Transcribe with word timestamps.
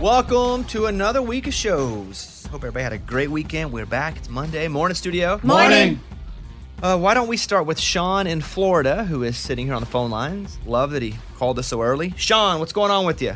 Welcome 0.00 0.64
to 0.68 0.86
another 0.86 1.20
week 1.20 1.46
of 1.46 1.52
shows. 1.52 2.46
Hope 2.50 2.60
everybody 2.60 2.84
had 2.84 2.94
a 2.94 2.98
great 2.98 3.30
weekend. 3.30 3.70
We're 3.70 3.84
back. 3.84 4.16
It's 4.16 4.30
Monday. 4.30 4.66
Morning, 4.66 4.94
studio. 4.94 5.38
Morning. 5.42 6.00
Uh, 6.82 6.96
why 6.96 7.12
don't 7.12 7.28
we 7.28 7.36
start 7.36 7.66
with 7.66 7.78
Sean 7.78 8.26
in 8.26 8.40
Florida, 8.40 9.04
who 9.04 9.22
is 9.24 9.36
sitting 9.36 9.66
here 9.66 9.74
on 9.74 9.82
the 9.82 9.86
phone 9.86 10.10
lines? 10.10 10.58
Love 10.64 10.92
that 10.92 11.02
he 11.02 11.16
called 11.36 11.58
us 11.58 11.66
so 11.66 11.82
early. 11.82 12.14
Sean, 12.16 12.60
what's 12.60 12.72
going 12.72 12.90
on 12.90 13.04
with 13.04 13.20
you? 13.20 13.34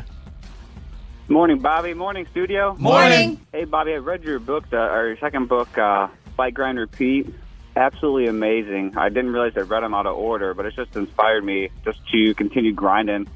Morning, 1.27 1.59
Bobby. 1.59 1.93
Morning, 1.93 2.25
studio. 2.31 2.75
Morning. 2.79 3.39
Hey, 3.51 3.65
Bobby. 3.65 3.93
I 3.93 3.97
read 3.97 4.23
your 4.23 4.39
book, 4.39 4.63
uh, 4.73 4.77
or 4.77 5.09
your 5.09 5.17
second 5.17 5.47
book, 5.47 5.77
uh, 5.77 6.07
Fight, 6.35 6.55
Grind, 6.55 6.79
Repeat. 6.79 7.31
Absolutely 7.75 8.25
amazing. 8.25 8.97
I 8.97 9.09
didn't 9.09 9.33
realize 9.33 9.53
I 9.55 9.59
read 9.59 9.83
them 9.83 9.93
out 9.93 10.07
of 10.07 10.17
order, 10.17 10.55
but 10.55 10.65
it's 10.65 10.75
just 10.75 10.95
inspired 10.95 11.45
me 11.45 11.69
just 11.83 11.99
to 12.07 12.33
continue 12.33 12.73
grinding. 12.73 13.27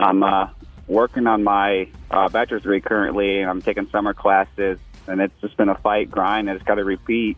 I'm 0.00 0.24
uh, 0.24 0.48
working 0.86 1.26
on 1.26 1.44
my 1.44 1.88
uh, 2.10 2.28
bachelor's 2.28 2.62
degree 2.62 2.80
currently, 2.80 3.40
and 3.40 3.50
I'm 3.50 3.62
taking 3.62 3.88
summer 3.90 4.14
classes, 4.14 4.78
and 5.06 5.20
it's 5.20 5.34
just 5.40 5.56
been 5.56 5.68
a 5.68 5.74
fight, 5.76 6.10
grind, 6.10 6.48
and 6.48 6.56
it's 6.56 6.66
got 6.66 6.76
to 6.76 6.84
repeat 6.84 7.36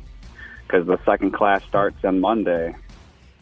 because 0.66 0.86
the 0.86 0.98
second 1.04 1.32
class 1.32 1.64
starts 1.64 2.04
on 2.04 2.20
Monday. 2.20 2.74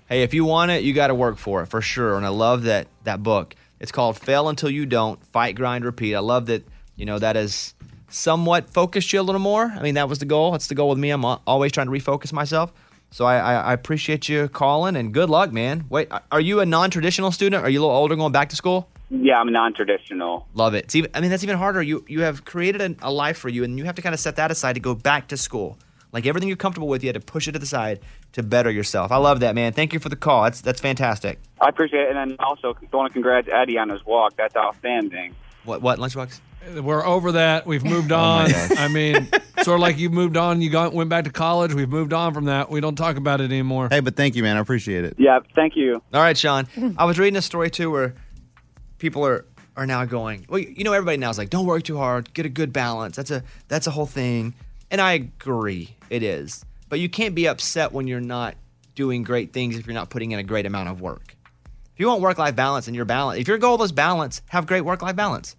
Hey, 0.09 0.23
if 0.23 0.33
you 0.33 0.45
want 0.45 0.71
it, 0.71 0.85
you 0.85 0.93
got 0.93 1.09
to 1.09 1.15
work 1.15 1.37
for 1.37 1.63
it 1.63 1.67
for 1.67 1.81
sure. 1.81 2.17
And 2.17 2.25
I 2.25 2.29
love 2.29 2.63
that 2.65 2.89
that 3.05 3.23
book. 3.23 3.55
It's 3.81 3.93
called 3.93 4.19
"Fail 4.19 4.49
Until 4.49 4.71
You 4.71 4.87
Don't: 4.87 5.25
Fight, 5.27 5.57
Grind, 5.57 5.85
Repeat." 5.85 6.15
I 6.15 6.21
love 6.21 6.47
that. 6.47 6.65
You 6.95 7.05
know 7.05 7.19
that 7.19 7.37
is 7.37 7.75
somewhat 8.09 8.71
focused 8.71 9.13
you 9.13 9.21
a 9.21 9.23
little 9.23 9.41
more. 9.41 9.65
I 9.65 9.83
mean, 9.83 9.95
that 9.95 10.09
was 10.09 10.19
the 10.19 10.25
goal. 10.25 10.53
That's 10.53 10.69
the 10.69 10.75
goal 10.75 10.89
with 10.89 10.99
me. 10.99 11.11
I'm 11.11 11.25
always 11.25 11.73
trying 11.73 11.89
to 11.89 11.93
refocus 11.93 12.33
myself. 12.33 12.73
So 13.11 13.25
I, 13.25 13.37
I, 13.37 13.55
I 13.55 13.73
appreciate 13.73 14.29
you 14.29 14.49
calling 14.49 14.97
and 14.97 15.13
good 15.13 15.31
luck, 15.31 15.53
man. 15.53 15.85
Wait, 15.89 16.09
are 16.33 16.41
you 16.41 16.61
a 16.61 16.67
non-traditional 16.67 17.31
student? 17.31 17.65
Are 17.65 17.71
you 17.71 17.81
a 17.81 17.83
little 17.83 17.97
older, 17.97 18.17
going 18.17 18.33
back 18.33 18.49
to 18.51 18.57
school? 18.57 18.89
Yeah, 19.11 19.39
I'm 19.39 19.53
non-traditional. 19.53 20.47
Love 20.55 20.75
it. 20.75 20.85
It's 20.85 20.95
even, 20.97 21.11
I 21.15 21.21
mean, 21.21 21.31
that's 21.31 21.45
even 21.45 21.57
harder. 21.57 21.83
You 21.83 22.05
you 22.09 22.23
have 22.23 22.45
created 22.45 22.81
a, 22.81 23.09
a 23.09 23.11
life 23.11 23.39
for 23.39 23.49
you, 23.49 23.63
and 23.65 23.79
you 23.79 23.85
have 23.85 23.95
to 23.97 24.03
kind 24.03 24.15
of 24.15 24.21
set 24.21 24.37
that 24.37 24.51
aside 24.51 24.75
to 24.75 24.81
go 24.81 24.95
back 24.95 25.29
to 25.29 25.37
school. 25.37 25.79
Like 26.13 26.27
everything 26.27 26.49
you're 26.49 26.57
comfortable 26.57 26.89
with, 26.89 27.03
you 27.05 27.09
had 27.09 27.15
to 27.15 27.21
push 27.21 27.47
it 27.47 27.53
to 27.53 27.59
the 27.59 27.67
side 27.67 28.01
to 28.33 28.43
better 28.43 28.71
yourself. 28.71 29.13
I 29.13 29.17
love 29.17 29.41
that, 29.41 29.55
man. 29.55 29.73
Thank 29.73 29.93
you 29.93 29.99
for 29.99 30.09
the 30.09 30.17
call. 30.17 30.45
That's 30.45 30.61
that's 30.61 30.81
fantastic. 30.81 31.39
I 31.61 31.69
appreciate 31.69 32.03
it, 32.09 32.17
and 32.17 32.31
then 32.31 32.37
also 32.41 32.75
I 32.75 32.97
want 32.97 33.11
to 33.11 33.13
congratulate 33.13 33.55
Eddie 33.55 33.79
on 33.79 33.91
his 33.91 34.05
walk. 34.05 34.35
That's 34.37 34.57
outstanding. 34.57 35.35
What 35.65 35.83
what 35.83 35.99
lunchbox? 35.99 36.41
We're 36.83 37.05
over 37.07 37.33
that. 37.33 37.67
We've 37.67 37.85
moved 37.85 38.11
oh 38.13 38.19
on. 38.19 38.51
I 38.77 38.89
mean, 38.89 39.29
sort 39.63 39.77
of 39.77 39.81
like 39.81 39.99
you 39.99 40.11
moved 40.11 40.37
on. 40.37 40.61
You 40.63 40.71
got 40.71 40.93
went 40.93 41.11
back 41.11 41.25
to 41.25 41.31
college. 41.31 41.75
We've 41.75 41.89
moved 41.89 42.13
on 42.13 42.35
from 42.35 42.47
that. 42.47 42.71
We 42.71 42.81
don't 42.81 42.97
talk 42.97 43.17
about 43.17 43.41
it 43.41 43.45
anymore. 43.45 43.89
Hey, 43.91 44.01
but 44.01 44.17
thank 44.17 44.35
you, 44.35 44.43
man. 44.43 44.57
I 44.57 44.61
appreciate 44.61 45.05
it. 45.05 45.15
Yeah, 45.19 45.41
thank 45.55 45.77
you. 45.77 46.03
All 46.13 46.21
right, 46.21 46.37
Sean. 46.37 46.67
I 46.99 47.05
was 47.05 47.19
reading 47.19 47.37
a 47.37 47.43
story 47.43 47.71
too 47.71 47.91
where 47.91 48.15
people 48.99 49.25
are 49.27 49.45
are 49.77 49.87
now 49.87 50.05
going. 50.07 50.47
Well, 50.49 50.59
you 50.61 50.85
know, 50.85 50.93
everybody 50.95 51.19
now 51.19 51.29
is 51.31 51.37
like, 51.37 51.51
don't 51.51 51.67
work 51.67 51.83
too 51.83 51.99
hard. 51.99 52.33
Get 52.33 52.47
a 52.47 52.49
good 52.49 52.73
balance. 52.73 53.17
That's 53.17 53.31
a 53.31 53.43
that's 53.69 53.87
a 53.87 53.91
whole 53.91 54.07
thing. 54.07 54.55
And 54.91 55.01
I 55.01 55.13
agree, 55.15 55.95
it 56.11 56.23
is. 56.23 56.65
But 56.89 57.01
you 57.01 57.09
can't 57.09 57.35
be 57.35 57.47
upset 57.49 57.93
when 57.93 58.07
you're 58.07 58.21
not 58.21 58.55
doing 58.95 59.23
great 59.23 59.53
things 59.53 59.77
if 59.77 59.87
you're 59.87 59.95
not 59.95 60.09
putting 60.11 60.31
in 60.31 60.39
a 60.39 60.43
great 60.43 60.65
amount 60.65 60.89
of 60.89 61.01
work. 61.01 61.35
If 61.95 62.01
you 62.01 62.09
want 62.09 62.21
work 62.23 62.39
life 62.39 62.55
balance 62.57 62.87
and 62.87 62.95
your 62.97 63.05
balance, 63.05 63.41
if 63.41 63.49
your 63.49 63.59
goal 63.59 63.83
is 63.83 63.93
balance, 63.93 64.43
have 64.49 64.67
great 64.67 64.83
work 64.83 65.03
life 65.03 65.17
balance. 65.17 65.57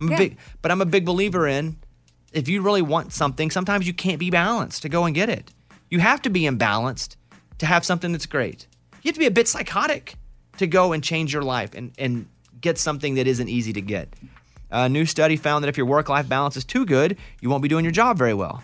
I'm 0.00 0.08
a 0.08 0.10
Yeah. 0.12 0.18
big, 0.18 0.36
but 0.62 0.70
I'm 0.70 0.80
a 0.80 0.86
big 0.86 1.04
believer 1.04 1.46
in 1.48 1.76
if 2.32 2.48
you 2.48 2.60
really 2.62 2.82
want 2.82 3.12
something, 3.12 3.50
sometimes 3.50 3.86
you 3.86 3.94
can't 3.94 4.18
be 4.18 4.30
balanced 4.30 4.82
to 4.82 4.88
go 4.88 5.04
and 5.04 5.14
get 5.14 5.28
it. 5.28 5.52
You 5.90 6.00
have 6.00 6.20
to 6.22 6.30
be 6.30 6.42
imbalanced 6.42 7.14
to 7.58 7.66
have 7.66 7.84
something 7.84 8.10
that's 8.12 8.26
great. 8.26 8.66
You 9.02 9.08
have 9.08 9.14
to 9.14 9.20
be 9.20 9.26
a 9.26 9.30
bit 9.30 9.46
psychotic 9.48 10.16
to 10.58 10.66
go 10.66 10.92
and 10.92 11.02
change 11.02 11.32
your 11.32 11.42
life 11.42 11.74
and, 11.74 11.92
and 11.98 12.26
get 12.64 12.78
something 12.78 13.14
that 13.14 13.28
isn't 13.28 13.48
easy 13.48 13.72
to 13.74 13.80
get. 13.80 14.08
A 14.70 14.88
new 14.88 15.06
study 15.06 15.36
found 15.36 15.62
that 15.62 15.68
if 15.68 15.76
your 15.76 15.86
work 15.86 16.08
life 16.08 16.28
balance 16.28 16.56
is 16.56 16.64
too 16.64 16.84
good, 16.84 17.16
you 17.40 17.48
won't 17.48 17.62
be 17.62 17.68
doing 17.68 17.84
your 17.84 17.92
job 17.92 18.18
very 18.18 18.34
well. 18.34 18.62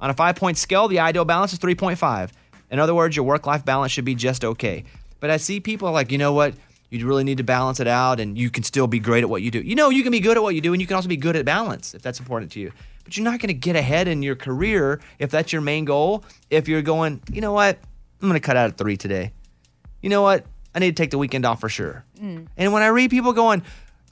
On 0.00 0.10
a 0.10 0.14
five 0.14 0.34
point 0.34 0.58
scale, 0.58 0.88
the 0.88 0.98
ideal 0.98 1.24
balance 1.24 1.52
is 1.52 1.58
3.5. 1.60 2.30
In 2.70 2.80
other 2.80 2.94
words, 2.94 3.14
your 3.14 3.24
work 3.24 3.46
life 3.46 3.64
balance 3.64 3.92
should 3.92 4.04
be 4.04 4.14
just 4.14 4.44
okay. 4.44 4.84
But 5.20 5.30
I 5.30 5.36
see 5.36 5.60
people 5.60 5.92
like, 5.92 6.10
you 6.10 6.18
know 6.18 6.32
what? 6.32 6.54
You 6.90 7.06
really 7.06 7.24
need 7.24 7.38
to 7.38 7.44
balance 7.44 7.78
it 7.78 7.86
out 7.86 8.20
and 8.20 8.38
you 8.38 8.48
can 8.50 8.62
still 8.62 8.86
be 8.86 8.98
great 8.98 9.22
at 9.22 9.30
what 9.30 9.42
you 9.42 9.50
do. 9.50 9.60
You 9.60 9.74
know, 9.74 9.90
you 9.90 10.02
can 10.02 10.12
be 10.12 10.20
good 10.20 10.36
at 10.36 10.42
what 10.42 10.54
you 10.54 10.60
do 10.60 10.72
and 10.72 10.80
you 10.80 10.86
can 10.86 10.96
also 10.96 11.08
be 11.08 11.16
good 11.16 11.36
at 11.36 11.44
balance 11.44 11.94
if 11.94 12.02
that's 12.02 12.18
important 12.18 12.52
to 12.52 12.60
you. 12.60 12.72
But 13.04 13.16
you're 13.16 13.24
not 13.24 13.38
going 13.40 13.48
to 13.48 13.54
get 13.54 13.76
ahead 13.76 14.08
in 14.08 14.22
your 14.22 14.34
career 14.34 15.00
if 15.18 15.30
that's 15.30 15.52
your 15.52 15.62
main 15.62 15.84
goal. 15.84 16.24
If 16.50 16.68
you're 16.68 16.82
going, 16.82 17.22
you 17.30 17.40
know 17.40 17.52
what? 17.52 17.78
I'm 18.20 18.28
going 18.28 18.40
to 18.40 18.44
cut 18.44 18.56
out 18.56 18.70
at 18.70 18.78
three 18.78 18.96
today. 18.96 19.32
You 20.00 20.08
know 20.08 20.22
what? 20.22 20.46
I 20.76 20.78
need 20.78 20.94
to 20.94 21.02
take 21.02 21.10
the 21.10 21.16
weekend 21.18 21.46
off 21.46 21.58
for 21.58 21.70
sure. 21.70 22.04
And 22.20 22.72
when 22.72 22.82
I 22.82 22.88
read 22.88 23.10
people 23.10 23.32
going, 23.32 23.62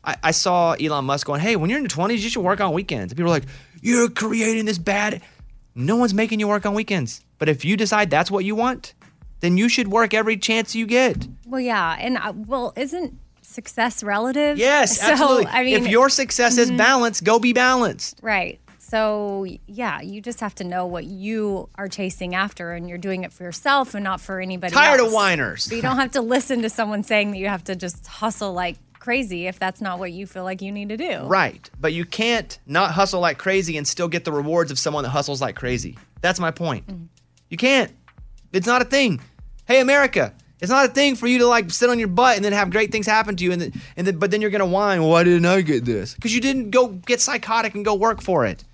I, 0.02 0.16
I 0.22 0.30
saw 0.30 0.72
Elon 0.72 1.04
Musk 1.04 1.26
going, 1.26 1.42
hey, 1.42 1.56
when 1.56 1.68
you're 1.68 1.78
in 1.78 1.84
your 1.84 1.90
20s, 1.90 2.20
you 2.20 2.30
should 2.30 2.42
work 2.42 2.58
on 2.60 2.72
weekends. 2.72 3.12
And 3.12 3.16
people 3.18 3.30
are 3.30 3.34
like, 3.34 3.44
you're 3.82 4.08
creating 4.08 4.64
this 4.64 4.78
bad. 4.78 5.20
No 5.74 5.96
one's 5.96 6.14
making 6.14 6.40
you 6.40 6.48
work 6.48 6.64
on 6.64 6.72
weekends. 6.72 7.20
But 7.38 7.50
if 7.50 7.64
you 7.66 7.76
decide 7.76 8.08
that's 8.08 8.30
what 8.30 8.46
you 8.46 8.54
want, 8.54 8.94
then 9.40 9.58
you 9.58 9.68
should 9.68 9.88
work 9.88 10.14
every 10.14 10.38
chance 10.38 10.74
you 10.74 10.86
get. 10.86 11.28
Well, 11.46 11.60
yeah, 11.60 11.98
and 12.00 12.16
uh, 12.16 12.32
well, 12.34 12.72
isn't 12.76 13.18
success 13.42 14.02
relative? 14.02 14.56
Yes, 14.56 14.98
So, 15.00 15.12
absolutely. 15.12 15.46
I 15.48 15.64
mean, 15.64 15.74
if 15.82 15.86
your 15.88 16.08
success 16.08 16.56
is 16.56 16.70
Mhm. 16.70 16.78
balanced, 16.78 17.24
go 17.24 17.38
be 17.38 17.52
balanced. 17.52 18.20
right. 18.22 18.58
So 18.88 19.46
yeah, 19.66 20.02
you 20.02 20.20
just 20.20 20.40
have 20.40 20.54
to 20.56 20.64
know 20.64 20.86
what 20.86 21.04
you 21.04 21.68
are 21.76 21.88
chasing 21.88 22.34
after, 22.34 22.72
and 22.72 22.88
you're 22.88 22.98
doing 22.98 23.24
it 23.24 23.32
for 23.32 23.42
yourself 23.42 23.94
and 23.94 24.04
not 24.04 24.20
for 24.20 24.40
anybody. 24.40 24.74
Else. 24.74 24.84
Tired 24.84 25.00
else. 25.00 25.08
of 25.08 25.14
whiners. 25.14 25.64
So 25.64 25.74
you 25.74 25.82
don't 25.82 25.96
have 25.96 26.12
to 26.12 26.20
listen 26.20 26.62
to 26.62 26.70
someone 26.70 27.02
saying 27.02 27.30
that 27.30 27.38
you 27.38 27.48
have 27.48 27.64
to 27.64 27.76
just 27.76 28.06
hustle 28.06 28.52
like 28.52 28.76
crazy 28.98 29.46
if 29.46 29.58
that's 29.58 29.80
not 29.80 29.98
what 29.98 30.12
you 30.12 30.26
feel 30.26 30.44
like 30.44 30.60
you 30.62 30.70
need 30.70 30.90
to 30.90 30.96
do. 30.96 31.24
Right. 31.24 31.68
But 31.80 31.92
you 31.92 32.04
can't 32.04 32.58
not 32.66 32.90
hustle 32.90 33.20
like 33.20 33.38
crazy 33.38 33.76
and 33.76 33.88
still 33.88 34.08
get 34.08 34.24
the 34.24 34.32
rewards 34.32 34.70
of 34.70 34.78
someone 34.78 35.04
that 35.04 35.10
hustles 35.10 35.40
like 35.40 35.56
crazy. 35.56 35.98
That's 36.20 36.38
my 36.38 36.50
point. 36.50 36.86
Mm. 36.86 37.08
You 37.48 37.56
can't. 37.56 37.92
It's 38.52 38.66
not 38.66 38.82
a 38.82 38.84
thing. 38.84 39.20
Hey, 39.66 39.80
America, 39.80 40.34
it's 40.60 40.70
not 40.70 40.86
a 40.86 40.92
thing 40.92 41.16
for 41.16 41.26
you 41.26 41.38
to 41.38 41.46
like 41.46 41.70
sit 41.70 41.90
on 41.90 41.98
your 41.98 42.08
butt 42.08 42.36
and 42.36 42.44
then 42.44 42.52
have 42.52 42.70
great 42.70 42.92
things 42.92 43.06
happen 43.06 43.36
to 43.36 43.44
you, 43.44 43.52
and 43.52 43.62
then, 43.62 43.72
and 43.96 44.06
then, 44.06 44.18
but 44.18 44.30
then 44.30 44.40
you're 44.40 44.50
gonna 44.50 44.66
whine. 44.66 45.02
Why 45.02 45.24
didn't 45.24 45.46
I 45.46 45.62
get 45.62 45.84
this? 45.84 46.14
Because 46.14 46.34
you 46.34 46.40
didn't 46.40 46.70
go 46.70 46.88
get 46.88 47.20
psychotic 47.20 47.74
and 47.74 47.84
go 47.84 47.94
work 47.94 48.22
for 48.22 48.46
it. 48.46 48.64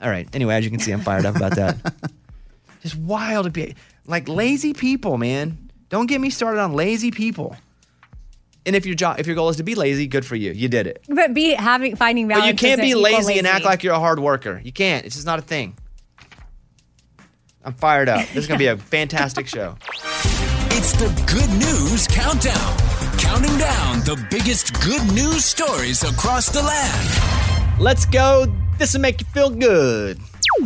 All 0.00 0.10
right. 0.10 0.28
Anyway, 0.34 0.54
as 0.54 0.64
you 0.64 0.70
can 0.70 0.80
see, 0.80 0.92
I'm 0.92 1.00
fired 1.00 1.24
up 1.26 1.36
about 1.36 1.56
that. 1.56 1.94
Just 2.82 2.96
wild 2.96 3.46
to 3.46 3.50
be 3.50 3.74
like 4.06 4.28
lazy 4.28 4.72
people, 4.74 5.16
man. 5.18 5.70
Don't 5.88 6.06
get 6.06 6.20
me 6.20 6.30
started 6.30 6.60
on 6.60 6.74
lazy 6.74 7.10
people. 7.10 7.56
And 8.66 8.74
if 8.74 8.84
your 8.84 8.96
job, 8.96 9.20
if 9.20 9.26
your 9.26 9.36
goal 9.36 9.48
is 9.48 9.56
to 9.56 9.62
be 9.62 9.76
lazy, 9.76 10.08
good 10.08 10.26
for 10.26 10.34
you. 10.34 10.52
You 10.52 10.68
did 10.68 10.88
it. 10.88 11.04
But 11.08 11.32
be 11.34 11.54
having 11.54 11.94
finding 11.94 12.26
balance. 12.26 12.46
But 12.46 12.62
you 12.62 12.68
can't 12.68 12.80
be 12.80 12.88
equal 12.88 13.02
lazy, 13.02 13.38
and 13.38 13.46
act 13.46 13.64
like 13.64 13.84
you're 13.84 13.94
a 13.94 13.98
hard 14.00 14.18
worker. 14.18 14.60
You 14.62 14.72
can't. 14.72 15.06
It's 15.06 15.14
just 15.14 15.26
not 15.26 15.38
a 15.38 15.42
thing. 15.42 15.76
I'm 17.64 17.74
fired 17.74 18.08
up. 18.08 18.26
This 18.28 18.36
is 18.36 18.46
going 18.46 18.58
to 18.58 18.62
be 18.62 18.68
a 18.68 18.76
fantastic 18.92 19.46
show. 19.46 19.76
It's 20.70 20.92
the 20.92 21.08
Good 21.26 21.50
News 21.50 22.06
Countdown. 22.08 22.76
Counting 23.18 23.56
down 23.58 24.00
the 24.00 24.24
biggest 24.30 24.80
good 24.82 25.02
news 25.12 25.44
stories 25.44 26.02
across 26.02 26.48
the 26.48 26.62
land. 26.62 27.80
Let's 27.80 28.04
go. 28.06 28.46
This 28.78 28.92
will 28.92 29.00
make 29.00 29.20
you 29.20 29.26
feel 29.28 29.50
good. 29.50 30.20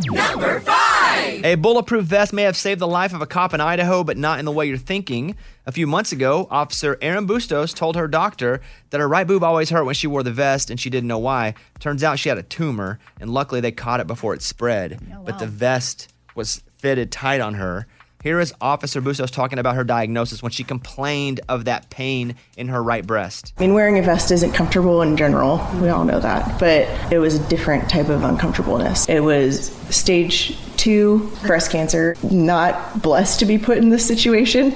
Number 0.04 0.60
five. 0.60 1.44
A 1.44 1.54
bulletproof 1.54 2.04
vest 2.04 2.32
may 2.32 2.42
have 2.42 2.56
saved 2.56 2.80
the 2.80 2.86
life 2.88 3.14
of 3.14 3.22
a 3.22 3.26
cop 3.26 3.54
in 3.54 3.60
Idaho, 3.60 4.02
but 4.02 4.16
not 4.16 4.38
in 4.40 4.44
the 4.44 4.52
way 4.52 4.66
you're 4.66 4.76
thinking. 4.76 5.36
A 5.64 5.72
few 5.72 5.86
months 5.86 6.10
ago, 6.10 6.48
Officer 6.50 6.98
Erin 7.00 7.26
Bustos 7.26 7.72
told 7.72 7.94
her 7.96 8.08
doctor 8.08 8.60
that 8.90 9.00
her 9.00 9.08
right 9.08 9.26
boob 9.26 9.44
always 9.44 9.70
hurt 9.70 9.84
when 9.84 9.94
she 9.94 10.08
wore 10.08 10.24
the 10.24 10.32
vest 10.32 10.70
and 10.70 10.80
she 10.80 10.90
didn't 10.90 11.08
know 11.08 11.18
why. 11.18 11.54
Turns 11.78 12.02
out 12.02 12.18
she 12.18 12.28
had 12.28 12.38
a 12.38 12.42
tumor, 12.42 12.98
and 13.20 13.30
luckily 13.30 13.60
they 13.60 13.72
caught 13.72 14.00
it 14.00 14.06
before 14.06 14.34
it 14.34 14.42
spread. 14.42 15.00
Oh, 15.14 15.22
but 15.24 15.38
the 15.38 15.46
vest 15.46 16.12
was 16.34 16.62
fitted 16.78 17.12
tight 17.12 17.40
on 17.40 17.54
her. 17.54 17.86
Here 18.22 18.38
is 18.38 18.52
Officer 18.60 19.00
Bustos 19.00 19.30
talking 19.30 19.58
about 19.58 19.76
her 19.76 19.84
diagnosis 19.84 20.42
when 20.42 20.52
she 20.52 20.62
complained 20.62 21.40
of 21.48 21.64
that 21.64 21.88
pain 21.88 22.34
in 22.58 22.68
her 22.68 22.82
right 22.82 23.06
breast. 23.06 23.54
I 23.56 23.62
mean, 23.62 23.72
wearing 23.72 23.98
a 23.98 24.02
vest 24.02 24.30
isn't 24.30 24.52
comfortable 24.52 25.00
in 25.00 25.16
general. 25.16 25.66
We 25.80 25.88
all 25.88 26.04
know 26.04 26.20
that. 26.20 26.60
But 26.60 26.86
it 27.10 27.18
was 27.18 27.36
a 27.36 27.48
different 27.48 27.88
type 27.88 28.10
of 28.10 28.22
uncomfortableness. 28.22 29.08
It 29.08 29.20
was 29.20 29.70
stage 29.88 30.54
two 30.76 31.32
breast 31.46 31.70
cancer. 31.70 32.14
Not 32.30 33.00
blessed 33.00 33.38
to 33.40 33.46
be 33.46 33.56
put 33.56 33.78
in 33.78 33.88
this 33.88 34.06
situation. 34.06 34.74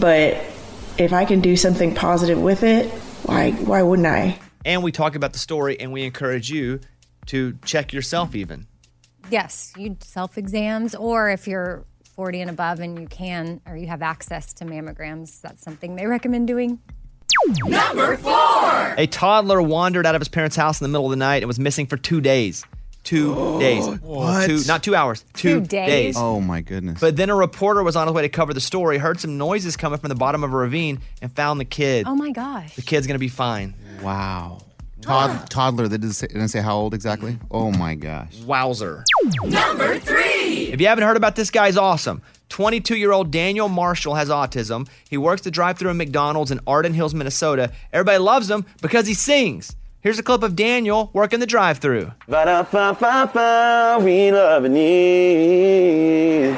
But 0.00 0.44
if 0.98 1.12
I 1.12 1.24
can 1.24 1.40
do 1.40 1.56
something 1.56 1.94
positive 1.94 2.42
with 2.42 2.64
it, 2.64 2.90
why, 3.22 3.52
why 3.52 3.82
wouldn't 3.82 4.08
I? 4.08 4.40
And 4.64 4.82
we 4.82 4.90
talk 4.90 5.14
about 5.14 5.32
the 5.32 5.38
story 5.38 5.78
and 5.78 5.92
we 5.92 6.02
encourage 6.02 6.50
you 6.50 6.80
to 7.26 7.56
check 7.64 7.92
yourself 7.92 8.34
even. 8.34 8.66
Yes, 9.30 9.72
you 9.76 9.96
self 10.00 10.36
exams, 10.36 10.94
or 10.94 11.30
if 11.30 11.46
you're 11.48 11.84
40 12.16 12.40
and 12.40 12.50
above 12.50 12.80
and 12.80 12.98
you 12.98 13.06
can 13.06 13.60
or 13.66 13.76
you 13.76 13.86
have 13.86 14.02
access 14.02 14.52
to 14.54 14.64
mammograms, 14.64 15.40
that's 15.42 15.62
something 15.62 15.96
they 15.96 16.06
recommend 16.06 16.48
doing. 16.48 16.80
Number 17.66 18.16
four. 18.16 18.94
A 18.96 19.06
toddler 19.10 19.60
wandered 19.60 20.06
out 20.06 20.14
of 20.14 20.20
his 20.22 20.28
parents' 20.28 20.56
house 20.56 20.80
in 20.80 20.84
the 20.84 20.88
middle 20.88 21.04
of 21.04 21.10
the 21.10 21.16
night 21.16 21.42
and 21.42 21.46
was 21.46 21.58
missing 21.60 21.86
for 21.86 21.96
two 21.98 22.20
days. 22.22 22.64
Two 23.04 23.34
days. 23.60 23.86
What? 24.00 24.46
Two, 24.46 24.60
not 24.66 24.82
two 24.82 24.94
hours. 24.94 25.24
Two, 25.34 25.60
Two 25.60 25.66
days? 25.66 26.16
Oh 26.16 26.40
my 26.40 26.62
goodness. 26.62 26.98
But 27.00 27.16
then 27.16 27.28
a 27.28 27.34
reporter 27.34 27.82
was 27.82 27.94
on 27.96 28.06
his 28.06 28.14
way 28.14 28.22
to 28.22 28.28
cover 28.30 28.54
the 28.54 28.60
story, 28.60 28.96
heard 28.96 29.20
some 29.20 29.36
noises 29.36 29.76
coming 29.76 29.98
from 29.98 30.08
the 30.08 30.14
bottom 30.14 30.42
of 30.42 30.52
a 30.52 30.56
ravine, 30.56 31.00
and 31.20 31.30
found 31.30 31.60
the 31.60 31.64
kid. 31.66 32.06
Oh 32.08 32.16
my 32.16 32.30
gosh. 32.30 32.74
The 32.76 32.82
kid's 32.82 33.06
gonna 33.06 33.18
be 33.18 33.28
fine. 33.28 33.74
Wow. 34.02 34.60
Tod- 35.02 35.50
toddler. 35.50 35.86
They 35.88 35.98
didn't 35.98 36.14
say, 36.14 36.26
didn't 36.26 36.48
say 36.48 36.60
how 36.62 36.76
old 36.78 36.94
exactly. 36.94 37.38
Oh 37.50 37.70
my 37.70 37.94
gosh. 37.94 38.40
Wowzer. 38.40 39.04
Number 39.44 39.98
three. 39.98 40.15
If 40.76 40.80
you 40.82 40.88
haven't 40.88 41.04
heard 41.04 41.16
about 41.16 41.36
this 41.36 41.50
guy, 41.50 41.68
he's 41.68 41.78
awesome. 41.78 42.20
22 42.50 42.96
year 42.98 43.10
old 43.10 43.30
Daniel 43.30 43.66
Marshall 43.66 44.14
has 44.16 44.28
autism. 44.28 44.86
He 45.08 45.16
works 45.16 45.40
the 45.40 45.50
drive 45.50 45.78
through 45.78 45.88
at 45.88 45.96
McDonald's 45.96 46.50
in 46.50 46.60
Arden 46.66 46.92
Hills, 46.92 47.14
Minnesota. 47.14 47.72
Everybody 47.94 48.18
loves 48.18 48.50
him 48.50 48.66
because 48.82 49.06
he 49.06 49.14
sings. 49.14 49.74
Here's 50.02 50.18
a 50.18 50.22
clip 50.22 50.42
of 50.42 50.54
Daniel 50.54 51.08
working 51.14 51.40
the 51.40 51.46
drive 51.46 51.78
through. 51.78 52.12
We 54.02 54.30
love 54.30 54.64
and 54.64 54.74
need. 54.74 56.50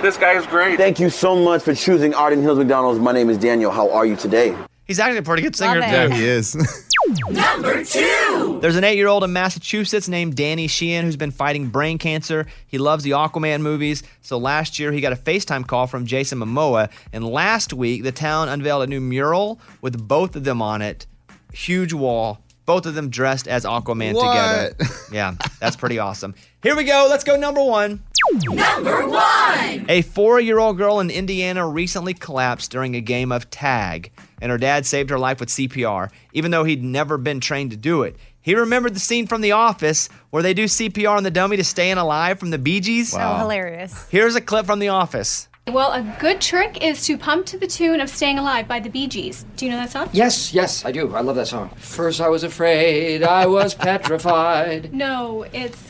This 0.00 0.16
guy 0.16 0.34
is 0.34 0.46
great. 0.46 0.76
Thank 0.76 1.00
you 1.00 1.10
so 1.10 1.34
much 1.34 1.64
for 1.64 1.74
choosing 1.74 2.14
Arden 2.14 2.42
Hills 2.42 2.58
McDonald's. 2.58 3.00
My 3.00 3.10
name 3.10 3.30
is 3.30 3.36
Daniel. 3.36 3.72
How 3.72 3.90
are 3.90 4.06
you 4.06 4.14
today? 4.14 4.56
He's 4.90 4.98
actually 4.98 5.18
a 5.18 5.22
pretty 5.22 5.42
good 5.44 5.54
singer, 5.54 5.78
Love 5.78 5.88
too. 5.88 5.96
it. 5.96 6.12
He 6.14 6.24
is. 6.24 6.56
Number 7.30 7.84
two. 7.84 8.58
There's 8.60 8.74
an 8.74 8.82
eight 8.82 8.96
year 8.96 9.06
old 9.06 9.22
in 9.22 9.32
Massachusetts 9.32 10.08
named 10.08 10.34
Danny 10.34 10.66
Sheehan 10.66 11.04
who's 11.04 11.14
been 11.14 11.30
fighting 11.30 11.68
brain 11.68 11.96
cancer. 11.96 12.46
He 12.66 12.76
loves 12.76 13.04
the 13.04 13.10
Aquaman 13.12 13.60
movies. 13.60 14.02
So 14.20 14.36
last 14.36 14.80
year, 14.80 14.90
he 14.90 15.00
got 15.00 15.12
a 15.12 15.16
FaceTime 15.16 15.64
call 15.68 15.86
from 15.86 16.06
Jason 16.06 16.40
Momoa. 16.40 16.90
And 17.12 17.24
last 17.24 17.72
week, 17.72 18.02
the 18.02 18.10
town 18.10 18.48
unveiled 18.48 18.82
a 18.82 18.88
new 18.88 19.00
mural 19.00 19.60
with 19.80 20.08
both 20.08 20.34
of 20.34 20.42
them 20.42 20.60
on 20.60 20.82
it. 20.82 21.06
Huge 21.52 21.92
wall. 21.92 22.40
Both 22.66 22.84
of 22.86 22.94
them 22.96 23.10
dressed 23.10 23.46
as 23.46 23.64
Aquaman 23.64 24.14
What? 24.14 24.76
together. 24.76 24.94
Yeah, 25.12 25.34
that's 25.60 25.76
pretty 25.76 26.00
awesome. 26.00 26.34
Here 26.64 26.74
we 26.76 26.82
go. 26.82 27.06
Let's 27.08 27.22
go 27.22 27.36
number 27.36 27.62
one. 27.62 28.02
Number 28.44 29.08
one. 29.08 29.86
A 29.88 30.02
four 30.02 30.40
year 30.40 30.58
old 30.58 30.76
girl 30.76 30.98
in 31.00 31.10
Indiana 31.10 31.66
recently 31.68 32.12
collapsed 32.14 32.72
during 32.72 32.94
a 32.96 33.00
game 33.00 33.30
of 33.32 33.50
tag, 33.50 34.12
and 34.40 34.50
her 34.50 34.58
dad 34.58 34.86
saved 34.86 35.10
her 35.10 35.18
life 35.18 35.40
with 35.40 35.48
CPR, 35.48 36.10
even 36.32 36.50
though 36.50 36.64
he'd 36.64 36.82
never 36.82 37.18
been 37.18 37.40
trained 37.40 37.70
to 37.72 37.76
do 37.76 38.02
it. 38.02 38.16
He 38.42 38.54
remembered 38.54 38.94
the 38.94 39.00
scene 39.00 39.26
from 39.26 39.42
The 39.42 39.52
Office 39.52 40.08
where 40.30 40.42
they 40.42 40.54
do 40.54 40.64
CPR 40.64 41.16
on 41.16 41.22
the 41.24 41.30
dummy 41.30 41.56
to 41.58 41.64
stay 41.64 41.90
alive 41.90 42.38
from 42.38 42.50
the 42.50 42.58
Bee 42.58 42.80
Gees. 42.80 43.14
Oh, 43.14 43.38
hilarious. 43.38 44.08
Here's 44.08 44.34
a 44.34 44.40
clip 44.40 44.66
from 44.66 44.78
The 44.78 44.88
Office. 44.88 45.48
Well, 45.68 45.92
a 45.92 46.02
good 46.18 46.40
trick 46.40 46.82
is 46.82 47.04
to 47.06 47.16
pump 47.18 47.46
to 47.46 47.58
the 47.58 47.66
tune 47.66 48.00
of 48.00 48.08
Staying 48.08 48.38
Alive 48.38 48.66
by 48.66 48.80
the 48.80 48.88
Bee 48.88 49.06
Gees. 49.06 49.44
Do 49.56 49.66
you 49.66 49.70
know 49.70 49.76
that 49.76 49.90
song? 49.90 50.08
Yes, 50.12 50.52
yes, 50.54 50.84
I 50.84 50.90
do. 50.90 51.14
I 51.14 51.20
love 51.20 51.36
that 51.36 51.46
song. 51.48 51.68
First, 51.76 52.20
I 52.20 52.28
was 52.28 52.42
afraid, 52.42 53.22
I 53.22 53.46
was 53.46 53.74
petrified. 53.86 54.92
No, 54.92 55.44
it's 55.52 55.88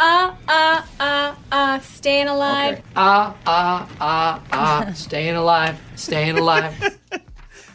ah, 0.00 0.36
ah, 0.48 0.88
ah, 1.00 1.36
ah, 1.50 1.78
Staying 1.82 2.28
Alive. 2.28 2.80
Ah, 2.96 3.36
ah, 3.44 3.88
ah, 4.00 4.42
ah, 4.52 4.92
staying 4.94 5.34
alive, 5.34 5.78
staying 5.96 6.38
alive. 6.38 6.98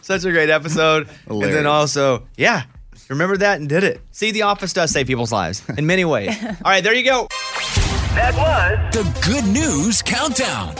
Such 0.07 0.23
a 0.23 0.31
great 0.31 0.49
episode. 0.49 1.09
and 1.27 1.43
then 1.43 1.65
also, 1.65 2.25
yeah, 2.37 2.63
remember 3.09 3.35
that 3.35 3.59
and 3.59 3.67
did 3.67 3.83
it. 3.83 3.99
See, 4.13 4.31
The 4.31 4.43
Office 4.43 4.71
does 4.71 4.89
save 4.89 5.05
people's 5.05 5.33
lives 5.33 5.61
in 5.77 5.85
many 5.85 6.05
ways. 6.05 6.33
All 6.45 6.53
right, 6.63 6.81
there 6.81 6.93
you 6.93 7.03
go. 7.03 7.27
That 8.15 8.33
was 8.33 8.95
the 8.95 9.03
Good 9.21 9.43
News 9.43 10.01
Countdown. 10.01 10.75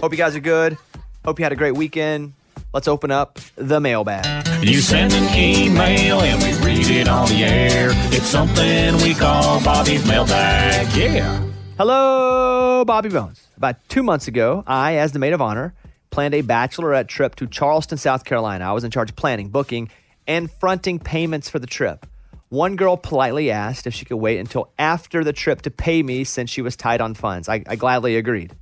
Hope 0.00 0.12
you 0.12 0.16
guys 0.16 0.34
are 0.34 0.40
good. 0.40 0.78
Hope 1.26 1.38
you 1.38 1.44
had 1.44 1.52
a 1.52 1.56
great 1.56 1.76
weekend. 1.76 2.32
Let's 2.72 2.88
open 2.88 3.10
up 3.10 3.38
the 3.56 3.80
mailbag. 3.80 4.64
You 4.64 4.80
send 4.80 5.12
an 5.12 5.38
email 5.38 6.22
and 6.22 6.42
we 6.42 6.66
read 6.66 6.88
it 6.88 7.06
on 7.06 7.28
the 7.28 7.44
air. 7.44 7.90
It's 8.14 8.24
something 8.24 8.96
we 9.02 9.12
call 9.12 9.62
Bobby's 9.62 10.06
mailbag. 10.06 10.96
Yeah. 10.96 11.46
Hello, 11.76 12.82
Bobby 12.86 13.10
Bones. 13.10 13.46
About 13.58 13.76
two 13.90 14.02
months 14.02 14.26
ago, 14.26 14.64
I, 14.66 14.96
as 14.96 15.12
the 15.12 15.18
maid 15.18 15.34
of 15.34 15.42
honor, 15.42 15.74
planned 16.16 16.32
a 16.32 16.42
bachelorette 16.42 17.08
trip 17.08 17.34
to 17.34 17.46
Charleston, 17.46 17.98
South 17.98 18.24
Carolina. 18.24 18.64
I 18.64 18.72
was 18.72 18.84
in 18.84 18.90
charge 18.90 19.10
of 19.10 19.16
planning, 19.16 19.50
booking, 19.50 19.90
and 20.26 20.50
fronting 20.50 20.98
payments 20.98 21.50
for 21.50 21.58
the 21.58 21.66
trip. 21.66 22.06
One 22.48 22.76
girl 22.76 22.96
politely 22.96 23.50
asked 23.50 23.86
if 23.86 23.92
she 23.92 24.06
could 24.06 24.16
wait 24.16 24.38
until 24.38 24.70
after 24.78 25.22
the 25.22 25.34
trip 25.34 25.60
to 25.62 25.70
pay 25.70 26.02
me 26.02 26.24
since 26.24 26.48
she 26.48 26.62
was 26.62 26.74
tight 26.74 27.02
on 27.02 27.12
funds. 27.12 27.50
I, 27.50 27.62
I 27.66 27.76
gladly 27.76 28.16
agreed. 28.16 28.54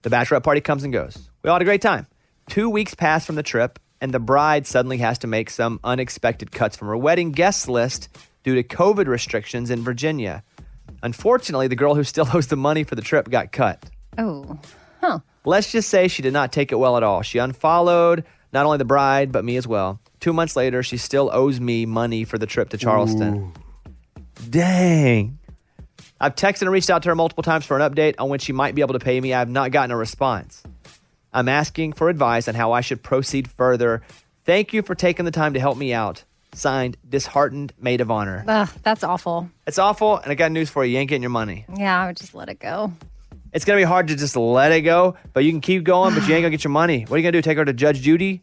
The 0.00 0.08
bachelorette 0.08 0.44
party 0.44 0.62
comes 0.62 0.82
and 0.82 0.90
goes. 0.90 1.28
We 1.42 1.50
all 1.50 1.56
had 1.56 1.60
a 1.60 1.66
great 1.66 1.82
time. 1.82 2.06
Two 2.48 2.70
weeks 2.70 2.94
pass 2.94 3.26
from 3.26 3.34
the 3.34 3.42
trip, 3.42 3.78
and 4.00 4.14
the 4.14 4.18
bride 4.18 4.66
suddenly 4.66 4.96
has 4.96 5.18
to 5.18 5.26
make 5.26 5.50
some 5.50 5.80
unexpected 5.84 6.52
cuts 6.52 6.78
from 6.78 6.88
her 6.88 6.96
wedding 6.96 7.32
guest 7.32 7.68
list 7.68 8.08
due 8.44 8.54
to 8.54 8.62
COVID 8.62 9.08
restrictions 9.08 9.68
in 9.68 9.82
Virginia. 9.82 10.42
Unfortunately, 11.02 11.68
the 11.68 11.76
girl 11.76 11.94
who 11.94 12.02
still 12.02 12.26
owes 12.32 12.46
the 12.46 12.56
money 12.56 12.82
for 12.82 12.94
the 12.94 13.02
trip 13.02 13.28
got 13.28 13.52
cut. 13.52 13.84
Oh, 14.16 14.58
Let's 15.48 15.72
just 15.72 15.88
say 15.88 16.08
she 16.08 16.20
did 16.20 16.34
not 16.34 16.52
take 16.52 16.72
it 16.72 16.74
well 16.74 16.98
at 16.98 17.02
all. 17.02 17.22
She 17.22 17.38
unfollowed 17.38 18.24
not 18.52 18.66
only 18.66 18.76
the 18.76 18.84
bride, 18.84 19.32
but 19.32 19.44
me 19.46 19.56
as 19.56 19.66
well. 19.66 19.98
Two 20.20 20.34
months 20.34 20.56
later, 20.56 20.82
she 20.82 20.98
still 20.98 21.30
owes 21.32 21.58
me 21.58 21.86
money 21.86 22.24
for 22.24 22.36
the 22.36 22.46
trip 22.46 22.68
to 22.70 22.76
Charleston. 22.76 23.52
Dang. 24.50 25.38
I've 26.20 26.34
texted 26.34 26.62
and 26.62 26.70
reached 26.70 26.90
out 26.90 27.02
to 27.04 27.08
her 27.08 27.14
multiple 27.14 27.42
times 27.42 27.64
for 27.64 27.78
an 27.78 27.90
update 27.90 28.16
on 28.18 28.28
when 28.28 28.40
she 28.40 28.52
might 28.52 28.74
be 28.74 28.82
able 28.82 28.92
to 28.92 28.98
pay 29.04 29.18
me. 29.20 29.32
I 29.32 29.38
have 29.38 29.48
not 29.48 29.70
gotten 29.70 29.90
a 29.90 29.96
response. 29.96 30.62
I'm 31.32 31.48
asking 31.48 31.94
for 31.94 32.08
advice 32.10 32.46
on 32.48 32.54
how 32.54 32.72
I 32.72 32.82
should 32.82 33.02
proceed 33.02 33.48
further. 33.48 34.02
Thank 34.44 34.74
you 34.74 34.82
for 34.82 34.94
taking 34.94 35.24
the 35.24 35.30
time 35.30 35.54
to 35.54 35.60
help 35.60 35.78
me 35.78 35.94
out. 35.94 36.24
Signed, 36.52 36.96
Disheartened 37.08 37.72
Maid 37.80 38.00
of 38.00 38.10
Honor. 38.10 38.44
ugh, 38.46 38.68
that's 38.82 39.04
awful. 39.04 39.48
It's 39.66 39.78
awful, 39.78 40.16
and 40.18 40.30
I 40.30 40.34
got 40.34 40.50
news 40.52 40.68
for 40.68 40.84
you. 40.84 40.92
You 40.92 40.98
ain't 40.98 41.08
getting 41.08 41.22
your 41.22 41.30
money. 41.30 41.64
Yeah, 41.74 42.02
I 42.02 42.06
would 42.06 42.16
just 42.16 42.34
let 42.34 42.48
it 42.48 42.58
go. 42.58 42.92
It's 43.52 43.64
gonna 43.64 43.78
be 43.78 43.84
hard 43.84 44.08
to 44.08 44.16
just 44.16 44.36
let 44.36 44.72
it 44.72 44.82
go, 44.82 45.16
but 45.32 45.44
you 45.44 45.50
can 45.52 45.60
keep 45.60 45.84
going. 45.84 46.14
But 46.14 46.26
you 46.28 46.34
ain't 46.34 46.42
gonna 46.42 46.50
get 46.50 46.64
your 46.64 46.70
money. 46.70 47.02
What 47.04 47.12
are 47.14 47.18
you 47.18 47.22
gonna 47.22 47.32
do? 47.32 47.42
Take 47.42 47.56
her 47.58 47.64
to 47.64 47.72
Judge 47.72 48.00
Judy? 48.02 48.42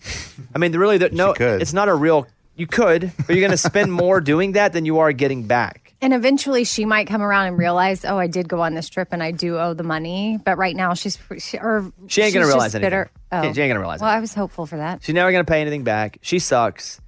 I 0.53 0.57
mean, 0.57 0.71
really, 0.75 0.97
the, 0.97 1.09
no, 1.09 1.33
could. 1.33 1.61
it's 1.61 1.73
not 1.73 1.89
a 1.89 1.95
real. 1.95 2.27
You 2.55 2.67
could, 2.67 3.11
but 3.27 3.35
you're 3.35 3.45
gonna 3.45 3.57
spend 3.57 3.91
more 3.91 4.21
doing 4.21 4.53
that 4.53 4.73
than 4.73 4.85
you 4.85 4.99
are 4.99 5.11
getting 5.11 5.43
back. 5.43 5.93
And 6.01 6.13
eventually 6.13 6.63
she 6.65 6.85
might 6.85 7.07
come 7.07 7.21
around 7.21 7.47
and 7.47 7.57
realize, 7.57 8.05
oh, 8.05 8.17
I 8.17 8.27
did 8.27 8.47
go 8.47 8.61
on 8.61 8.73
this 8.75 8.89
trip 8.89 9.09
and 9.11 9.21
I 9.23 9.31
do 9.31 9.57
owe 9.57 9.73
the 9.73 9.83
money. 9.83 10.37
But 10.43 10.57
right 10.57 10.75
now 10.75 10.93
she's 10.93 11.17
she, 11.39 11.57
or 11.57 11.91
She 12.07 12.21
ain't 12.21 12.33
gonna 12.33 12.45
she's 12.45 12.53
realize 12.53 12.71
just 12.73 12.75
anything. 12.75 12.81
bitter. 12.89 13.11
Oh. 13.31 13.41
She- 13.41 13.53
she 13.53 13.61
ain't 13.61 13.69
gonna 13.69 13.79
realize 13.79 14.01
Well, 14.01 14.09
I 14.09 14.19
was 14.19 14.33
hopeful 14.33 14.65
for 14.65 14.77
that. 14.77 15.03
She's 15.03 15.15
never 15.15 15.31
gonna 15.31 15.43
pay 15.43 15.61
anything 15.61 15.83
back. 15.83 16.17
She 16.21 16.39
sucks. 16.39 16.99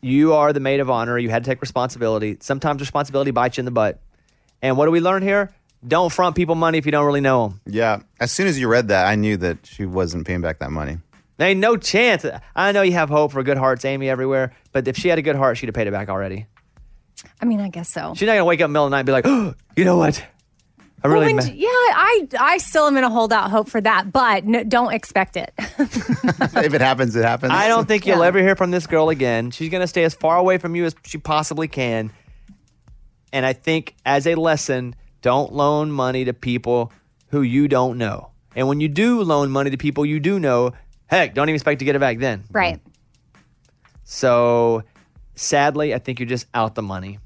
You 0.00 0.34
are 0.34 0.52
the 0.52 0.60
maid 0.60 0.80
of 0.80 0.90
honor. 0.90 1.18
You 1.18 1.30
had 1.30 1.44
to 1.44 1.50
take 1.50 1.60
responsibility. 1.60 2.36
Sometimes 2.40 2.80
responsibility 2.80 3.30
bites 3.30 3.56
you 3.56 3.62
in 3.62 3.64
the 3.64 3.70
butt. 3.70 4.00
And 4.60 4.76
what 4.76 4.86
do 4.86 4.90
we 4.92 5.00
learn 5.00 5.22
here? 5.22 5.50
Don't 5.86 6.12
front 6.12 6.36
people 6.36 6.54
money 6.54 6.78
if 6.78 6.86
you 6.86 6.92
don't 6.92 7.04
really 7.06 7.20
know 7.20 7.48
them. 7.48 7.60
Yeah. 7.66 8.00
As 8.20 8.30
soon 8.30 8.46
as 8.46 8.58
you 8.58 8.68
read 8.68 8.88
that, 8.88 9.06
I 9.06 9.16
knew 9.16 9.36
that 9.38 9.66
she 9.66 9.84
wasn't 9.84 10.26
paying 10.26 10.40
back 10.40 10.60
that 10.60 10.70
money. 10.70 10.98
There 11.38 11.48
ain't 11.48 11.58
no 11.60 11.76
chance. 11.76 12.24
I 12.54 12.70
know 12.72 12.82
you 12.82 12.92
have 12.92 13.08
hope 13.08 13.32
for 13.32 13.42
good 13.42 13.56
hearts, 13.56 13.84
Amy, 13.84 14.08
everywhere. 14.08 14.54
But 14.70 14.86
if 14.86 14.96
she 14.96 15.08
had 15.08 15.18
a 15.18 15.22
good 15.22 15.34
heart, 15.34 15.56
she'd 15.58 15.66
have 15.66 15.74
paid 15.74 15.88
it 15.88 15.92
back 15.92 16.08
already. 16.08 16.46
I 17.40 17.44
mean, 17.46 17.60
I 17.60 17.68
guess 17.68 17.88
so. 17.88 18.14
She's 18.16 18.26
not 18.26 18.34
gonna 18.34 18.44
wake 18.44 18.60
up 18.60 18.66
in 18.66 18.72
the 18.72 18.74
middle 18.74 18.84
of 18.86 18.90
the 18.90 18.94
night 18.94 19.00
and 19.00 19.06
be 19.06 19.12
like, 19.12 19.26
oh, 19.26 19.54
you 19.76 19.84
know 19.84 19.96
what? 19.96 20.24
I 21.04 21.08
Well, 21.08 21.14
really. 21.20 21.34
when- 21.34 21.44
ma- 21.44 21.52
yeah, 21.52 21.66
I 21.68 22.26
I 22.38 22.58
still 22.58 22.86
am 22.86 22.92
going 22.92 23.02
to 23.02 23.08
hold 23.10 23.32
out 23.32 23.50
hope 23.50 23.68
for 23.68 23.80
that, 23.80 24.12
but 24.12 24.44
no, 24.44 24.62
don't 24.62 24.92
expect 24.92 25.36
it. 25.36 25.52
if 25.58 26.74
it 26.74 26.80
happens, 26.80 27.16
it 27.16 27.24
happens. 27.24 27.50
I 27.52 27.66
don't 27.66 27.88
think 27.88 28.06
you'll 28.06 28.20
Yeah. 28.20 28.26
ever 28.26 28.38
hear 28.38 28.54
from 28.54 28.70
this 28.70 28.86
girl 28.86 29.08
again. 29.08 29.50
She's 29.50 29.68
going 29.68 29.80
to 29.80 29.88
stay 29.88 30.04
as 30.04 30.14
far 30.14 30.36
away 30.36 30.58
from 30.58 30.76
you 30.76 30.84
as 30.84 30.94
she 31.04 31.18
possibly 31.18 31.66
can. 31.66 32.12
And 33.32 33.44
I 33.44 33.52
think, 33.52 33.96
as 34.06 34.28
a 34.28 34.36
lesson, 34.36 34.94
don't 35.22 35.52
loan 35.52 35.90
money 35.90 36.24
to 36.26 36.32
people 36.34 36.92
who 37.28 37.42
you 37.42 37.68
don't 37.68 37.96
know. 37.96 38.30
And 38.54 38.68
when 38.68 38.80
you 38.80 38.88
do 38.88 39.22
loan 39.22 39.50
money 39.50 39.70
to 39.70 39.78
people 39.78 40.04
you 40.04 40.20
do 40.20 40.38
know, 40.38 40.72
heck, 41.06 41.32
don't 41.34 41.48
even 41.48 41.54
expect 41.54 41.78
to 41.78 41.84
get 41.86 41.96
it 41.96 42.00
back 42.00 42.18
then. 42.18 42.44
right. 42.52 42.80
So, 44.04 44.82
sadly, 45.34 45.94
I 45.94 45.98
think 45.98 46.20
you're 46.20 46.28
just 46.28 46.46
out 46.52 46.74
the 46.74 46.82
money. 46.82 47.18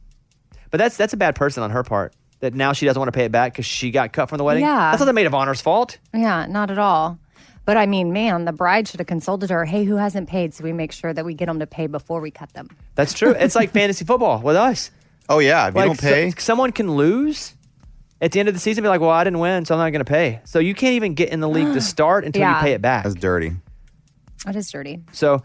But 0.70 0.78
that's 0.78 0.96
that's 0.96 1.12
a 1.12 1.16
bad 1.16 1.34
person 1.34 1.62
on 1.62 1.70
her 1.70 1.82
part. 1.82 2.14
That 2.40 2.54
now 2.54 2.74
she 2.74 2.84
doesn't 2.84 3.00
want 3.00 3.08
to 3.08 3.16
pay 3.16 3.24
it 3.24 3.32
back 3.32 3.52
because 3.52 3.64
she 3.64 3.90
got 3.90 4.12
cut 4.12 4.28
from 4.28 4.38
the 4.38 4.44
wedding. 4.44 4.62
Yeah. 4.62 4.90
that's 4.90 5.00
not 5.00 5.06
the 5.06 5.12
maid 5.14 5.26
of 5.26 5.34
honor's 5.34 5.60
fault. 5.62 5.98
Yeah, 6.12 6.46
not 6.46 6.70
at 6.70 6.78
all. 6.78 7.18
But 7.64 7.76
I 7.76 7.86
mean, 7.86 8.12
man, 8.12 8.44
the 8.44 8.52
bride 8.52 8.86
should 8.86 9.00
have 9.00 9.06
consulted 9.06 9.50
her. 9.50 9.64
Hey, 9.64 9.84
who 9.84 9.96
hasn't 9.96 10.28
paid? 10.28 10.52
So 10.54 10.62
we 10.62 10.72
make 10.72 10.92
sure 10.92 11.12
that 11.12 11.24
we 11.24 11.34
get 11.34 11.46
them 11.46 11.58
to 11.60 11.66
pay 11.66 11.86
before 11.86 12.20
we 12.20 12.30
cut 12.30 12.52
them. 12.52 12.68
That's 12.94 13.14
true. 13.14 13.30
it's 13.30 13.56
like 13.56 13.70
fantasy 13.72 14.04
football 14.04 14.40
with 14.40 14.54
us. 14.54 14.90
Oh 15.28 15.38
yeah. 15.38 15.66
If 15.68 15.74
you 15.74 15.80
don't 15.82 15.98
pay, 16.00 16.30
so- 16.30 16.36
someone 16.38 16.72
can 16.72 16.92
lose 16.94 17.54
at 18.20 18.32
the 18.32 18.40
end 18.40 18.48
of 18.48 18.54
the 18.54 18.60
season. 18.60 18.82
Be 18.82 18.88
like, 18.88 19.00
well, 19.00 19.10
I 19.10 19.24
didn't 19.24 19.38
win, 19.40 19.64
so 19.64 19.74
I'm 19.74 19.78
not 19.78 19.90
going 19.90 20.04
to 20.04 20.10
pay. 20.10 20.40
So 20.44 20.58
you 20.58 20.74
can't 20.74 20.94
even 20.94 21.14
get 21.14 21.30
in 21.30 21.40
the 21.40 21.48
league 21.48 21.72
to 21.74 21.80
start 21.94 22.24
until 22.24 22.40
Yeah. 22.40 22.56
you 22.56 22.62
pay 22.62 22.72
it 22.72 22.82
back. 22.82 23.04
that's 23.04 23.14
dirty. 23.16 23.52
That 24.44 24.56
is 24.56 24.70
dirty. 24.70 25.02
So, 25.12 25.42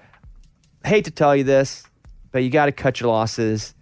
hate 0.85 1.05
to 1.05 1.11
tell 1.11 1.35
you 1.35 1.43
this, 1.43 1.83
but 2.31 2.43
you 2.43 2.49
got 2.49 2.65
to 2.67 2.71
cut 2.71 2.99
your 2.99 3.09
losses. 3.09 3.73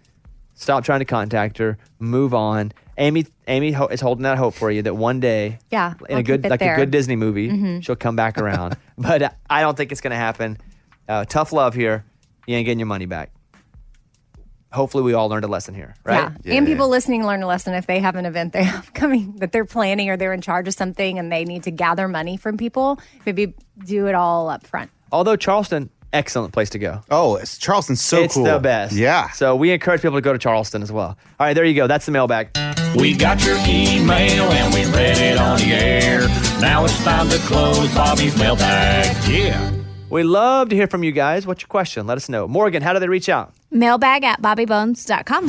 Stop 0.54 0.84
trying 0.84 1.00
to 1.00 1.04
contact 1.04 1.58
her. 1.58 1.78
Move 1.98 2.34
on. 2.34 2.72
Amy, 2.98 3.26
Amy 3.48 3.72
ho- 3.72 3.86
is 3.86 4.00
holding 4.00 4.22
that 4.24 4.36
hope 4.36 4.52
for 4.54 4.70
you 4.70 4.82
that 4.82 4.94
one 4.94 5.20
day, 5.20 5.58
Yeah, 5.70 5.94
in 6.08 6.16
I'll 6.16 6.20
a 6.20 6.22
good 6.22 6.44
it 6.44 6.50
like 6.50 6.60
there. 6.60 6.74
a 6.74 6.76
good 6.76 6.90
Disney 6.90 7.16
movie, 7.16 7.50
Mhm. 7.50 7.82
she'll 7.82 7.96
come 7.96 8.14
back 8.14 8.36
around. 8.38 8.76
but 8.98 9.22
uh, 9.22 9.30
I 9.48 9.62
don't 9.62 9.74
think 9.76 9.90
it's 9.90 10.02
going 10.02 10.10
to 10.10 10.16
happen. 10.16 10.58
Uh, 11.08 11.24
tough 11.24 11.52
love 11.52 11.74
here. 11.74 12.04
You 12.46 12.56
ain't 12.56 12.66
getting 12.66 12.78
your 12.78 12.86
money 12.86 13.06
back. 13.06 13.30
Hopefully, 14.72 15.02
we 15.02 15.14
all 15.14 15.28
learned 15.28 15.44
a 15.44 15.48
lesson 15.48 15.74
here, 15.74 15.94
right? 16.04 16.30
Yeah. 16.44 16.54
and 16.54 16.66
people 16.66 16.88
listening 16.88 17.26
learn 17.26 17.42
a 17.42 17.46
lesson 17.46 17.74
if 17.74 17.86
they 17.86 17.98
have 17.98 18.14
an 18.14 18.24
event 18.24 18.52
they 18.52 18.62
have 18.62 18.92
coming 18.94 19.32
that 19.36 19.50
they're 19.52 19.64
planning 19.64 20.08
or 20.10 20.16
they're 20.16 20.32
in 20.32 20.40
charge 20.40 20.68
of 20.68 20.74
something 20.74 21.18
and 21.18 21.32
they 21.32 21.44
need 21.44 21.64
to 21.64 21.70
gather 21.72 22.06
money 22.08 22.36
from 22.36 22.56
people. 22.56 23.00
Maybe 23.26 23.54
do 23.84 24.06
it 24.06 24.14
all 24.14 24.48
up 24.48 24.66
front. 24.66 24.90
Although 25.10 25.34
Charleston, 25.34 25.90
excellent 26.12 26.52
place 26.52 26.70
to 26.70 26.78
go. 26.78 27.00
Oh, 27.10 27.34
it's 27.36 27.58
Charleston's 27.58 28.00
so 28.00 28.22
it's 28.22 28.34
cool. 28.34 28.44
the 28.44 28.60
best. 28.60 28.94
Yeah. 28.94 29.30
So 29.30 29.56
we 29.56 29.72
encourage 29.72 30.02
people 30.02 30.16
to 30.18 30.22
go 30.22 30.32
to 30.32 30.38
Charleston 30.38 30.82
as 30.82 30.92
well. 30.92 31.08
All 31.08 31.46
right, 31.46 31.54
there 31.54 31.64
you 31.64 31.74
go. 31.74 31.88
That's 31.88 32.06
the 32.06 32.12
mailbag. 32.12 32.50
We 32.96 33.16
got 33.16 33.44
your 33.44 33.56
email 33.66 34.44
and 34.52 34.72
we 34.74 34.84
read 34.96 35.18
it 35.18 35.38
on 35.38 35.58
the 35.58 35.72
air. 35.72 36.20
Now 36.60 36.84
it's 36.84 37.02
time 37.02 37.28
to 37.30 37.38
close 37.38 37.92
Bobby's 37.94 38.36
mailbag. 38.38 39.16
Yeah. 39.28 39.72
We 40.10 40.22
love 40.24 40.68
to 40.70 40.76
hear 40.76 40.86
from 40.88 41.04
you 41.04 41.12
guys. 41.12 41.46
What's 41.46 41.62
your 41.62 41.68
question? 41.68 42.06
Let 42.06 42.16
us 42.16 42.28
know. 42.28 42.48
Morgan, 42.48 42.82
how 42.82 42.92
do 42.92 42.98
they 42.98 43.08
reach 43.08 43.28
out? 43.28 43.52
Mailbag 43.70 44.24
at 44.24 44.42
bobbybones.com. 44.42 45.48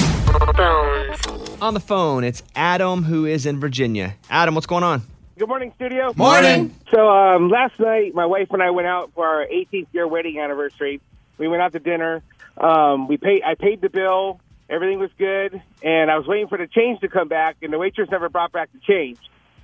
On 1.62 1.74
the 1.74 1.80
phone, 1.80 2.24
it's 2.24 2.44
Adam 2.56 3.04
who 3.04 3.25
is 3.25 3.46
in 3.46 3.60
Virginia. 3.60 4.16
Adam, 4.30 4.56
what's 4.56 4.68
going 4.68 4.84
on? 4.84 5.01
Good 5.38 5.48
morning, 5.48 5.72
studio. 5.75 6.13
Morning. 6.16 6.75
So 6.92 7.10
um, 7.10 7.50
last 7.50 7.80
night, 7.80 8.13
my 8.13 8.25
wife 8.25 8.50
and 8.51 8.62
I 8.62 8.70
went 8.70 8.88
out 8.88 9.12
for 9.16 9.28
our 9.28 9.46
18th 9.48 9.88
year 9.92 10.08
wedding 10.08 10.40
anniversary. 10.40 11.01
We 11.38 11.48
went 11.48 11.62
out 11.62 11.74
to 11.74 11.80
dinner. 11.80 12.22
Um, 12.58 13.08
we 13.08 13.18
paid. 13.18 13.42
I 13.44 13.56
paid 13.56 13.82
the 13.82 13.90
bill. 13.90 14.40
Everything 14.70 15.00
was 15.00 15.10
good, 15.18 15.62
and 15.82 16.12
I 16.12 16.18
was 16.18 16.28
waiting 16.28 16.48
for 16.48 16.58
the 16.58 16.68
change 16.68 17.01
to 17.01 17.10
come 17.10 17.28
back, 17.28 17.58
and 17.62 17.74
the 17.74 17.78
waitress 17.78 18.10
never 18.10 18.30
brought 18.30 18.51
back 18.51 18.72
the 18.72 18.80
change. 18.80 19.18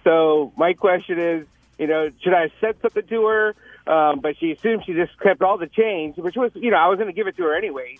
So 0.04 0.52
my 0.58 0.74
question 0.74 1.20
is, 1.20 1.48
you 1.78 1.88
know, 1.88 2.10
should 2.22 2.34
I 2.34 2.42
have 2.42 2.52
said 2.60 2.76
something 2.82 3.06
to 3.08 3.26
her? 3.26 3.56
Um, 3.86 4.20
but 4.20 4.38
she 4.38 4.52
assumed 4.52 4.84
she 4.86 4.94
just 4.94 5.18
kept 5.20 5.42
all 5.42 5.58
the 5.58 5.68
change, 5.68 6.18
which 6.18 6.36
was, 6.36 6.52
you 6.56 6.72
know, 6.72 6.78
I 6.78 6.88
was 6.88 6.98
going 6.98 7.08
to 7.08 7.14
give 7.14 7.28
it 7.28 7.38
to 7.38 7.44
her 7.44 7.56
anyway. 7.56 7.98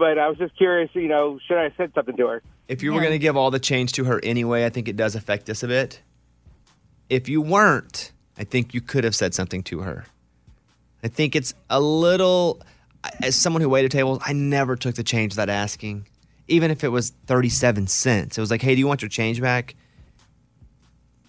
But 0.00 0.16
I 0.18 0.28
was 0.28 0.38
just 0.38 0.56
curious, 0.56 0.88
you 0.94 1.08
know, 1.08 1.38
should 1.46 1.58
I 1.58 1.64
have 1.64 1.74
said 1.76 1.92
something 1.94 2.16
to 2.16 2.26
her? 2.26 2.42
If 2.68 2.82
you 2.82 2.94
were 2.94 3.00
going 3.00 3.12
to 3.12 3.18
give 3.18 3.36
all 3.36 3.50
the 3.50 3.58
change 3.60 3.92
to 3.92 4.04
her 4.04 4.18
anyway, 4.22 4.64
I 4.64 4.70
think 4.70 4.88
it 4.88 4.96
does 4.96 5.14
affect 5.14 5.50
us 5.50 5.62
a 5.62 5.68
bit. 5.68 6.00
If 7.10 7.28
you 7.28 7.42
weren't, 7.42 8.10
I 8.38 8.44
think 8.44 8.72
you 8.72 8.80
could 8.80 9.04
have 9.04 9.14
said 9.14 9.34
something 9.34 9.62
to 9.64 9.80
her. 9.80 10.06
I 11.04 11.08
think 11.08 11.36
it's 11.36 11.52
a 11.68 11.82
little, 11.82 12.62
as 13.22 13.36
someone 13.36 13.60
who 13.60 13.68
waited 13.68 13.90
tables, 13.90 14.22
I 14.24 14.32
never 14.32 14.74
took 14.74 14.94
the 14.94 15.04
change 15.04 15.32
without 15.32 15.50
asking, 15.50 16.06
even 16.48 16.70
if 16.70 16.82
it 16.82 16.88
was 16.88 17.10
37 17.26 17.86
cents. 17.86 18.38
It 18.38 18.40
was 18.40 18.50
like, 18.50 18.62
hey, 18.62 18.74
do 18.74 18.78
you 18.78 18.86
want 18.86 19.02
your 19.02 19.10
change 19.10 19.38
back? 19.38 19.74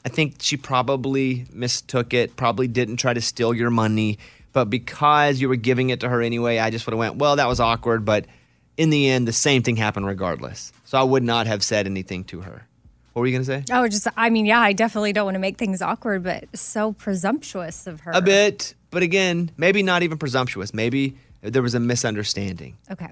I 0.06 0.10
think 0.10 0.36
she 0.40 0.56
probably 0.56 1.46
mistook 1.52 2.14
it, 2.14 2.38
probably 2.38 2.70
didn't 2.70 2.98
try 2.98 3.14
to 3.14 3.22
steal 3.22 3.54
your 3.54 3.70
money, 3.70 4.18
but 4.54 4.70
because 4.70 5.42
you 5.42 5.50
were 5.50 5.58
giving 5.58 5.90
it 5.90 6.00
to 6.00 6.08
her 6.08 6.22
anyway, 6.22 6.58
I 6.60 6.70
just 6.70 6.86
would 6.86 6.94
have 6.94 7.00
went, 7.00 7.16
well, 7.18 7.36
that 7.36 7.50
was 7.50 7.60
awkward, 7.60 8.06
but 8.06 8.28
in 8.78 8.90
the 8.90 9.10
end, 9.10 9.28
the 9.28 9.34
same 9.34 9.64
thing 9.64 9.76
happened 9.76 10.06
regardless. 10.06 10.72
So 10.86 10.98
I 10.98 11.04
would 11.04 11.24
not 11.24 11.48
have 11.48 11.64
said 11.64 11.86
anything 11.86 12.24
to 12.26 12.42
her. 12.42 12.68
What 13.14 13.22
were 13.22 13.28
you 13.28 13.34
going 13.34 13.46
to 13.46 13.66
say? 13.66 13.74
Oh, 13.74 13.88
just 13.88 14.08
I 14.16 14.30
mean, 14.30 14.46
yeah, 14.46 14.62
I 14.62 14.74
definitely 14.74 15.12
don't 15.12 15.26
want 15.26 15.36
to 15.36 15.40
make 15.40 15.58
things 15.58 15.82
awkward, 15.82 16.24
but 16.24 16.46
so 16.58 16.94
presumptuous 16.94 17.86
of 17.86 18.02
her. 18.02 18.12
A 18.14 18.22
bit, 18.22 18.74
but 18.90 19.04
again, 19.04 19.52
maybe 19.58 19.84
not 19.84 20.02
even 20.02 20.18
presumptuous. 20.18 20.74
Maybe 20.74 21.18
there 21.42 21.62
was 21.62 21.76
a 21.76 21.80
misunderstanding. 21.80 22.78
Okay. 22.90 23.10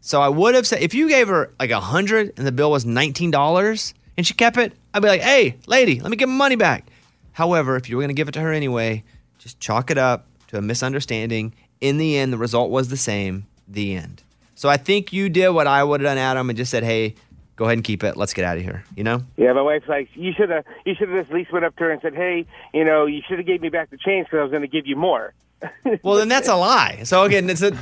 So 0.00 0.20
I 0.20 0.28
would 0.28 0.54
have 0.54 0.66
said 0.66 0.80
if 0.80 0.94
you 0.94 1.08
gave 1.08 1.28
her 1.28 1.50
like 1.60 1.70
a 1.70 1.80
hundred 1.80 2.32
and 2.36 2.46
the 2.46 2.52
bill 2.52 2.70
was 2.70 2.86
nineteen 2.86 3.30
dollars 3.30 3.94
and 4.16 4.26
she 4.26 4.34
kept 4.34 4.56
it, 4.56 4.72
I'd 4.94 5.02
be 5.02 5.08
like, 5.08 5.20
"Hey, 5.20 5.56
lady, 5.66 6.00
let 6.00 6.10
me 6.10 6.16
get 6.16 6.28
my 6.28 6.34
money 6.34 6.56
back." 6.56 6.86
However, 7.32 7.76
if 7.76 7.88
you 7.88 7.96
were 7.96 8.02
going 8.02 8.08
to 8.08 8.14
give 8.14 8.28
it 8.28 8.32
to 8.32 8.40
her 8.40 8.52
anyway, 8.52 9.04
just 9.38 9.60
chalk 9.60 9.90
it 9.90 9.98
up 9.98 10.26
to 10.48 10.58
a 10.58 10.62
misunderstanding. 10.62 11.54
In 11.80 11.98
the 11.98 12.16
end, 12.16 12.32
the 12.32 12.38
result 12.38 12.70
was 12.70 12.88
the 12.88 12.96
same. 12.96 13.46
The 13.68 13.94
end. 13.94 14.21
So 14.62 14.68
I 14.68 14.76
think 14.76 15.12
you 15.12 15.28
did 15.28 15.48
what 15.48 15.66
I 15.66 15.82
would 15.82 16.02
have 16.02 16.08
done, 16.08 16.18
Adam, 16.18 16.48
and 16.48 16.56
just 16.56 16.70
said, 16.70 16.84
"Hey, 16.84 17.16
go 17.56 17.64
ahead 17.64 17.78
and 17.78 17.82
keep 17.82 18.04
it. 18.04 18.16
Let's 18.16 18.32
get 18.32 18.44
out 18.44 18.58
of 18.58 18.62
here." 18.62 18.84
You 18.94 19.02
know. 19.02 19.24
Yeah, 19.36 19.52
my 19.54 19.62
wife's 19.62 19.88
like, 19.88 20.08
you 20.14 20.32
should 20.32 20.50
have, 20.50 20.64
you 20.86 20.94
should 20.94 21.08
have 21.08 21.18
at 21.18 21.34
least 21.34 21.52
went 21.52 21.64
up 21.64 21.74
to 21.78 21.82
her 21.82 21.90
and 21.90 22.00
said, 22.00 22.14
hey, 22.14 22.46
you 22.72 22.84
know, 22.84 23.06
you 23.06 23.22
should 23.26 23.38
have 23.38 23.46
gave 23.48 23.60
me 23.60 23.70
back 23.70 23.90
the 23.90 23.96
change 23.96 24.26
because 24.26 24.38
I 24.38 24.42
was 24.42 24.52
going 24.52 24.62
to 24.62 24.68
give 24.68 24.86
you 24.86 24.94
more. 24.94 25.34
Well, 26.04 26.14
then 26.14 26.28
that's 26.28 26.46
a 26.46 26.54
lie. 26.54 27.00
So 27.02 27.24
again, 27.24 27.50
it's 27.50 27.60
a 27.60 27.72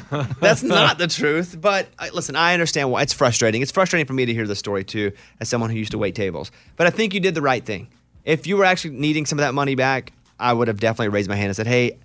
that's 0.40 0.62
not 0.62 0.96
the 0.96 1.06
truth. 1.06 1.60
But 1.60 1.86
I, 1.98 2.08
listen, 2.08 2.34
I 2.34 2.54
understand 2.54 2.90
why 2.90 3.02
it's 3.02 3.12
frustrating. 3.12 3.60
It's 3.60 3.72
frustrating 3.72 4.06
for 4.06 4.14
me 4.14 4.24
to 4.24 4.32
hear 4.32 4.46
the 4.46 4.56
story 4.56 4.82
too, 4.82 5.12
as 5.38 5.50
someone 5.50 5.68
who 5.68 5.76
used 5.76 5.92
to 5.92 5.98
wait 5.98 6.14
tables. 6.14 6.50
But 6.76 6.86
I 6.86 6.90
think 6.90 7.12
you 7.12 7.20
did 7.20 7.34
the 7.34 7.42
right 7.42 7.62
thing. 7.62 7.88
If 8.24 8.46
you 8.46 8.56
were 8.56 8.64
actually 8.64 8.94
needing 8.96 9.26
some 9.26 9.38
of 9.38 9.42
that 9.42 9.52
money 9.52 9.74
back, 9.74 10.14
I 10.38 10.54
would 10.54 10.68
have 10.68 10.80
definitely 10.80 11.08
raised 11.08 11.28
my 11.28 11.36
hand 11.36 11.48
and 11.48 11.56
said, 11.56 11.66
"Hey, 11.66 11.98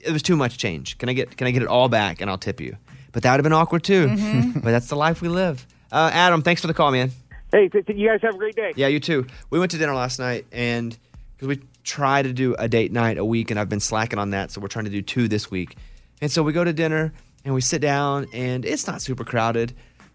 it 0.00 0.10
was 0.10 0.24
too 0.24 0.34
much 0.34 0.58
change. 0.58 0.98
Can 0.98 1.08
I 1.08 1.12
get 1.12 1.36
can 1.36 1.46
I 1.46 1.52
get 1.52 1.62
it 1.62 1.68
all 1.68 1.88
back 1.88 2.20
and 2.20 2.28
I'll 2.28 2.36
tip 2.38 2.60
you?" 2.60 2.76
But 3.12 3.22
that 3.22 3.32
would 3.32 3.38
have 3.38 3.44
been 3.44 3.52
awkward 3.52 3.84
too. 3.84 4.08
but 4.54 4.70
that's 4.70 4.88
the 4.88 4.96
life 4.96 5.20
we 5.22 5.28
live. 5.28 5.66
Uh, 5.92 6.10
Adam, 6.12 6.42
thanks 6.42 6.60
for 6.60 6.66
the 6.66 6.74
call, 6.74 6.90
man. 6.90 7.10
Hey, 7.52 7.68
th- 7.68 7.86
th- 7.86 7.98
you 7.98 8.08
guys 8.08 8.20
have 8.22 8.34
a 8.34 8.38
great 8.38 8.56
day. 8.56 8.72
Yeah, 8.76 8.88
you 8.88 9.00
too. 9.00 9.26
We 9.50 9.58
went 9.58 9.70
to 9.70 9.78
dinner 9.78 9.94
last 9.94 10.18
night, 10.18 10.46
and 10.52 10.96
because 11.36 11.48
we 11.48 11.60
try 11.84 12.20
to 12.22 12.32
do 12.32 12.54
a 12.58 12.68
date 12.68 12.90
night 12.92 13.18
a 13.18 13.24
week, 13.24 13.50
and 13.50 13.58
I've 13.60 13.68
been 13.68 13.80
slacking 13.80 14.18
on 14.18 14.30
that, 14.30 14.50
so 14.50 14.60
we're 14.60 14.66
trying 14.68 14.86
to 14.86 14.90
do 14.90 15.00
two 15.00 15.28
this 15.28 15.50
week. 15.50 15.76
And 16.20 16.30
so 16.30 16.42
we 16.42 16.52
go 16.52 16.64
to 16.64 16.72
dinner, 16.72 17.12
and 17.44 17.54
we 17.54 17.60
sit 17.60 17.80
down, 17.80 18.26
and 18.32 18.64
it's 18.64 18.86
not 18.86 19.00
super 19.00 19.24
crowded, 19.24 19.74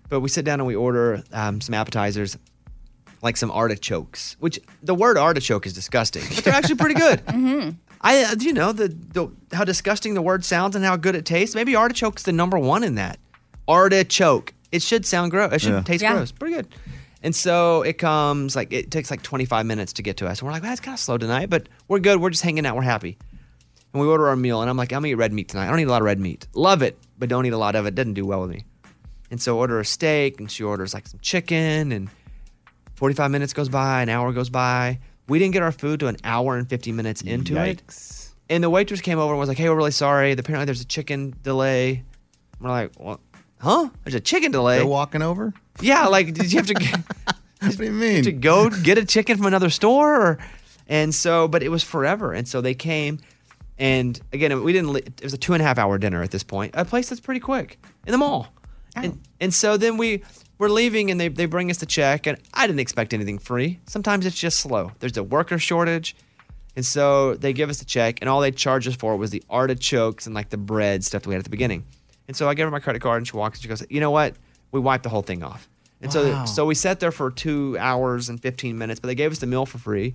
but 0.10 0.19
we 0.19 0.27
sit 0.29 0.43
down 0.43 0.60
and 0.60 0.67
we 0.67 0.75
order 0.75 1.24
um, 1.31 1.62
some 1.62 1.74
appetizers, 1.74 2.38
like 3.21 3.38
some 3.38 3.50
artichokes. 3.50 4.36
Which 4.39 4.60
the 4.83 4.93
word 4.93 5.17
artichoke 5.17 5.65
is 5.65 5.71
disgusting, 5.74 6.24
but 6.36 6.43
they're 6.43 6.53
actually 6.53 6.75
pretty 6.75 6.95
good. 6.95 7.21
Mm-hmm. 7.31 7.69
I 8.01 8.24
uh, 8.24 8.36
do 8.36 8.46
you 8.46 8.53
know 8.53 8.72
the, 8.72 8.88
the 8.88 9.31
how 9.55 9.63
disgusting 9.63 10.13
the 10.15 10.22
word 10.22 10.43
sounds 10.43 10.75
and 10.75 10.84
how 10.84 10.96
good 10.96 11.15
it 11.15 11.25
tastes. 11.25 11.55
Maybe 11.55 11.75
artichoke's 11.75 12.24
the 12.24 12.31
number 12.31 12.58
one 12.58 12.84
in 12.84 12.96
that. 12.96 13.20
Artichoke. 13.67 14.53
It 14.72 14.81
should 14.81 15.05
sound 15.05 15.31
gross. 15.31 15.53
It 15.53 15.62
should 15.62 15.72
Yeah. 15.74 15.81
taste 15.81 16.01
Yeah. 16.01 16.13
gross. 16.13 16.31
Pretty 16.31 16.55
good. 16.55 16.67
And 17.24 17.36
so 17.36 17.84
it 17.84 17.98
comes 18.00 18.55
like 18.55 18.74
it 18.74 18.89
takes 18.89 19.12
like 19.12 19.22
25 19.22 19.65
minutes 19.65 19.93
to 19.93 20.01
get 20.01 20.17
to 20.17 20.27
us. 20.27 20.39
And 20.39 20.48
we're 20.48 20.53
like, 20.53 20.63
well, 20.63 20.72
it's 20.72 20.81
kind 20.81 20.96
of 20.96 21.00
slow 21.00 21.17
tonight, 21.17 21.50
but 21.50 21.70
we're 21.88 22.00
good. 22.00 22.20
We're 22.20 22.31
just 22.31 22.41
hanging 22.43 22.65
out. 22.65 22.75
We're 22.75 22.81
happy. 22.81 23.17
And 23.93 24.01
we 24.01 24.08
order 24.08 24.27
our 24.29 24.36
meal, 24.38 24.62
and 24.62 24.70
I'm 24.70 24.77
like, 24.77 24.91
I'm 24.93 25.01
gonna 25.01 25.10
eat 25.10 25.15
red 25.15 25.34
meat 25.34 25.50
tonight. 25.50 25.67
I 25.67 25.70
don't 25.70 25.79
eat 25.81 25.84
a 25.88 25.91
lot 25.91 26.01
of 26.01 26.05
red 26.05 26.20
meat. 26.20 26.48
Love 26.55 26.81
it, 26.81 26.98
but 27.20 27.27
don't 27.29 27.46
eat 27.46 27.51
a 27.53 27.58
lot 27.58 27.75
of 27.75 27.86
it. 27.86 27.93
Doesn't 27.93 28.13
do 28.13 28.25
well 28.25 28.41
with 28.41 28.50
me. 28.50 28.63
And 29.29 29.41
so 29.41 29.58
order 29.58 29.79
a 29.81 29.86
steak, 29.86 30.39
and 30.39 30.50
she 30.50 30.63
orders 30.63 30.93
like 30.93 31.08
some 31.08 31.20
chicken, 31.22 31.91
and 31.91 32.10
45 32.96 33.29
minutes 33.31 33.51
goes 33.53 33.67
by, 33.70 34.01
an 34.01 34.10
hour 34.10 34.31
goes 34.31 34.50
by. 34.50 35.00
We 35.31 35.39
didn't 35.39 35.53
get 35.53 35.63
our 35.63 35.71
food 35.71 36.01
to 36.01 36.07
an 36.07 36.17
hour 36.25 36.57
and 36.57 36.67
50 36.69 36.91
minutes 36.91 37.21
into 37.21 37.55
it. 37.55 37.81
And 38.50 38.61
the 38.61 38.69
waitress 38.69 39.00
came 39.00 39.17
over 39.17 39.31
and 39.31 39.39
was 39.39 39.47
like, 39.47 39.57
"Hey, 39.57 39.69
we're 39.69 39.77
really 39.77 39.91
sorry. 39.91 40.33
Apparently, 40.33 40.65
there's 40.65 40.81
a 40.81 40.85
chicken 40.85 41.33
delay." 41.41 42.03
We're 42.59 42.69
like, 42.69 42.91
"What? 42.97 43.21
Huh? 43.59 43.91
There's 44.03 44.13
a 44.13 44.19
chicken 44.19 44.51
delay?" 44.51 44.79
They're 44.79 44.85
walking 44.85 45.21
over. 45.21 45.53
Yeah, 45.79 46.07
like 46.07 46.33
did 46.33 46.51
you 46.51 46.59
have 46.59 46.67
to? 46.67 46.73
Get, 46.73 47.00
what 47.61 47.77
do 47.77 47.85
you 47.85 47.91
mean? 47.91 48.23
To 48.23 48.33
go 48.33 48.69
get 48.69 48.97
a 48.97 49.05
chicken 49.05 49.38
from 49.38 49.45
another 49.45 49.69
store, 49.69 50.21
or, 50.21 50.39
and 50.89 51.15
so, 51.15 51.47
but 51.47 51.63
it 51.63 51.69
was 51.69 51.81
forever, 51.81 52.33
and 52.33 52.45
so 52.45 52.59
they 52.59 52.73
came, 52.73 53.19
and 53.79 54.19
again, 54.33 54.61
we 54.63 54.73
didn't. 54.73 54.93
It 54.97 55.23
was 55.23 55.33
a 55.33 55.38
two 55.38 55.53
and 55.53 55.61
a 55.61 55.65
half 55.65 55.77
hour 55.77 55.97
dinner 55.97 56.21
at 56.21 56.31
this 56.31 56.43
point. 56.43 56.73
A 56.75 56.83
place 56.83 57.07
that's 57.07 57.21
pretty 57.21 57.39
quick 57.39 57.79
in 58.05 58.11
the 58.11 58.17
mall, 58.17 58.47
and 58.97 59.17
and 59.39 59.53
so 59.53 59.77
then 59.77 59.95
we 59.95 60.23
we're 60.61 60.69
leaving, 60.69 61.09
and 61.11 61.19
they 61.19 61.27
they 61.27 61.45
bring 61.47 61.69
us 61.71 61.77
the 61.79 61.85
check, 61.85 62.27
and 62.27 62.37
I 62.53 62.67
didn't 62.67 62.79
expect 62.79 63.13
anything 63.13 63.39
free. 63.39 63.79
Sometimes 63.87 64.25
it's 64.25 64.39
just 64.39 64.59
slow. 64.59 64.91
There's 64.99 65.17
a 65.17 65.23
worker 65.23 65.57
shortage. 65.59 66.15
And 66.75 66.85
so 66.85 67.35
they 67.35 67.51
give 67.51 67.69
us 67.69 67.79
the 67.79 67.85
check, 67.85 68.19
and 68.21 68.29
all 68.29 68.39
they 68.39 68.51
charged 68.51 68.87
us 68.87 68.95
for 68.95 69.17
was 69.17 69.29
the 69.31 69.43
artichokes 69.49 70.25
and 70.25 70.33
like 70.33 70.49
the 70.49 70.57
bread 70.57 71.03
stuff 71.03 71.23
that 71.23 71.27
we 71.29 71.33
had 71.35 71.39
at 71.39 71.43
the 71.43 71.49
beginning. 71.49 71.83
And 72.29 72.37
so 72.37 72.47
I 72.47 72.53
give 72.53 72.65
her 72.65 72.71
my 72.71 72.79
credit 72.79 73.01
card, 73.01 73.17
and 73.17 73.27
she 73.27 73.35
walks 73.35 73.57
and 73.57 73.63
she 73.63 73.67
goes, 73.67 73.83
"You 73.89 73.99
know 73.99 74.11
what? 74.11 74.35
We 74.71 74.79
wiped 74.79 75.03
the 75.03 75.09
whole 75.09 75.23
thing 75.23 75.43
off." 75.43 75.67
And 76.01 76.13
Wow. 76.13 76.45
so 76.45 76.53
so 76.53 76.65
we 76.67 76.75
sat 76.75 76.99
there 77.01 77.11
for 77.11 77.29
two 77.31 77.75
hours 77.79 78.29
and 78.29 78.39
fifteen 78.41 78.77
minutes, 78.77 78.99
but 79.01 79.07
they 79.07 79.15
gave 79.15 79.31
us 79.33 79.39
the 79.39 79.47
meal 79.47 79.65
for 79.65 79.79
free. 79.79 80.13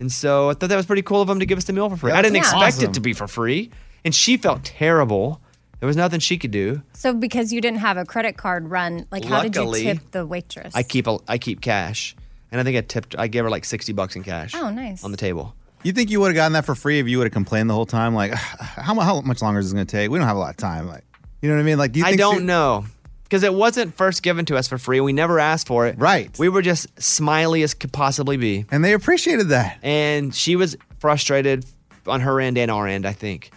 And 0.00 0.10
so 0.10 0.48
I 0.50 0.54
thought 0.54 0.70
that 0.70 0.76
was 0.76 0.86
pretty 0.86 1.02
cool 1.02 1.20
of 1.20 1.28
them 1.28 1.38
to 1.38 1.46
give 1.46 1.58
us 1.58 1.64
the 1.64 1.72
meal 1.74 1.88
for 1.90 1.96
free. 1.96 2.12
I 2.12 2.22
didn't 2.22 2.36
yeah. 2.36 2.40
expect 2.40 2.76
Awesome. 2.78 2.90
it 2.90 2.94
to 2.94 3.00
be 3.00 3.12
for 3.12 3.28
free, 3.28 3.70
and 4.04 4.14
she 4.14 4.36
felt 4.38 4.64
terrible. 4.64 5.40
There 5.82 5.88
was 5.88 5.96
nothing 5.96 6.20
she 6.20 6.38
could 6.38 6.52
do. 6.52 6.80
So 6.92 7.12
because 7.12 7.52
you 7.52 7.60
didn't 7.60 7.80
have 7.80 7.96
a 7.96 8.04
credit 8.04 8.36
card 8.36 8.70
run, 8.70 9.04
like 9.10 9.24
how 9.24 9.42
did 9.42 9.56
you 9.56 9.74
tip 9.74 10.12
the 10.12 10.24
waitress? 10.24 10.72
I 10.76 10.84
keep 10.84 11.08
a, 11.08 11.18
I 11.26 11.38
keep 11.38 11.60
cash, 11.60 12.14
and 12.52 12.60
I 12.60 12.62
think 12.62 12.76
I 12.76 12.82
tipped. 12.82 13.16
I 13.18 13.26
gave 13.26 13.42
her 13.42 13.50
like 13.50 13.64
sixty 13.64 13.92
bucks 13.92 14.14
in 14.14 14.22
cash. 14.22 14.54
Oh, 14.54 14.70
nice. 14.70 15.02
On 15.02 15.10
the 15.10 15.16
table. 15.16 15.56
You 15.82 15.90
think 15.90 16.08
you 16.10 16.20
would 16.20 16.28
have 16.28 16.36
gotten 16.36 16.52
that 16.52 16.64
for 16.66 16.76
free 16.76 17.00
if 17.00 17.08
you 17.08 17.18
would 17.18 17.24
have 17.24 17.32
complained 17.32 17.68
the 17.68 17.74
whole 17.74 17.84
time? 17.84 18.14
Like, 18.14 18.32
how, 18.60 18.94
mu- 18.94 19.00
how 19.00 19.22
much 19.22 19.42
longer 19.42 19.58
is 19.58 19.66
this 19.66 19.72
going 19.72 19.84
to 19.84 19.90
take? 19.90 20.08
We 20.08 20.18
don't 20.20 20.28
have 20.28 20.36
a 20.36 20.38
lot 20.38 20.50
of 20.50 20.56
time. 20.56 20.86
Like, 20.86 21.02
you 21.40 21.48
know 21.48 21.56
what 21.56 21.62
I 21.62 21.64
mean? 21.64 21.78
Like, 21.78 21.90
do 21.90 21.98
you 21.98 22.04
I 22.04 22.10
think 22.10 22.20
don't 22.20 22.38
she- 22.38 22.44
know 22.44 22.84
because 23.24 23.42
it 23.42 23.52
wasn't 23.52 23.92
first 23.96 24.22
given 24.22 24.44
to 24.44 24.56
us 24.56 24.68
for 24.68 24.78
free. 24.78 25.00
We 25.00 25.12
never 25.12 25.40
asked 25.40 25.66
for 25.66 25.88
it. 25.88 25.98
Right. 25.98 26.30
We 26.38 26.48
were 26.48 26.62
just 26.62 26.86
smiley 27.02 27.64
as 27.64 27.74
could 27.74 27.92
possibly 27.92 28.36
be, 28.36 28.66
and 28.70 28.84
they 28.84 28.92
appreciated 28.92 29.48
that. 29.48 29.78
And 29.82 30.32
she 30.32 30.54
was 30.54 30.76
frustrated 31.00 31.66
on 32.06 32.20
her 32.20 32.40
end 32.40 32.56
and 32.56 32.70
our 32.70 32.86
end, 32.86 33.04
I 33.04 33.14
think. 33.14 33.50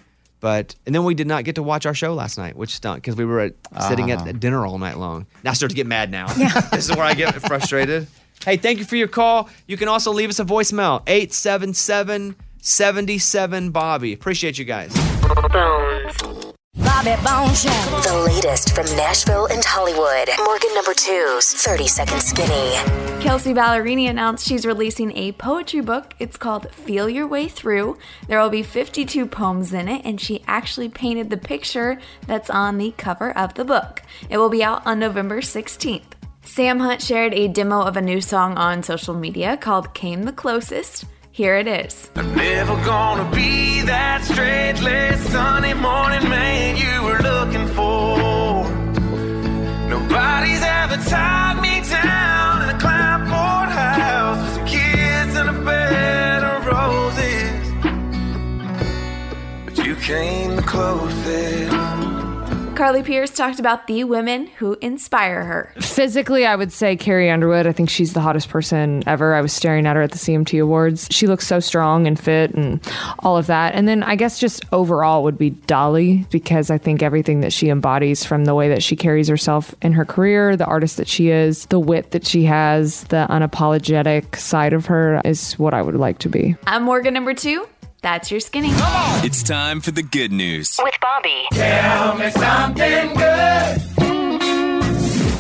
But 0.45 0.75
and 0.85 0.93
then 0.93 1.03
we 1.05 1.15
did 1.15 1.25
not 1.25 1.43
get 1.43 1.55
to 1.55 1.63
watch 1.63 1.87
our 1.87 1.95
show 1.95 2.13
last 2.13 2.37
night, 2.37 2.55
which 2.55 2.75
stunk 2.75 2.97
because 3.01 3.15
we 3.15 3.25
were 3.25 3.39
at, 3.39 3.53
sitting 3.89 4.11
Ah. 4.11 4.23
at 4.27 4.39
dinner 4.39 4.63
all 4.63 4.77
night 4.77 4.99
long. 4.99 5.25
Now 5.43 5.49
I 5.49 5.53
start 5.55 5.71
to 5.71 5.75
get 5.75 5.87
mad 5.87 6.11
now. 6.11 6.27
this 6.71 6.87
is 6.87 6.95
where 6.95 7.03
I 7.03 7.15
get 7.15 7.33
frustrated. 7.47 8.05
Hey, 8.45 8.55
thank 8.57 8.77
you 8.77 8.85
for 8.85 8.95
your 8.95 9.07
call. 9.07 9.49
You 9.65 9.75
can 9.75 9.87
also 9.87 10.11
leave 10.13 10.29
us 10.29 10.39
a 10.39 10.45
voicemail 10.45 11.01
877 11.07 12.35
77 12.61 13.71
Bobby. 13.71 14.13
Appreciate 14.13 14.59
you 14.59 14.65
guys. 14.65 14.93
Bobby 16.77 17.15
Bone 17.24 17.53
The 18.03 18.24
latest 18.25 18.75
from 18.75 18.86
Nashville 18.98 19.46
and 19.46 19.63
Hollywood. 19.63 20.27
Morgan 20.44 20.74
number 20.74 20.94
two's 20.94 21.53
30 21.53 21.88
Second 21.88 22.22
Skinny. 22.22 23.24
Kelsea 23.24 23.53
Ballerini 23.53 24.10
announced 24.10 24.46
she's 24.46 24.65
releasing 24.65 25.15
a 25.15 25.32
poetry 25.32 25.79
book. 25.79 26.13
It's 26.20 26.36
called 26.36 26.70
Feel 26.72 27.08
Your 27.08 27.27
Way 27.27 27.48
Through. 27.48 27.98
There 28.27 28.41
will 28.41 28.50
be 28.50 28.62
52 28.62 29.25
poems 29.25 29.72
in 29.72 29.88
it, 29.88 30.01
and 30.03 30.20
she 30.20 30.44
actually 30.48 30.89
painted 30.89 31.29
the 31.29 31.38
picture 31.38 31.98
that's 32.27 32.50
on 32.50 32.77
the 32.77 32.91
cover 32.98 33.36
of 33.38 33.53
the 33.53 33.63
book. 33.63 34.01
It 34.29 34.38
will 34.38 34.50
be 34.50 34.63
out 34.63 34.86
on 34.86 35.00
November 35.00 35.39
16th. 35.39 36.03
Sam 36.44 36.79
Hunt 36.79 37.01
shared 37.01 37.34
a 37.34 37.48
demo 37.48 37.84
of 37.84 37.96
a 37.96 38.01
new 38.01 38.20
song 38.20 38.58
on 38.58 38.84
social 38.84 39.13
media 39.13 39.55
called 39.55 39.94
Came 39.94 40.24
the 40.24 40.34
Closest. 40.34 41.05
Here 41.35 41.57
it 41.57 41.67
is. 41.67 42.09
Never 42.15 42.75
gonna 42.85 43.29
be 43.35 43.81
that 43.81 44.23
straight-laced 44.23 45.33
morning 45.81 46.29
man 46.29 46.77
you 46.77 47.03
were 47.03 47.19
looking 47.19 47.67
for. 47.75 48.63
Nobody's 49.89 50.63
ever 50.63 50.95
tied 51.09 51.61
me 51.61 51.81
down 51.89 52.61
in 52.63 52.69
a 52.73 52.79
clapboard 52.79 53.67
house 53.67 54.39
with 54.43 54.53
some 54.55 54.65
kids 54.65 55.35
and 55.35 55.49
a 55.49 55.57
bed 55.65 56.41
of 56.41 56.65
roses. 56.65 57.65
But 59.65 59.85
you 59.85 59.95
came 59.97 60.55
the 60.55 60.61
closest. 60.61 61.64
Carly 62.75 63.03
Pearce 63.03 63.32
talked 63.32 63.60
about 63.60 63.88
the 63.88 64.03
women 64.03 64.48
who 64.48 64.77
inspire 64.82 65.46
her. 65.46 65.72
Physically, 65.79 66.46
I 66.46 66.58
would 66.58 66.74
say 66.74 66.98
Carrie 66.98 67.32
Underwood. 67.32 67.67
I 67.67 67.72
think 67.72 67.89
she's 67.89 68.12
the 68.12 68.20
hottest 68.20 68.50
person 68.50 69.01
ever. 69.08 69.34
I 69.34 69.39
was 69.39 69.53
staring 69.53 69.88
at 69.88 69.96
her 69.96 70.01
at 70.01 70.12
the 70.12 70.17
CMT 70.17 70.62
Awards. 70.62 71.08
She 71.10 71.25
looks 71.25 71.48
so 71.48 71.62
strong 71.62 72.05
and 72.05 72.20
fit 72.20 72.53
and 72.53 72.82
all 73.20 73.38
of 73.38 73.48
that. 73.48 73.75
And 73.75 73.88
then 73.88 74.03
I 74.03 74.17
guess 74.17 74.39
just 74.39 74.65
overall 74.74 75.24
would 75.24 75.38
be 75.38 75.51
Dolly 75.51 76.25
because 76.32 76.70
I 76.70 76.77
think 76.77 77.01
everything 77.01 77.39
that 77.39 77.53
she 77.53 77.70
embodies 77.70 78.25
from 78.25 78.44
the 78.44 78.53
way 78.53 78.67
that 78.67 78.84
she 78.84 78.98
carries 78.98 79.29
herself 79.29 79.74
in 79.82 79.94
her 79.94 80.03
career, 80.03 80.58
the 80.58 80.65
artist 80.65 80.98
that 80.98 81.08
she 81.08 81.29
is, 81.29 81.67
the 81.67 81.79
wit 81.79 82.12
that 82.12 82.27
she 82.27 82.44
has, 82.44 83.05
the 83.05 83.25
unapologetic 83.29 84.36
side 84.36 84.74
of 84.74 84.88
her 84.88 85.22
is 85.24 85.53
what 85.53 85.74
I 85.74 85.82
would 85.82 85.96
like 85.96 86.20
to 86.20 86.29
be. 86.29 86.58
I'm 86.67 86.84
Morgan 86.84 87.13
number 87.13 87.34
two. 87.34 87.70
That's 88.05 88.29
your 88.29 88.39
skinny. 88.39 88.69
It's 89.25 89.41
time 89.41 89.81
for 89.81 89.89
the 89.89 90.03
good 90.03 90.31
news. 90.31 90.79
With 90.83 90.93
Bobby. 91.01 91.47
Tell 91.53 92.15
me 92.15 92.29
something 92.29 93.15
good. 93.15 93.81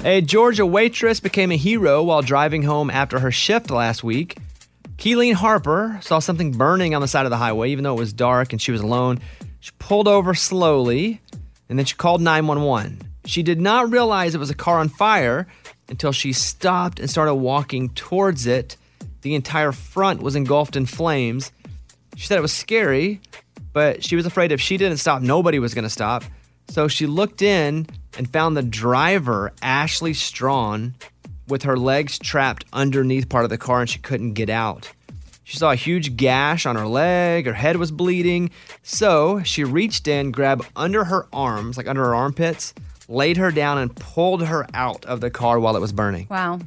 A 0.03 0.21
Georgia 0.25 0.65
waitress 0.65 1.19
became 1.19 1.51
a 1.51 1.57
hero 1.57 2.01
while 2.01 2.23
driving 2.23 2.63
home 2.63 2.89
after 2.89 3.19
her 3.19 3.29
shift 3.29 3.69
last 3.69 4.03
week. 4.03 4.39
Keeleen 4.97 5.33
Harper 5.33 5.99
saw 6.01 6.17
something 6.17 6.53
burning 6.53 6.95
on 6.95 7.01
the 7.01 7.07
side 7.07 7.27
of 7.27 7.29
the 7.29 7.37
highway, 7.37 7.69
even 7.69 7.83
though 7.83 7.93
it 7.93 7.99
was 7.99 8.13
dark 8.13 8.51
and 8.51 8.59
she 8.59 8.71
was 8.71 8.81
alone. 8.81 9.19
She 9.59 9.69
pulled 9.77 10.07
over 10.07 10.33
slowly 10.33 11.21
and 11.69 11.77
then 11.77 11.85
she 11.85 11.93
called 11.95 12.19
911. 12.19 12.99
She 13.25 13.43
did 13.43 13.61
not 13.61 13.91
realize 13.91 14.33
it 14.33 14.39
was 14.39 14.49
a 14.49 14.55
car 14.55 14.79
on 14.79 14.89
fire 14.89 15.45
until 15.87 16.11
she 16.11 16.33
stopped 16.33 16.99
and 16.99 17.11
started 17.11 17.35
walking 17.35 17.89
towards 17.89 18.47
it. 18.47 18.75
The 19.21 19.35
entire 19.35 19.71
front 19.71 20.23
was 20.23 20.35
engulfed 20.35 20.75
in 20.75 20.87
flames. 20.87 21.51
She 22.15 22.27
said 22.27 22.37
it 22.37 22.41
was 22.41 22.53
scary, 22.53 23.21
but 23.73 24.03
she 24.03 24.15
was 24.15 24.25
afraid 24.25 24.51
if 24.51 24.61
she 24.61 24.77
didn't 24.77 24.97
stop, 24.97 25.21
nobody 25.21 25.59
was 25.59 25.73
going 25.73 25.83
to 25.83 25.89
stop. 25.89 26.23
So 26.69 26.87
she 26.87 27.05
looked 27.05 27.41
in 27.41 27.87
and 28.17 28.31
found 28.31 28.57
the 28.57 28.63
driver, 28.63 29.51
Ashley 29.61 30.13
Strawn, 30.13 30.95
with 31.47 31.63
her 31.63 31.77
legs 31.77 32.17
trapped 32.17 32.65
underneath 32.73 33.29
part 33.29 33.43
of 33.43 33.49
the 33.49 33.57
car 33.57 33.81
and 33.81 33.89
she 33.89 33.99
couldn't 33.99 34.33
get 34.33 34.49
out. 34.49 34.91
She 35.43 35.57
saw 35.57 35.71
a 35.71 35.75
huge 35.75 36.17
gash 36.17 36.65
on 36.65 36.75
her 36.75 36.87
leg, 36.87 37.45
her 37.45 37.53
head 37.53 37.77
was 37.77 37.91
bleeding. 37.91 38.49
So 38.81 39.43
she 39.43 39.63
reached 39.63 40.07
in, 40.07 40.31
grabbed 40.31 40.67
under 40.75 41.03
her 41.03 41.27
arms, 41.31 41.77
like 41.77 41.87
under 41.87 42.03
her 42.03 42.15
armpits, 42.15 42.73
laid 43.07 43.37
her 43.37 43.51
down, 43.51 43.77
and 43.77 43.95
pulled 43.95 44.43
her 44.43 44.65
out 44.73 45.05
of 45.05 45.21
the 45.21 45.29
car 45.29 45.59
while 45.59 45.75
it 45.75 45.81
was 45.81 45.91
burning. 45.91 46.25
Wow. 46.31 46.59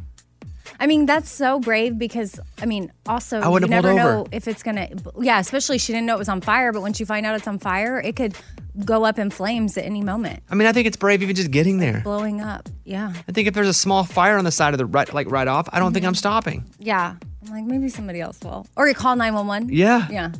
I 0.81 0.87
mean, 0.87 1.07
that's 1.07 1.31
so 1.31 1.59
brave 1.59 1.99
because, 1.99 2.39
I 2.61 2.67
mean, 2.67 2.93
also, 3.07 3.41
I 3.41 3.49
you 3.51 3.61
never 3.61 3.89
pulled 3.89 3.97
know 3.97 4.21
over. 4.21 4.29
if 4.31 4.47
it's 4.47 4.63
going 4.63 4.77
to, 4.77 4.89
yeah, 5.21 5.41
especially 5.41 5.79
she 5.79 5.93
didn't 5.93 6.07
know 6.07 6.15
it 6.15 6.19
was 6.19 6.29
on 6.29 6.41
fire, 6.41 6.73
but 6.73 6.83
once 6.83 7.01
you 7.01 7.07
find 7.07 7.27
out 7.27 7.35
it's 7.35 7.49
on 7.49 7.59
fire, 7.59 8.01
it 8.01 8.15
could 8.15 8.37
go 8.85 9.05
up 9.05 9.19
in 9.19 9.31
flames 9.31 9.77
at 9.77 9.85
any 9.85 10.03
moment, 10.03 10.43
I 10.51 10.55
mean, 10.55 10.69
I 10.69 10.73
think 10.73 10.87
it's 10.87 10.97
brave 10.97 11.23
even 11.23 11.35
just 11.35 11.51
getting 11.51 11.79
there. 11.79 12.01
blowing 12.05 12.41
up. 12.41 12.69
Yeah. 12.85 13.13
I 13.29 13.33
think 13.33 13.49
if 13.49 13.55
there's 13.55 13.69
a 13.69 13.75
small 13.75 14.05
fire 14.05 14.39
on 14.39 14.45
the 14.45 14.51
side 14.51 14.75
of 14.75 14.79
the 14.79 14.87
right, 14.87 15.13
like 15.13 15.31
right 15.31 15.49
off, 15.49 15.69
I 15.73 15.79
don't 15.79 15.93
think 15.93 16.03
mm-hmm. 16.03 16.11
I'm 16.11 16.15
stopping. 16.15 16.65
Yeah. 16.79 17.17
I'm 17.45 17.53
like, 17.53 17.65
maybe 17.65 17.89
somebody 17.89 18.21
else 18.21 18.39
will. 18.43 18.67
Or 18.77 18.89
you 18.89 18.95
call 18.95 19.17
911. 19.17 19.71
Yeah. 19.75 20.07
Yeah. 20.11 20.33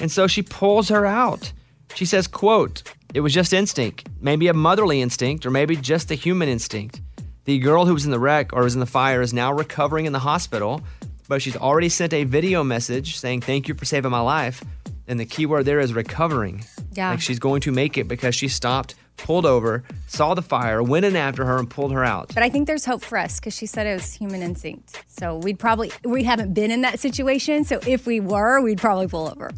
And 0.00 0.10
so 0.10 0.26
she 0.26 0.42
pulls 0.42 0.88
her 0.88 1.06
out. 1.06 1.52
She 1.94 2.04
says, 2.04 2.26
quote, 2.26 2.82
it 3.14 3.20
was 3.20 3.32
just 3.32 3.52
instinct, 3.52 4.08
maybe 4.20 4.48
a 4.48 4.54
motherly 4.54 5.00
instinct, 5.00 5.46
or 5.46 5.50
maybe 5.50 5.76
just 5.76 6.10
a 6.10 6.14
human 6.14 6.48
instinct. 6.48 7.00
The 7.44 7.58
girl 7.58 7.84
who 7.86 7.92
was 7.94 8.04
in 8.04 8.10
the 8.10 8.18
wreck 8.18 8.52
or 8.52 8.62
was 8.62 8.74
in 8.74 8.80
the 8.80 8.86
fire 8.86 9.20
is 9.20 9.34
now 9.34 9.52
recovering 9.52 10.06
in 10.06 10.12
the 10.12 10.18
hospital, 10.18 10.80
but 11.28 11.42
she's 11.42 11.56
already 11.56 11.88
sent 11.90 12.12
a 12.14 12.24
video 12.24 12.64
message 12.64 13.18
saying, 13.18 13.42
Thank 13.42 13.68
you 13.68 13.74
for 13.74 13.84
saving 13.84 14.10
my 14.10 14.20
life. 14.20 14.62
And 15.06 15.20
the 15.20 15.26
key 15.26 15.44
word 15.44 15.64
there 15.66 15.80
is 15.80 15.92
recovering. 15.92 16.64
Yeah. 16.92 17.10
Like 17.10 17.20
she's 17.20 17.38
going 17.38 17.60
to 17.62 17.72
make 17.72 17.98
it 17.98 18.08
because 18.08 18.34
she 18.34 18.48
stopped, 18.48 18.94
pulled 19.18 19.44
over, 19.44 19.84
saw 20.06 20.32
the 20.32 20.40
fire, 20.40 20.82
went 20.82 21.04
in 21.04 21.14
after 21.16 21.44
her, 21.44 21.58
and 21.58 21.68
pulled 21.68 21.92
her 21.92 22.02
out. 22.02 22.32
But 22.32 22.42
I 22.42 22.48
think 22.48 22.66
there's 22.66 22.86
hope 22.86 23.02
for 23.02 23.18
us 23.18 23.38
because 23.38 23.54
she 23.54 23.66
said 23.66 23.86
it 23.86 23.92
was 23.92 24.14
human 24.14 24.40
instinct. 24.40 25.02
So 25.08 25.36
we'd 25.36 25.58
probably, 25.58 25.92
we 26.04 26.24
haven't 26.24 26.54
been 26.54 26.70
in 26.70 26.80
that 26.80 26.98
situation. 27.00 27.64
So 27.64 27.80
if 27.86 28.06
we 28.06 28.20
were, 28.20 28.62
we'd 28.62 28.78
probably 28.78 29.06
pull 29.08 29.28
over. 29.28 29.50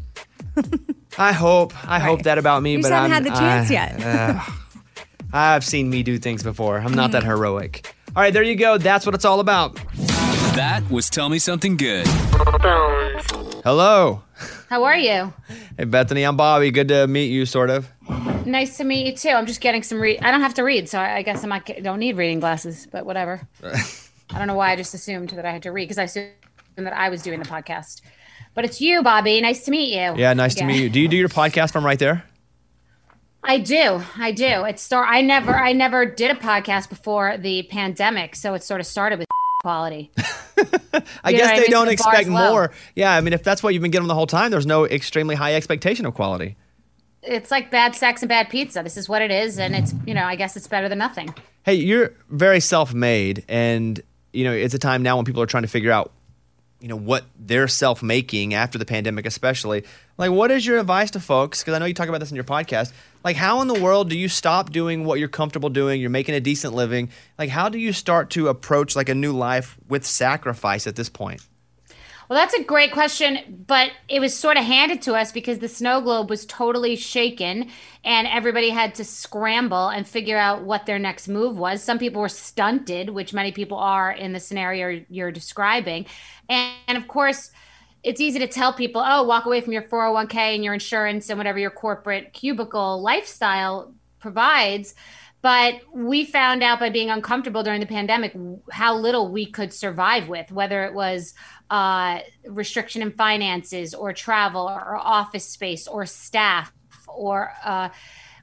I 1.18 1.32
hope. 1.32 1.72
I 1.88 2.00
hope 2.00 2.22
that 2.24 2.38
about 2.38 2.62
me, 2.64 2.72
You 2.72 2.82
but 2.82 2.90
I 2.92 3.06
haven't 3.06 3.12
I'm, 3.12 3.22
had 3.22 3.32
the 3.32 3.38
chance 3.38 3.70
I- 3.70 3.72
yet. 3.72 4.02
uh, 4.04 4.40
I've 5.32 5.64
seen 5.64 5.90
me 5.90 6.02
do 6.02 6.18
things 6.18 6.42
before. 6.42 6.78
I'm 6.78 6.94
not 6.94 7.12
that 7.12 7.22
mm-hmm. 7.22 7.30
heroic. 7.30 7.94
All 8.14 8.22
right, 8.22 8.32
there 8.32 8.42
you 8.42 8.56
go. 8.56 8.78
That's 8.78 9.04
what 9.04 9.14
it's 9.14 9.24
all 9.24 9.40
about. 9.40 9.74
That 10.54 10.82
was 10.90 11.10
Tell 11.10 11.28
Me 11.28 11.38
Something 11.38 11.76
Good. 11.76 12.06
Hello. 13.62 14.22
How 14.70 14.84
are 14.84 14.96
you? 14.96 15.32
Hey, 15.76 15.84
Bethenny, 15.84 16.26
I'm 16.26 16.36
Bobby. 16.36 16.70
Good 16.70 16.88
to 16.88 17.06
meet 17.06 17.26
you, 17.26 17.44
sort 17.44 17.68
of. 17.68 17.90
Nice 18.46 18.76
to 18.78 18.84
meet 18.84 19.06
you 19.06 19.14
too. 19.14 19.30
I'm 19.30 19.46
just 19.46 19.60
getting 19.60 19.82
some 19.82 20.00
read. 20.00 20.20
I 20.22 20.30
don't 20.30 20.40
have 20.40 20.54
to 20.54 20.62
read, 20.62 20.88
so 20.88 20.98
I 20.98 21.16
I 21.16 21.22
guess 21.22 21.44
I 21.44 21.46
might 21.46 21.64
get, 21.64 21.82
don't 21.82 21.98
need 21.98 22.16
reading 22.16 22.40
glasses. 22.40 22.86
But 22.90 23.04
whatever. 23.04 23.46
I 23.64 24.38
don't 24.38 24.46
know 24.46 24.54
why 24.54 24.70
I 24.72 24.76
just 24.76 24.94
assumed 24.94 25.30
that 25.30 25.44
I 25.44 25.50
had 25.50 25.64
to 25.64 25.72
read 25.72 25.84
because 25.84 25.98
I 25.98 26.04
assumed 26.04 26.32
that 26.76 26.92
I 26.92 27.08
was 27.08 27.22
doing 27.22 27.40
the 27.40 27.46
podcast. 27.46 28.02
But 28.54 28.64
it's 28.64 28.80
you, 28.80 29.02
Bobby. 29.02 29.40
Nice 29.40 29.64
to 29.64 29.70
meet 29.70 29.92
you. 29.92 30.16
Yeah, 30.16 30.32
nice 30.32 30.54
to 30.54 30.64
meet 30.64 30.80
you. 30.80 30.88
Do 30.88 31.00
you 31.00 31.08
do 31.08 31.16
your 31.16 31.28
podcast 31.28 31.72
from 31.72 31.84
right 31.84 31.98
there? 31.98 32.24
I 33.48 33.58
do. 33.58 34.02
I 34.18 34.32
do. 34.32 34.64
It 34.64 34.78
start. 34.80 35.06
I 35.10 35.22
never. 35.22 35.54
I 35.54 35.72
never 35.72 36.04
did 36.06 36.30
a 36.30 36.34
podcast 36.34 36.88
before 36.88 37.36
the 37.38 37.62
pandemic, 37.64 38.34
so 38.36 38.54
it 38.54 38.62
sort 38.62 38.80
of 38.80 38.86
started 38.86 39.18
with 39.18 39.28
quality. 39.62 40.10
I 40.18 41.30
You 41.30 41.36
guess 41.36 41.46
what 41.46 41.52
I 41.52 41.54
they 41.56 41.60
mean? 41.62 41.70
don't 41.70 41.86
The 41.86 41.92
expect 41.92 42.16
bar's 42.16 42.28
low. 42.28 42.50
more. 42.52 42.72
Yeah, 42.94 43.12
I 43.14 43.20
mean, 43.20 43.32
if 43.32 43.42
that's 43.42 43.62
what 43.62 43.72
you've 43.74 43.82
been 43.82 43.90
getting 43.90 44.08
the 44.08 44.14
whole 44.14 44.26
time, 44.26 44.50
there's 44.50 44.66
no 44.66 44.84
extremely 44.86 45.34
high 45.34 45.54
expectation 45.54 46.06
of 46.06 46.14
quality. 46.14 46.56
It's 47.22 47.50
like 47.50 47.70
bad 47.70 47.94
sex 47.94 48.22
and 48.22 48.28
bad 48.28 48.48
pizza. 48.50 48.82
This 48.82 48.96
is 48.96 49.08
what 49.08 49.22
it 49.22 49.30
is, 49.30 49.58
and 49.58 49.74
it's 49.74 49.94
you 50.06 50.14
know. 50.14 50.24
I 50.24 50.36
guess 50.36 50.56
it's 50.56 50.66
better 50.68 50.88
than 50.88 50.98
nothing. 50.98 51.34
Hey, 51.64 51.74
you're 51.74 52.12
very 52.30 52.60
self-made, 52.60 53.44
and 53.48 54.00
you 54.32 54.44
know 54.44 54.52
it's 54.52 54.74
a 54.74 54.78
time 54.78 55.02
now 55.02 55.16
when 55.16 55.24
people 55.24 55.42
are 55.42 55.46
trying 55.46 55.64
to 55.64 55.68
figure 55.68 55.90
out, 55.90 56.12
you 56.86 56.90
know, 56.90 56.96
what 56.96 57.24
they're 57.36 57.66
self-making 57.66 58.54
after 58.54 58.78
the 58.78 58.84
pandemic, 58.84 59.26
especially. 59.26 59.82
Like, 60.18 60.30
what 60.30 60.52
is 60.52 60.64
your 60.64 60.78
advice 60.78 61.10
to 61.10 61.20
folks? 61.20 61.60
Because 61.60 61.74
I 61.74 61.80
know 61.80 61.84
you 61.84 61.94
talk 61.94 62.08
about 62.08 62.20
this 62.20 62.30
in 62.30 62.36
your 62.36 62.44
podcast. 62.44 62.92
Like, 63.24 63.34
how 63.34 63.60
in 63.60 63.66
the 63.66 63.74
world 63.74 64.08
do 64.08 64.16
you 64.16 64.28
stop 64.28 64.70
doing 64.70 65.04
what 65.04 65.18
you're 65.18 65.26
comfortable 65.26 65.68
doing? 65.68 66.00
You're 66.00 66.10
making 66.10 66.36
a 66.36 66.40
decent 66.40 66.74
living. 66.74 67.10
Like, 67.40 67.50
how 67.50 67.68
do 67.68 67.78
you 67.78 67.92
start 67.92 68.30
to 68.30 68.46
approach 68.46 68.94
like 68.94 69.08
a 69.08 69.16
new 69.16 69.32
life 69.32 69.76
with 69.88 70.06
sacrifice 70.06 70.86
at 70.86 70.94
this 70.94 71.08
point? 71.08 71.44
Well, 72.28 72.38
that's 72.38 72.54
a 72.54 72.64
great 72.64 72.90
question, 72.90 73.64
but 73.66 73.92
it 74.08 74.18
was 74.18 74.36
sort 74.36 74.56
of 74.56 74.64
handed 74.64 75.02
to 75.02 75.14
us 75.14 75.30
because 75.30 75.60
the 75.60 75.68
snow 75.68 76.00
globe 76.00 76.28
was 76.28 76.44
totally 76.44 76.96
shaken 76.96 77.70
and 78.04 78.26
everybody 78.26 78.70
had 78.70 78.96
to 78.96 79.04
scramble 79.04 79.88
and 79.88 80.06
figure 80.06 80.36
out 80.36 80.64
what 80.64 80.86
their 80.86 80.98
next 80.98 81.28
move 81.28 81.56
was. 81.56 81.84
Some 81.84 81.98
people 81.98 82.20
were 82.20 82.28
stunted, 82.28 83.10
which 83.10 83.32
many 83.32 83.52
people 83.52 83.78
are 83.78 84.10
in 84.10 84.32
the 84.32 84.40
scenario 84.40 85.04
you're 85.08 85.30
describing. 85.30 86.06
And, 86.48 86.74
and 86.88 86.98
of 86.98 87.06
course, 87.06 87.52
it's 88.02 88.20
easy 88.20 88.40
to 88.40 88.48
tell 88.48 88.72
people, 88.72 89.02
oh, 89.04 89.22
walk 89.22 89.46
away 89.46 89.60
from 89.60 89.72
your 89.72 89.82
401k 89.82 90.34
and 90.34 90.64
your 90.64 90.74
insurance 90.74 91.28
and 91.30 91.38
whatever 91.38 91.60
your 91.60 91.70
corporate 91.70 92.32
cubicle 92.32 93.02
lifestyle 93.02 93.94
provides. 94.18 94.96
But 95.42 95.82
we 95.92 96.24
found 96.24 96.64
out 96.64 96.80
by 96.80 96.90
being 96.90 97.10
uncomfortable 97.10 97.62
during 97.62 97.80
the 97.80 97.86
pandemic 97.86 98.34
how 98.72 98.96
little 98.96 99.30
we 99.30 99.46
could 99.46 99.72
survive 99.72 100.28
with, 100.28 100.50
whether 100.50 100.84
it 100.84 100.92
was 100.94 101.34
uh, 101.70 102.20
restriction 102.46 103.02
in 103.02 103.12
finances 103.12 103.94
or 103.94 104.12
travel 104.12 104.62
or 104.62 104.96
office 104.96 105.48
space 105.48 105.88
or 105.88 106.06
staff 106.06 106.72
or 107.08 107.52
uh, 107.64 107.88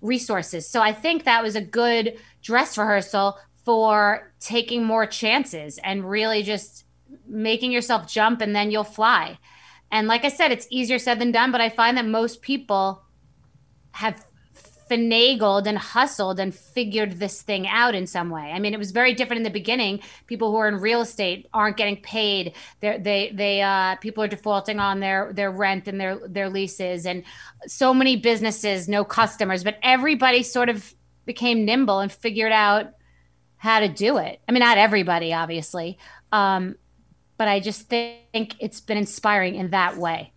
resources. 0.01 0.67
So 0.67 0.81
I 0.81 0.91
think 0.91 1.23
that 1.23 1.43
was 1.43 1.55
a 1.55 1.61
good 1.61 2.17
dress 2.41 2.77
rehearsal 2.77 3.37
for 3.63 4.33
taking 4.39 4.83
more 4.83 5.05
chances 5.05 5.79
and 5.83 6.09
really 6.09 6.43
just 6.43 6.85
making 7.25 7.71
yourself 7.71 8.07
jump 8.07 8.41
and 8.41 8.55
then 8.55 8.71
you'll 8.71 8.83
fly. 8.83 9.37
And 9.91 10.07
like 10.07 10.25
I 10.25 10.29
said, 10.29 10.51
it's 10.51 10.67
easier 10.69 10.99
said 10.99 11.19
than 11.19 11.31
done, 11.31 11.51
but 11.51 11.61
I 11.61 11.69
find 11.69 11.97
that 11.97 12.05
most 12.05 12.41
people 12.41 13.03
have 13.91 14.25
finagled 14.93 15.65
and 15.65 15.77
hustled 15.77 16.39
and 16.39 16.53
figured 16.53 17.13
this 17.13 17.41
thing 17.41 17.67
out 17.67 17.95
in 17.95 18.05
some 18.05 18.29
way. 18.29 18.51
I 18.51 18.59
mean, 18.59 18.73
it 18.73 18.77
was 18.77 18.91
very 18.91 19.13
different 19.13 19.39
in 19.39 19.43
the 19.43 19.49
beginning. 19.49 20.01
People 20.27 20.51
who 20.51 20.57
are 20.57 20.67
in 20.67 20.75
real 20.75 21.01
estate 21.01 21.47
aren't 21.53 21.77
getting 21.77 21.97
paid. 21.97 22.53
They're, 22.79 22.99
they 22.99 23.31
they 23.33 23.61
uh, 23.61 23.95
people 23.97 24.23
are 24.23 24.27
defaulting 24.27 24.79
on 24.79 24.99
their 24.99 25.33
their 25.33 25.51
rent 25.51 25.87
and 25.87 25.99
their 25.99 26.19
their 26.27 26.49
leases, 26.49 27.05
and 27.05 27.23
so 27.65 27.93
many 27.93 28.15
businesses 28.15 28.87
no 28.87 29.03
customers. 29.03 29.63
But 29.63 29.79
everybody 29.81 30.43
sort 30.43 30.69
of 30.69 30.93
became 31.25 31.65
nimble 31.65 31.99
and 31.99 32.11
figured 32.11 32.51
out 32.51 32.93
how 33.57 33.79
to 33.79 33.87
do 33.87 34.17
it. 34.17 34.41
I 34.47 34.51
mean, 34.51 34.59
not 34.59 34.77
everybody, 34.77 35.33
obviously, 35.33 35.97
um, 36.31 36.75
but 37.37 37.47
I 37.47 37.59
just 37.59 37.89
think 37.89 38.55
it's 38.59 38.81
been 38.81 38.97
inspiring 38.97 39.55
in 39.55 39.71
that 39.71 39.97
way. 39.97 40.33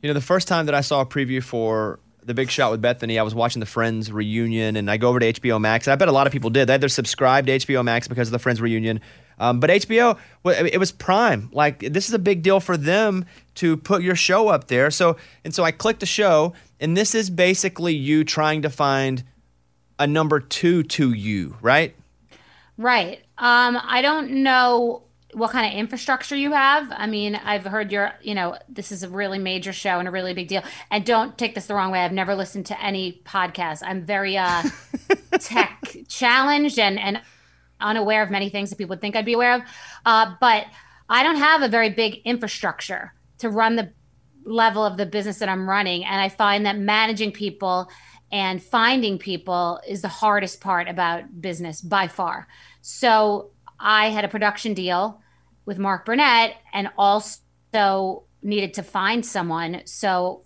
You 0.00 0.08
know, 0.08 0.14
the 0.14 0.20
first 0.20 0.46
time 0.46 0.66
that 0.66 0.76
I 0.76 0.80
saw 0.80 1.00
a 1.00 1.06
preview 1.06 1.42
for 1.42 1.98
The 2.28 2.34
Big 2.34 2.50
Shot 2.50 2.70
with 2.70 2.82
Bethenny, 2.82 3.18
I 3.18 3.22
was 3.22 3.34
watching 3.34 3.60
the 3.60 3.66
Friends 3.66 4.12
reunion, 4.12 4.76
and 4.76 4.90
I 4.90 4.98
go 4.98 5.08
over 5.08 5.18
to 5.18 5.32
HBO 5.32 5.58
Max. 5.58 5.88
I 5.88 5.96
bet 5.96 6.08
a 6.08 6.12
lot 6.12 6.26
of 6.26 6.32
people 6.32 6.50
did. 6.50 6.66
They 6.66 6.74
had 6.74 6.82
their 6.82 6.90
subscribed 6.90 7.46
to 7.46 7.56
HBO 7.56 7.82
Max 7.82 8.06
because 8.06 8.28
of 8.28 8.32
the 8.32 8.38
Friends 8.38 8.60
reunion. 8.60 9.00
Um, 9.38 9.60
but 9.60 9.70
HBO, 9.70 10.18
it 10.44 10.78
was 10.78 10.92
prime. 10.92 11.48
Like 11.54 11.78
this 11.78 12.06
is 12.06 12.12
a 12.12 12.18
big 12.18 12.42
deal 12.42 12.60
for 12.60 12.76
them 12.76 13.24
to 13.54 13.78
put 13.78 14.02
your 14.02 14.14
show 14.14 14.48
up 14.48 14.66
there. 14.66 14.90
So 14.90 15.16
and 15.42 15.54
so 15.54 15.64
I 15.64 15.70
clicked 15.70 16.00
the 16.00 16.06
show, 16.06 16.52
and 16.78 16.94
this 16.94 17.14
is 17.14 17.30
basically 17.30 17.94
you 17.94 18.24
trying 18.24 18.60
to 18.60 18.68
find 18.68 19.24
a 19.98 20.06
number 20.06 20.38
two 20.38 20.82
to 20.82 21.14
you, 21.14 21.56
right? 21.62 21.96
Right. 22.76 23.20
Um, 23.38 23.80
I 23.82 24.02
don't 24.02 24.42
know 24.42 25.02
what 25.34 25.50
kind 25.50 25.66
of 25.66 25.78
infrastructure 25.78 26.36
you 26.36 26.52
have. 26.52 26.90
I 26.90 27.06
mean, 27.06 27.34
I've 27.34 27.64
heard 27.64 27.92
you're, 27.92 28.12
you 28.22 28.34
know, 28.34 28.56
this 28.68 28.90
is 28.90 29.02
a 29.02 29.08
really 29.08 29.38
major 29.38 29.72
show 29.72 29.98
and 29.98 30.08
a 30.08 30.10
really 30.10 30.32
big 30.32 30.48
deal. 30.48 30.62
And 30.90 31.04
don't 31.04 31.36
take 31.36 31.54
this 31.54 31.66
the 31.66 31.74
wrong 31.74 31.90
way. 31.90 32.00
I've 32.00 32.12
never 32.12 32.34
listened 32.34 32.66
to 32.66 32.82
any 32.82 33.20
podcast. 33.24 33.82
I'm 33.84 34.04
very 34.04 34.38
uh, 34.38 34.62
tech 35.40 35.96
challenged 36.08 36.78
and 36.78 36.98
and 36.98 37.20
unaware 37.80 38.22
of 38.22 38.30
many 38.30 38.48
things 38.48 38.70
that 38.70 38.76
people 38.76 38.90
would 38.90 39.00
think 39.00 39.16
I'd 39.16 39.24
be 39.24 39.34
aware 39.34 39.54
of. 39.54 39.62
Uh, 40.04 40.34
but 40.40 40.66
I 41.08 41.22
don't 41.22 41.36
have 41.36 41.62
a 41.62 41.68
very 41.68 41.90
big 41.90 42.20
infrastructure 42.24 43.12
to 43.38 43.50
run 43.50 43.76
the 43.76 43.92
level 44.44 44.84
of 44.84 44.96
the 44.96 45.06
business 45.06 45.38
that 45.38 45.48
I'm 45.48 45.68
running. 45.68 46.04
And 46.04 46.20
I 46.20 46.28
find 46.28 46.66
that 46.66 46.78
managing 46.78 47.32
people 47.32 47.88
and 48.30 48.62
finding 48.62 49.18
people 49.18 49.80
is 49.86 50.02
the 50.02 50.08
hardest 50.08 50.60
part 50.60 50.88
about 50.88 51.40
business 51.40 51.80
by 51.80 52.08
far. 52.08 52.46
So 52.80 53.50
I 53.78 54.10
had 54.10 54.24
a 54.24 54.28
production 54.28 54.74
deal 54.74 55.20
with 55.64 55.78
Mark 55.78 56.06
Burnett 56.06 56.56
and 56.72 56.90
also 56.96 58.24
needed 58.42 58.74
to 58.74 58.82
find 58.82 59.24
someone. 59.24 59.82
So 59.84 60.42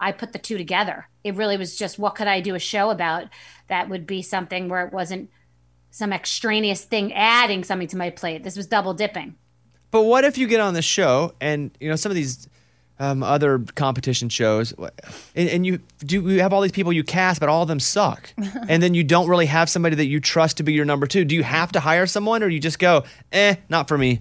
I 0.00 0.12
put 0.12 0.32
the 0.32 0.38
two 0.38 0.58
together. 0.58 1.08
It 1.24 1.36
really 1.36 1.56
was 1.56 1.76
just 1.76 1.98
what 1.98 2.14
could 2.14 2.26
I 2.26 2.40
do 2.40 2.54
a 2.54 2.58
show 2.58 2.90
about 2.90 3.28
that 3.68 3.88
would 3.88 4.06
be 4.06 4.22
something 4.22 4.68
where 4.68 4.86
it 4.86 4.92
wasn't 4.92 5.30
some 5.90 6.12
extraneous 6.12 6.84
thing 6.84 7.12
adding 7.12 7.64
something 7.64 7.88
to 7.88 7.96
my 7.96 8.10
plate. 8.10 8.42
This 8.42 8.56
was 8.56 8.66
double 8.66 8.94
dipping. 8.94 9.36
But 9.90 10.02
what 10.02 10.24
if 10.24 10.38
you 10.38 10.48
get 10.48 10.60
on 10.60 10.74
the 10.74 10.82
show 10.82 11.34
and 11.40 11.70
you 11.78 11.88
know 11.88 11.96
some 11.96 12.10
of 12.10 12.16
these 12.16 12.48
um, 13.02 13.24
other 13.24 13.58
competition 13.74 14.28
shows, 14.28 14.72
and, 15.34 15.48
and 15.48 15.66
you 15.66 15.80
do 15.98 16.22
you 16.30 16.40
have 16.40 16.52
all 16.52 16.60
these 16.60 16.70
people 16.70 16.92
you 16.92 17.02
cast, 17.02 17.40
but 17.40 17.48
all 17.48 17.62
of 17.62 17.68
them 17.68 17.80
suck, 17.80 18.32
and 18.68 18.80
then 18.80 18.94
you 18.94 19.02
don't 19.02 19.28
really 19.28 19.46
have 19.46 19.68
somebody 19.68 19.96
that 19.96 20.06
you 20.06 20.20
trust 20.20 20.58
to 20.58 20.62
be 20.62 20.72
your 20.72 20.84
number 20.84 21.08
two. 21.08 21.24
Do 21.24 21.34
you 21.34 21.42
have 21.42 21.72
to 21.72 21.80
hire 21.80 22.06
someone, 22.06 22.44
or 22.44 22.48
you 22.48 22.60
just 22.60 22.78
go, 22.78 23.02
eh, 23.32 23.56
not 23.68 23.88
for 23.88 23.98
me? 23.98 24.20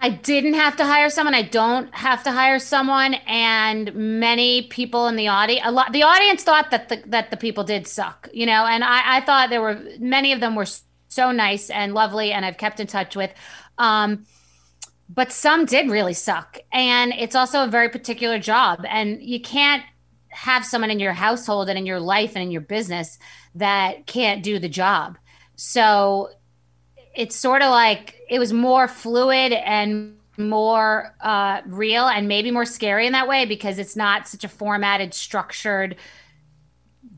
I 0.00 0.10
didn't 0.10 0.54
have 0.54 0.76
to 0.76 0.84
hire 0.84 1.08
someone. 1.08 1.34
I 1.34 1.42
don't 1.42 1.94
have 1.94 2.24
to 2.24 2.32
hire 2.32 2.58
someone, 2.58 3.14
and 3.26 3.94
many 3.94 4.62
people 4.62 5.06
in 5.06 5.14
the 5.14 5.28
audience, 5.28 5.62
a 5.64 5.70
lot, 5.70 5.92
the 5.92 6.02
audience 6.02 6.42
thought 6.42 6.72
that 6.72 6.88
the 6.88 7.04
that 7.06 7.30
the 7.30 7.36
people 7.36 7.62
did 7.62 7.86
suck, 7.86 8.28
you 8.32 8.46
know. 8.46 8.66
And 8.66 8.82
I, 8.82 9.18
I 9.18 9.20
thought 9.20 9.50
there 9.50 9.62
were 9.62 9.80
many 10.00 10.32
of 10.32 10.40
them 10.40 10.56
were 10.56 10.66
so 11.06 11.30
nice 11.30 11.70
and 11.70 11.94
lovely, 11.94 12.32
and 12.32 12.44
I've 12.44 12.58
kept 12.58 12.80
in 12.80 12.88
touch 12.88 13.14
with. 13.14 13.30
Um, 13.78 14.26
but 15.08 15.32
some 15.32 15.64
did 15.64 15.90
really 15.90 16.14
suck, 16.14 16.58
and 16.72 17.12
it's 17.12 17.34
also 17.34 17.64
a 17.64 17.68
very 17.68 17.88
particular 17.88 18.38
job, 18.38 18.84
and 18.88 19.22
you 19.22 19.40
can't 19.40 19.82
have 20.30 20.64
someone 20.64 20.90
in 20.90 21.00
your 21.00 21.12
household 21.12 21.68
and 21.68 21.78
in 21.78 21.86
your 21.86 22.00
life 22.00 22.32
and 22.34 22.42
in 22.42 22.50
your 22.50 22.60
business 22.60 23.18
that 23.54 24.06
can't 24.06 24.42
do 24.42 24.58
the 24.58 24.68
job. 24.68 25.16
So 25.54 26.30
it's 27.14 27.34
sort 27.34 27.62
of 27.62 27.70
like 27.70 28.20
it 28.28 28.38
was 28.38 28.52
more 28.52 28.86
fluid 28.86 29.52
and 29.52 30.16
more 30.36 31.14
uh, 31.22 31.62
real 31.66 32.06
and 32.06 32.28
maybe 32.28 32.50
more 32.50 32.66
scary 32.66 33.06
in 33.06 33.12
that 33.12 33.28
way 33.28 33.46
because 33.46 33.78
it's 33.78 33.96
not 33.96 34.28
such 34.28 34.44
a 34.44 34.48
formatted, 34.48 35.14
structured 35.14 35.96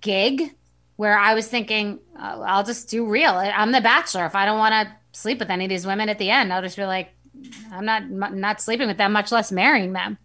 gig 0.00 0.54
where 0.96 1.18
I 1.18 1.34
was 1.34 1.48
thinking, 1.48 1.98
oh, 2.16 2.42
I'll 2.42 2.64
just 2.64 2.88
do 2.88 3.06
real. 3.06 3.32
I'm 3.32 3.72
the 3.72 3.80
bachelor. 3.80 4.26
If 4.26 4.34
I 4.34 4.44
don't 4.44 4.58
want 4.58 4.72
to 4.72 5.18
sleep 5.18 5.40
with 5.40 5.50
any 5.50 5.64
of 5.64 5.68
these 5.68 5.86
women 5.86 6.08
at 6.08 6.18
the 6.18 6.30
end, 6.30 6.52
I'll 6.52 6.62
just 6.62 6.76
be 6.76 6.84
like, 6.84 7.10
I'm 7.72 7.84
not 7.84 8.10
not 8.32 8.60
sleeping 8.60 8.88
with 8.88 8.96
them, 8.98 9.12
much 9.12 9.30
less 9.32 9.50
marrying 9.52 9.92
them. 9.92 10.18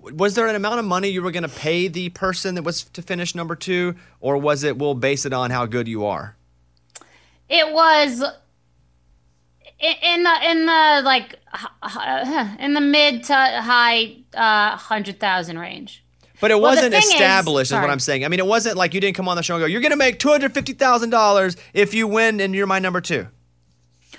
Was 0.00 0.34
there 0.34 0.46
an 0.46 0.54
amount 0.54 0.78
of 0.78 0.84
money 0.84 1.08
you 1.08 1.22
were 1.22 1.30
going 1.32 1.42
to 1.42 1.48
pay 1.48 1.88
the 1.88 2.08
person 2.10 2.54
that 2.54 2.62
was 2.62 2.84
to 2.84 3.02
finish 3.02 3.34
number 3.34 3.56
two, 3.56 3.96
or 4.20 4.36
was 4.36 4.62
it 4.62 4.78
we'll 4.78 4.94
base 4.94 5.26
it 5.26 5.32
on 5.32 5.50
how 5.50 5.66
good 5.66 5.88
you 5.88 6.06
are? 6.06 6.36
It 7.48 7.72
was 7.72 8.22
in 9.80 10.22
the 10.22 10.50
in 10.50 10.66
the 10.66 11.02
like 11.04 11.38
in 12.60 12.74
the 12.74 12.80
mid 12.80 13.24
to 13.24 13.34
high 13.34 14.16
uh, 14.34 14.76
hundred 14.76 15.20
thousand 15.20 15.58
range. 15.58 16.04
But 16.40 16.52
it 16.52 16.54
Well, 16.54 16.70
wasn't 16.74 16.92
thing 16.92 17.02
is- 17.02 17.08
established, 17.10 17.72
is, 17.72 17.74
what. 17.74 17.90
I'm 17.90 17.98
saying. 17.98 18.24
I 18.24 18.28
mean, 18.28 18.38
it 18.38 18.46
wasn't 18.46 18.76
like 18.76 18.94
you 18.94 19.00
didn't 19.00 19.16
come 19.16 19.28
on 19.28 19.36
the 19.36 19.42
show 19.42 19.56
and 19.56 19.62
go, 19.62 19.66
"You're 19.66 19.80
going 19.80 19.90
to 19.90 19.96
make 19.96 20.20
two 20.20 20.28
hundred 20.28 20.54
fifty 20.54 20.72
thousand 20.72 21.10
dollars 21.10 21.56
if 21.74 21.94
you 21.94 22.06
win, 22.06 22.40
and 22.40 22.54
you're 22.54 22.66
my 22.68 22.78
number 22.78 23.00
two. 23.00 23.26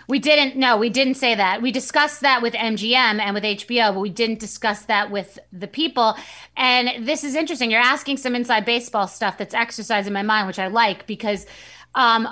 We 0.09 0.17
didn't. 0.17 0.55
No, 0.55 0.75
we 0.75 0.89
didn't 0.89 1.13
say 1.13 1.35
that. 1.35 1.61
We 1.61 1.71
discussed 1.71 2.21
that 2.21 2.41
with 2.41 2.55
MGM 2.55 3.21
and 3.21 3.35
with 3.35 3.43
HBO, 3.43 3.93
but 3.93 3.99
we 3.99 4.09
didn't 4.09 4.39
discuss 4.39 4.85
that 4.85 5.11
with 5.11 5.37
the 5.53 5.67
people. 5.67 6.15
And 6.57 7.07
this 7.07 7.23
is 7.23 7.35
interesting. 7.35 7.69
You're 7.69 7.79
asking 7.79 8.17
some 8.17 8.33
inside 8.33 8.65
baseball 8.65 9.07
stuff 9.07 9.37
that's 9.37 9.53
exercising 9.53 10.11
my 10.11 10.23
mind, 10.23 10.47
which 10.47 10.57
I 10.57 10.65
like 10.65 11.05
because 11.05 11.45
um, 11.93 12.27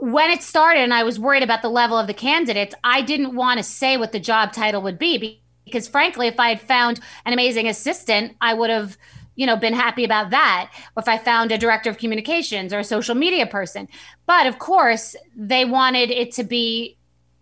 when 0.00 0.30
it 0.30 0.42
started 0.42 0.80
and 0.80 0.94
I 0.94 1.02
was 1.02 1.18
worried 1.18 1.42
about 1.42 1.60
the 1.60 1.68
level 1.68 1.98
of 1.98 2.06
the 2.06 2.14
candidates, 2.14 2.74
I 2.84 3.02
didn't 3.02 3.36
want 3.36 3.58
to 3.58 3.64
say 3.64 3.98
what 3.98 4.12
the 4.12 4.20
job 4.20 4.54
title 4.54 4.80
would 4.80 4.98
be 4.98 5.18
be- 5.18 5.42
because, 5.66 5.86
frankly, 5.86 6.26
if 6.26 6.40
I 6.40 6.48
had 6.48 6.60
found 6.62 7.00
an 7.26 7.34
amazing 7.34 7.68
assistant, 7.68 8.34
I 8.40 8.54
would 8.54 8.70
have 8.70 8.96
you 9.36 9.46
know 9.46 9.56
been 9.56 9.72
happy 9.72 10.04
about 10.04 10.30
that 10.30 10.70
if 10.98 11.08
i 11.08 11.16
found 11.16 11.50
a 11.50 11.56
director 11.56 11.88
of 11.88 11.96
communications 11.96 12.74
or 12.74 12.80
a 12.80 12.84
social 12.84 13.14
media 13.14 13.46
person 13.46 13.88
but 14.26 14.46
of 14.46 14.58
course 14.58 15.14
they 15.34 15.64
wanted 15.64 16.10
it 16.10 16.32
to 16.32 16.42
be 16.42 16.98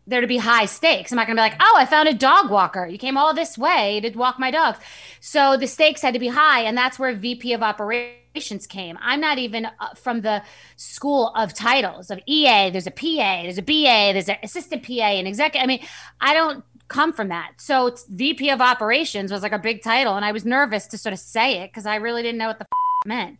there 0.08 0.22
to 0.22 0.26
be 0.26 0.38
high 0.38 0.64
stakes. 0.64 1.12
I'm 1.12 1.16
not 1.16 1.26
going 1.26 1.36
to 1.36 1.40
be 1.40 1.48
like, 1.48 1.60
oh, 1.60 1.74
I 1.76 1.84
found 1.84 2.08
a 2.08 2.14
dog 2.14 2.50
walker. 2.50 2.86
You 2.86 2.98
came 2.98 3.16
all 3.16 3.34
this 3.34 3.58
way 3.58 4.00
to 4.00 4.10
walk 4.16 4.38
my 4.38 4.50
dogs. 4.50 4.78
So 5.20 5.56
the 5.56 5.66
stakes 5.66 6.00
had 6.00 6.14
to 6.14 6.20
be 6.20 6.28
high. 6.28 6.62
And 6.62 6.76
that's 6.76 6.98
where 6.98 7.14
VP 7.14 7.52
of 7.52 7.62
operations 7.62 8.66
came. 8.66 8.98
I'm 9.02 9.20
not 9.20 9.38
even 9.38 9.66
uh, 9.66 9.94
from 9.94 10.22
the 10.22 10.42
school 10.76 11.28
of 11.36 11.52
titles 11.52 12.10
of 12.10 12.20
EA. 12.26 12.70
There's 12.70 12.86
a 12.86 12.90
PA, 12.90 13.42
there's 13.42 13.58
a 13.58 13.62
BA, 13.62 14.12
there's 14.14 14.28
an 14.28 14.36
assistant 14.42 14.82
PA, 14.82 14.92
and 14.92 15.28
executive. 15.28 15.62
I 15.62 15.66
mean, 15.66 15.86
I 16.20 16.32
don't 16.32 16.64
come 16.88 17.12
from 17.12 17.28
that. 17.28 17.52
So 17.58 17.94
VP 18.08 18.48
of 18.48 18.62
operations 18.62 19.30
was 19.30 19.42
like 19.42 19.52
a 19.52 19.58
big 19.58 19.82
title. 19.82 20.16
And 20.16 20.24
I 20.24 20.32
was 20.32 20.46
nervous 20.46 20.86
to 20.88 20.98
sort 20.98 21.12
of 21.12 21.18
say 21.18 21.60
it 21.60 21.70
because 21.70 21.84
I 21.84 21.96
really 21.96 22.22
didn't 22.22 22.38
know 22.38 22.48
what 22.48 22.58
the 22.58 22.64
f- 22.64 23.06
meant. 23.06 23.38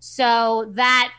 So 0.00 0.70
that 0.74 1.12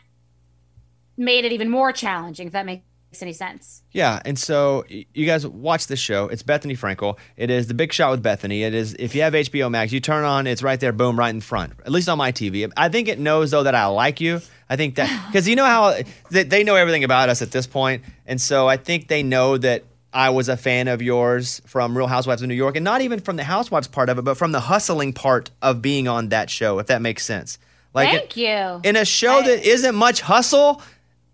made 1.16 1.44
it 1.44 1.52
even 1.52 1.68
more 1.68 1.92
challenging, 1.92 2.46
if 2.46 2.52
that 2.52 2.66
makes 2.66 2.84
any 3.20 3.32
sense. 3.32 3.82
Yeah, 3.90 4.22
and 4.24 4.38
so 4.38 4.84
you 4.88 5.26
guys 5.26 5.46
watch 5.46 5.88
this 5.88 5.98
show. 5.98 6.28
It's 6.28 6.42
Bethenny 6.42 6.78
Frankel. 6.78 7.18
It 7.36 7.50
is 7.50 7.66
the 7.66 7.74
Big 7.74 7.92
Shot 7.92 8.12
with 8.12 8.22
Bethenny. 8.22 8.60
It 8.60 8.72
is 8.72 8.94
if 8.98 9.14
you 9.14 9.22
have 9.22 9.34
HBO 9.34 9.70
Max, 9.70 9.92
you 9.92 10.00
turn 10.00 10.24
on, 10.24 10.46
it's 10.46 10.62
right 10.62 10.80
there, 10.80 10.92
boom, 10.92 11.18
right 11.18 11.34
in 11.34 11.40
front. 11.40 11.74
At 11.84 11.92
least 11.92 12.08
on 12.08 12.16
my 12.16 12.32
TV. 12.32 12.70
I 12.76 12.88
think 12.88 13.08
it 13.08 13.18
knows 13.18 13.50
though 13.50 13.64
that 13.64 13.74
I 13.74 13.86
like 13.86 14.20
you. 14.20 14.40
I 14.70 14.76
think 14.76 14.94
that 14.94 15.26
because 15.30 15.48
you 15.48 15.56
know 15.56 15.66
how 15.66 15.96
they, 16.30 16.44
they 16.44 16.64
know 16.64 16.76
everything 16.76 17.04
about 17.04 17.28
us 17.28 17.42
at 17.42 17.50
this 17.50 17.66
point, 17.66 18.04
and 18.24 18.40
so 18.40 18.68
I 18.68 18.76
think 18.76 19.08
they 19.08 19.22
know 19.22 19.58
that 19.58 19.84
I 20.14 20.30
was 20.30 20.48
a 20.48 20.56
fan 20.56 20.88
of 20.88 21.02
yours 21.02 21.60
from 21.66 21.96
Real 21.96 22.06
Housewives 22.06 22.42
of 22.42 22.48
New 22.48 22.54
York, 22.54 22.76
and 22.76 22.84
not 22.84 23.00
even 23.00 23.20
from 23.20 23.36
the 23.36 23.44
Housewives 23.44 23.88
part 23.88 24.08
of 24.08 24.18
it, 24.18 24.22
but 24.22 24.36
from 24.36 24.52
the 24.52 24.60
hustling 24.60 25.12
part 25.12 25.50
of 25.60 25.82
being 25.82 26.06
on 26.06 26.28
that 26.28 26.50
show. 26.50 26.78
If 26.78 26.86
that 26.86 27.02
makes 27.02 27.24
sense. 27.24 27.58
Like 27.94 28.08
Thank 28.08 28.36
you. 28.36 28.80
In 28.84 28.96
a 28.96 29.04
show 29.04 29.42
that 29.42 29.66
isn't 29.66 29.94
much 29.94 30.22
hustle, 30.22 30.80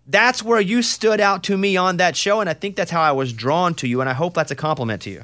that's 0.09 0.41
where 0.41 0.59
you 0.59 0.81
stood 0.81 1.21
out 1.21 1.43
to 1.43 1.57
me 1.57 1.77
on 1.77 1.97
that 1.97 2.15
show. 2.15 2.41
And 2.41 2.49
I 2.49 2.53
think 2.53 2.75
that's 2.75 2.89
how 2.89 3.01
I 3.01 3.11
was 3.11 3.31
drawn 3.31 3.75
to 3.75 3.87
you. 3.87 4.01
And 4.01 4.09
I 4.09 4.13
hope 4.13 4.33
that's 4.33 4.49
a 4.49 4.55
compliment 4.55 5.03
to 5.03 5.11
you. 5.11 5.23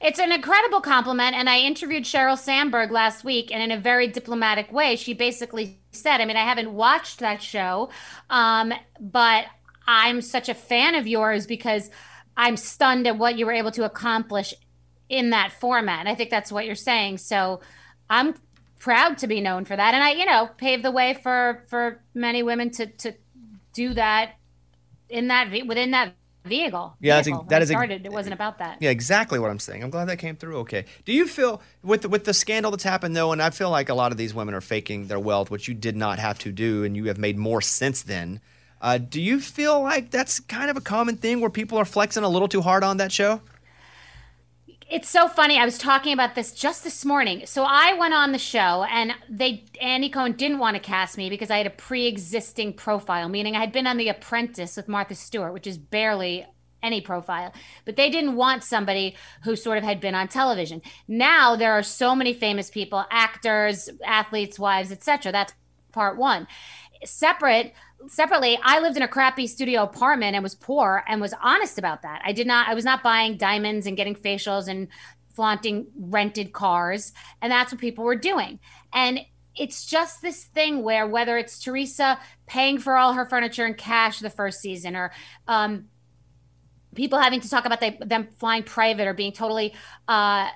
It's 0.00 0.20
an 0.20 0.30
incredible 0.30 0.80
compliment. 0.80 1.34
And 1.34 1.48
I 1.48 1.60
interviewed 1.60 2.04
Sheryl 2.04 2.38
Sandberg 2.38 2.92
last 2.92 3.24
week, 3.24 3.50
and 3.50 3.62
in 3.62 3.76
a 3.76 3.80
very 3.80 4.06
diplomatic 4.06 4.70
way, 4.70 4.96
she 4.96 5.14
basically 5.14 5.80
said, 5.92 6.20
I 6.20 6.24
mean, 6.26 6.36
I 6.36 6.44
haven't 6.44 6.72
watched 6.72 7.18
that 7.18 7.42
show, 7.42 7.88
um, 8.30 8.72
but 9.00 9.46
I'm 9.86 10.20
such 10.20 10.48
a 10.48 10.54
fan 10.54 10.94
of 10.94 11.06
yours 11.08 11.46
because 11.46 11.90
I'm 12.36 12.56
stunned 12.56 13.08
at 13.08 13.18
what 13.18 13.38
you 13.38 13.46
were 13.46 13.52
able 13.52 13.72
to 13.72 13.84
accomplish 13.84 14.54
in 15.08 15.30
that 15.30 15.52
format. 15.52 16.00
And 16.00 16.08
I 16.08 16.14
think 16.14 16.30
that's 16.30 16.52
what 16.52 16.66
you're 16.66 16.76
saying. 16.76 17.18
So 17.18 17.60
I'm 18.08 18.34
proud 18.78 19.18
to 19.18 19.26
be 19.26 19.40
known 19.40 19.64
for 19.64 19.74
that, 19.74 19.94
and 19.94 20.04
I, 20.04 20.12
you 20.12 20.26
know, 20.26 20.48
paved 20.58 20.84
the 20.84 20.92
way 20.92 21.14
for 21.14 21.64
for 21.68 22.00
many 22.14 22.44
women 22.44 22.70
to 22.72 22.86
to 22.86 23.14
do 23.78 23.94
that 23.94 24.34
in 25.08 25.28
that 25.28 25.50
within 25.66 25.92
that 25.92 26.14
vehicle. 26.44 26.96
Yeah, 27.00 27.16
that's 27.16 27.26
vehicle. 27.28 27.42
ex- 27.42 27.48
that 27.50 27.54
When 27.56 27.60
I 27.60 27.62
is 27.62 27.70
ex- 27.70 27.78
started. 27.78 28.06
It 28.06 28.12
wasn't 28.12 28.34
about 28.34 28.58
that. 28.58 28.78
Yeah, 28.80 28.90
exactly 28.90 29.38
what 29.38 29.50
I'm 29.50 29.58
saying. 29.58 29.82
I'm 29.82 29.90
glad 29.90 30.08
that 30.08 30.18
came 30.18 30.36
through. 30.36 30.58
Okay. 30.58 30.84
Do 31.04 31.12
you 31.12 31.26
feel 31.26 31.62
with 31.82 32.04
with 32.06 32.24
the 32.24 32.34
scandal 32.34 32.70
that's 32.72 32.84
happened 32.84 33.14
though, 33.16 33.32
and 33.32 33.40
I 33.40 33.50
feel 33.50 33.70
like 33.70 33.88
a 33.88 33.94
lot 33.94 34.12
of 34.12 34.18
these 34.18 34.34
women 34.34 34.54
are 34.54 34.60
faking 34.60 35.06
their 35.06 35.20
wealth, 35.20 35.50
which 35.50 35.68
you 35.68 35.74
did 35.74 35.96
not 35.96 36.18
have 36.18 36.38
to 36.40 36.52
do, 36.52 36.84
and 36.84 36.96
you 36.96 37.04
have 37.06 37.18
made 37.18 37.38
more 37.38 37.60
since 37.60 38.02
then. 38.02 38.40
Uh, 38.80 38.98
do 38.98 39.20
you 39.20 39.40
feel 39.40 39.82
like 39.82 40.10
that's 40.10 40.38
kind 40.40 40.70
of 40.70 40.76
a 40.76 40.80
common 40.80 41.16
thing 41.16 41.40
where 41.40 41.50
people 41.50 41.78
are 41.78 41.84
flexing 41.84 42.22
a 42.22 42.28
little 42.28 42.48
too 42.48 42.62
hard 42.62 42.84
on 42.84 42.96
that 42.98 43.10
show? 43.10 43.40
It's 44.90 45.10
so 45.10 45.28
funny. 45.28 45.58
I 45.58 45.66
was 45.66 45.76
talking 45.76 46.14
about 46.14 46.34
this 46.34 46.50
just 46.50 46.82
this 46.82 47.04
morning. 47.04 47.44
So 47.44 47.62
I 47.62 47.92
went 47.92 48.14
on 48.14 48.32
the 48.32 48.38
show, 48.38 48.86
and 48.90 49.12
they 49.28 49.64
Andy 49.82 50.08
Cohen 50.08 50.32
didn't 50.32 50.60
want 50.60 50.76
to 50.76 50.80
cast 50.80 51.18
me 51.18 51.28
because 51.28 51.50
I 51.50 51.58
had 51.58 51.66
a 51.66 51.70
pre-existing 51.70 52.72
profile, 52.72 53.28
meaning 53.28 53.54
I 53.54 53.60
had 53.60 53.70
been 53.70 53.86
on 53.86 53.98
The 53.98 54.08
Apprentice 54.08 54.78
with 54.78 54.88
Martha 54.88 55.14
Stewart, 55.14 55.52
which 55.52 55.66
is 55.66 55.76
barely 55.76 56.46
any 56.82 57.02
profile. 57.02 57.52
But 57.84 57.96
they 57.96 58.08
didn't 58.08 58.36
want 58.36 58.64
somebody 58.64 59.14
who 59.42 59.56
sort 59.56 59.76
of 59.76 59.84
had 59.84 60.00
been 60.00 60.14
on 60.14 60.26
television. 60.26 60.80
Now 61.06 61.54
there 61.54 61.72
are 61.72 61.82
so 61.82 62.14
many 62.14 62.32
famous 62.32 62.70
people, 62.70 63.04
actors, 63.10 63.90
athletes, 64.06 64.58
wives, 64.58 64.90
etc. 64.90 65.32
That's 65.32 65.52
part 65.92 66.16
one. 66.16 66.46
Separate 67.04 67.74
separately 68.06 68.58
i 68.62 68.78
lived 68.80 68.96
in 68.96 69.02
a 69.02 69.08
crappy 69.08 69.46
studio 69.46 69.82
apartment 69.82 70.34
and 70.34 70.42
was 70.42 70.54
poor 70.54 71.02
and 71.08 71.20
was 71.20 71.34
honest 71.42 71.78
about 71.78 72.02
that. 72.02 72.22
I 72.24 72.32
did 72.32 72.46
not 72.46 72.68
i 72.68 72.74
was 72.74 72.84
not 72.84 73.02
buying 73.02 73.36
diamonds 73.36 73.86
and 73.86 73.96
getting 73.96 74.14
facials 74.14 74.68
and 74.68 74.88
flaunting 75.34 75.86
rented 75.98 76.52
cars 76.52 77.12
and 77.42 77.50
that's 77.50 77.72
what 77.72 77.80
people 77.80 78.04
were 78.04 78.16
doing. 78.16 78.58
And 78.92 79.20
it's 79.54 79.86
just 79.86 80.22
this 80.22 80.44
thing 80.44 80.82
where 80.82 81.06
whether 81.06 81.36
it's 81.36 81.58
teresa 81.58 82.18
paying 82.46 82.78
for 82.78 82.96
all 82.96 83.12
her 83.12 83.26
furniture 83.26 83.66
in 83.66 83.74
cash 83.74 84.20
the 84.20 84.30
first 84.30 84.60
season 84.60 84.94
or 84.94 85.12
um, 85.48 85.86
people 86.94 87.18
having 87.18 87.40
to 87.40 87.50
talk 87.50 87.64
about 87.64 87.80
they, 87.80 87.98
them 88.00 88.28
flying 88.38 88.62
private 88.62 89.06
or 89.06 89.14
being 89.14 89.32
totally 89.32 89.74
uh, 90.06 90.48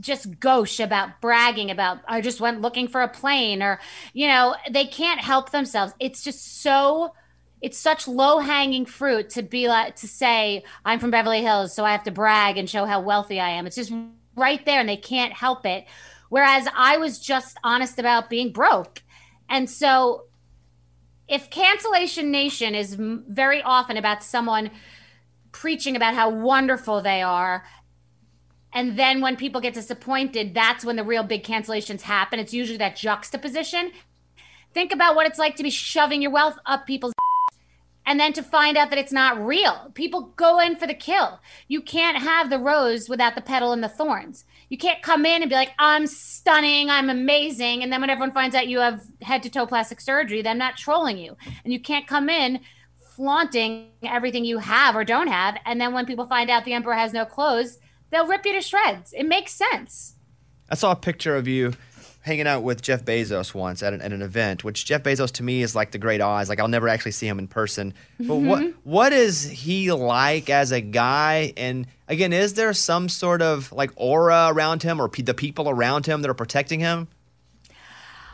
just 0.00 0.38
gauche 0.40 0.80
about 0.80 1.20
bragging 1.20 1.70
about 1.70 2.00
I 2.06 2.20
just 2.20 2.40
went 2.40 2.60
looking 2.60 2.88
for 2.88 3.02
a 3.02 3.08
plane 3.08 3.62
or 3.62 3.80
you 4.12 4.26
know 4.26 4.54
they 4.70 4.86
can't 4.86 5.20
help 5.20 5.50
themselves. 5.50 5.94
It's 5.98 6.22
just 6.22 6.62
so 6.62 7.14
it's 7.62 7.78
such 7.78 8.06
low 8.06 8.38
hanging 8.38 8.84
fruit 8.84 9.30
to 9.30 9.42
be 9.42 9.68
like 9.68 9.96
to 9.96 10.08
say 10.08 10.64
I'm 10.84 11.00
from 11.00 11.10
Beverly 11.10 11.42
Hills 11.42 11.74
so 11.74 11.84
I 11.84 11.92
have 11.92 12.04
to 12.04 12.10
brag 12.10 12.58
and 12.58 12.68
show 12.68 12.84
how 12.84 13.00
wealthy 13.00 13.40
I 13.40 13.50
am. 13.50 13.66
It's 13.66 13.76
just 13.76 13.92
right 14.36 14.64
there 14.66 14.80
and 14.80 14.88
they 14.88 14.96
can't 14.96 15.32
help 15.32 15.64
it. 15.64 15.86
Whereas 16.28 16.68
I 16.74 16.98
was 16.98 17.18
just 17.18 17.56
honest 17.64 17.98
about 17.98 18.28
being 18.28 18.52
broke. 18.52 19.02
And 19.48 19.70
so 19.70 20.24
if 21.28 21.50
cancellation 21.50 22.30
nation 22.30 22.74
is 22.74 22.96
very 22.98 23.62
often 23.62 23.96
about 23.96 24.22
someone 24.22 24.70
preaching 25.52 25.96
about 25.96 26.14
how 26.14 26.28
wonderful 26.28 27.00
they 27.00 27.22
are 27.22 27.64
and 28.76 28.98
then 28.98 29.22
when 29.22 29.36
people 29.36 29.62
get 29.62 29.72
disappointed, 29.72 30.52
that's 30.52 30.84
when 30.84 30.96
the 30.96 31.02
real 31.02 31.22
big 31.22 31.42
cancellations 31.42 32.02
happen. 32.02 32.38
It's 32.38 32.52
usually 32.52 32.76
that 32.76 32.94
juxtaposition. 32.94 33.90
Think 34.74 34.92
about 34.92 35.16
what 35.16 35.26
it's 35.26 35.38
like 35.38 35.56
to 35.56 35.62
be 35.62 35.70
shoving 35.70 36.20
your 36.20 36.30
wealth 36.30 36.58
up 36.66 36.86
people's 36.86 37.14
and 38.04 38.20
then 38.20 38.34
to 38.34 38.42
find 38.42 38.76
out 38.76 38.90
that 38.90 38.98
it's 38.98 39.12
not 39.12 39.42
real. 39.42 39.90
People 39.94 40.34
go 40.36 40.60
in 40.60 40.76
for 40.76 40.86
the 40.86 40.92
kill. 40.92 41.40
You 41.68 41.80
can't 41.80 42.18
have 42.18 42.50
the 42.50 42.58
rose 42.58 43.08
without 43.08 43.34
the 43.34 43.40
petal 43.40 43.72
and 43.72 43.82
the 43.82 43.88
thorns. 43.88 44.44
You 44.68 44.76
can't 44.76 45.00
come 45.00 45.24
in 45.24 45.40
and 45.40 45.48
be 45.48 45.56
like, 45.56 45.72
I'm 45.78 46.06
stunning, 46.06 46.90
I'm 46.90 47.08
amazing. 47.08 47.82
And 47.82 47.90
then 47.90 48.02
when 48.02 48.10
everyone 48.10 48.32
finds 48.32 48.54
out 48.54 48.68
you 48.68 48.80
have 48.80 49.02
head 49.22 49.42
to 49.44 49.50
toe 49.50 49.66
plastic 49.66 50.02
surgery, 50.02 50.42
they're 50.42 50.54
not 50.54 50.76
trolling 50.76 51.16
you. 51.16 51.34
And 51.64 51.72
you 51.72 51.80
can't 51.80 52.06
come 52.06 52.28
in 52.28 52.60
flaunting 53.16 53.88
everything 54.02 54.44
you 54.44 54.58
have 54.58 54.94
or 54.94 55.02
don't 55.02 55.28
have. 55.28 55.56
And 55.64 55.80
then 55.80 55.94
when 55.94 56.04
people 56.04 56.26
find 56.26 56.50
out 56.50 56.66
the 56.66 56.74
emperor 56.74 56.92
has 56.92 57.14
no 57.14 57.24
clothes, 57.24 57.78
they'll 58.10 58.26
rip 58.26 58.44
you 58.46 58.52
to 58.54 58.60
shreds. 58.62 59.12
It 59.12 59.24
makes 59.24 59.52
sense. 59.52 60.14
I 60.70 60.74
saw 60.74 60.92
a 60.92 60.96
picture 60.96 61.36
of 61.36 61.46
you 61.46 61.72
hanging 62.22 62.48
out 62.48 62.64
with 62.64 62.82
Jeff 62.82 63.04
Bezos 63.04 63.54
once 63.54 63.84
at 63.84 63.92
an, 63.92 64.02
at 64.02 64.12
an 64.12 64.20
event, 64.20 64.64
which 64.64 64.84
Jeff 64.84 65.04
Bezos 65.04 65.30
to 65.32 65.44
me 65.44 65.62
is 65.62 65.76
like 65.76 65.92
the 65.92 65.98
great 65.98 66.20
Oz. 66.20 66.48
Like 66.48 66.58
I'll 66.58 66.66
never 66.66 66.88
actually 66.88 67.12
see 67.12 67.28
him 67.28 67.38
in 67.38 67.46
person. 67.46 67.94
But 68.18 68.34
what 68.36 68.62
Mhm. 68.62 68.74
what 68.82 69.12
is 69.12 69.44
he 69.48 69.92
like 69.92 70.50
as 70.50 70.72
a 70.72 70.80
guy? 70.80 71.52
And 71.56 71.86
again, 72.08 72.32
is 72.32 72.54
there 72.54 72.72
some 72.72 73.08
sort 73.08 73.42
of 73.42 73.70
like 73.70 73.92
aura 73.94 74.48
around 74.50 74.82
him 74.82 75.00
or 75.00 75.08
pe- 75.08 75.22
the 75.22 75.34
people 75.34 75.68
around 75.70 76.06
him 76.06 76.22
that 76.22 76.28
are 76.28 76.34
protecting 76.34 76.80
him? 76.80 77.06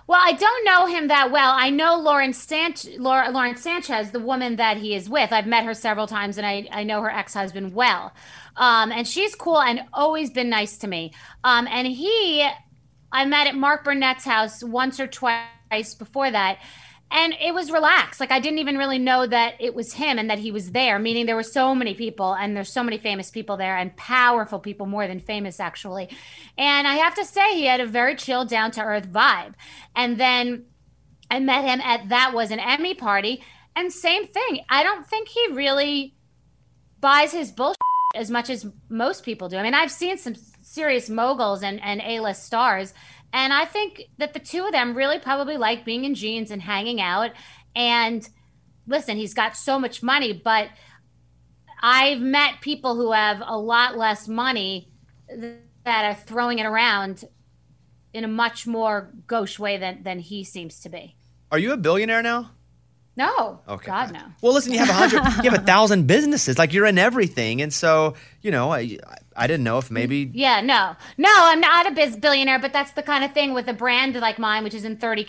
Well, 0.07 0.21
I 0.23 0.33
don't 0.33 0.65
know 0.65 0.87
him 0.87 1.09
that 1.09 1.31
well. 1.31 1.53
I 1.55 1.71
know 1.71 1.97
Lauren 1.97 2.33
San- 2.33 2.75
Laura, 2.99 3.31
Lauren 3.31 3.57
Sanchez, 3.57 4.11
the 4.11 4.19
woman 4.21 4.57
that 4.57 4.79
he 4.79 4.95
is 4.95 5.09
with. 5.09 5.33
I've 5.33 5.47
met 5.47 5.65
her 5.65 5.75
several 5.75 6.07
times, 6.07 6.37
and 6.39 6.47
I, 6.47 6.67
I 6.73 6.83
know 6.83 7.01
her 7.03 7.11
ex 7.11 7.35
husband 7.35 7.73
well. 7.73 8.13
Um, 8.57 8.93
and 8.93 9.07
she's 9.07 9.35
cool 9.35 9.61
and 9.61 9.83
always 9.93 10.31
been 10.31 10.51
nice 10.51 10.79
to 10.79 10.87
me. 10.87 11.13
Um, 11.45 11.67
and 11.69 11.87
he, 11.87 12.47
I 13.11 13.25
met 13.25 13.47
at 13.47 13.55
Mark 13.55 13.85
Burnett's 13.85 14.25
house 14.25 14.63
once 14.63 15.01
or 15.01 15.07
twice 15.07 15.95
before 15.99 16.31
that. 16.31 16.59
And 17.11 17.35
it 17.43 17.53
was 17.53 17.71
relaxed. 17.71 18.21
Like 18.21 18.31
I 18.31 18.41
didn't 18.41 18.59
even 18.59 18.79
really 18.79 18.99
know 18.99 19.27
that 19.27 19.55
it 19.61 19.75
was 19.75 19.93
him 19.93 20.19
and 20.19 20.31
that 20.31 20.39
he 20.39 20.51
was 20.51 20.71
there, 20.71 20.99
meaning 20.99 21.27
there 21.27 21.37
were 21.37 21.43
so 21.43 21.75
many 21.75 21.93
people 21.93 22.33
and 22.33 22.57
there's 22.57 22.73
so 22.73 22.83
many 22.83 22.97
famous 22.97 23.31
people 23.31 23.59
there 23.59 23.77
and 23.77 23.95
powerful 23.97 24.59
people 24.59 24.87
more 24.87 25.07
than 25.07 25.21
famous 25.21 25.61
actually. 25.61 26.09
And 26.57 26.89
I 26.89 26.95
have 26.95 27.15
to 27.17 27.25
say 27.27 27.55
he 27.55 27.67
had 27.67 27.81
a 27.81 27.87
very 27.87 28.17
chill 28.17 28.47
down 28.47 28.71
to 28.73 28.83
earth 28.83 29.13
vibe. 29.13 29.53
And 29.95 30.19
then 30.19 30.65
I 31.31 31.39
met 31.39 31.67
him 31.67 31.83
at 31.83 32.09
that 32.09 32.33
was 32.33 32.51
an 32.51 32.61
Emmy 32.61 32.95
party 32.95 33.43
and 33.77 33.93
same 33.93 34.27
thing. 34.27 34.61
I 34.71 34.83
don't 34.83 35.07
think 35.07 35.29
he 35.29 35.49
really 35.53 36.15
buys 37.01 37.33
his 37.33 37.51
bullshit 37.51 37.77
as 38.15 38.31
much 38.31 38.51
as 38.51 38.67
most 38.89 39.25
people 39.25 39.49
do. 39.49 39.57
I 39.57 39.63
mean, 39.63 39.75
I've 39.75 39.91
seen 39.91 40.19
some 40.19 40.35
serious 40.61 41.09
moguls 41.09 41.63
and, 41.63 41.81
and 41.83 42.01
A-list 42.01 42.45
stars, 42.45 42.95
and 43.33 43.53
I 43.53 43.65
think 43.65 44.03
that 44.19 44.35
the 44.35 44.39
two 44.39 44.65
of 44.65 44.73
them 44.73 44.95
really 44.95 45.19
probably 45.19 45.57
like 45.57 45.85
being 45.85 46.05
in 46.05 46.15
jeans 46.15 46.51
and 46.51 46.61
hanging 46.61 47.01
out. 47.01 47.31
And 47.75 48.29
listen, 48.87 49.17
he's 49.17 49.35
got 49.35 49.57
so 49.57 49.79
much 49.79 50.03
money, 50.03 50.33
but 50.33 50.69
I've 51.83 52.21
met 52.21 52.61
people 52.61 52.95
who 52.95 53.13
have 53.13 53.43
a 53.45 53.59
lot 53.59 53.97
less 53.97 54.29
money 54.29 54.91
that 55.29 56.05
are 56.05 56.15
throwing 56.15 56.59
it 56.59 56.67
around 56.67 57.25
in 58.13 58.25
a 58.25 58.29
much 58.29 58.67
more 58.67 59.11
gauche 59.27 59.59
way 59.59 59.79
than, 59.79 60.03
than 60.03 60.19
he 60.19 60.45
seems 60.45 60.81
to 60.81 60.89
be. 60.89 61.17
Are 61.51 61.59
you 61.59 61.73
a 61.73 61.77
billionaire 61.77 62.23
now? 62.23 62.51
No. 63.15 63.61
Okay. 63.69 63.87
God, 63.87 64.13
no. 64.13 64.23
Well, 64.41 64.55
listen, 64.55 64.73
you 64.73 64.79
have 64.79 64.89
a 64.89 64.93
hundred, 64.93 65.45
you 65.45 65.51
have 65.51 65.61
a 65.61 65.67
thousand 65.73 66.07
businesses. 66.07 66.57
Like 66.57 66.73
you're 66.73 66.87
in 66.87 66.97
everything, 66.99 67.61
and 67.61 67.73
so 67.73 68.15
you 68.41 68.51
know, 68.51 68.73
I 68.73 68.99
I 69.37 69.47
didn't 69.47 69.65
know 69.65 69.79
if 69.79 69.91
maybe 69.91 70.31
Yeah, 70.33 70.61
no. 70.61 70.97
No, 71.19 71.31
I'm 71.31 71.61
not 71.61 71.87
a 71.87 71.93
biz 71.93 72.17
billionaire, 72.17 72.59
but 72.59 72.73
that's 72.73 72.93
the 72.93 73.03
kind 73.03 73.23
of 73.23 73.33
thing 73.33 73.53
with 73.53 73.69
a 73.69 73.75
brand 73.75 74.15
like 74.17 74.39
mine, 74.39 74.65
which 74.65 74.75
is 74.75 74.85
in 74.85 74.97
30 74.97 75.25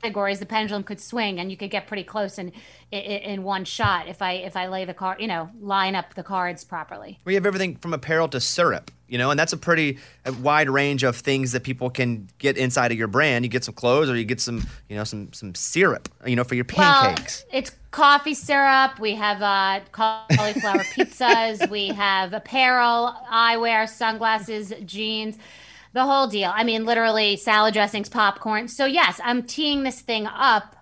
categories, 0.00 0.40
the 0.40 0.46
pendulum 0.46 0.82
could 0.82 1.00
swing 1.00 1.38
and 1.38 1.50
you 1.50 1.56
could 1.56 1.70
get 1.70 1.86
pretty 1.86 2.04
close 2.04 2.38
in, 2.38 2.52
in, 2.90 3.00
in 3.00 3.42
one 3.42 3.64
shot 3.64 4.08
if 4.08 4.22
I 4.22 4.32
if 4.32 4.56
I 4.56 4.68
lay 4.68 4.84
the 4.84 4.94
card, 4.94 5.20
you 5.20 5.28
know, 5.28 5.50
line 5.60 5.94
up 5.94 6.14
the 6.14 6.22
cards 6.22 6.64
properly. 6.64 7.18
we 7.24 7.34
have 7.34 7.46
everything 7.46 7.76
from 7.76 7.92
apparel 7.92 8.28
to 8.28 8.40
syrup. 8.40 8.90
You 9.08 9.18
know, 9.18 9.32
and 9.32 9.40
that's 9.40 9.52
a 9.52 9.56
pretty 9.56 9.98
wide 10.40 10.70
range 10.70 11.02
of 11.02 11.16
things 11.16 11.50
that 11.50 11.64
people 11.64 11.90
can 11.90 12.28
get 12.38 12.56
inside 12.56 12.92
of 12.92 12.98
your 12.98 13.08
brand. 13.08 13.44
You 13.44 13.48
get 13.48 13.64
some 13.64 13.74
clothes, 13.74 14.08
or 14.08 14.14
you 14.14 14.24
get 14.24 14.40
some, 14.40 14.64
you 14.88 14.94
know, 14.94 15.02
some 15.02 15.32
some 15.32 15.52
syrup. 15.56 16.08
You 16.24 16.36
know, 16.36 16.44
for 16.44 16.54
your 16.54 16.64
pancakes. 16.64 17.44
Well, 17.50 17.58
it's 17.58 17.72
coffee 17.90 18.34
syrup. 18.34 19.00
We 19.00 19.16
have 19.16 19.42
uh, 19.42 19.80
cauliflower 19.90 20.84
pizzas. 20.94 21.68
We 21.68 21.88
have 21.88 22.32
apparel, 22.32 23.12
eyewear, 23.28 23.88
sunglasses, 23.88 24.72
jeans, 24.84 25.38
the 25.92 26.04
whole 26.04 26.26
deal. 26.26 26.52
I 26.54 26.64
mean, 26.64 26.84
literally 26.84 27.36
salad 27.36 27.74
dressings, 27.74 28.08
popcorn. 28.08 28.68
So 28.68 28.86
yes, 28.86 29.20
I'm 29.24 29.42
teeing 29.42 29.82
this 29.82 30.00
thing 30.00 30.26
up 30.26 30.76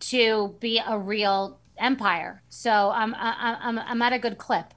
to 0.00 0.54
be 0.60 0.80
a 0.86 0.98
real 0.98 1.58
empire. 1.78 2.42
So 2.48 2.90
I'm 2.90 3.14
I'm 3.14 3.56
I'm, 3.60 3.78
I'm 3.78 4.02
at 4.02 4.12
a 4.12 4.18
good 4.18 4.38
clip. 4.38 4.74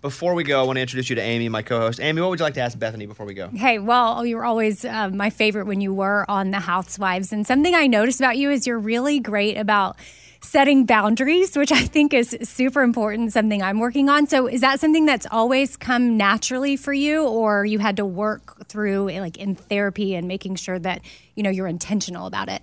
Before 0.00 0.34
we 0.34 0.44
go, 0.44 0.60
I 0.60 0.64
want 0.64 0.76
to 0.76 0.82
introduce 0.82 1.08
you 1.08 1.16
to 1.16 1.22
Amy, 1.22 1.48
my 1.48 1.62
co-host. 1.62 1.98
Amy, 1.98 2.20
what 2.20 2.28
would 2.28 2.38
you 2.38 2.44
like 2.44 2.52
to 2.54 2.60
ask 2.60 2.76
Bethenny 2.76 3.08
before 3.08 3.24
we 3.24 3.32
go? 3.32 3.48
Hey, 3.48 3.78
well, 3.78 4.26
you 4.26 4.36
were 4.36 4.44
always 4.44 4.84
uh, 4.84 5.08
my 5.08 5.30
favorite 5.30 5.66
when 5.66 5.80
you 5.80 5.94
were 5.94 6.30
on 6.30 6.50
The 6.50 6.58
Housewives. 6.58 7.32
And 7.32 7.46
something 7.46 7.74
I 7.74 7.86
noticed 7.86 8.20
about 8.20 8.36
you 8.36 8.50
is 8.50 8.66
you're 8.66 8.78
really 8.78 9.18
great 9.18 9.56
about 9.56 9.96
setting 10.44 10.84
boundaries, 10.84 11.56
which 11.56 11.72
I 11.72 11.84
think 11.84 12.14
is 12.14 12.36
super 12.42 12.82
important, 12.82 13.32
something 13.32 13.62
I'm 13.62 13.80
working 13.80 14.08
on. 14.08 14.26
So, 14.26 14.46
is 14.46 14.60
that 14.60 14.80
something 14.80 15.06
that's 15.06 15.26
always 15.30 15.76
come 15.76 16.16
naturally 16.16 16.76
for 16.76 16.92
you, 16.92 17.26
or 17.26 17.64
you 17.64 17.78
had 17.78 17.96
to 17.96 18.04
work 18.04 18.66
through, 18.66 19.10
like 19.10 19.36
in 19.36 19.54
therapy 19.54 20.14
and 20.14 20.28
making 20.28 20.56
sure 20.56 20.78
that, 20.78 21.02
you 21.34 21.42
know, 21.42 21.50
you're 21.50 21.66
intentional 21.66 22.26
about 22.26 22.48
it? 22.48 22.62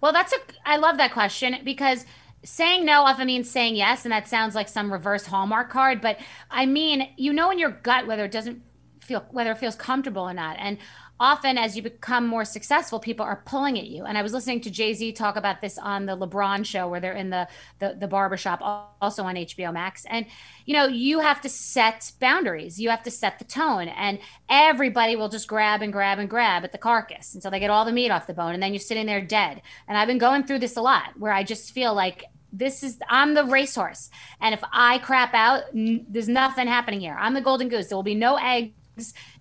Well, 0.00 0.12
that's 0.12 0.32
a 0.32 0.36
I 0.64 0.76
love 0.76 0.96
that 0.98 1.12
question 1.12 1.56
because 1.64 2.04
saying 2.44 2.84
no 2.84 3.02
often 3.02 3.26
means 3.26 3.50
saying 3.50 3.76
yes, 3.76 4.04
and 4.04 4.12
that 4.12 4.28
sounds 4.28 4.54
like 4.54 4.68
some 4.68 4.92
reverse 4.92 5.26
Hallmark 5.26 5.70
card. 5.70 6.00
But 6.00 6.18
I 6.50 6.66
mean, 6.66 7.08
you 7.16 7.32
know 7.32 7.50
in 7.50 7.58
your 7.58 7.70
gut 7.70 8.06
whether 8.06 8.24
it 8.24 8.32
doesn't 8.32 8.62
feel 9.00 9.24
whether 9.30 9.52
it 9.52 9.58
feels 9.58 9.76
comfortable 9.76 10.22
or 10.22 10.34
not. 10.34 10.56
And 10.58 10.78
often 11.18 11.56
as 11.56 11.76
you 11.76 11.82
become 11.82 12.26
more 12.26 12.44
successful, 12.44 13.00
people 13.00 13.24
are 13.24 13.42
pulling 13.46 13.78
at 13.78 13.86
you. 13.86 14.04
And 14.04 14.18
I 14.18 14.22
was 14.22 14.32
listening 14.32 14.60
to 14.62 14.70
Jay-Z 14.70 15.12
talk 15.12 15.36
about 15.36 15.60
this 15.60 15.78
on 15.78 16.06
the 16.06 16.16
LeBron 16.16 16.64
show 16.64 16.88
where 16.88 17.00
they're 17.00 17.12
in 17.12 17.30
the 17.30 17.48
the, 17.78 17.96
the 17.98 18.08
barbershop 18.08 18.60
also 19.00 19.24
on 19.24 19.36
HBO 19.36 19.72
Max. 19.72 20.04
And 20.06 20.26
you 20.64 20.74
know, 20.74 20.86
you 20.86 21.20
have 21.20 21.40
to 21.42 21.48
set 21.48 22.12
boundaries. 22.20 22.80
You 22.80 22.90
have 22.90 23.02
to 23.04 23.10
set 23.10 23.38
the 23.38 23.44
tone. 23.44 23.88
And 23.88 24.18
everybody 24.48 25.16
will 25.16 25.28
just 25.28 25.48
grab 25.48 25.82
and 25.82 25.92
grab 25.92 26.18
and 26.18 26.28
grab 26.28 26.64
at 26.64 26.72
the 26.72 26.78
carcass 26.78 27.34
until 27.34 27.50
they 27.50 27.60
get 27.60 27.70
all 27.70 27.84
the 27.84 27.92
meat 27.92 28.10
off 28.10 28.26
the 28.26 28.34
bone. 28.34 28.54
And 28.54 28.62
then 28.62 28.72
you're 28.72 28.80
sitting 28.80 29.06
there 29.06 29.20
dead. 29.20 29.62
And 29.88 29.96
I've 29.96 30.08
been 30.08 30.18
going 30.18 30.44
through 30.44 30.58
this 30.58 30.76
a 30.76 30.82
lot 30.82 31.18
where 31.18 31.32
I 31.32 31.42
just 31.42 31.72
feel 31.72 31.94
like 31.94 32.24
this 32.52 32.82
is 32.82 32.98
I'm 33.08 33.34
the 33.34 33.44
racehorse, 33.44 34.08
and 34.40 34.54
if 34.54 34.62
I 34.72 34.98
crap 34.98 35.34
out, 35.34 35.64
n- 35.74 36.06
there's 36.08 36.28
nothing 36.28 36.66
happening 36.66 37.00
here. 37.00 37.16
I'm 37.18 37.34
the 37.34 37.40
golden 37.42 37.68
goose. 37.68 37.88
There 37.88 37.96
will 37.96 38.02
be 38.02 38.14
no 38.14 38.36
eggs 38.36 38.72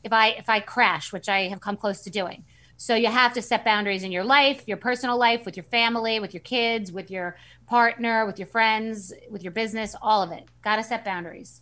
if 0.04 0.12
I 0.12 0.30
if 0.30 0.50
I 0.50 0.60
crash, 0.60 1.14
which 1.14 1.30
I 1.30 1.48
have 1.48 1.60
come 1.62 1.78
close 1.78 2.02
to 2.02 2.10
doing. 2.10 2.46
So 2.78 2.94
you 2.96 3.08
have 3.08 3.34
to 3.34 3.42
set 3.42 3.64
boundaries 3.64 4.04
in 4.04 4.12
your 4.12 4.26
life, 4.26 4.64
your 4.68 4.78
personal 4.78 5.18
life, 5.18 5.46
with 5.46 5.56
your 5.56 5.64
family, 5.64 6.20
with 6.20 6.34
your 6.34 6.42
kids, 6.42 6.92
with 6.92 7.10
your 7.10 7.38
partner, 7.68 8.26
with 8.26 8.38
your 8.38 8.48
friends, 8.48 9.14
with 9.30 9.44
your 9.44 9.54
business, 9.54 9.96
all 10.02 10.22
of 10.22 10.32
it. 10.32 10.44
Got 10.62 10.76
to 10.76 10.84
set 10.84 11.06
boundaries. 11.06 11.62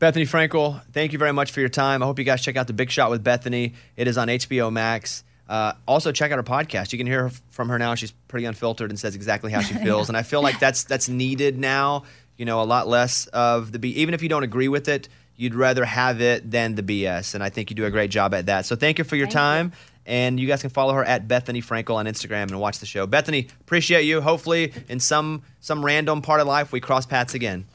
Bethenny 0.00 0.26
Frankel, 0.26 0.82
thank 0.92 1.12
you 1.12 1.18
very 1.18 1.32
much 1.32 1.52
for 1.52 1.60
your 1.60 1.68
time. 1.68 2.02
I 2.02 2.06
hope 2.06 2.18
you 2.18 2.24
guys 2.24 2.40
check 2.40 2.56
out 2.56 2.66
The 2.66 2.72
Big 2.72 2.90
Shot 2.90 3.10
with 3.10 3.22
Bethenny. 3.22 3.74
It 3.96 4.08
is 4.08 4.16
on 4.16 4.28
HBO 4.28 4.72
Max. 4.72 5.24
Uh, 5.48 5.74
also, 5.86 6.10
check 6.10 6.32
out 6.32 6.36
her 6.36 6.42
podcast. 6.42 6.92
You 6.92 6.98
can 6.98 7.06
hear 7.06 7.30
from 7.50 7.68
her 7.68 7.78
now. 7.78 7.94
She's 7.94 8.12
pretty 8.12 8.46
unfiltered 8.46 8.90
and 8.90 8.98
says 8.98 9.14
exactly 9.14 9.52
how 9.52 9.60
she 9.60 9.74
feels. 9.84 10.08
and 10.08 10.16
I 10.16 10.22
feel 10.22 10.42
like 10.42 10.58
that's 10.58 10.84
that's 10.84 11.08
needed 11.08 11.58
now. 11.58 12.04
You 12.36 12.44
know, 12.46 12.62
a 12.62 12.64
lot 12.64 12.88
less 12.88 13.26
of 13.26 13.72
the 13.72 13.78
B. 13.78 13.90
Even 13.90 14.14
if 14.14 14.22
you 14.22 14.28
don't 14.28 14.44
agree 14.44 14.68
with 14.68 14.88
it, 14.88 15.08
you'd 15.40 15.54
rather 15.54 15.86
have 15.86 16.20
it 16.20 16.50
than 16.50 16.74
the 16.74 16.82
BS. 16.82 17.34
And 17.34 17.42
I 17.42 17.48
think 17.48 17.70
you 17.70 17.74
do 17.76 17.86
a 17.86 17.90
great 17.90 18.10
job 18.10 18.34
at 18.34 18.46
that. 18.46 18.66
So 18.66 18.76
thank 18.76 18.98
you 18.98 19.04
for 19.04 19.16
your 19.16 19.26
time. 19.26 19.72
And 20.04 20.38
you 20.38 20.46
guys 20.46 20.60
can 20.60 20.70
follow 20.70 20.92
her 20.92 21.04
at 21.04 21.28
Bethenny 21.28 21.64
Frankel 21.64 21.94
on 21.94 22.04
Instagram 22.04 22.48
and 22.48 22.60
watch 22.60 22.78
the 22.78 22.86
show. 22.86 23.06
Bethenny, 23.06 23.50
appreciate 23.60 24.02
you. 24.02 24.20
Hopefully, 24.20 24.72
in 24.88 25.00
some 25.00 25.42
some 25.60 25.84
random 25.84 26.20
part 26.20 26.40
of 26.40 26.46
life, 26.46 26.72
we 26.72 26.80
cross 26.80 27.06
paths 27.06 27.34
again. 27.34 27.66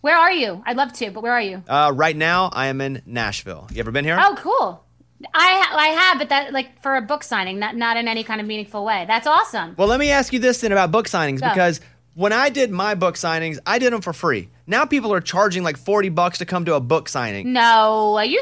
Where 0.00 0.16
are 0.16 0.32
you? 0.32 0.62
I'd 0.66 0.76
love 0.76 0.92
to, 0.94 1.10
but 1.10 1.22
where 1.22 1.32
are 1.32 1.40
you? 1.40 1.62
Uh, 1.68 1.92
right 1.94 2.16
now, 2.16 2.50
I 2.52 2.66
am 2.66 2.80
in 2.80 3.00
Nashville. 3.06 3.68
You 3.72 3.80
ever 3.80 3.92
been 3.92 4.04
here? 4.04 4.18
Oh, 4.20 4.34
cool. 4.38 4.84
I 5.32 5.68
I 5.72 5.86
have, 5.88 6.18
but 6.18 6.28
that 6.30 6.52
like 6.52 6.82
for 6.82 6.96
a 6.96 7.02
book 7.02 7.22
signing, 7.22 7.58
not 7.58 7.76
not 7.76 7.96
in 7.96 8.08
any 8.08 8.24
kind 8.24 8.40
of 8.40 8.46
meaningful 8.46 8.84
way. 8.84 9.04
That's 9.06 9.26
awesome. 9.26 9.74
Well, 9.78 9.88
let 9.88 10.00
me 10.00 10.10
ask 10.10 10.32
you 10.32 10.40
this 10.40 10.60
then 10.60 10.72
about 10.72 10.90
book 10.90 11.06
signings 11.06 11.40
Go. 11.40 11.48
because 11.48 11.80
when 12.14 12.32
I 12.32 12.48
did 12.50 12.70
my 12.70 12.94
book 12.94 13.14
signings, 13.16 13.58
I 13.66 13.78
did 13.78 13.92
them 13.92 14.00
for 14.02 14.12
free. 14.12 14.48
Now 14.66 14.84
people 14.84 15.12
are 15.12 15.20
charging 15.20 15.62
like 15.62 15.76
40 15.76 16.08
bucks 16.10 16.38
to 16.38 16.44
come 16.44 16.64
to 16.66 16.74
a 16.74 16.80
book 16.80 17.08
signing. 17.08 17.52
No, 17.52 18.16
are 18.16 18.24
you 18.24 18.40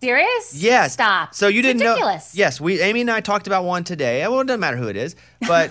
serious? 0.00 0.54
Yes. 0.60 0.94
Stop. 0.94 1.32
So 1.32 1.46
you 1.46 1.60
It's 1.60 1.68
didn't 1.68 1.82
ridiculous. 1.82 2.34
know? 2.34 2.38
Yes, 2.38 2.60
we 2.60 2.80
Amy 2.80 3.02
and 3.02 3.10
I 3.10 3.20
talked 3.20 3.46
about 3.46 3.64
one 3.64 3.84
today. 3.84 4.26
Well, 4.26 4.40
it 4.40 4.48
doesn't 4.48 4.58
matter 4.60 4.76
who 4.76 4.88
it 4.88 4.96
is, 4.96 5.14
but 5.46 5.70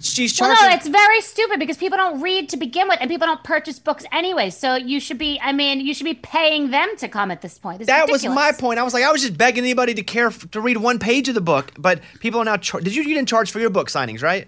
she's 0.00 0.32
charging. 0.36 0.56
Well, 0.60 0.68
no, 0.70 0.76
it's 0.76 0.86
very 0.86 1.20
stupid 1.22 1.58
because 1.58 1.78
people 1.78 1.96
don't 1.96 2.20
read 2.20 2.50
to 2.50 2.58
begin 2.58 2.88
with, 2.88 2.98
and 3.00 3.08
people 3.08 3.26
don't 3.26 3.42
purchase 3.42 3.78
books 3.78 4.04
anyway. 4.12 4.50
So 4.50 4.74
you 4.74 5.00
should 5.00 5.16
be, 5.18 5.40
I 5.42 5.52
mean, 5.52 5.80
you 5.80 5.94
should 5.94 6.04
be 6.04 6.14
paying 6.14 6.70
them 6.70 6.94
to 6.98 7.08
come 7.08 7.30
at 7.30 7.40
this 7.40 7.58
point. 7.58 7.86
That 7.86 8.10
was 8.10 8.24
my 8.26 8.52
point. 8.52 8.78
I 8.78 8.82
was 8.82 8.92
like, 8.92 9.04
I 9.04 9.10
was 9.12 9.22
just 9.22 9.38
begging 9.38 9.64
anybody 9.64 9.94
to 9.94 10.02
care 10.02 10.26
f- 10.26 10.50
to 10.50 10.60
read 10.60 10.76
one 10.76 10.98
page 10.98 11.28
of 11.30 11.34
the 11.34 11.40
book, 11.40 11.72
but 11.78 12.00
people 12.20 12.40
are 12.40 12.44
now. 12.44 12.58
Char- 12.58 12.82
did 12.82 12.94
you? 12.94 13.02
You 13.02 13.14
didn't 13.14 13.28
charge 13.28 13.50
for 13.50 13.60
your 13.60 13.70
book 13.70 13.88
signings, 13.88 14.22
right? 14.22 14.46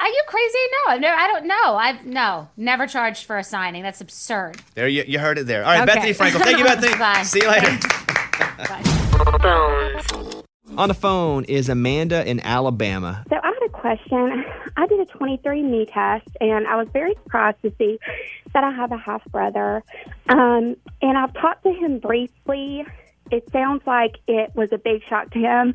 Are 0.00 0.08
you 0.08 0.22
crazy? 0.26 0.58
No, 0.72 0.92
I've 0.94 1.00
never, 1.00 1.16
I 1.16 1.26
don't 1.26 1.46
know. 1.46 1.76
I've 1.76 2.06
no, 2.06 2.48
never 2.56 2.86
charged 2.86 3.26
for 3.26 3.36
a 3.36 3.44
signing. 3.44 3.82
That's 3.82 4.00
absurd. 4.00 4.56
There, 4.74 4.88
you, 4.88 5.04
you 5.06 5.18
heard 5.18 5.38
it 5.38 5.46
there. 5.46 5.62
All 5.64 5.70
right, 5.78 5.86
Okay. 5.88 6.12
Bethenny 6.12 6.16
Frankel. 6.16 6.42
Thank 6.42 6.58
you, 6.58 6.64
Bethenny. 6.70 6.98
Bye. 6.98 7.22
See 7.22 7.40
you 7.42 7.48
later. 7.48 7.78
On 10.78 10.88
the 10.88 10.94
phone 10.94 11.44
is 11.44 11.68
Amanda 11.68 12.26
in 12.28 12.40
Alabama. 12.40 13.24
So 13.28 13.36
I 13.42 13.48
had 13.48 13.62
a 13.66 13.68
question. 13.68 14.44
I 14.76 14.86
did 14.86 15.00
a 15.00 15.04
23andMe 15.06 15.92
test, 15.92 16.28
and 16.40 16.66
I 16.66 16.76
was 16.76 16.88
very 16.92 17.14
surprised 17.24 17.60
to 17.62 17.72
see 17.76 17.98
that 18.54 18.64
I 18.64 18.70
have 18.70 18.92
a 18.92 18.96
half 18.96 19.22
brother. 19.26 19.82
Um, 20.28 20.76
and 21.02 21.18
I've 21.18 21.34
talked 21.34 21.64
to 21.64 21.72
him 21.72 21.98
briefly. 21.98 22.86
It 23.30 23.50
sounds 23.52 23.86
like 23.86 24.18
it 24.26 24.54
was 24.54 24.72
a 24.72 24.78
big 24.78 25.02
shock 25.04 25.30
to 25.30 25.38
him. 25.38 25.74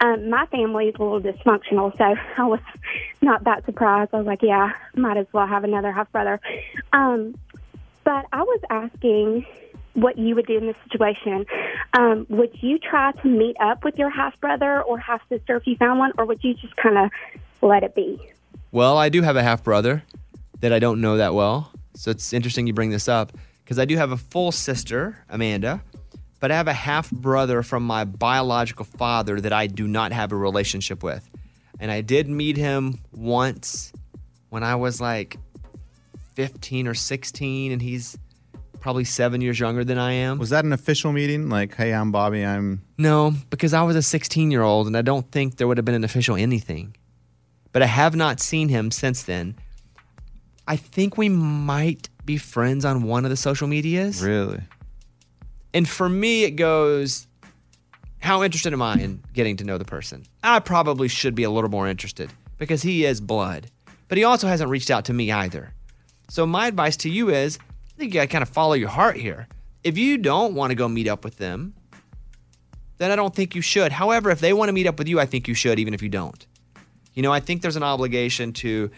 Um, 0.00 0.30
my 0.30 0.46
family 0.46 0.88
is 0.88 0.94
a 0.98 1.02
little 1.02 1.20
dysfunctional, 1.20 1.96
so 1.96 2.14
I 2.36 2.46
was 2.46 2.60
not 3.20 3.44
that 3.44 3.64
surprised. 3.64 4.10
I 4.12 4.18
was 4.18 4.26
like, 4.26 4.42
yeah, 4.42 4.72
might 4.94 5.16
as 5.16 5.26
well 5.32 5.46
have 5.46 5.64
another 5.64 5.92
half 5.92 6.10
brother. 6.12 6.40
Um, 6.92 7.34
but 8.04 8.26
I 8.32 8.42
was 8.42 8.60
asking 8.70 9.46
what 9.94 10.18
you 10.18 10.34
would 10.34 10.46
do 10.46 10.56
in 10.56 10.66
this 10.66 10.76
situation. 10.84 11.44
Um, 11.92 12.26
would 12.28 12.62
you 12.62 12.78
try 12.78 13.12
to 13.12 13.28
meet 13.28 13.56
up 13.60 13.84
with 13.84 13.98
your 13.98 14.10
half 14.10 14.38
brother 14.40 14.82
or 14.82 14.98
half 14.98 15.26
sister 15.28 15.56
if 15.56 15.66
you 15.66 15.76
found 15.76 15.98
one, 15.98 16.12
or 16.18 16.24
would 16.24 16.42
you 16.42 16.54
just 16.54 16.76
kind 16.76 16.98
of 16.98 17.10
let 17.60 17.82
it 17.82 17.94
be? 17.94 18.20
Well, 18.70 18.96
I 18.98 19.08
do 19.08 19.22
have 19.22 19.36
a 19.36 19.42
half 19.42 19.64
brother 19.64 20.04
that 20.60 20.72
I 20.72 20.78
don't 20.78 21.00
know 21.00 21.16
that 21.16 21.34
well. 21.34 21.72
So 21.94 22.10
it's 22.10 22.32
interesting 22.32 22.66
you 22.66 22.72
bring 22.72 22.90
this 22.90 23.08
up 23.08 23.32
because 23.64 23.78
I 23.78 23.84
do 23.84 23.96
have 23.96 24.12
a 24.12 24.16
full 24.16 24.52
sister, 24.52 25.18
Amanda, 25.28 25.82
but 26.40 26.50
I 26.50 26.56
have 26.56 26.68
a 26.68 26.72
half 26.72 27.10
brother 27.10 27.62
from 27.62 27.84
my 27.84 28.04
biological 28.04 28.84
father 28.84 29.40
that 29.40 29.52
I 29.52 29.66
do 29.66 29.88
not 29.88 30.12
have 30.12 30.32
a 30.32 30.36
relationship 30.36 31.02
with. 31.02 31.28
And 31.80 31.90
I 31.90 32.00
did 32.00 32.28
meet 32.28 32.56
him 32.56 33.00
once 33.12 33.92
when 34.50 34.62
I 34.62 34.76
was 34.76 35.00
like 35.00 35.36
15 36.34 36.86
or 36.86 36.94
16, 36.94 37.72
and 37.72 37.82
he's 37.82 38.16
probably 38.80 39.04
seven 39.04 39.40
years 39.40 39.58
younger 39.58 39.84
than 39.84 39.98
I 39.98 40.12
am. 40.12 40.38
Was 40.38 40.50
that 40.50 40.64
an 40.64 40.72
official 40.72 41.12
meeting? 41.12 41.48
Like, 41.48 41.74
hey, 41.74 41.92
I'm 41.92 42.12
Bobby. 42.12 42.44
I'm. 42.44 42.82
No, 42.96 43.34
because 43.50 43.74
I 43.74 43.82
was 43.82 43.96
a 43.96 44.02
16 44.02 44.50
year 44.50 44.62
old 44.62 44.86
and 44.86 44.96
I 44.96 45.02
don't 45.02 45.30
think 45.30 45.56
there 45.56 45.66
would 45.66 45.78
have 45.78 45.84
been 45.84 45.94
an 45.94 46.04
official 46.04 46.36
anything. 46.36 46.96
But 47.72 47.82
I 47.82 47.86
have 47.86 48.16
not 48.16 48.40
seen 48.40 48.68
him 48.68 48.90
since 48.90 49.22
then. 49.22 49.56
I 50.66 50.76
think 50.76 51.16
we 51.16 51.28
might 51.28 52.08
be 52.24 52.36
friends 52.36 52.84
on 52.84 53.02
one 53.02 53.24
of 53.24 53.30
the 53.30 53.36
social 53.36 53.68
medias. 53.68 54.22
Really? 54.22 54.60
And 55.74 55.88
for 55.88 56.08
me, 56.08 56.44
it 56.44 56.52
goes, 56.52 57.26
how 58.20 58.42
interested 58.42 58.72
am 58.72 58.82
I 58.82 58.94
in 58.94 59.22
getting 59.32 59.56
to 59.58 59.64
know 59.64 59.78
the 59.78 59.84
person? 59.84 60.24
I 60.42 60.60
probably 60.60 61.08
should 61.08 61.34
be 61.34 61.44
a 61.44 61.50
little 61.50 61.70
more 61.70 61.86
interested 61.86 62.32
because 62.58 62.82
he 62.82 63.04
is 63.04 63.20
blood, 63.20 63.70
but 64.08 64.18
he 64.18 64.24
also 64.24 64.46
hasn't 64.48 64.70
reached 64.70 64.90
out 64.90 65.04
to 65.06 65.12
me 65.12 65.30
either. 65.30 65.72
So 66.28 66.46
my 66.46 66.66
advice 66.66 66.96
to 66.98 67.10
you 67.10 67.30
is, 67.30 67.58
I 67.60 67.98
think 67.98 68.12
you 68.12 68.20
gotta 68.20 68.28
kind 68.28 68.42
of 68.42 68.48
follow 68.48 68.74
your 68.74 68.88
heart 68.88 69.16
here. 69.16 69.46
If 69.84 69.96
you 69.96 70.18
don't 70.18 70.54
want 70.54 70.70
to 70.70 70.74
go 70.74 70.88
meet 70.88 71.08
up 71.08 71.24
with 71.24 71.36
them, 71.38 71.74
then 72.98 73.10
I 73.10 73.16
don't 73.16 73.34
think 73.34 73.54
you 73.54 73.62
should. 73.62 73.92
However, 73.92 74.30
if 74.30 74.40
they 74.40 74.52
want 74.52 74.68
to 74.68 74.72
meet 74.72 74.86
up 74.86 74.98
with 74.98 75.08
you, 75.08 75.20
I 75.20 75.26
think 75.26 75.46
you 75.46 75.54
should, 75.54 75.78
even 75.78 75.94
if 75.94 76.02
you 76.02 76.08
don't. 76.08 76.44
You 77.14 77.22
know, 77.22 77.32
I 77.32 77.40
think 77.40 77.62
there's 77.62 77.76
an 77.76 77.82
obligation 77.84 78.52
to 78.54 78.90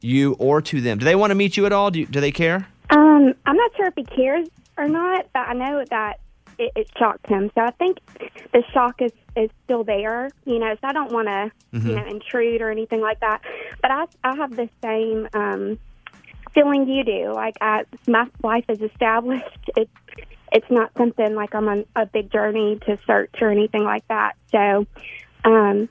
you 0.00 0.34
or 0.34 0.62
to 0.62 0.80
them. 0.80 0.98
Do 0.98 1.04
they 1.04 1.16
want 1.16 1.32
to 1.32 1.34
meet 1.34 1.56
you 1.56 1.66
at 1.66 1.72
all? 1.72 1.90
Do, 1.90 2.00
you, 2.00 2.06
do 2.06 2.20
they 2.20 2.32
care? 2.32 2.68
Um, 2.90 3.34
I'm 3.46 3.56
not 3.56 3.70
sure 3.76 3.86
if 3.86 3.94
he 3.96 4.04
cares 4.04 4.48
or 4.82 4.88
not, 4.88 5.26
but 5.32 5.48
I 5.48 5.54
know 5.54 5.84
that 5.90 6.18
it, 6.58 6.72
it 6.76 6.90
shocked 6.98 7.26
him. 7.28 7.50
So 7.54 7.60
I 7.62 7.70
think 7.72 7.98
the 8.52 8.62
shock 8.72 9.00
is, 9.00 9.12
is 9.36 9.50
still 9.64 9.84
there, 9.84 10.30
you 10.44 10.58
know, 10.58 10.74
so 10.74 10.88
I 10.88 10.92
don't 10.92 11.12
want 11.12 11.28
to, 11.28 11.50
Mm-hmm. 11.72 11.88
you 11.88 11.94
know, 11.96 12.06
intrude 12.06 12.60
or 12.60 12.70
anything 12.70 13.00
like 13.00 13.20
that. 13.20 13.40
But 13.80 13.90
I, 13.90 14.04
I 14.22 14.36
have 14.36 14.54
the 14.54 14.68
same 14.82 15.26
um, 15.32 15.78
feeling 16.52 16.86
you 16.86 17.02
do. 17.02 17.32
Like, 17.32 17.54
I, 17.62 17.84
my 18.06 18.28
life 18.42 18.66
is 18.68 18.82
established. 18.82 19.70
It's, 19.74 19.90
it's 20.52 20.70
not 20.70 20.90
something 20.98 21.34
like 21.34 21.54
I'm 21.54 21.66
on 21.68 21.86
a 21.96 22.04
big 22.04 22.30
journey 22.30 22.78
to 22.84 22.98
search 23.06 23.36
or 23.40 23.48
anything 23.50 23.84
like 23.84 24.06
that. 24.08 24.32
So, 24.50 24.86
um, 25.44 25.88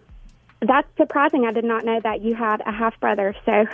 that's 0.61 0.87
surprising. 0.97 1.45
I 1.47 1.51
did 1.51 1.65
not 1.65 1.83
know 1.83 1.99
that 2.03 2.21
you 2.21 2.35
had 2.35 2.61
a 2.63 2.71
half 2.71 2.99
brother. 2.99 3.33
So, 3.43 3.65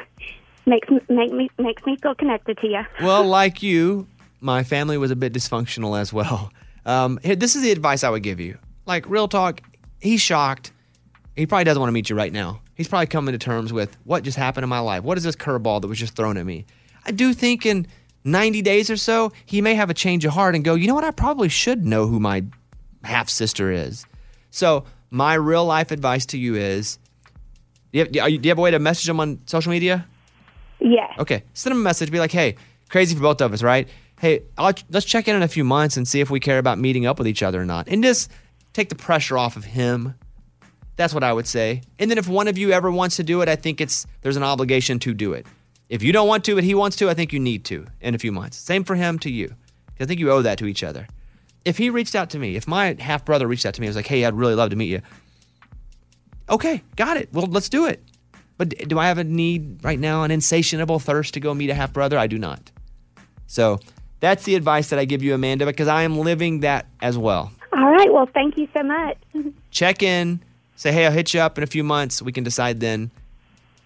makes 0.66 0.88
make 1.10 1.34
me 1.34 1.50
makes 1.58 1.86
me 1.86 1.98
feel 1.98 2.16
connected 2.16 2.58
to 2.60 2.68
you. 2.68 2.82
Well, 3.02 3.26
like 3.26 3.62
you, 3.62 4.08
my 4.40 4.64
family 4.64 4.98
was 4.98 5.12
a 5.12 5.16
bit 5.16 5.34
dysfunctional 5.34 6.00
as 6.00 6.14
well. 6.14 6.52
Um, 6.86 7.20
here, 7.22 7.36
this 7.36 7.56
is 7.56 7.64
the 7.64 7.72
advice 7.72 8.04
I 8.04 8.10
would 8.10 8.24
give 8.24 8.40
you. 8.40 8.58
Like, 8.86 9.10
real 9.10 9.28
talk, 9.28 9.62
he's 10.00 10.22
shocked. 10.22 10.72
He 11.36 11.46
probably 11.46 11.66
doesn't 11.66 11.80
want 11.80 11.90
to 11.90 11.94
meet 11.94 12.10
you 12.10 12.16
right 12.16 12.32
now. 12.32 12.62
He's 12.76 12.88
probably 12.88 13.08
coming 13.08 13.34
to 13.34 13.38
terms 13.38 13.74
with 13.74 13.98
what 14.06 14.24
just 14.24 14.38
happened 14.38 14.64
in 14.64 14.70
my 14.70 14.80
life. 14.80 15.04
What 15.04 15.18
is 15.18 15.24
this 15.24 15.36
curveball 15.36 15.82
that 15.82 15.88
was 15.88 16.00
just 16.00 16.16
thrown 16.16 16.38
at 16.38 16.46
me? 16.46 16.66
I 17.06 17.12
do 17.12 17.34
think 17.34 17.66
in 17.66 17.88
90 18.24 18.62
days 18.62 18.90
or 18.90 18.98
so, 18.98 19.32
he 19.46 19.62
may 19.62 19.76
have 19.76 19.90
a 19.90 19.94
change 19.94 20.26
of 20.26 20.34
heart 20.34 20.56
and 20.56 20.64
go, 20.64 20.76
you 20.76 20.88
know 20.88 20.96
what? 20.96 21.04
I 21.04 21.12
probably 21.12 21.50
should 21.50 21.86
know 21.86 22.08
who 22.08 22.20
my 22.20 22.46
half 23.04 23.30
sister 23.30 23.72
is. 23.72 24.06
So, 24.52 24.86
my 25.10 25.34
real 25.36 25.66
life 25.66 25.92
advice 25.92 26.26
to 26.28 26.38
you 26.38 26.56
is 26.56 27.00
do 27.92 28.00
you, 28.00 28.04
have, 28.04 28.12
do 28.12 28.20
you 28.20 28.50
have 28.50 28.58
a 28.58 28.62
way 28.62 28.72
to 28.72 28.80
message 28.80 29.08
him 29.08 29.20
on 29.20 29.40
social 29.46 29.72
media? 29.72 30.06
Yeah. 30.80 31.14
Okay, 31.20 31.44
send 31.54 31.74
him 31.74 31.82
a 31.82 31.84
message. 31.84 32.12
Be 32.12 32.20
like, 32.20 32.32
hey, 32.32 32.56
crazy 32.90 33.16
for 33.16 33.22
both 33.22 33.42
of 33.42 33.54
us, 33.54 33.64
right? 33.64 33.88
Hey, 34.20 34.44
I'll, 34.58 34.74
let's 34.90 35.06
check 35.06 35.28
in 35.28 35.36
in 35.36 35.44
a 35.44 35.48
few 35.48 35.64
months 35.64 35.96
and 35.96 36.08
see 36.08 36.22
if 36.22 36.30
we 36.30 36.40
care 36.40 36.58
about 36.58 36.80
meeting 36.80 37.06
up 37.06 37.20
with 37.20 37.28
each 37.28 37.44
other 37.44 37.62
or 37.62 37.66
not. 37.66 37.88
And 37.88 38.04
just 38.04 38.32
take 38.74 38.90
the 38.90 38.96
pressure 38.96 39.38
off 39.38 39.56
of 39.56 39.66
him. 39.66 40.16
That's 40.96 41.14
what 41.14 41.24
I 41.24 41.32
would 41.32 41.46
say. 41.46 41.82
And 42.00 42.10
then 42.10 42.18
if 42.18 42.28
one 42.28 42.48
of 42.48 42.58
you 42.58 42.72
ever 42.72 42.90
wants 42.90 43.18
to 43.18 43.24
do 43.24 43.42
it, 43.42 43.50
I 43.50 43.56
think 43.56 43.80
it's 43.80 44.08
there's 44.22 44.38
an 44.38 44.44
obligation 44.44 44.98
to 45.00 45.14
do 45.14 45.34
it. 45.34 45.46
If 45.90 46.02
you 46.02 46.12
don't 46.12 46.28
want 46.28 46.44
to, 46.46 46.56
but 46.56 46.64
he 46.64 46.74
wants 46.74 46.98
to, 46.98 47.10
I 47.10 47.14
think 47.14 47.32
you 47.32 47.40
need 47.40 47.64
to 47.66 47.86
in 48.02 48.16
a 48.16 48.18
few 48.18 48.32
months. 48.32 48.58
Same 48.58 48.84
for 48.84 48.96
him 48.96 49.20
to 49.20 49.30
you. 49.30 49.54
I 50.00 50.06
think 50.06 50.20
you 50.20 50.32
owe 50.32 50.42
that 50.42 50.58
to 50.60 50.66
each 50.66 50.84
other. 50.84 51.08
If 51.64 51.78
he 51.78 51.90
reached 51.90 52.16
out 52.16 52.30
to 52.32 52.40
me, 52.40 52.56
if 52.56 52.68
my 52.68 52.96
half 53.00 53.26
brother 53.26 53.48
reached 53.48 53.66
out 53.66 53.74
to 53.76 53.82
me, 53.82 53.88
I 53.88 53.90
was 53.90 53.96
like, 53.96 54.08
"Hey, 54.08 54.26
I'd 54.26 54.34
really 54.34 54.56
love 54.56 54.70
to 54.72 54.76
meet 54.76 54.90
you." 54.90 55.02
Okay, 56.50 56.82
got 56.96 57.18
it. 57.18 57.30
Well, 57.34 57.46
let's 57.46 57.70
do 57.70 57.86
it. 57.86 58.02
But 58.58 58.70
do 58.88 58.98
I 58.98 59.08
have 59.08 59.18
a 59.18 59.24
need 59.24 59.84
right 59.84 60.00
now, 60.00 60.24
an 60.24 60.32
insatiable 60.32 61.00
thirst 61.00 61.34
to 61.36 61.40
go 61.40 61.54
meet 61.54 61.70
a 61.70 61.74
half 61.74 61.94
brother? 61.94 62.18
I 62.18 62.28
do 62.28 62.40
not. 62.40 62.72
So 63.48 63.80
that's 64.20 64.44
the 64.44 64.56
advice 64.56 64.90
that 64.90 65.00
I 65.00 65.06
give 65.06 65.24
you, 65.24 65.34
Amanda, 65.34 65.66
because 65.66 65.88
I 65.88 66.04
am 66.04 66.18
living 66.18 66.62
that 66.62 66.88
as 67.02 67.18
well. 67.18 67.52
All 67.74 67.92
right. 67.92 68.12
Well, 68.12 68.28
thank 68.34 68.58
you 68.58 68.68
so 68.76 68.84
much. 68.84 69.18
Check 69.72 70.02
in, 70.02 70.42
say, 70.76 70.92
hey, 70.92 71.06
I'll 71.06 71.12
hit 71.12 71.34
you 71.34 71.40
up 71.40 71.58
in 71.58 71.64
a 71.64 71.68
few 71.68 71.84
months. 71.84 72.22
We 72.22 72.32
can 72.32 72.44
decide 72.44 72.80
then. 72.80 73.12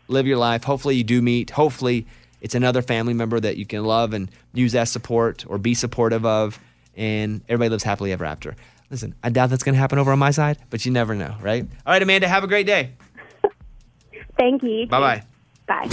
Live 0.08 0.28
your 0.28 0.38
life. 0.38 0.64
Hopefully, 0.66 0.96
you 0.96 1.06
do 1.06 1.22
meet. 1.22 1.52
Hopefully, 1.52 2.06
it's 2.42 2.54
another 2.56 2.82
family 2.82 3.14
member 3.14 3.40
that 3.40 3.56
you 3.56 3.66
can 3.66 3.86
love 3.86 4.14
and 4.14 4.30
use 4.54 4.76
as 4.76 4.92
support 4.92 5.46
or 5.48 5.58
be 5.58 5.74
supportive 5.74 6.26
of, 6.26 6.60
and 6.98 7.42
everybody 7.48 7.70
lives 7.70 7.84
happily 7.84 8.12
ever 8.12 8.26
after. 8.26 8.56
Listen, 8.90 9.16
I 9.24 9.30
doubt 9.30 9.52
that's 9.52 9.64
going 9.64 9.74
to 9.76 9.80
happen 9.80 10.00
over 10.00 10.12
on 10.12 10.20
my 10.20 10.32
side, 10.32 10.58
but 10.70 10.86
you 10.86 10.92
never 10.92 11.16
know, 11.16 11.34
right? 11.42 11.64
All 11.86 11.94
right, 11.94 12.02
Amanda, 12.02 12.28
have 12.28 12.44
a 12.44 12.48
great 12.48 12.66
day. 12.66 12.92
Thank 14.38 14.64
you. 14.64 14.88
Bye 14.88 15.00
bye. 15.00 15.24
Bye. 15.72 15.88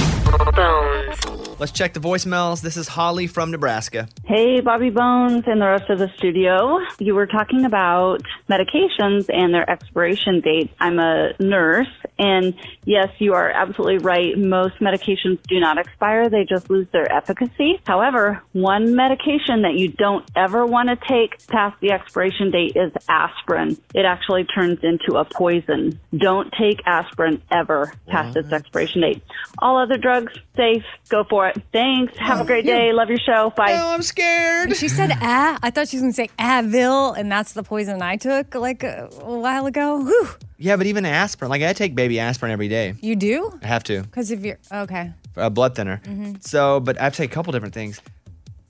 Let's 1.59 1.73
check 1.73 1.93
the 1.93 2.01
voicemails. 2.01 2.61
This 2.61 2.77
is 2.77 2.87
Holly 2.87 3.27
from 3.27 3.51
Nebraska. 3.51 4.09
Hey, 4.25 4.61
Bobby 4.61 4.91
Bones 4.91 5.45
and 5.47 5.61
the 5.61 5.67
rest 5.67 5.91
of 5.91 5.99
the 5.99 6.09
studio. 6.17 6.79
You 7.01 7.15
were 7.15 7.27
talking 7.27 7.65
about 7.65 8.23
medications 8.49 9.29
and 9.33 9.53
their 9.53 9.69
expiration 9.69 10.41
date. 10.41 10.71
I'm 10.79 11.01
a 11.01 11.33
nurse, 11.41 11.89
and 12.19 12.55
yes, 12.85 13.09
you 13.19 13.35
are 13.35 13.51
absolutely 13.51 13.99
right. 13.99 14.39
Most 14.39 14.79
medications 14.81 15.43
do 15.49 15.59
not 15.59 15.79
expire, 15.79 16.29
they 16.29 16.45
just 16.45 16.71
lose 16.71 16.87
their 16.93 17.11
efficacy. 17.13 17.81
However, 17.87 18.41
one 18.53 18.95
medication 18.95 19.63
that 19.63 19.75
you 19.75 19.89
don't 19.89 20.29
ever 20.37 20.65
want 20.65 20.91
to 20.91 20.97
take 21.09 21.45
past 21.49 21.81
the 21.81 21.91
expiration 21.91 22.53
date 22.53 22.77
is 22.77 22.93
aspirin. 23.09 23.77
It 23.95 24.05
actually 24.05 24.45
turns 24.45 24.79
into 24.85 25.19
a 25.19 25.25
poison. 25.25 25.99
Don't 26.17 26.53
take 26.53 26.81
aspirin 26.87 27.43
ever 27.51 27.93
past 28.07 28.37
its 28.37 28.53
expiration 28.53 29.01
date. 29.01 29.23
All 29.69 29.77
other 29.77 29.99
drugs, 29.99 30.33
safe. 30.57 30.83
Go 31.11 31.25
for 31.25 31.47
it. 31.47 31.63
Thanks. 31.73 32.17
Have 32.17 32.41
a 32.41 32.45
great 32.47 32.65
day. 32.65 32.91
Love 32.95 33.11
your 33.11 33.19
show. 33.19 33.53
Bye. 33.55 33.75
I'm 33.75 34.01
scared. 34.01 34.75
She 34.75 34.89
said 34.89 35.11
ah. 35.21 35.59
I 35.63 35.69
thought 35.69 35.89
she 35.89 35.97
was 35.99 36.03
going 36.05 36.13
to 36.13 36.17
say 36.17 36.31
Advil, 36.39 37.15
and 37.19 37.31
that's 37.31 37.53
the 37.53 37.63
poison 37.63 38.01
I 38.01 38.17
took 38.17 38.55
like 38.55 38.83
a, 38.83 39.11
a 39.21 39.39
while 39.39 39.67
ago. 39.67 40.01
Whew. 40.03 40.29
Yeah, 40.57 40.77
but 40.77 40.87
even 40.87 41.05
aspirin, 41.05 41.51
like 41.51 41.61
I 41.61 41.75
take 41.75 41.95
baby 41.95 42.19
aspirin 42.19 42.51
every 42.51 42.69
day. 42.69 42.95
You 43.03 43.15
do? 43.15 43.59
I 43.63 43.67
have 43.67 43.85
to. 43.85 44.01
Because 44.05 44.31
if 44.31 44.41
you're 44.43 44.57
okay. 44.73 45.13
a 45.37 45.51
blood 45.51 45.75
thinner. 45.75 46.01
Mhm. 46.07 46.43
So, 46.43 46.81
but 46.81 46.99
I've 46.99 47.15
taken 47.15 47.31
a 47.31 47.35
couple 47.35 47.53
different 47.53 47.75
things. 47.75 48.01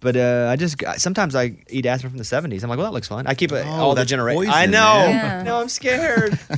But 0.01 0.17
uh, 0.17 0.49
I 0.51 0.57
just 0.57 0.83
sometimes 0.97 1.37
I 1.37 1.57
eat 1.71 1.87
aspirin 1.87 2.11
from 2.11 2.19
the 2.19 2.25
'70s. 2.25 2.65
I'm 2.65 2.71
like, 2.71 2.79
well, 2.79 2.87
that 2.89 2.93
looks 2.93 3.07
fun. 3.09 3.29
I 3.29 3.35
keep 3.35 3.53
it 3.53 3.65
Oh, 3.67 3.71
all 3.71 3.91
the 3.91 4.01
that's 4.01 4.11
generation. 4.11 4.53
I 4.53 4.67
know. 4.67 5.07
man. 5.07 5.45
No, 5.49 5.61
I'm 5.61 5.69
scared. 5.69 6.39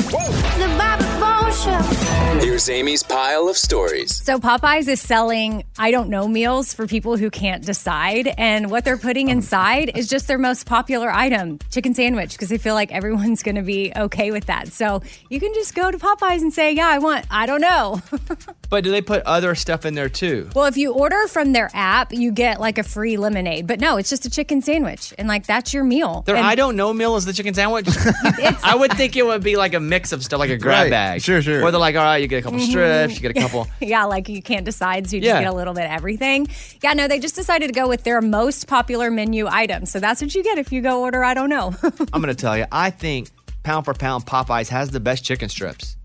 Here's 2.40 2.68
Amy's 2.70 3.02
pile 3.02 3.48
of 3.48 3.56
stories. 3.56 4.16
So 4.24 4.38
Popeyes 4.38 4.88
is 4.88 5.00
selling 5.00 5.64
I 5.78 5.90
don't 5.90 6.08
know 6.08 6.26
meals 6.26 6.72
for 6.72 6.86
people 6.86 7.16
who 7.16 7.30
can't 7.30 7.64
decide, 7.64 8.32
and 8.38 8.70
what 8.70 8.84
they're 8.84 8.96
putting 8.96 9.28
inside 9.28 9.90
is 9.96 10.08
just 10.08 10.26
their 10.28 10.38
most 10.38 10.64
popular 10.66 11.10
item, 11.10 11.58
chicken 11.70 11.92
sandwich, 11.94 12.32
because 12.32 12.48
they 12.48 12.56
feel 12.58 12.74
like 12.74 12.92
everyone's 12.92 13.42
going 13.42 13.56
to 13.56 13.62
be 13.62 13.92
okay 13.96 14.30
with 14.30 14.46
that. 14.46 14.68
So 14.72 15.02
you 15.28 15.38
can 15.40 15.52
just 15.54 15.74
go 15.74 15.90
to 15.90 15.98
Popeyes 15.98 16.40
and 16.40 16.52
say, 16.52 16.72
"Yeah, 16.72 16.88
I 16.88 16.98
want 16.98 17.26
I 17.30 17.44
don't 17.46 17.60
know." 17.60 18.00
but 18.70 18.84
do 18.84 18.90
they 18.90 19.02
put 19.02 19.22
other 19.24 19.54
stuff 19.54 19.84
in 19.84 19.94
there 19.94 20.08
too? 20.08 20.48
well, 20.54 20.66
if 20.66 20.76
you 20.76 20.92
order 20.92 21.26
from 21.28 21.52
their 21.52 21.70
app, 21.74 22.12
you 22.12 22.32
get 22.32 22.60
like 22.60 22.78
a 22.78 22.82
free 22.82 23.16
lemonade, 23.18 23.66
but 23.66 23.80
no, 23.80 23.96
it's 23.98 24.08
just 24.10 24.24
a 24.24 24.30
chicken 24.30 24.62
sandwich, 24.62 25.12
and 25.18 25.28
like 25.28 25.46
that's 25.46 25.74
your 25.74 25.84
meal. 25.84 26.22
Their 26.26 26.36
And- 26.36 26.46
I 26.46 26.54
don't 26.54 26.76
know 26.76 26.92
meal 26.94 27.16
is 27.16 27.24
the 27.26 27.32
chicken 27.34 27.52
sandwich. 27.54 27.88
I 28.62 28.74
would 28.78 28.92
think 28.94 29.16
it 29.16 29.26
would 29.26 29.42
be 29.42 29.56
like 29.56 29.74
a 29.74 29.80
mix 29.80 30.12
of 30.12 30.24
stuff, 30.24 30.38
like 30.38 30.50
a 30.50 30.56
grab 30.56 30.84
Right. 30.84 30.90
bag. 30.90 31.09
Sure, 31.18 31.42
sure. 31.42 31.62
Or 31.62 31.70
they're 31.70 31.80
like, 31.80 31.96
all 31.96 32.04
right, 32.04 32.18
you 32.18 32.28
get 32.28 32.38
a 32.38 32.42
couple 32.42 32.58
Mhm. 32.58 32.68
strips, 32.68 33.14
you 33.14 33.20
get 33.20 33.36
a 33.36 33.40
couple. 33.40 33.66
yeah, 33.80 34.04
like 34.04 34.28
you 34.28 34.42
can't 34.42 34.64
decide, 34.64 35.08
so 35.08 35.16
you 35.16 35.22
just 35.22 35.34
Yeah. 35.34 35.40
get 35.42 35.50
a 35.52 35.54
little 35.54 35.74
bit 35.74 35.84
of 35.86 35.90
everything. 35.90 36.48
Yeah, 36.82 36.92
no, 36.94 37.08
they 37.08 37.18
just 37.18 37.34
decided 37.34 37.66
to 37.68 37.72
go 37.72 37.88
with 37.88 38.04
their 38.04 38.20
most 38.20 38.66
popular 38.66 39.10
menu 39.10 39.46
item. 39.48 39.86
So 39.86 40.00
that's 40.00 40.20
what 40.22 40.34
you 40.34 40.42
get 40.42 40.58
if 40.58 40.72
you 40.72 40.80
go 40.82 41.00
order, 41.00 41.22
I 41.24 41.34
don't 41.34 41.48
know. 41.50 41.74
I'm 42.12 42.20
gonna 42.20 42.34
tell 42.34 42.56
you, 42.56 42.66
I 42.72 42.90
think 42.90 43.28
pound 43.62 43.84
for 43.84 43.94
pound, 43.94 44.26
Popeyes 44.26 44.68
has 44.68 44.90
the 44.90 45.00
best 45.00 45.24
chicken 45.24 45.48
strips. 45.48 45.96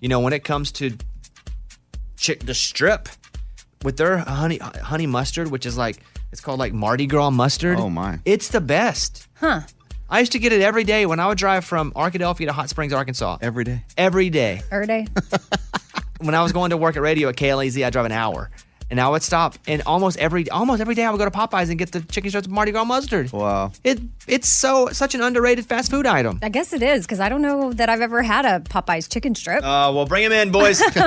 You 0.00 0.08
know, 0.08 0.20
when 0.20 0.32
it 0.32 0.44
comes 0.44 0.72
to 0.72 0.96
chick 2.16 2.44
the 2.44 2.54
strip 2.54 3.08
with 3.82 3.96
their 3.96 4.18
honey 4.18 4.58
honey 4.58 5.06
mustard, 5.06 5.50
which 5.50 5.66
is 5.66 5.76
like 5.78 5.98
it's 6.32 6.40
called 6.40 6.58
like 6.58 6.72
Mardi 6.72 7.06
Gras 7.06 7.30
mustard. 7.30 7.78
Oh 7.78 7.90
my! 7.90 8.18
It's 8.24 8.48
the 8.48 8.60
best. 8.60 9.26
Huh. 9.34 9.62
I 10.12 10.18
used 10.18 10.32
to 10.32 10.40
get 10.40 10.52
it 10.52 10.60
every 10.60 10.82
day 10.82 11.06
when 11.06 11.20
I 11.20 11.28
would 11.28 11.38
drive 11.38 11.64
from 11.64 11.92
Arkadelphia 11.92 12.46
to 12.46 12.52
Hot 12.52 12.68
Springs, 12.68 12.92
Arkansas. 12.92 13.38
Every 13.40 13.62
day. 13.62 13.84
Every 13.96 14.28
day. 14.28 14.60
Every 14.72 14.88
day. 14.88 15.06
when 16.20 16.34
I 16.34 16.42
was 16.42 16.50
going 16.50 16.70
to 16.70 16.76
work 16.76 16.96
at 16.96 17.02
radio 17.02 17.28
at 17.28 17.36
KLAZ, 17.36 17.84
I 17.86 17.90
drove 17.90 18.06
an 18.06 18.12
hour. 18.12 18.50
And 18.90 18.96
now 18.96 19.12
would 19.12 19.22
stopped. 19.22 19.58
and 19.68 19.82
almost 19.86 20.18
every 20.18 20.50
almost 20.50 20.80
every 20.80 20.94
day 20.94 21.04
I 21.04 21.10
would 21.10 21.18
go 21.18 21.24
to 21.24 21.30
Popeyes 21.30 21.70
and 21.70 21.78
get 21.78 21.92
the 21.92 22.00
chicken 22.00 22.30
strips 22.30 22.48
with 22.48 22.54
Mardi 22.54 22.72
Gras 22.72 22.84
mustard. 22.84 23.32
Wow, 23.32 23.70
it 23.84 24.00
it's 24.26 24.48
so 24.48 24.88
such 24.88 25.14
an 25.14 25.22
underrated 25.22 25.66
fast 25.66 25.90
food 25.90 26.06
item. 26.06 26.40
I 26.42 26.48
guess 26.48 26.72
it 26.72 26.82
is 26.82 27.06
because 27.06 27.20
I 27.20 27.28
don't 27.28 27.42
know 27.42 27.72
that 27.72 27.88
I've 27.88 28.00
ever 28.00 28.22
had 28.22 28.44
a 28.44 28.60
Popeyes 28.60 29.08
chicken 29.10 29.34
strip. 29.34 29.62
Uh, 29.62 29.92
well, 29.94 30.06
bring 30.06 30.24
him 30.24 30.32
in, 30.32 30.50
boys. 30.50 30.82
All 30.96 31.00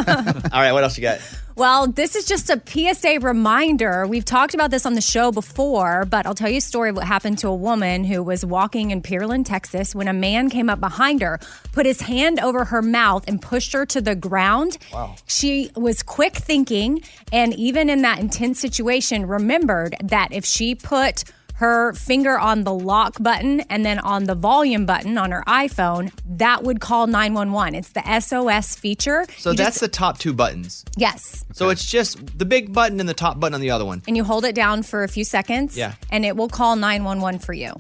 right, 0.54 0.72
what 0.72 0.84
else 0.84 0.98
you 0.98 1.02
got? 1.02 1.20
Well, 1.56 1.86
this 1.86 2.16
is 2.16 2.26
just 2.26 2.50
a 2.50 2.60
PSA 2.66 3.20
reminder. 3.22 4.08
We've 4.08 4.26
talked 4.26 4.56
about 4.56 4.72
this 4.72 4.88
on 4.88 4.96
the 4.96 5.02
show 5.02 5.32
before, 5.32 6.04
but 6.06 6.26
I'll 6.26 6.34
tell 6.34 6.50
you 6.50 6.58
a 6.58 6.62
story 6.62 6.90
of 6.90 6.96
what 6.96 7.06
happened 7.06 7.38
to 7.40 7.48
a 7.48 7.56
woman 7.56 8.04
who 8.06 8.24
was 8.24 8.44
walking 8.44 8.90
in 8.90 9.04
Pearland, 9.04 9.46
Texas, 9.46 9.94
when 9.94 10.08
a 10.08 10.14
man 10.14 10.50
came 10.50 10.68
up 10.68 10.80
behind 10.80 11.22
her, 11.22 11.40
put 11.72 11.86
his 11.86 12.02
hand 12.02 12.40
over 12.40 12.66
her 12.66 12.82
mouth, 12.82 13.26
and 13.28 13.40
pushed 13.40 13.74
her 13.74 13.86
to 13.86 14.02
the 14.02 14.16
ground. 14.16 14.80
Wow. 14.92 15.16
She 15.28 15.70
was 15.76 16.02
quick 16.02 16.34
thinking, 16.34 17.04
and 17.32 17.54
even 17.54 17.73
in 17.90 18.02
that 18.04 18.20
intense 18.20 18.60
situation, 18.60 19.26
remembered 19.26 19.96
that 20.04 20.30
if 20.32 20.46
she 20.46 20.76
put 20.76 21.24
her 21.58 21.94
finger 21.94 22.38
on 22.38 22.64
the 22.64 22.74
lock 22.74 23.22
button 23.22 23.62
and 23.70 23.86
then 23.86 24.00
on 24.00 24.24
the 24.24 24.34
volume 24.36 24.86
button 24.88 25.18
on 25.20 25.32
her 25.32 25.44
iPhone, 25.48 26.12
that 26.26 26.64
would 26.64 26.80
call 26.82 27.06
911. 27.06 27.76
It's 27.76 27.90
the 27.90 28.02
SOS 28.20 28.76
feature. 28.76 29.26
So 29.38 29.52
You 29.52 29.58
that's 29.58 29.76
just- 29.76 29.80
the 29.82 29.88
top 29.88 30.18
two 30.18 30.34
buttons. 30.34 30.84
yes. 30.98 31.46
So 31.54 31.70
it's 31.70 31.86
just 31.86 32.38
the 32.40 32.46
big 32.46 32.74
button 32.74 33.00
and 33.00 33.08
the 33.08 33.14
top 33.14 33.40
button 33.40 33.54
on 33.54 33.62
the 33.62 33.70
other 33.70 33.86
one. 33.86 34.02
and 34.08 34.18
you 34.18 34.24
hold 34.24 34.46
it 34.46 34.56
down 34.56 34.82
for 34.84 35.04
a 35.04 35.08
few 35.08 35.24
seconds 35.24 35.78
Yeah. 35.78 35.94
and 36.12 36.26
it 36.26 36.36
will 36.36 36.50
call 36.50 36.76
911 36.76 37.40
for 37.40 37.54
you. 37.54 37.74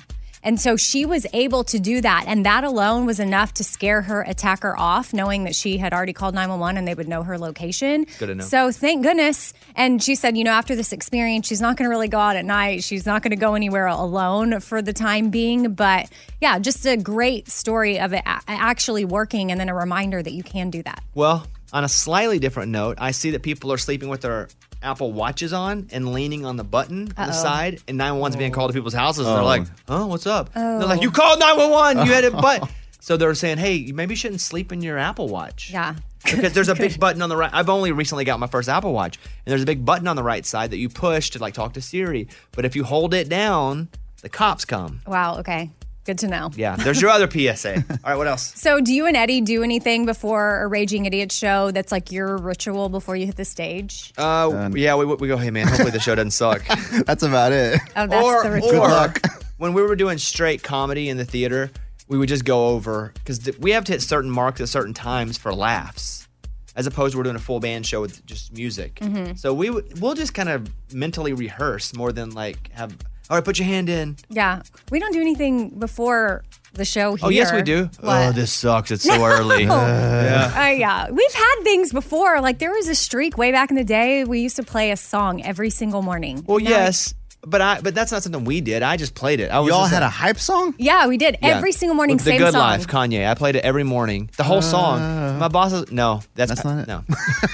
And 0.43 0.59
so 0.59 0.75
she 0.75 1.05
was 1.05 1.25
able 1.33 1.63
to 1.65 1.79
do 1.79 2.01
that. 2.01 2.25
And 2.27 2.45
that 2.45 2.63
alone 2.63 3.05
was 3.05 3.19
enough 3.19 3.53
to 3.55 3.63
scare 3.63 4.01
her 4.03 4.21
attacker 4.21 4.75
off, 4.77 5.13
knowing 5.13 5.45
that 5.45 5.55
she 5.55 5.77
had 5.77 5.93
already 5.93 6.13
called 6.13 6.35
911 6.35 6.77
and 6.77 6.87
they 6.87 6.93
would 6.93 7.07
know 7.07 7.23
her 7.23 7.37
location. 7.37 8.05
Good 8.19 8.27
to 8.27 8.35
know. 8.35 8.43
So 8.43 8.71
thank 8.71 9.03
goodness. 9.03 9.53
And 9.75 10.03
she 10.03 10.15
said, 10.15 10.37
you 10.37 10.43
know, 10.43 10.51
after 10.51 10.75
this 10.75 10.91
experience, 10.91 11.47
she's 11.47 11.61
not 11.61 11.77
going 11.77 11.85
to 11.85 11.89
really 11.89 12.07
go 12.09 12.19
out 12.19 12.35
at 12.35 12.45
night. 12.45 12.83
She's 12.83 13.05
not 13.05 13.23
going 13.23 13.31
to 13.31 13.37
go 13.37 13.55
anywhere 13.55 13.87
alone 13.87 14.59
for 14.59 14.81
the 14.81 14.93
time 14.93 15.29
being. 15.29 15.73
But 15.73 16.09
yeah, 16.41 16.59
just 16.59 16.85
a 16.85 16.97
great 16.97 17.49
story 17.49 17.99
of 17.99 18.13
it 18.13 18.23
a- 18.25 18.41
actually 18.47 19.05
working 19.05 19.51
and 19.51 19.59
then 19.59 19.69
a 19.69 19.75
reminder 19.75 20.21
that 20.21 20.33
you 20.33 20.43
can 20.43 20.69
do 20.69 20.83
that. 20.83 21.03
Well, 21.15 21.47
on 21.71 21.83
a 21.83 21.89
slightly 21.89 22.37
different 22.37 22.71
note, 22.71 22.97
I 22.99 23.11
see 23.11 23.31
that 23.31 23.41
people 23.41 23.71
are 23.71 23.77
sleeping 23.77 24.09
with 24.09 24.21
their 24.21 24.47
Apple 24.83 25.11
Watches 25.11 25.53
on 25.53 25.87
and 25.91 26.13
leaning 26.13 26.45
on 26.45 26.57
the 26.57 26.63
button 26.63 27.13
on 27.17 27.27
the 27.27 27.33
Uh-oh. 27.33 27.43
side, 27.43 27.81
and 27.87 27.97
911's 27.99 28.35
being 28.35 28.51
called 28.51 28.69
to 28.71 28.73
people's 28.73 28.93
houses. 28.93 29.25
And 29.25 29.33
Oh. 29.33 29.35
they're 29.37 29.43
like, 29.43 29.63
"Oh, 29.87 30.07
what's 30.07 30.27
up?" 30.27 30.49
Oh. 30.55 30.79
They're 30.79 30.87
like, 30.87 31.01
"You 31.01 31.11
called 31.11 31.39
911. 31.39 32.05
You 32.05 32.13
had 32.13 32.23
a 32.25 32.31
but." 32.31 32.69
So 32.99 33.17
they're 33.17 33.35
saying, 33.35 33.57
"Hey, 33.57 33.73
you 33.73 33.93
maybe 33.93 34.13
you 34.13 34.15
shouldn't 34.15 34.39
sleep 34.39 34.71
in 34.71 34.81
your 34.81 34.97
Apple 34.97 35.27
Watch." 35.27 35.69
Yeah. 35.73 35.95
because 36.23 36.53
there's 36.53 36.69
a 36.69 36.75
big 36.75 36.97
button 37.01 37.21
on 37.21 37.27
the 37.27 37.35
right. 37.35 37.49
I've 37.53 37.67
only 37.69 37.91
recently 37.91 38.23
got 38.23 38.39
my 38.39 38.47
first 38.47 38.69
Apple 38.69 38.93
Watch, 38.93 39.17
and 39.45 39.51
there's 39.51 39.61
a 39.61 39.65
big 39.65 39.83
button 39.83 40.07
on 40.07 40.15
the 40.15 40.23
right 40.23 40.45
side 40.45 40.71
that 40.71 40.77
you 40.77 40.87
push 40.87 41.29
to 41.31 41.39
like 41.39 41.53
talk 41.53 41.73
to 41.73 41.81
Siri. 41.81 42.29
But 42.53 42.63
if 42.63 42.77
you 42.77 42.85
hold 42.85 43.13
it 43.13 43.27
down, 43.27 43.89
the 44.21 44.29
cops 44.29 44.63
come. 44.63 45.01
Wow. 45.05 45.39
Okay. 45.39 45.71
Good 46.05 46.17
to 46.19 46.27
know. 46.27 46.51
Yeah, 46.55 46.75
there's 46.75 47.01
your 47.01 47.11
other 47.11 47.29
PSA. 47.29 47.75
All 47.89 47.97
right, 48.03 48.15
what 48.15 48.27
else? 48.27 48.53
So, 48.59 48.81
do 48.81 48.93
you 48.93 49.05
and 49.05 49.15
Eddie 49.15 49.39
do 49.39 49.63
anything 49.63 50.05
before 50.05 50.61
a 50.61 50.67
Raging 50.67 51.05
Idiot 51.05 51.31
show 51.31 51.71
that's 51.71 51.93
like 51.93 52.11
your 52.11 52.37
ritual 52.37 52.89
before 52.89 53.15
you 53.15 53.25
hit 53.25 53.37
the 53.37 53.45
stage? 53.45 54.11
Uh, 54.17 54.69
yeah, 54.75 54.95
we, 54.95 55.05
we 55.05 55.27
go, 55.29 55.37
hey 55.37 55.49
man, 55.49 55.67
hopefully 55.67 55.91
the 55.91 56.01
show 56.01 56.13
doesn't 56.15 56.31
suck. 56.31 56.65
That's 57.05 57.23
about 57.23 57.51
it. 57.53 57.79
Oh, 57.95 58.07
that's 58.07 58.25
or, 58.25 58.43
the 58.43 58.51
ritual. 58.51 58.81
or 58.81 59.13
when 59.57 59.73
we 59.73 59.81
were 59.81 59.95
doing 59.95 60.17
straight 60.17 60.61
comedy 60.61 61.07
in 61.09 61.17
the 61.17 61.25
theater, 61.25 61.71
we 62.07 62.17
would 62.17 62.27
just 62.29 62.43
go 62.45 62.67
over 62.67 63.11
because 63.15 63.39
th- 63.39 63.57
we 63.59 63.71
have 63.71 63.85
to 63.85 63.93
hit 63.93 64.01
certain 64.01 64.29
marks 64.29 64.59
at 64.61 64.67
certain 64.69 64.93
times 64.93 65.37
for 65.37 65.53
laughs, 65.53 66.27
as 66.75 66.85
opposed 66.85 67.13
to 67.13 67.17
we're 67.17 67.23
doing 67.23 67.35
a 67.37 67.39
full 67.39 67.59
band 67.61 67.85
show 67.85 68.01
with 68.01 68.25
just 68.25 68.51
music. 68.53 68.95
Mhm. 68.95 69.39
So 69.39 69.53
we 69.53 69.69
would 69.69 70.01
we'll 70.01 70.15
just 70.15 70.33
kind 70.33 70.49
of 70.49 70.69
mentally 70.93 71.31
rehearse 71.33 71.95
more 71.95 72.11
than 72.11 72.31
like 72.31 72.71
have. 72.73 72.93
All 73.29 73.37
right, 73.37 73.43
put 73.45 73.57
your 73.59 73.67
hand 73.67 73.89
in. 73.89 74.17
Yeah. 74.29 74.61
We 74.91 74.99
don't 74.99 75.13
do 75.13 75.21
anything 75.21 75.69
before 75.79 76.43
the 76.73 76.85
show 76.85 77.15
here. 77.15 77.25
Oh 77.25 77.29
yes, 77.29 77.53
we 77.53 77.61
do. 77.61 77.89
What? 77.99 78.29
Oh, 78.29 78.31
this 78.31 78.51
sucks. 78.51 78.91
It's 78.91 79.03
so 79.03 79.23
early. 79.25 79.65
No. 79.65 79.75
yeah. 79.75 80.53
Uh, 80.55 80.69
yeah, 80.71 81.09
we've 81.11 81.33
had 81.33 81.55
things 81.63 81.91
before. 81.93 82.41
Like 82.41 82.59
there 82.59 82.71
was 82.71 82.87
a 82.89 82.95
streak 82.95 83.37
way 83.37 83.51
back 83.51 83.69
in 83.69 83.75
the 83.75 83.83
day. 83.83 84.23
We 84.23 84.39
used 84.39 84.55
to 84.57 84.63
play 84.63 84.91
a 84.91 84.97
song 84.97 85.41
every 85.43 85.69
single 85.69 86.01
morning. 86.01 86.43
Well, 86.47 86.59
Now- 86.59 86.69
yes, 86.69 87.13
But 87.45 87.61
I 87.61 87.81
but 87.81 87.93
that's 87.93 88.11
not 88.11 88.23
something 88.23 88.45
we 88.45 88.61
did. 88.61 88.83
I 88.83 88.95
just 88.95 89.15
played 89.15 89.41
it. 89.41 89.51
I 89.51 89.59
was 89.59 89.69
Y'all 89.69 89.81
just 89.81 89.93
had 89.93 90.01
a 90.01 90.05
like- 90.05 90.13
hype 90.13 90.39
song? 90.39 90.73
Yeah, 90.77 91.07
we 91.07 91.17
did 91.17 91.37
Yeah. 91.41 91.57
every 91.57 91.73
single 91.73 91.93
morning. 91.95 92.15
With 92.15 92.23
same 92.25 92.39
the 92.39 92.45
Good 92.45 92.53
song. 92.53 92.61
Life, 92.61 92.87
Kanye. 92.87 93.27
I 93.29 93.33
played 93.35 93.57
it 93.57 93.65
every 93.65 93.83
morning. 93.83 94.29
The 94.37 94.43
whole 94.43 94.61
song. 94.61 95.01
Uh, 95.01 95.37
My 95.39 95.49
boss 95.49 95.73
is 95.73 95.91
no. 95.91 96.21
That's, 96.35 96.49
That's 96.49 96.63
not 96.63 96.79
it? 96.79 96.87
No. 96.87 97.03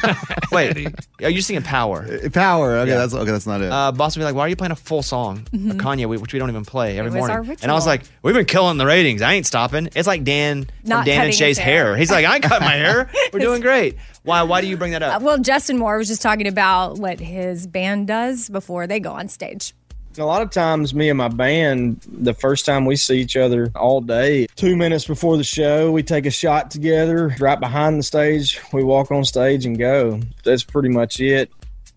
Wait. 0.52 0.88
Are 1.24 1.30
you 1.30 1.42
singing 1.42 1.64
Power? 1.64 2.30
Power. 2.30 2.78
Okay, 2.78 2.92
Yeah. 2.92 2.98
that's 2.98 3.14
okay. 3.14 3.32
That's 3.32 3.48
not 3.48 3.62
it. 3.62 3.72
Uh, 3.72 3.92
boss 3.92 4.16
would 4.16 4.22
be 4.22 4.26
like, 4.26 4.36
"Why 4.36 4.42
are 4.46 4.48
you 4.48 4.56
playing 4.56 4.72
a 4.72 4.76
full 4.76 5.02
song 5.04 5.48
of 5.54 5.60
Mhm. 5.60 5.74
Kanye, 5.80 6.06
we- 6.08 6.18
which 6.18 6.34
we 6.34 6.40
don't 6.40 6.50
even 6.50 6.66
play 6.66 6.98
every 6.98 7.12
was 7.12 7.18
morning?" 7.18 7.36
our 7.36 7.42
And 7.42 7.72
I 7.72 7.74
was 7.74 7.86
ritual. 7.86 7.86
like, 7.88 8.02
"We've 8.22 8.36
been 8.36 8.46
killing 8.46 8.78
the 8.78 8.86
ratings. 8.86 9.22
I 9.22 9.34
ain't 9.34 9.46
stopping." 9.48 9.90
It's 9.96 10.08
like 10.08 10.24
Dan 10.24 10.66
from 10.66 10.74
Not 10.90 11.06
Dan 11.06 11.16
and 11.16 11.22
cutting 11.22 11.34
Shay's 11.34 11.58
his 11.58 11.66
hair. 11.66 11.86
hair. 11.88 11.98
He's 11.98 12.12
like, 12.12 12.26
"I 12.26 12.36
ain't 12.36 12.44
cut 12.44 12.62
my 12.62 12.74
hair. 12.76 13.10
We're 13.34 13.40
doing 13.40 13.62
great." 13.62 13.98
Why? 14.24 14.44
Why 14.44 14.62
do 14.62 14.68
you 14.68 14.78
bring 14.78 14.92
that 14.92 15.02
Uh, 15.02 15.08
up? 15.08 15.22
well, 15.22 15.40
Justin 15.40 15.78
Moore 15.80 15.98
was 15.98 16.08
just 16.08 16.22
talking 16.22 16.48
about 16.48 17.00
what 17.00 17.20
his 17.20 17.66
band 17.68 18.08
does 18.08 18.50
before 18.50 18.86
they 18.86 19.00
go 19.00 19.12
on 19.14 19.28
stage. 19.30 19.74
A 20.20 20.26
lot 20.26 20.41
of 20.41 20.49
times, 20.49 20.93
me 20.93 21.07
and 21.07 21.17
my 21.17 21.30
band, 21.30 22.05
the 22.11 22.34
first 22.34 22.65
time 22.65 22.84
we 22.84 22.97
see 22.97 23.20
each 23.22 23.38
other 23.38 23.72
all 23.74 24.01
day, 24.01 24.47
two 24.57 24.76
minutes 24.76 25.05
before 25.05 25.38
the 25.38 25.45
show, 25.45 25.91
we 25.93 26.03
take 26.03 26.26
a 26.26 26.32
shot 26.32 26.70
together. 26.70 27.34
Right 27.39 27.57
behind 27.57 27.97
the 27.97 28.03
stage, 28.03 28.59
we 28.74 28.84
walk 28.84 29.11
on 29.11 29.24
stage 29.24 29.65
and 29.65 29.80
go. 29.80 30.20
That's 30.43 30.63
pretty 30.63 30.89
much 30.89 31.22
it. 31.22 31.49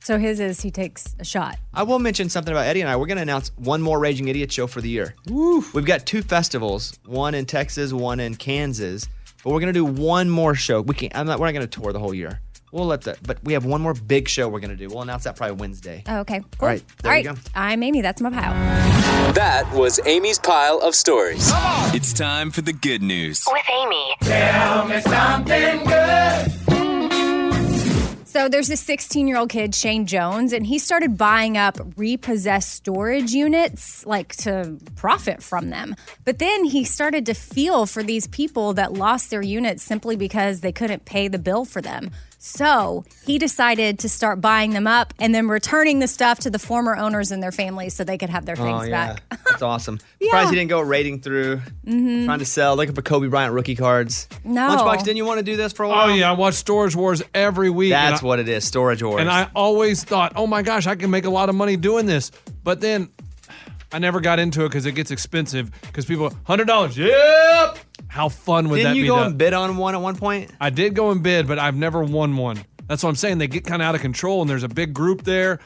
So 0.04 0.18
his 0.18 0.38
is 0.38 0.60
he 0.60 0.70
takes 0.70 1.16
a 1.18 1.24
shot. 1.24 1.58
I 1.74 1.82
will 1.82 1.98
mention 1.98 2.28
something 2.28 2.52
about 2.52 2.66
Eddie 2.66 2.80
and 2.80 2.90
I. 2.90 2.94
We're 2.94 3.06
going 3.06 3.16
to 3.16 3.22
announce 3.22 3.50
one 3.56 3.82
more 3.82 3.98
Raging 3.98 4.28
Idiot 4.28 4.52
show 4.52 4.68
for 4.68 4.80
the 4.80 4.88
year. 4.88 5.16
We've 5.26 5.84
got 5.84 6.06
two 6.06 6.22
festivals, 6.22 6.98
one 7.04 7.34
in 7.34 7.44
Texas, 7.46 7.92
one 7.92 8.20
in 8.20 8.36
Kansas. 8.36 9.08
But 9.42 9.50
we're 9.50 9.60
going 9.60 9.72
to 9.74 9.78
do 9.78 9.84
one 9.84 10.30
more 10.30 10.54
show. 10.54 10.80
We 10.80 10.94
can't. 10.94 11.16
I'm 11.16 11.26
not. 11.26 11.40
We're 11.40 11.46
not 11.46 11.54
going 11.54 11.68
to 11.68 11.80
tour 11.80 11.92
the 11.92 11.98
whole 11.98 12.14
year. 12.14 12.40
We'll 12.72 12.86
let 12.86 13.02
that. 13.02 13.18
But 13.22 13.44
we 13.44 13.52
have 13.52 13.66
one 13.66 13.82
more 13.82 13.92
big 13.92 14.28
show 14.28 14.48
we're 14.48 14.60
going 14.60 14.70
to 14.70 14.76
do. 14.76 14.88
We'll 14.88 15.02
announce 15.02 15.24
that 15.24 15.36
probably 15.36 15.56
Wednesday. 15.56 16.02
Oh, 16.08 16.20
okay. 16.20 16.36
All 16.38 16.44
Cool. 16.58 16.68
right. 16.68 16.82
There 17.02 17.12
All 17.12 17.18
you 17.18 17.24
go. 17.24 17.34
I'm 17.54 17.82
Amy. 17.82 18.00
That's 18.00 18.22
my 18.22 18.30
pile. 18.30 18.52
That 19.34 19.70
was 19.74 20.00
Amy's 20.06 20.38
pile 20.38 20.78
of 20.80 20.94
stories. 20.94 21.50
It's 21.94 22.14
time 22.14 22.50
for 22.50 22.62
the 22.62 22.72
good 22.72 23.02
news. 23.02 23.44
With 23.46 23.62
Amy. 23.70 24.16
Tell 24.22 24.88
me 24.88 25.00
something 25.02 25.84
good. 25.84 26.52
So 28.24 28.48
there's 28.48 28.68
this 28.68 28.80
16 28.80 29.28
year 29.28 29.36
old 29.36 29.50
kid, 29.50 29.74
Shane 29.74 30.06
Jones, 30.06 30.54
and 30.54 30.66
he 30.66 30.78
started 30.78 31.18
buying 31.18 31.58
up 31.58 31.76
repossessed 31.98 32.70
storage 32.72 33.32
units, 33.32 34.06
like 34.06 34.34
to 34.36 34.78
profit 34.96 35.42
from 35.42 35.68
them. 35.68 35.94
But 36.24 36.38
then 36.38 36.64
he 36.64 36.84
started 36.84 37.26
to 37.26 37.34
feel 37.34 37.84
for 37.84 38.02
these 38.02 38.26
people 38.28 38.72
that 38.72 38.94
lost 38.94 39.28
their 39.28 39.42
units 39.42 39.82
simply 39.82 40.16
because 40.16 40.62
they 40.62 40.72
couldn't 40.72 41.04
pay 41.04 41.28
the 41.28 41.38
bill 41.38 41.66
for 41.66 41.82
them. 41.82 42.10
So 42.44 43.04
he 43.24 43.38
decided 43.38 44.00
to 44.00 44.08
start 44.08 44.40
buying 44.40 44.72
them 44.72 44.88
up 44.88 45.14
and 45.20 45.32
then 45.32 45.46
returning 45.46 46.00
the 46.00 46.08
stuff 46.08 46.40
to 46.40 46.50
the 46.50 46.58
former 46.58 46.96
owners 46.96 47.30
and 47.30 47.40
their 47.40 47.52
families 47.52 47.94
so 47.94 48.02
they 48.02 48.18
could 48.18 48.30
have 48.30 48.46
their 48.46 48.56
things 48.56 48.82
oh 48.82 48.82
yeah, 48.82 49.12
back. 49.14 49.22
that's 49.48 49.62
awesome. 49.62 50.00
Surprised 50.20 50.50
he 50.50 50.56
didn't 50.56 50.70
go 50.70 50.80
raiding 50.80 51.20
through, 51.20 51.60
Mhm. 51.86 52.24
trying 52.24 52.40
to 52.40 52.44
sell, 52.44 52.74
looking 52.74 52.96
for 52.96 53.02
Kobe 53.02 53.28
Bryant 53.28 53.54
rookie 53.54 53.76
cards. 53.76 54.26
No. 54.42 54.68
Lunchbox, 54.70 55.04
didn't 55.04 55.18
you 55.18 55.24
want 55.24 55.38
to 55.38 55.44
do 55.44 55.56
this 55.56 55.72
for 55.72 55.84
a 55.84 55.88
while? 55.88 56.10
Oh 56.10 56.12
yeah, 56.14 56.30
I 56.30 56.32
watch 56.34 56.54
Storage 56.54 56.96
Wars 56.96 57.22
every 57.32 57.70
week. 57.70 57.90
That's 57.90 58.24
I- 58.24 58.26
what 58.26 58.40
it 58.40 58.48
is. 58.48 58.64
Storage 58.64 59.04
wars. 59.04 59.20
And 59.20 59.30
I 59.30 59.48
always 59.54 60.02
thought, 60.02 60.32
oh 60.34 60.48
my 60.48 60.62
gosh, 60.62 60.88
I 60.88 60.96
can 60.96 61.10
make 61.12 61.26
a 61.26 61.30
lot 61.30 61.48
of 61.48 61.54
money 61.54 61.76
doing 61.76 62.06
this. 62.06 62.32
But 62.64 62.80
then 62.80 63.08
I 63.92 64.00
never 64.00 64.20
got 64.20 64.40
into 64.40 64.64
it 64.64 64.70
because 64.70 64.84
it 64.84 64.96
gets 64.96 65.12
expensive. 65.12 65.70
Because 65.82 66.06
people, 66.06 66.34
hundred 66.42 66.64
dollars, 66.66 66.98
yep. 66.98 67.78
How 68.12 68.28
fun 68.28 68.68
would 68.68 68.76
Didn't 68.76 68.92
that 68.92 68.96
you 68.98 69.06
go 69.06 69.16
to- 69.16 69.22
and 69.24 69.38
bid 69.38 69.54
on 69.54 69.78
one 69.78 69.94
at 69.94 70.00
one 70.02 70.16
point? 70.16 70.50
I 70.60 70.68
did 70.68 70.94
go 70.94 71.12
and 71.12 71.22
bid, 71.22 71.48
but 71.48 71.58
I've 71.58 71.74
never 71.76 72.04
won 72.04 72.36
one. 72.36 72.62
That's 72.86 73.02
what 73.02 73.08
I'm 73.08 73.16
saying. 73.16 73.38
They 73.38 73.46
get 73.46 73.64
kind 73.64 73.80
of 73.80 73.88
out 73.88 73.94
of 73.94 74.02
control, 74.02 74.42
and 74.42 74.50
there's 74.50 74.64
a 74.64 74.68
big 74.68 74.92
group 74.92 75.22
there. 75.22 75.60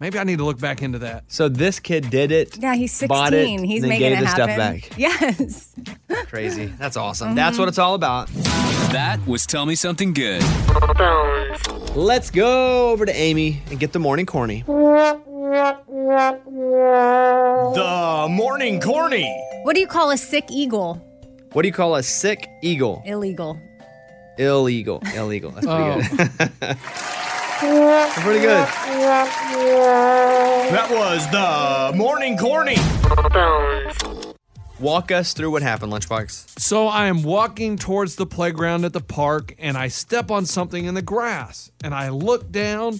Maybe 0.00 0.18
I 0.18 0.24
need 0.24 0.38
to 0.38 0.46
look 0.46 0.58
back 0.58 0.80
into 0.82 1.00
that. 1.00 1.24
So 1.28 1.50
this 1.50 1.78
kid 1.80 2.08
did 2.08 2.32
it. 2.32 2.56
Yeah, 2.56 2.74
he's 2.74 2.90
16. 2.92 3.08
Bought 3.08 3.34
it, 3.34 3.46
he's 3.60 3.82
then 3.82 3.90
making 3.90 4.08
gave 4.08 4.18
it 4.18 4.22
the 4.22 4.28
stuff 4.28 4.48
happen. 4.48 4.80
back. 4.80 4.92
Yes. 4.98 5.74
Crazy. 6.26 6.72
That's 6.78 6.96
awesome. 6.96 7.28
Mm-hmm. 7.28 7.36
That's 7.36 7.58
what 7.58 7.68
it's 7.68 7.78
all 7.78 7.94
about. 7.94 8.28
That 8.92 9.20
was 9.26 9.44
Tell 9.44 9.66
Me 9.66 9.74
Something 9.74 10.14
Good. 10.14 10.42
Let's 11.94 12.30
go 12.30 12.92
over 12.92 13.04
to 13.04 13.14
Amy 13.14 13.62
and 13.70 13.78
get 13.78 13.92
the 13.92 13.98
morning 13.98 14.24
corny. 14.24 14.62
The 17.74 18.26
morning 18.30 18.80
corny. 18.80 19.28
What 19.64 19.74
do 19.74 19.80
you 19.80 19.86
call 19.86 20.10
a 20.10 20.16
sick 20.16 20.44
eagle? 20.50 21.02
What 21.54 21.62
do 21.62 21.68
you 21.68 21.72
call 21.74 21.94
a 21.94 22.02
sick 22.02 22.48
eagle? 22.62 23.02
Illegal. 23.06 23.58
Illegal. 24.38 25.00
Illegal. 25.14 25.52
That's 25.52 25.66
pretty 25.66 25.82
Oh. 25.84 26.00
good. 26.00 26.08
pretty 28.24 28.40
good. 28.40 28.66
That 30.72 30.88
was 30.90 31.30
the 31.30 31.96
morning 31.96 32.36
corny. 32.36 32.76
Walk 34.80 35.12
us 35.12 35.32
through 35.32 35.52
what 35.52 35.62
happened, 35.62 35.92
Lunchbox. 35.92 36.58
So 36.58 36.88
I 36.88 37.06
am 37.06 37.22
walking 37.22 37.76
towards 37.76 38.16
the 38.16 38.26
playground 38.26 38.84
at 38.84 38.92
the 38.92 39.00
park 39.00 39.54
and 39.60 39.76
I 39.78 39.86
step 39.88 40.32
on 40.32 40.46
something 40.46 40.84
in 40.84 40.94
the 40.94 41.02
grass 41.02 41.70
and 41.84 41.94
I 41.94 42.08
look 42.08 42.50
down 42.50 42.98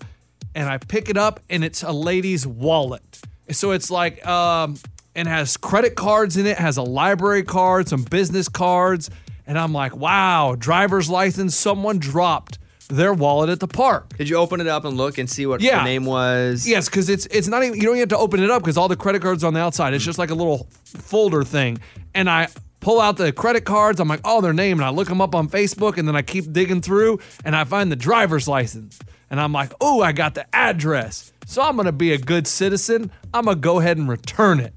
and 0.55 0.69
I 0.69 0.79
pick 0.79 1.09
it 1.09 1.17
up 1.17 1.41
and 1.51 1.65
it's 1.65 1.83
a 1.83 1.91
lady's 1.91 2.47
wallet. 2.47 3.21
So 3.51 3.73
it's 3.73 3.91
like 3.91 4.25
um 4.25 4.77
and 5.15 5.29
has 5.29 5.57
credit 5.57 5.95
cards 5.95 6.37
in 6.37 6.47
it, 6.47 6.59
has 6.59 6.77
a 6.77 6.83
library 6.83 7.43
card, 7.43 7.89
some 7.89 8.03
business 8.03 8.49
cards, 8.49 9.11
and 9.47 9.59
I'm 9.59 9.73
like, 9.73 9.97
"Wow, 9.97 10.57
driver's 10.59 11.09
license 11.09 11.55
someone 11.57 11.99
dropped 11.99 12.59
their 12.89 13.12
wallet 13.15 13.51
at 13.51 13.61
the 13.61 13.69
park." 13.69 14.17
Did 14.19 14.29
you 14.29 14.37
open 14.37 14.61
it 14.61 14.67
up 14.67 14.85
and 14.85 14.97
look 14.97 15.19
and 15.19 15.29
see 15.29 15.47
what 15.47 15.61
Yeah. 15.61 15.79
the 15.79 15.85
name 15.85 16.05
was? 16.05 16.67
Yes, 16.67 16.89
because 16.89 17.09
it's 17.09 17.27
it's 17.27 17.49
not 17.49 17.62
even 17.62 17.77
you 17.77 17.83
don't 17.83 17.93
even 17.97 18.01
have 18.01 18.09
to 18.11 18.19
open 18.19 18.43
it 18.43 18.51
up 18.51 18.62
because 18.62 18.77
all 18.77 18.89
the 18.89 18.97
credit 18.97 19.23
cards 19.23 19.45
on 19.45 19.55
the 19.55 19.61
outside. 19.61 19.95
It's 19.95 20.05
just 20.05 20.19
like 20.19 20.31
a 20.31 20.35
little 20.35 20.69
folder 20.85 21.45
thing. 21.45 21.79
And 22.15 22.29
I 22.31 22.49
pull 22.81 23.01
out 23.01 23.17
the 23.17 23.33
credit 23.33 23.65
cards. 23.65 23.99
I'm 24.01 24.09
like, 24.09 24.21
oh, 24.25 24.41
their 24.43 24.53
name, 24.53 24.79
and 24.79 24.85
I 24.85 24.91
look 24.91 25.09
them 25.09 25.21
up 25.23 25.35
on 25.35 25.49
Facebook, 25.49 25.97
and 25.97 26.07
then 26.07 26.15
I 26.17 26.21
keep 26.23 26.53
digging 26.53 26.83
through, 26.83 27.19
and 27.45 27.57
I 27.57 27.65
find 27.65 27.91
the 27.91 27.97
driver's 27.97 28.47
license, 28.47 28.99
and 29.31 29.41
I'm 29.41 29.53
like, 29.53 29.73
oh, 29.81 30.03
I 30.03 30.12
got 30.12 30.35
the 30.35 30.45
address. 30.55 31.33
So 31.47 31.62
I'm 31.62 31.77
gonna 31.77 31.93
be 31.93 32.12
a 32.12 32.19
good 32.19 32.47
citizen. 32.47 33.11
I'm 33.33 33.45
gonna 33.47 33.57
go 33.57 33.79
ahead 33.81 33.97
and 33.97 34.07
return 34.09 34.61
it. 34.61 34.75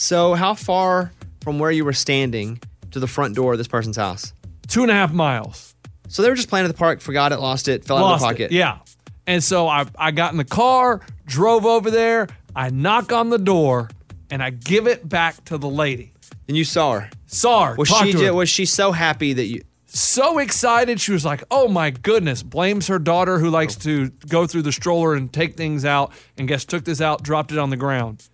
So 0.00 0.32
how 0.32 0.54
far 0.54 1.12
from 1.42 1.58
where 1.58 1.70
you 1.70 1.84
were 1.84 1.92
standing 1.92 2.58
to 2.92 2.98
the 2.98 3.06
front 3.06 3.36
door 3.36 3.52
of 3.52 3.58
this 3.58 3.68
person's 3.68 3.98
house? 3.98 4.32
Two 4.66 4.80
and 4.80 4.90
a 4.90 4.94
half 4.94 5.12
miles. 5.12 5.74
So 6.08 6.22
they 6.22 6.30
were 6.30 6.36
just 6.36 6.48
playing 6.48 6.64
at 6.64 6.68
the 6.68 6.78
park, 6.78 7.02
forgot 7.02 7.32
it, 7.32 7.38
lost 7.38 7.68
it, 7.68 7.84
fell 7.84 7.98
out 7.98 8.14
of 8.14 8.22
Lost 8.22 8.38
their 8.38 8.46
it. 8.46 8.50
Yeah. 8.50 8.78
And 9.26 9.44
so 9.44 9.68
I, 9.68 9.84
I 9.98 10.10
got 10.10 10.32
in 10.32 10.38
the 10.38 10.44
car, 10.44 11.02
drove 11.26 11.66
over 11.66 11.90
there, 11.90 12.28
I 12.56 12.70
knock 12.70 13.12
on 13.12 13.28
the 13.28 13.38
door, 13.38 13.90
and 14.30 14.42
I 14.42 14.48
give 14.48 14.86
it 14.86 15.06
back 15.06 15.44
to 15.44 15.58
the 15.58 15.68
lady. 15.68 16.14
And 16.48 16.56
you 16.56 16.64
saw 16.64 17.00
her. 17.00 17.10
Saw 17.26 17.66
her. 17.66 17.74
Was 17.74 17.88
she 17.88 18.12
her. 18.12 18.32
was 18.32 18.48
she 18.48 18.64
so 18.64 18.92
happy 18.92 19.34
that 19.34 19.44
you 19.44 19.60
so 19.84 20.38
excited. 20.38 20.98
She 20.98 21.12
was 21.12 21.26
like, 21.26 21.44
"Oh 21.50 21.68
my 21.68 21.90
goodness!" 21.90 22.42
Blames 22.42 22.86
her 22.86 22.98
daughter 22.98 23.38
who 23.38 23.50
likes 23.50 23.76
oh. 23.76 23.80
to 23.80 24.10
go 24.28 24.46
through 24.46 24.62
the 24.62 24.72
stroller 24.72 25.14
and 25.14 25.30
take 25.30 25.56
things 25.56 25.84
out, 25.84 26.12
and 26.38 26.48
guess 26.48 26.64
took 26.64 26.84
this 26.84 27.02
out, 27.02 27.22
dropped 27.22 27.52
it 27.52 27.58
on 27.58 27.68
the 27.68 27.76
ground. 27.76 28.26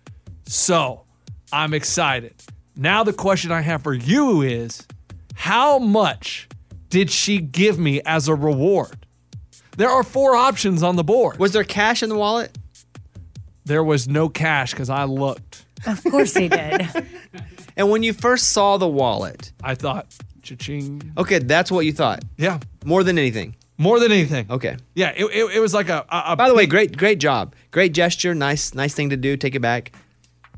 So 0.45 1.03
I'm 1.51 1.73
excited. 1.73 2.33
Now 2.75 3.03
the 3.03 3.13
question 3.13 3.51
I 3.51 3.61
have 3.61 3.83
for 3.83 3.93
you 3.93 4.41
is, 4.41 4.85
how 5.35 5.79
much 5.79 6.47
did 6.89 7.09
she 7.09 7.39
give 7.39 7.79
me 7.79 8.01
as 8.05 8.27
a 8.27 8.35
reward? 8.35 9.05
There 9.77 9.89
are 9.89 10.03
four 10.03 10.35
options 10.35 10.83
on 10.83 10.95
the 10.95 11.03
board. 11.03 11.37
Was 11.37 11.53
there 11.53 11.63
cash 11.63 12.01
in 12.03 12.09
the 12.09 12.15
wallet? 12.15 12.57
There 13.65 13.83
was 13.83 14.07
no 14.07 14.29
cash 14.29 14.71
because 14.71 14.89
I 14.89 15.03
looked. 15.03 15.65
Of 15.85 16.03
course 16.03 16.33
he 16.35 16.47
did. 16.49 16.87
And 17.77 17.91
when 17.91 18.01
you 18.01 18.11
first 18.11 18.53
saw 18.53 18.77
the 18.77 18.87
wallet, 18.87 19.51
I 19.63 19.75
thought, 19.75 20.07
cha-ching. 20.41 21.13
Okay, 21.15 21.37
that's 21.37 21.71
what 21.71 21.85
you 21.85 21.93
thought. 21.93 22.23
Yeah. 22.35 22.59
More 22.83 23.03
than 23.03 23.19
anything. 23.19 23.55
More 23.77 23.99
than 23.99 24.11
anything. 24.11 24.47
Okay. 24.49 24.77
Yeah, 24.95 25.13
it, 25.15 25.25
it, 25.25 25.57
it 25.57 25.59
was 25.59 25.75
like 25.75 25.87
a, 25.87 26.03
a, 26.09 26.23
a 26.29 26.35
By 26.35 26.49
the 26.49 26.55
way, 26.55 26.65
great 26.65 26.97
great 26.97 27.19
job. 27.19 27.53
Great 27.69 27.93
gesture. 27.93 28.33
Nice 28.33 28.73
nice 28.73 28.95
thing 28.95 29.11
to 29.11 29.17
do. 29.17 29.37
Take 29.37 29.53
it 29.53 29.59
back. 29.59 29.91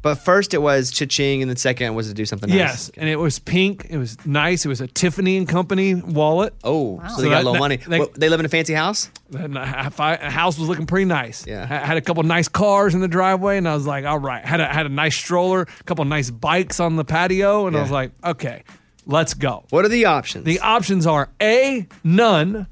But 0.02 0.16
first 0.16 0.54
it 0.54 0.62
was 0.62 0.92
cha-ching, 0.92 1.42
and 1.42 1.50
then 1.50 1.58
second 1.58 1.94
was 1.94 2.08
to 2.08 2.14
do 2.14 2.26
something 2.26 2.50
nice. 2.50 2.58
Yes, 2.58 2.92
and 2.96 3.10
it 3.10 3.18
was 3.18 3.38
pink. 3.38 3.88
It 3.90 3.98
was 3.98 4.26
nice. 4.26 4.64
It 4.66 4.70
was 4.70 4.80
a 4.80 4.88
Tiffany 4.88 5.36
and 5.36 5.46
Company 5.48 5.94
wallet. 5.96 6.54
Oh, 6.64 7.02
so 7.16 7.22
they 7.22 7.30
got 7.30 7.42
a 7.44 7.46
little 7.46 7.60
money. 7.60 7.78
They, 7.78 8.00
What, 8.00 8.14
they 8.14 8.30
live 8.30 8.40
in 8.40 8.46
a 8.46 8.50
fancy 8.50 8.74
house. 8.74 9.10
and 9.38 9.58
uh, 9.58 9.90
a 10.00 10.30
house 10.30 10.58
was 10.58 10.70
looking 10.70 10.86
pretty 10.86 11.04
nice. 11.06 11.46
Yeah. 11.46 11.66
Ha- 11.66 11.86
had 11.86 11.98
a 11.98 12.02
couple 12.02 12.24
nice 12.24 12.48
cars 12.48 12.96
in 12.96 13.02
the 13.02 13.10
driveway, 13.10 13.58
and 13.58 13.68
I 13.68 13.74
was 13.76 13.86
like, 13.86 14.06
all 14.06 14.20
right. 14.20 14.46
Had 14.46 14.62
a 14.62 14.68
had 14.68 14.86
a 14.86 14.90
nice 14.90 15.16
stroller, 15.18 15.64
a 15.64 15.84
couple 15.84 16.06
nice 16.06 16.30
bikes 16.30 16.80
on 16.80 16.96
the 16.96 17.04
patio, 17.04 17.68
and 17.68 17.76
I 17.76 17.82
was 17.82 17.92
like, 17.92 18.12
okay, 18.24 18.64
let's 19.06 19.34
go. 19.34 19.66
What 19.70 19.84
are 19.84 19.90
the 19.90 20.06
options? 20.06 20.46
The 20.46 20.60
options 20.62 21.06
are 21.08 21.28
A, 21.42 21.88
none, 22.06 22.68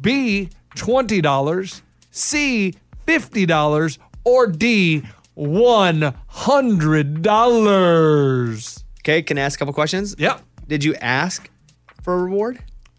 B, 0.00 0.48
twenty 0.74 1.20
dollars, 1.20 1.82
C, 2.10 2.74
fifty 3.06 3.46
dollars, 3.46 3.98
or 4.24 4.48
D, 4.48 5.02
one 5.34 6.14
hundred 6.38 7.22
dollars. 7.22 8.84
Okay, 9.00 9.22
can 9.22 9.38
I 9.38 9.42
ask 9.42 9.58
a 9.58 9.60
couple 9.60 9.74
questions? 9.74 10.14
Yep. 10.18 10.40
Did 10.68 10.84
you 10.84 10.94
ask 10.96 11.50
for 12.02 12.14
a 12.14 12.22
reward? 12.22 12.58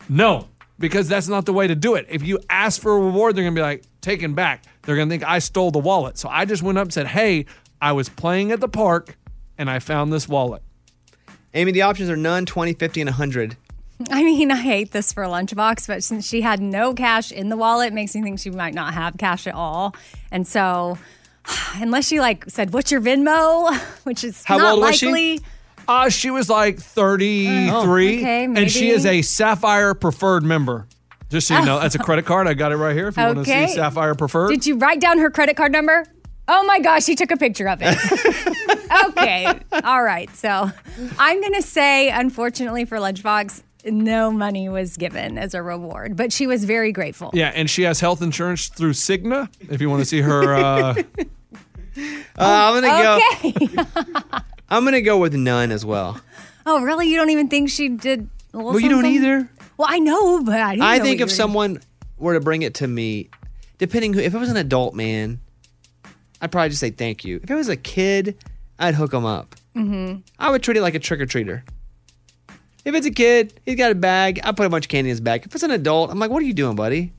No, 0.09 0.47
because 0.77 1.07
that's 1.07 1.27
not 1.27 1.45
the 1.45 1.53
way 1.53 1.67
to 1.67 1.75
do 1.75 1.95
it. 1.95 2.05
If 2.09 2.23
you 2.23 2.39
ask 2.49 2.81
for 2.81 2.91
a 2.91 2.99
reward, 2.99 3.35
they're 3.35 3.43
gonna 3.43 3.55
be 3.55 3.61
like 3.61 3.83
taken 4.01 4.33
back. 4.33 4.63
They're 4.81 4.95
gonna 4.95 5.09
think 5.09 5.23
I 5.23 5.39
stole 5.39 5.71
the 5.71 5.79
wallet. 5.79 6.17
So 6.17 6.29
I 6.29 6.45
just 6.45 6.63
went 6.63 6.77
up 6.77 6.85
and 6.85 6.93
said, 6.93 7.07
"Hey, 7.07 7.45
I 7.81 7.93
was 7.93 8.09
playing 8.09 8.51
at 8.51 8.59
the 8.59 8.67
park 8.67 9.17
and 9.57 9.69
I 9.69 9.79
found 9.79 10.11
this 10.11 10.27
wallet. 10.27 10.61
Amy, 11.53 11.71
the 11.71 11.81
options 11.83 12.09
are 12.09 12.17
none, 12.17 12.45
20, 12.45 12.73
50, 12.73 13.01
and 13.01 13.09
100. 13.09 13.57
I 14.11 14.23
mean, 14.23 14.51
I 14.51 14.55
hate 14.55 14.91
this 14.91 15.11
for 15.11 15.23
a 15.23 15.27
Lunchbox, 15.27 15.87
but 15.87 16.03
since 16.03 16.27
she 16.27 16.41
had 16.41 16.61
no 16.61 16.93
cash 16.93 17.31
in 17.31 17.49
the 17.49 17.57
wallet, 17.57 17.87
it 17.87 17.93
makes 17.93 18.15
me 18.15 18.21
think 18.21 18.39
she 18.39 18.49
might 18.49 18.73
not 18.73 18.93
have 18.93 19.17
cash 19.17 19.47
at 19.47 19.55
all. 19.55 19.95
And 20.31 20.47
so, 20.47 20.97
unless 21.75 22.07
she 22.07 22.19
like 22.19 22.45
said, 22.47 22.73
"What's 22.73 22.91
your 22.91 23.01
Venmo?" 23.01 23.75
which 24.03 24.23
is 24.23 24.43
How 24.43 24.57
not 24.57 24.73
old 24.73 24.81
was 24.81 24.97
she? 24.97 25.05
likely. 25.07 25.39
Uh, 25.87 26.07
she 26.09 26.29
was 26.29 26.49
like 26.51 26.77
33, 26.79 27.69
Oh, 27.71 27.81
okay, 27.81 28.43
and 28.43 28.69
she 28.69 28.81
maybe. 28.81 28.89
is 28.91 29.05
a 29.07 29.21
Sapphire 29.23 29.95
Preferred 29.95 30.43
member. 30.43 30.87
Just 31.31 31.47
so 31.47 31.57
you 31.57 31.65
know, 31.65 31.79
that's 31.79 31.95
a 31.95 31.99
credit 32.07 32.25
card. 32.25 32.47
I 32.47 32.53
got 32.53 32.71
it 32.71 32.75
right 32.75 32.95
here 32.95 33.07
if 33.07 33.17
you 33.17 33.23
want 33.23 33.35
to 33.37 33.41
Okay. 33.41 33.65
see 33.67 33.73
Sapphire 33.75 34.13
Preferred. 34.13 34.49
Did 34.49 34.67
you 34.67 34.77
write 34.77 34.99
down 34.99 35.17
her 35.17 35.31
credit 35.31 35.57
card 35.57 35.71
number? 35.71 36.05
Oh 36.47 36.63
my 36.65 36.79
gosh, 36.79 37.05
she 37.05 37.15
took 37.15 37.31
a 37.31 37.37
picture 37.37 37.67
of 37.67 37.79
it. 37.81 37.97
okay. 39.09 39.47
All 39.83 40.03
right. 40.03 40.29
So 40.35 40.71
I'm 41.17 41.41
going 41.41 41.53
to 41.53 41.61
say, 41.61 42.09
unfortunately 42.09 42.85
for 42.85 42.97
Lunchbox, 42.97 43.61
no 43.85 44.31
money 44.31 44.69
was 44.69 44.97
given 44.97 45.37
as 45.37 45.53
a 45.53 45.61
reward, 45.63 46.15
but 46.15 46.31
she 46.33 46.45
was 46.47 46.65
very 46.65 46.91
grateful. 46.91 47.31
yeah, 47.33 47.51
and 47.55 47.69
she 47.69 47.83
has 47.83 47.99
health 47.99 48.21
insurance 48.21 48.67
through 48.67 48.93
Cigna. 48.93 49.47
If 49.71 49.81
you 49.81 49.89
want 49.89 50.01
to 50.01 50.05
see 50.05 50.21
her, 50.21 50.53
uh, 50.55 50.95
Uh, 52.37 52.71
I'm 52.73 52.81
gonna 52.81 53.83
go. 53.83 54.39
I'm 54.69 54.83
gonna 54.85 55.01
go 55.01 55.17
with 55.17 55.33
none 55.33 55.71
as 55.71 55.85
well. 55.85 56.19
oh, 56.65 56.81
really? 56.81 57.09
You 57.09 57.17
don't 57.17 57.29
even 57.31 57.47
think 57.49 57.69
she 57.69 57.89
did? 57.89 58.29
a 58.53 58.57
little 58.57 58.71
Well, 58.71 58.79
you 58.79 58.89
don't 58.89 59.03
something? 59.03 59.13
either. 59.15 59.49
Well, 59.77 59.87
I 59.89 59.99
know, 59.99 60.43
but 60.43 60.59
I 60.59 60.71
didn't 60.71 60.83
I 60.83 60.97
know 60.97 61.03
think 61.03 61.05
what 61.05 61.13
if 61.13 61.19
you 61.19 61.23
were- 61.25 61.29
someone 61.37 61.81
were 62.17 62.33
to 62.33 62.39
bring 62.39 62.61
it 62.63 62.73
to 62.75 62.87
me, 62.87 63.29
depending 63.77 64.13
who, 64.13 64.19
if 64.19 64.33
it 64.33 64.37
was 64.37 64.49
an 64.49 64.57
adult 64.57 64.93
man, 64.95 65.39
I'd 66.41 66.51
probably 66.51 66.69
just 66.69 66.79
say 66.81 66.89
thank 66.91 67.23
you. 67.25 67.39
If 67.43 67.49
it 67.51 67.55
was 67.55 67.69
a 67.69 67.77
kid, 67.77 68.37
I'd 68.79 68.95
hook 68.95 69.11
them 69.11 69.25
up. 69.25 69.55
Mhm. 69.75 70.23
I 70.39 70.49
would 70.51 70.63
treat 70.63 70.77
it 70.77 70.81
like 70.81 70.95
a 70.95 70.99
trick 70.99 71.21
or 71.21 71.25
treater. 71.25 71.61
If 72.85 72.95
it's 72.95 73.05
a 73.05 73.11
kid, 73.11 73.53
he's 73.65 73.75
got 73.75 73.91
a 73.91 73.95
bag. 73.95 74.39
I 74.43 74.51
put 74.51 74.65
a 74.65 74.69
bunch 74.69 74.85
of 74.85 74.89
candy 74.89 75.09
in 75.09 75.13
his 75.13 75.21
bag. 75.21 75.43
If 75.45 75.53
it's 75.53 75.63
an 75.63 75.71
adult, 75.71 76.11
I'm 76.11 76.17
like, 76.19 76.31
what 76.31 76.41
are 76.41 76.45
you 76.45 76.53
doing, 76.53 76.75
buddy? 76.75 77.11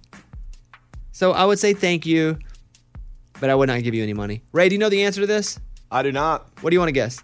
So 1.12 1.32
I 1.32 1.44
would 1.44 1.58
say 1.58 1.74
thank 1.74 2.06
you, 2.06 2.38
but 3.40 3.50
I 3.50 3.54
would 3.54 3.68
not 3.68 3.82
give 3.82 3.94
you 3.94 4.02
any 4.02 4.14
money. 4.14 4.42
Ray, 4.52 4.68
do 4.68 4.74
you 4.74 4.78
know 4.78 4.88
the 4.88 5.02
answer 5.04 5.20
to 5.22 5.26
this? 5.26 5.58
I 5.90 6.02
do 6.02 6.12
not. 6.12 6.46
What 6.60 6.70
do 6.70 6.74
you 6.74 6.80
want 6.80 6.88
to 6.88 6.92
guess? 6.92 7.20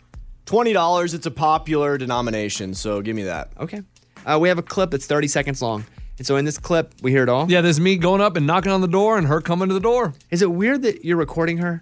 Twenty 0.47 0.73
dollars. 0.73 1.15
It's 1.15 1.27
a 1.27 1.31
popular 1.31 1.99
denomination, 1.99 2.75
so 2.75 3.01
give 3.01 3.15
me 3.15 3.25
that. 3.25 3.53
Okay. 3.59 3.83
Uh, 4.25 4.39
we 4.41 4.49
have 4.49 4.59
a 4.59 4.63
clip 4.63 4.91
that's 4.91 5.07
30 5.07 5.29
seconds 5.29 5.63
long. 5.63 5.85
And 6.19 6.27
so 6.27 6.35
in 6.37 6.45
this 6.45 6.59
clip, 6.59 6.95
we 7.01 7.13
hear 7.13 7.23
it 7.23 7.29
all. 7.29 7.49
yeah, 7.49 7.61
there's 7.61 7.79
me 7.79 7.97
going 7.97 8.21
up 8.21 8.37
and 8.37 8.45
knocking 8.45 8.73
on 8.73 8.81
the 8.81 8.89
door 8.89 9.19
and 9.19 9.27
her 9.29 9.41
coming 9.41 9.69
to 9.69 9.75
the 9.75 9.81
door. 9.81 10.15
Is 10.33 10.43
it 10.43 10.51
weird 10.51 10.83
that 10.83 11.05
you're 11.05 11.17
recording 11.17 11.59
her? 11.59 11.81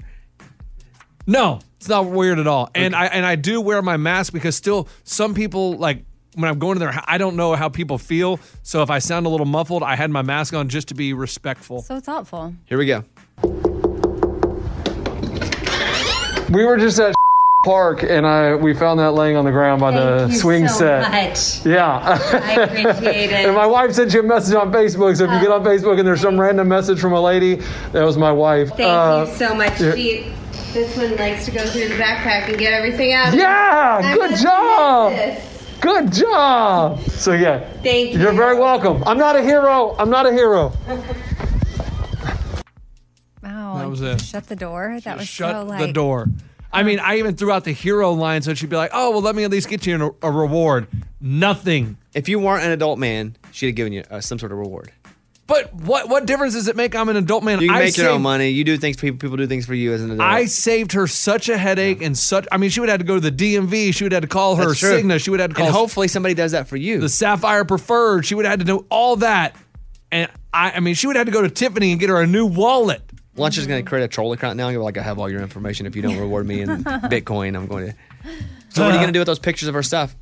No, 1.26 1.60
it's 1.76 1.88
not 1.88 2.06
weird 2.06 2.38
at 2.38 2.46
all. 2.46 2.68
And 2.74 2.94
I 2.94 3.06
and 3.06 3.24
I 3.24 3.36
do 3.36 3.60
wear 3.60 3.80
my 3.80 3.96
mask 3.96 4.32
because 4.32 4.56
still 4.56 4.88
some 5.04 5.34
people 5.34 5.78
like 5.78 6.04
when 6.34 6.50
I'm 6.50 6.58
going 6.58 6.74
to 6.74 6.80
their 6.80 7.00
I 7.06 7.16
don't 7.16 7.36
know 7.36 7.54
how 7.54 7.68
people 7.68 7.96
feel. 7.96 8.40
So 8.62 8.82
if 8.82 8.90
I 8.90 8.98
sound 8.98 9.24
a 9.24 9.28
little 9.30 9.46
muffled, 9.46 9.82
I 9.82 9.96
had 9.96 10.10
my 10.10 10.22
mask 10.22 10.52
on 10.52 10.68
just 10.68 10.88
to 10.88 10.94
be 10.94 11.12
respectful. 11.14 11.80
So 11.82 12.00
thoughtful. 12.00 12.54
Here 12.66 12.76
we 12.76 12.86
go. 12.86 13.04
We 16.54 16.64
were 16.64 16.76
just 16.76 16.98
at 17.00 17.14
park 17.64 18.02
and 18.02 18.26
I 18.26 18.54
we 18.54 18.74
found 18.74 19.00
that 19.00 19.12
laying 19.12 19.36
on 19.36 19.44
the 19.46 19.50
ground 19.50 19.80
by 19.80 19.90
the 19.90 20.18
Thank 20.20 20.32
you 20.32 20.38
swing 20.38 20.68
so 20.68 20.78
set. 20.78 21.10
much. 21.10 21.64
Yeah. 21.66 21.98
I 21.98 22.52
appreciate 22.62 23.30
it. 23.32 23.46
and 23.46 23.54
my 23.54 23.66
wife 23.66 23.92
sent 23.94 24.12
you 24.12 24.20
a 24.20 24.22
message 24.22 24.54
on 24.54 24.70
Facebook. 24.70 25.16
So 25.16 25.24
if 25.24 25.30
you 25.30 25.40
get 25.40 25.50
on 25.50 25.64
Facebook 25.64 25.98
and 25.98 26.06
there's 26.06 26.20
some 26.20 26.38
random 26.38 26.68
message 26.68 27.00
from 27.00 27.12
a 27.14 27.20
lady, 27.20 27.56
that 27.92 28.04
was 28.04 28.16
my 28.18 28.30
wife. 28.32 28.68
Thank 28.70 28.80
Uh, 28.82 29.26
you 29.28 29.34
so 29.36 29.54
much. 29.54 29.80
yeah. 29.80 29.94
She, 29.94 30.32
this 30.74 30.96
one 30.96 31.16
likes 31.16 31.44
to 31.46 31.52
go 31.52 31.64
through 31.66 31.88
the 31.88 31.94
backpack 31.94 32.48
and 32.48 32.58
get 32.58 32.72
everything 32.74 33.12
out. 33.14 33.32
Yeah, 33.32 34.00
I'm 34.02 34.14
good 34.18 34.36
job. 34.36 35.38
Good 35.80 36.12
job. 36.12 37.00
So 37.10 37.32
yeah. 37.32 37.60
Thank 37.82 38.12
you. 38.12 38.20
You're 38.20 38.32
very 38.32 38.58
welcome. 38.58 39.02
I'm 39.06 39.18
not 39.18 39.36
a 39.36 39.42
hero. 39.42 39.94
I'm 39.98 40.10
not 40.10 40.26
a 40.26 40.32
hero. 40.32 40.72
Wow. 43.88 43.94
That 43.94 44.08
was 44.08 44.22
it. 44.22 44.26
Shut 44.26 44.46
the 44.48 44.56
door. 44.56 44.98
That 45.04 45.18
was 45.18 45.28
Shut 45.28 45.52
so 45.52 45.64
like 45.64 45.80
Shut 45.80 45.88
the 45.88 45.92
door. 45.92 46.28
I 46.72 46.82
mean, 46.82 46.98
I 46.98 47.18
even 47.18 47.36
threw 47.36 47.52
out 47.52 47.64
the 47.64 47.72
hero 47.72 48.10
line 48.12 48.42
so 48.42 48.52
she'd 48.54 48.68
be 48.68 48.76
like, 48.76 48.90
"Oh, 48.92 49.10
well, 49.10 49.22
let 49.22 49.36
me 49.36 49.44
at 49.44 49.50
least 49.50 49.68
get 49.68 49.86
you 49.86 50.16
a, 50.22 50.28
a 50.28 50.30
reward." 50.30 50.88
Nothing. 51.20 51.96
If 52.14 52.28
you 52.28 52.38
weren't 52.38 52.64
an 52.64 52.72
adult 52.72 52.98
man, 52.98 53.36
she'd 53.52 53.66
have 53.66 53.74
given 53.76 53.92
you 53.92 54.02
uh, 54.10 54.20
some 54.20 54.38
sort 54.38 54.50
of 54.52 54.58
reward. 54.58 54.92
But 55.46 55.74
what 55.74 56.08
what 56.08 56.26
difference 56.26 56.54
does 56.54 56.68
it 56.68 56.76
make? 56.76 56.94
I'm 56.94 57.08
an 57.08 57.16
adult 57.16 57.44
man. 57.44 57.60
You 57.60 57.68
can 57.68 57.76
I 57.76 57.80
make 57.80 57.96
your 57.96 58.08
own 58.08 58.22
money. 58.22 58.48
You 58.48 58.64
do 58.64 58.78
things 58.78 58.96
for 58.96 59.02
people. 59.02 59.18
People 59.18 59.36
do 59.36 59.46
things 59.46 59.66
for 59.66 59.74
you 59.74 59.92
as 59.92 60.02
an 60.02 60.10
adult. 60.10 60.26
I 60.26 60.46
saved 60.46 60.92
her 60.92 61.06
such 61.06 61.50
a 61.50 61.58
headache 61.58 62.00
and 62.00 62.16
such. 62.16 62.46
I 62.50 62.56
mean, 62.56 62.70
she 62.70 62.80
would 62.80 62.88
have 62.88 63.00
to 63.00 63.04
go 63.04 63.20
to 63.20 63.30
the 63.30 63.30
DMV. 63.30 63.94
She 63.94 64.04
would 64.04 64.12
have 64.12 64.22
to 64.22 64.28
call 64.28 64.56
her 64.56 64.68
That's. 64.68 64.82
Cigna. 64.82 65.22
She 65.22 65.30
would 65.30 65.40
have 65.40 65.50
to 65.50 65.56
call. 65.56 65.66
And 65.66 65.74
hopefully 65.74 66.08
somebody 66.08 66.34
does 66.34 66.52
that 66.52 66.66
for 66.66 66.76
you. 66.76 66.98
The 66.98 67.10
Sapphire 67.10 67.64
Preferred. 67.64 68.24
She 68.24 68.34
would 68.34 68.46
have 68.46 68.52
had 68.52 68.60
to 68.60 68.66
do 68.66 68.86
all 68.88 69.16
that. 69.16 69.54
And 70.10 70.30
I, 70.52 70.72
I 70.72 70.80
mean, 70.80 70.94
she 70.94 71.06
would 71.06 71.16
have 71.16 71.26
to 71.26 71.32
go 71.32 71.42
to 71.42 71.50
Tiffany 71.50 71.90
and 71.90 72.00
get 72.00 72.08
her 72.08 72.20
a 72.20 72.26
new 72.26 72.46
wallet. 72.46 73.02
Lunch 73.36 73.58
is 73.58 73.66
going 73.66 73.84
to 73.84 73.88
create 73.88 74.04
a 74.04 74.08
troll 74.08 74.32
account 74.32 74.56
now. 74.56 74.68
and 74.68 74.76
go 74.76 74.84
like, 74.84 74.96
I 74.98 75.02
have 75.02 75.18
all 75.18 75.28
your 75.30 75.40
information. 75.42 75.86
If 75.86 75.96
you 75.96 76.02
don't 76.02 76.18
reward 76.18 76.46
me 76.46 76.60
in 76.60 76.68
Bitcoin, 76.84 77.56
I'm 77.56 77.66
going 77.66 77.88
to. 77.88 77.94
So 78.70 78.82
what 78.82 78.90
are 78.90 78.94
you 78.94 78.98
going 79.00 79.08
to 79.08 79.12
do 79.12 79.20
with 79.20 79.26
those 79.26 79.38
pictures 79.38 79.68
of 79.68 79.74
her 79.74 79.84
stuff? 79.84 80.16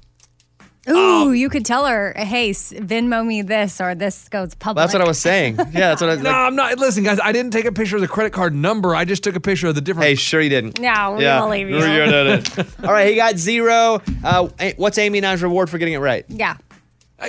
Ooh, 0.90 1.32
you 1.32 1.48
could 1.48 1.64
tell 1.64 1.86
her, 1.86 2.12
hey, 2.16 2.50
s- 2.50 2.72
Venmo 2.76 3.24
me 3.24 3.40
this 3.40 3.80
or 3.80 3.94
this 3.94 4.28
goes 4.28 4.54
public. 4.54 4.82
That's 4.82 4.92
what 4.92 5.00
I 5.00 5.06
was 5.06 5.18
saying. 5.18 5.56
Yeah, 5.72 5.88
that's 5.90 6.00
what 6.02 6.10
I 6.10 6.14
was 6.14 6.22
No, 6.22 6.28
like. 6.30 6.36
I'm 6.38 6.56
not. 6.56 6.78
Listen, 6.78 7.02
guys, 7.04 7.18
I 7.22 7.32
didn't 7.32 7.52
take 7.52 7.64
a 7.64 7.72
picture 7.72 7.96
of 7.96 8.02
the 8.02 8.08
credit 8.08 8.32
card 8.34 8.54
number. 8.54 8.94
I 8.94 9.06
just 9.06 9.22
took 9.24 9.36
a 9.36 9.40
picture 9.40 9.68
of 9.68 9.74
the 9.74 9.80
different. 9.80 10.06
Hey, 10.08 10.16
sure 10.16 10.40
you 10.42 10.50
didn't. 10.50 10.80
No, 10.80 11.14
we 11.16 11.22
Yeah. 11.24 11.40
believe 11.40 11.70
you. 11.70 11.76
You 11.76 11.82
did 12.04 12.26
it. 12.58 12.66
All 12.84 12.92
right, 12.92 13.08
he 13.08 13.14
got 13.14 13.38
zero. 13.38 14.02
Uh, 14.22 14.48
what's 14.76 14.98
Amy 14.98 15.16
and 15.18 15.26
I's 15.26 15.42
reward 15.42 15.70
for 15.70 15.78
getting 15.78 15.94
it 15.94 15.98
right? 16.00 16.26
Yeah. 16.28 16.56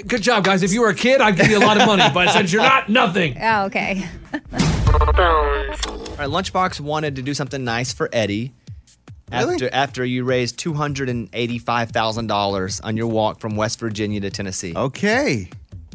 Good 0.07 0.23
job, 0.23 0.43
guys. 0.43 0.63
If 0.63 0.73
you 0.73 0.81
were 0.81 0.89
a 0.89 0.95
kid, 0.95 1.21
I'd 1.21 1.37
give 1.37 1.47
you 1.47 1.57
a 1.59 1.63
lot 1.65 1.79
of 1.79 1.85
money. 1.87 2.03
But 2.13 2.31
since 2.33 2.51
you're 2.51 2.63
not, 2.63 2.89
nothing. 2.89 3.37
Oh, 3.39 3.65
okay. 3.67 4.03
All 4.93 4.99
right, 5.01 6.29
Lunchbox 6.29 6.79
wanted 6.79 7.15
to 7.15 7.23
do 7.23 7.33
something 7.33 7.63
nice 7.63 7.91
for 7.93 8.09
Eddie. 8.13 8.53
After 9.31 9.67
after 9.73 10.05
you 10.05 10.23
raised 10.23 10.59
two 10.59 10.73
hundred 10.73 11.09
and 11.09 11.29
eighty 11.33 11.57
five 11.57 11.89
thousand 11.89 12.27
dollars 12.27 12.79
on 12.81 12.95
your 12.95 13.07
walk 13.07 13.39
from 13.39 13.55
West 13.55 13.79
Virginia 13.79 14.21
to 14.21 14.29
Tennessee. 14.29 14.73
Okay. 14.75 15.49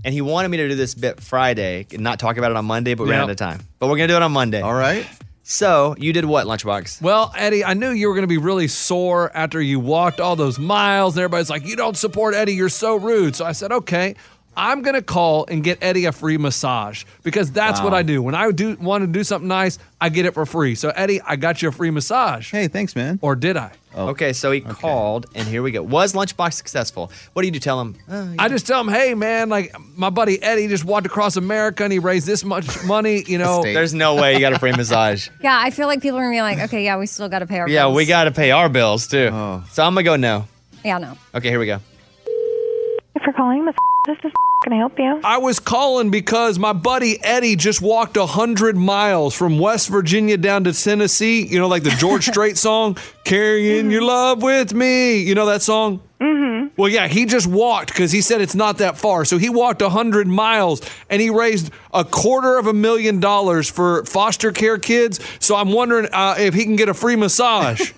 And 0.05 0.13
he 0.13 0.21
wanted 0.21 0.49
me 0.49 0.57
to 0.57 0.69
do 0.69 0.75
this 0.75 0.95
bit 0.97 1.21
Friday 1.21 1.87
and 1.93 2.01
not 2.03 2.19
talk 2.19 2.39
about 2.39 2.51
it 2.51 2.57
on 2.57 2.65
Monday, 2.65 2.95
but 2.95 3.05
we 3.05 3.11
ran 3.11 3.21
Yep. 3.21 3.25
out 3.25 3.31
of 3.31 3.37
time. 3.37 3.61
But 3.79 3.87
we're 3.89 3.97
gonna 3.99 4.09
do 4.09 4.17
it 4.17 4.23
on 4.23 4.33
Monday. 4.33 4.61
All 4.63 4.75
right. 4.75 5.07
So 5.45 5.95
you 5.99 6.13
did 6.13 6.25
what, 6.25 6.47
Lunchbox? 6.47 7.01
Well, 7.01 7.33
Eddie, 7.37 7.65
I 7.65 7.75
knew 7.75 7.91
you 7.91 8.09
were 8.09 8.15
going 8.15 8.25
to 8.25 8.27
be 8.29 8.37
really 8.37 8.69
sore 8.69 9.31
after 9.35 9.63
you 9.63 9.81
walked 9.81 10.21
all 10.21 10.37
those 10.37 10.59
miles, 10.59 11.17
and 11.17 11.23
everybody's 11.23 11.49
like, 11.49 11.65
"You 11.65 11.75
don't 11.75 11.97
support 11.97 12.35
Eddie. 12.35 12.53
You're 12.55 12.69
so 12.69 12.97
rude." 12.97 13.35
So 13.35 13.47
I 13.47 13.53
said, 13.53 13.73
"Okay." 13.73 14.15
I'm 14.59 14.83
gonna 14.83 15.03
call 15.03 15.47
and 15.47 15.63
get 15.63 15.79
Eddie 15.81 16.07
a 16.07 16.13
free 16.13 16.37
massage 16.37 17.05
because 17.23 17.53
that's 17.53 17.81
what 17.81 17.95
I 17.95 18.03
do. 18.03 18.21
When 18.23 18.35
I 18.35 18.51
do 18.51 18.77
want 18.81 19.03
to 19.03 19.07
do 19.07 19.23
something 19.23 19.47
nice, 19.47 19.79
I 20.01 20.09
get 20.09 20.27
it 20.27 20.35
for 20.35 20.45
free. 20.45 20.75
So 20.75 20.91
Eddie, 20.91 21.21
I 21.23 21.37
got 21.37 21.63
you 21.63 21.69
a 21.69 21.73
free 21.73 21.91
massage. 21.93 22.51
Hey, 22.51 22.67
thanks, 22.67 22.97
man. 22.97 23.21
Or 23.23 23.37
did 23.37 23.57
I? 23.57 23.71
Oh. 23.95 24.09
Okay, 24.09 24.33
so 24.33 24.51
he 24.53 24.61
called, 24.61 25.27
and 25.35 25.47
here 25.49 25.63
we 25.63 25.71
go. 25.71 25.83
Was 25.83 26.13
Lunchbox 26.13 26.53
successful? 26.55 27.11
What 27.33 27.43
do 27.43 27.47
you 27.49 27.53
do? 27.53 27.59
Tell 27.59 27.81
him. 27.81 27.97
"Oh, 28.11 28.35
I 28.39 28.49
just 28.49 28.67
tell 28.67 28.81
him, 28.81 28.89
hey 28.89 29.15
man, 29.15 29.49
like 29.49 29.75
my 29.97 30.11
buddy 30.11 30.41
Eddie 30.43 30.69
just 30.69 30.85
walked 30.85 31.07
across 31.07 31.37
America 31.37 31.85
and 31.85 31.93
he 31.93 31.99
raised 32.01 32.27
this 32.27 32.45
much 32.45 32.85
money. 32.85 33.23
You 33.27 33.39
know, 33.45 33.63
There's 33.63 33.95
no 33.95 34.17
way 34.17 34.35
you 34.35 34.41
got 34.41 34.53
a 34.53 34.59
free 34.59 34.73
massage. 34.73 35.29
Yeah, 35.43 35.57
I 35.59 35.71
feel 35.71 35.87
like 35.87 36.03
people 36.03 36.19
are 36.19 36.23
gonna 36.23 36.35
be 36.35 36.43
like, 36.43 36.59
okay, 36.59 36.85
yeah, 36.85 36.97
we 36.99 37.07
still 37.07 37.29
got 37.29 37.39
to 37.41 37.47
pay 37.47 37.59
our 37.61 37.69
Yeah, 37.69 37.85
bills. 37.85 37.97
we 37.97 38.07
got 38.07 38.25
to 38.25 38.33
pay 38.33 38.51
our 38.51 38.69
bills 38.69 39.07
too. 39.07 39.31
Oh. 39.33 39.65
So 39.71 39.83
I'm 39.85 39.95
gonna 39.95 40.03
go 40.05 40.17
no. 40.17 40.47
Yeah, 40.85 40.99
no. 40.99 41.17
Okay, 41.35 41.49
here 41.49 41.59
we 41.61 41.67
go. 41.67 41.79
for 43.25 43.33
calling. 43.33 43.65
This 43.65 43.75
this 44.07 44.19
is. 44.25 44.33
Can 44.69 44.75
I 44.75 44.81
help 44.81 44.99
you? 44.99 45.19
I 45.25 45.39
was 45.39 45.61
calling 45.61 46.11
because 46.11 46.59
my 46.59 46.75
buddy 46.75 47.19
Eddie 47.25 47.57
just 47.57 47.81
walked 47.81 48.19
a 48.19 48.27
hundred 48.27 48.77
miles 48.77 49.35
from 49.35 49.59
West 49.59 49.89
Virginia 49.89 50.37
down 50.37 50.65
to 50.65 50.75
Tennessee. 50.75 51.47
You 51.47 51.59
know, 51.59 51.69
like 51.69 51.85
the 51.85 51.91
George 51.93 52.27
Strait 52.27 52.59
song, 52.59 52.99
"Carrying 53.25 53.91
Your 53.91 54.03
Love 54.03 54.43
with 54.43 54.75
Me." 54.75 55.23
You 55.23 55.35
know 55.35 55.47
that 55.47 55.63
song? 55.63 56.03
Mm-hmm. 56.21 56.75
Well, 56.77 56.91
yeah, 56.91 57.09
he 57.09 57.25
just 57.25 57.47
walked 57.47 57.89
because 57.89 58.13
he 58.13 58.21
said 58.21 58.43
it's 58.43 58.55
not 58.55 58.77
that 58.77 58.99
far. 58.99 59.25
So 59.25 59.39
he 59.39 59.49
walked 59.49 59.81
a 59.81 59.89
hundred 59.89 60.27
miles 60.27 60.83
and 61.09 61.23
he 61.23 61.31
raised 61.31 61.71
a 61.95 62.05
quarter 62.05 62.59
of 62.59 62.67
a 62.67 62.75
million 62.75 63.21
dollars 63.21 63.71
for 63.71 64.05
foster 64.05 64.53
care 64.53 64.77
kids. 64.77 65.19
So 65.41 65.57
I'm 65.57 65.73
wondering 65.73 66.09
uh, 66.13 66.35
if 66.37 66.53
he 66.53 66.65
can 66.65 66.77
get 66.77 66.91
a 66.91 66.95
free 66.95 67.17
massage. 67.17 67.93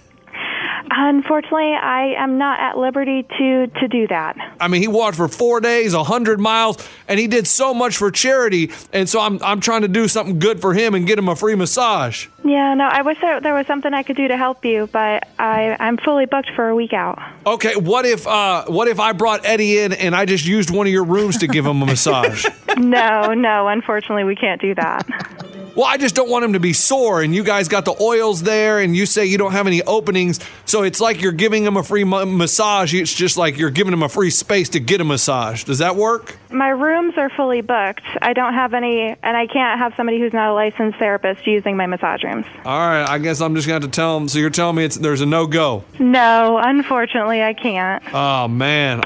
Unfortunately, 0.90 1.74
I 1.74 2.14
am 2.16 2.38
not 2.38 2.60
at 2.60 2.78
liberty 2.78 3.22
to 3.22 3.66
to 3.66 3.88
do 3.88 4.06
that. 4.08 4.36
I 4.60 4.68
mean, 4.68 4.82
he 4.82 4.88
walked 4.88 5.16
for 5.16 5.28
four 5.28 5.60
days, 5.60 5.94
a 5.94 6.04
hundred 6.04 6.40
miles, 6.40 6.76
and 7.08 7.18
he 7.18 7.26
did 7.26 7.46
so 7.46 7.74
much 7.74 7.96
for 7.96 8.10
charity. 8.10 8.70
And 8.92 9.08
so 9.08 9.20
I'm 9.20 9.42
I'm 9.42 9.60
trying 9.60 9.82
to 9.82 9.88
do 9.88 10.08
something 10.08 10.38
good 10.38 10.60
for 10.60 10.74
him 10.74 10.94
and 10.94 11.06
get 11.06 11.18
him 11.18 11.28
a 11.28 11.36
free 11.36 11.54
massage. 11.54 12.28
Yeah, 12.44 12.74
no, 12.74 12.84
I 12.84 13.02
wish 13.02 13.20
there, 13.20 13.40
there 13.40 13.54
was 13.54 13.66
something 13.66 13.92
I 13.92 14.02
could 14.02 14.16
do 14.16 14.28
to 14.28 14.36
help 14.36 14.64
you, 14.64 14.88
but 14.92 15.28
I 15.38 15.76
I'm 15.78 15.96
fully 15.98 16.26
booked 16.26 16.50
for 16.56 16.68
a 16.68 16.74
week 16.74 16.92
out. 16.92 17.18
Okay, 17.46 17.76
what 17.76 18.06
if 18.06 18.26
uh 18.26 18.64
what 18.66 18.88
if 18.88 18.98
I 18.98 19.12
brought 19.12 19.44
Eddie 19.44 19.78
in 19.80 19.92
and 19.92 20.14
I 20.14 20.24
just 20.24 20.46
used 20.46 20.70
one 20.70 20.86
of 20.86 20.92
your 20.92 21.04
rooms 21.04 21.38
to 21.38 21.46
give 21.46 21.66
him 21.66 21.82
a 21.82 21.86
massage? 21.86 22.46
no, 22.76 23.34
no, 23.34 23.68
unfortunately, 23.68 24.24
we 24.24 24.36
can't 24.36 24.60
do 24.60 24.74
that. 24.74 25.56
Well, 25.76 25.86
I 25.86 25.96
just 25.96 26.14
don't 26.14 26.28
want 26.28 26.44
him 26.44 26.54
to 26.54 26.60
be 26.60 26.72
sore, 26.72 27.22
and 27.22 27.34
you 27.34 27.44
guys 27.44 27.68
got 27.68 27.84
the 27.84 27.94
oils 28.00 28.42
there, 28.42 28.80
and 28.80 28.94
you 28.96 29.06
say 29.06 29.26
you 29.26 29.38
don't 29.38 29.52
have 29.52 29.66
any 29.66 29.82
openings, 29.82 30.40
so 30.64 30.82
it's 30.82 31.00
like 31.00 31.22
you're 31.22 31.32
giving 31.32 31.64
him 31.64 31.76
a 31.76 31.82
free 31.82 32.04
ma- 32.04 32.24
massage. 32.24 32.92
It's 32.92 33.14
just 33.14 33.36
like 33.36 33.56
you're 33.56 33.70
giving 33.70 33.92
him 33.92 34.02
a 34.02 34.08
free 34.08 34.30
space 34.30 34.68
to 34.70 34.80
get 34.80 35.00
a 35.00 35.04
massage. 35.04 35.64
Does 35.64 35.78
that 35.78 35.96
work? 35.96 36.36
My 36.50 36.68
rooms 36.70 37.14
are 37.16 37.30
fully 37.30 37.60
booked. 37.60 38.02
I 38.20 38.32
don't 38.32 38.54
have 38.54 38.74
any, 38.74 39.16
and 39.22 39.36
I 39.36 39.46
can't 39.46 39.78
have 39.78 39.94
somebody 39.96 40.18
who's 40.18 40.32
not 40.32 40.50
a 40.50 40.54
licensed 40.54 40.98
therapist 40.98 41.46
using 41.46 41.76
my 41.76 41.86
massage 41.86 42.24
rooms. 42.24 42.46
All 42.64 42.78
right, 42.78 43.08
I 43.08 43.18
guess 43.18 43.40
I'm 43.40 43.54
just 43.54 43.66
gonna 43.68 43.80
have 43.80 43.90
to 43.90 43.94
tell 43.94 44.16
him. 44.16 44.28
So 44.28 44.38
you're 44.38 44.50
telling 44.50 44.76
me 44.76 44.84
it's 44.84 44.96
there's 44.96 45.20
a 45.20 45.26
no 45.26 45.46
go. 45.46 45.84
No, 45.98 46.58
unfortunately, 46.62 47.42
I 47.42 47.54
can't. 47.54 48.02
Oh 48.12 48.48
man. 48.48 49.02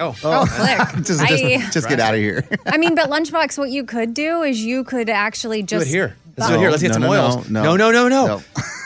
Oh, 0.00 0.14
Oh, 0.24 0.42
oh 0.42 0.46
click. 0.90 1.04
just, 1.04 1.20
I- 1.20 1.26
just, 1.58 1.72
just 1.72 1.88
get 1.88 2.00
out 2.00 2.14
of 2.14 2.20
here. 2.20 2.46
I 2.66 2.76
mean, 2.78 2.94
but 2.94 3.10
Lunchbox, 3.10 3.56
what 3.58 3.70
you 3.70 3.84
could 3.84 4.14
do 4.14 4.42
is 4.42 4.62
you 4.64 4.84
could 4.84 5.08
actually 5.10 5.62
Do 5.62 5.76
just 5.78 5.86
it 5.88 5.90
here. 5.90 6.16
Let's 6.36 6.48
do 6.50 6.56
it 6.56 6.58
here. 6.60 6.70
Let's 6.70 6.82
get 6.82 6.88
No, 6.88 6.92
some 6.94 7.02
no, 7.02 7.10
oils. 7.12 7.48
no, 7.50 7.62
no, 7.62 7.76
no. 7.76 7.90
no, 7.92 8.08
no, 8.08 8.26
No. 8.26 8.42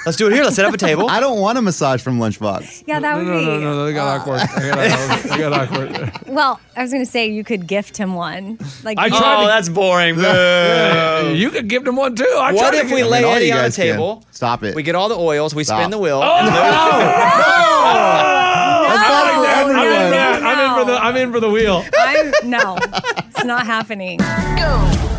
Let's 0.06 0.16
do 0.16 0.26
it 0.28 0.32
here. 0.32 0.42
Let's 0.44 0.56
set 0.56 0.64
up 0.64 0.72
a 0.72 0.76
table. 0.78 1.08
I 1.10 1.18
don't 1.20 1.38
want 1.40 1.58
a 1.58 1.62
massage 1.62 2.00
from 2.02 2.18
Lunchbox. 2.18 2.84
Yeah, 2.86 3.00
that 3.00 3.16
would 3.16 3.26
no, 3.26 3.38
be. 3.40 3.44
no, 3.44 3.58
no, 3.58 3.74
no, 3.74 3.84
they 3.86 3.92
uh, 3.92 3.94
got 3.94 4.20
awkward. 4.20 4.40
They 4.62 4.70
got 4.70 4.78
awkward. 5.00 5.30
They 5.30 5.38
got 5.38 5.52
awkward. 5.52 6.28
Well, 6.28 6.60
I 6.76 6.82
was 6.82 6.90
going 6.92 7.04
to 7.04 7.10
say 7.10 7.26
you 7.30 7.42
could 7.44 7.66
gift 7.66 7.96
him 7.96 8.14
one. 8.14 8.58
Like 8.84 8.96
I 8.98 9.08
tried 9.08 9.38
Oh, 9.38 9.42
to- 9.42 9.46
that's 9.48 9.68
boring. 9.68 10.18
Yeah, 10.18 11.28
you 11.30 11.50
could 11.50 11.68
give 11.68 11.86
him 11.86 11.96
one 11.96 12.14
too. 12.14 12.24
I 12.38 12.52
what 12.52 12.74
if 12.74 12.90
we 12.90 13.02
lay 13.02 13.24
Eddie 13.24 13.50
on 13.52 13.58
a 13.58 13.62
guys 13.62 13.76
can. 13.76 13.86
table? 13.94 14.24
Stop 14.30 14.62
it. 14.62 14.74
We 14.74 14.82
get 14.82 14.94
all 14.94 15.08
the 15.10 15.16
oils. 15.18 15.54
We 15.54 15.64
spin 15.64 15.90
the 15.90 15.98
wheel. 15.98 16.20
Oh, 16.22 16.36
and 16.38 16.48
That's 18.88 19.08
bad 19.08 19.66
for 19.66 19.70
I'm 19.70 19.70
in, 19.70 19.76
everyone. 19.76 20.86
that. 20.86 20.97
I'm 21.08 21.16
in 21.16 21.32
for 21.32 21.40
the. 21.40 21.46
I'm 21.46 21.56
in 21.56 21.56
for 21.56 21.62
the 21.62 21.72
wheel. 21.72 21.84
I'm, 21.98 22.50
no, 22.50 22.76
it's 23.28 23.44
not 23.44 23.64
happening. 23.64 24.20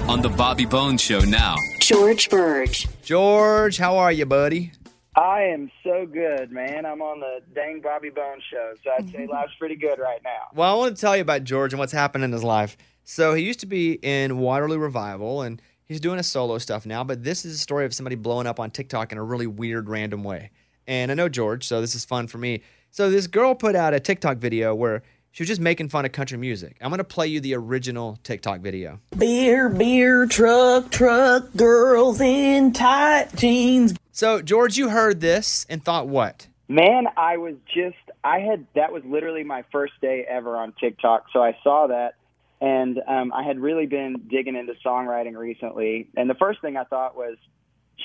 On 0.07 0.21
the 0.21 0.29
Bobby 0.29 0.65
Bones 0.65 1.01
Show 1.01 1.21
now. 1.21 1.55
George 1.79 2.29
Birge. 2.29 2.87
George, 3.01 3.77
how 3.79 3.97
are 3.97 4.11
you, 4.11 4.27
buddy? 4.27 4.71
I 5.15 5.45
am 5.45 5.71
so 5.83 6.05
good, 6.05 6.51
man. 6.51 6.85
I'm 6.85 7.01
on 7.01 7.19
the 7.19 7.39
dang 7.55 7.81
Bobby 7.81 8.11
Bones 8.11 8.43
show, 8.51 8.73
so 8.83 8.91
I'd 8.99 9.09
say 9.09 9.25
life's 9.31 9.53
pretty 9.57 9.75
good 9.77 9.97
right 9.97 10.21
now. 10.23 10.49
Well, 10.53 10.71
I 10.71 10.77
want 10.77 10.95
to 10.95 11.01
tell 11.01 11.15
you 11.15 11.23
about 11.23 11.43
George 11.43 11.73
and 11.73 11.79
what's 11.79 11.91
happened 11.91 12.23
in 12.23 12.31
his 12.31 12.43
life. 12.43 12.77
So 13.03 13.33
he 13.33 13.43
used 13.43 13.61
to 13.61 13.65
be 13.65 13.93
in 13.93 14.37
Waterloo 14.37 14.77
Revival, 14.77 15.41
and 15.41 15.59
he's 15.85 15.99
doing 15.99 16.17
his 16.17 16.27
solo 16.27 16.59
stuff 16.59 16.85
now. 16.85 17.03
But 17.03 17.23
this 17.23 17.45
is 17.45 17.55
a 17.55 17.57
story 17.57 17.85
of 17.85 17.95
somebody 17.95 18.15
blowing 18.15 18.45
up 18.45 18.59
on 18.59 18.69
TikTok 18.69 19.11
in 19.11 19.17
a 19.17 19.23
really 19.23 19.47
weird, 19.47 19.89
random 19.89 20.23
way. 20.23 20.51
And 20.85 21.09
I 21.09 21.15
know 21.15 21.29
George, 21.29 21.65
so 21.65 21.81
this 21.81 21.95
is 21.95 22.05
fun 22.05 22.27
for 22.27 22.37
me. 22.37 22.61
So 22.91 23.09
this 23.09 23.25
girl 23.25 23.55
put 23.55 23.75
out 23.75 23.95
a 23.95 23.99
TikTok 23.99 24.37
video 24.37 24.73
where 24.75 25.01
she 25.31 25.43
was 25.43 25.47
just 25.47 25.61
making 25.61 25.89
fun 25.89 26.05
of 26.05 26.11
country 26.11 26.37
music. 26.37 26.77
I'm 26.81 26.89
gonna 26.89 27.03
play 27.03 27.27
you 27.27 27.39
the 27.39 27.55
original 27.55 28.17
TikTok 28.23 28.61
video. 28.61 28.99
Beer, 29.17 29.69
beer, 29.69 30.25
truck, 30.25 30.91
truck, 30.91 31.53
girls 31.55 32.19
in 32.21 32.73
tight 32.73 33.35
jeans. 33.35 33.95
So 34.11 34.41
George, 34.41 34.77
you 34.77 34.89
heard 34.89 35.21
this 35.21 35.65
and 35.69 35.83
thought 35.83 36.07
what? 36.07 36.47
Man, 36.67 37.07
I 37.17 37.37
was 37.37 37.55
just, 37.73 37.97
I 38.23 38.39
had, 38.39 38.67
that 38.75 38.91
was 38.91 39.03
literally 39.03 39.43
my 39.43 39.63
first 39.71 39.93
day 40.01 40.25
ever 40.29 40.55
on 40.55 40.73
TikTok. 40.79 41.25
So 41.33 41.41
I 41.41 41.57
saw 41.63 41.87
that 41.87 42.15
and 42.61 42.99
um, 43.07 43.33
I 43.33 43.43
had 43.43 43.59
really 43.59 43.85
been 43.85 44.27
digging 44.29 44.55
into 44.55 44.73
songwriting 44.85 45.35
recently. 45.35 46.09
And 46.15 46.29
the 46.29 46.35
first 46.35 46.61
thing 46.61 46.77
I 46.77 46.83
thought 46.83 47.15
was, 47.15 47.37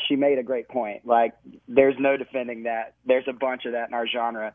she 0.09 0.17
made 0.17 0.39
a 0.39 0.43
great 0.43 0.67
point. 0.69 1.07
Like, 1.07 1.35
there's 1.69 1.95
no 2.01 2.17
defending 2.17 2.65
that. 2.65 2.95
There's 3.07 3.29
a 3.29 3.33
bunch 3.33 3.65
of 3.65 3.73
that 3.73 3.89
in 3.89 3.95
our 3.95 4.09
genre. 4.09 4.53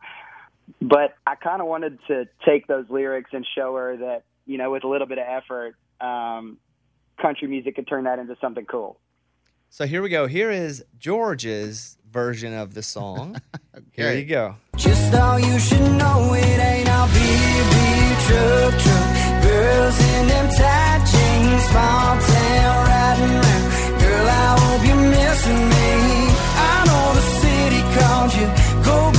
But 0.81 1.15
I 1.25 1.35
kind 1.35 1.61
of 1.61 1.67
wanted 1.67 1.99
to 2.07 2.27
take 2.45 2.67
those 2.67 2.85
lyrics 2.89 3.31
and 3.33 3.45
show 3.55 3.75
her 3.75 3.97
that, 3.97 4.23
you 4.45 4.57
know, 4.57 4.71
with 4.71 4.83
a 4.83 4.87
little 4.87 5.07
bit 5.07 5.17
of 5.17 5.25
effort, 5.27 5.75
um, 6.01 6.57
country 7.21 7.47
music 7.47 7.75
could 7.75 7.87
turn 7.87 8.05
that 8.05 8.19
into 8.19 8.35
something 8.41 8.65
cool. 8.65 8.99
So 9.69 9.85
here 9.85 10.01
we 10.01 10.09
go. 10.09 10.25
Here 10.25 10.49
is 10.49 10.83
George's 10.97 11.97
version 12.11 12.53
of 12.53 12.73
the 12.73 12.81
song. 12.81 13.39
Here 13.91 14.13
you 14.13 14.25
go. 14.25 14.55
Just 14.75 15.13
all 15.13 15.39
you 15.39 15.59
should 15.59 15.79
know, 15.79 16.33
it 16.33 16.59
ain't 16.59 16.89
all 16.89 17.07
beer, 17.07 17.63
beer, 17.71 18.15
truck, 18.25 18.73
truck. 18.81 19.43
Girls 19.43 19.99
in 19.99 20.27
them 20.27 20.47
tight 20.57 21.01
jeans, 21.11 21.63
small 21.69 22.17
town 22.17 22.87
riding 22.87 23.35
around. 23.35 23.99
Girl, 24.01 24.27
I 24.27 24.57
hope 24.59 24.87
you're 24.87 25.05
missing 25.11 25.61
me. 25.69 25.89
I 26.57 26.75
know 26.87 27.05
the 27.13 27.25
city 27.43 27.81
called 27.93 28.31
you. 28.33 28.47
Go, 28.83 29.18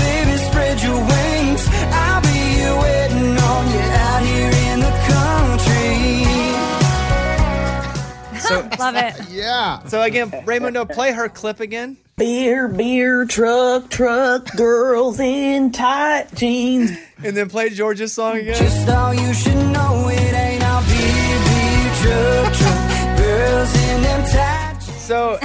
So 8.51 8.68
Love 8.80 8.96
it. 8.96 9.30
Yeah. 9.30 9.84
So 9.84 10.03
again, 10.03 10.30
Raymundo, 10.30 10.90
play 10.90 11.12
her 11.12 11.28
clip 11.28 11.61
again. 11.61 11.96
Beer, 12.16 12.66
beer, 12.66 13.24
truck, 13.24 13.88
truck, 13.90 14.57
girls 14.57 15.20
in 15.20 15.70
tight 15.70 16.34
jeans. 16.34 16.90
And 17.22 17.36
then 17.36 17.48
play 17.48 17.70
George's 17.70 18.12
song 18.12 18.38
again. 18.38 18.57
Just 18.57 18.88
all 18.88 19.14
you 19.14 19.32
should 19.32 19.55
know, 19.55 20.09
it 20.09 20.34
ain't 20.34 20.64
all 20.64 20.82
beer, 20.82 21.38
beer, 21.46 21.94
truck, 22.03 22.55
truck, 22.55 23.18
girls 23.18 23.74
in 23.76 24.03
them 24.03 24.22
tight 24.32 24.80
jeans. 24.84 25.01
So 25.01 25.38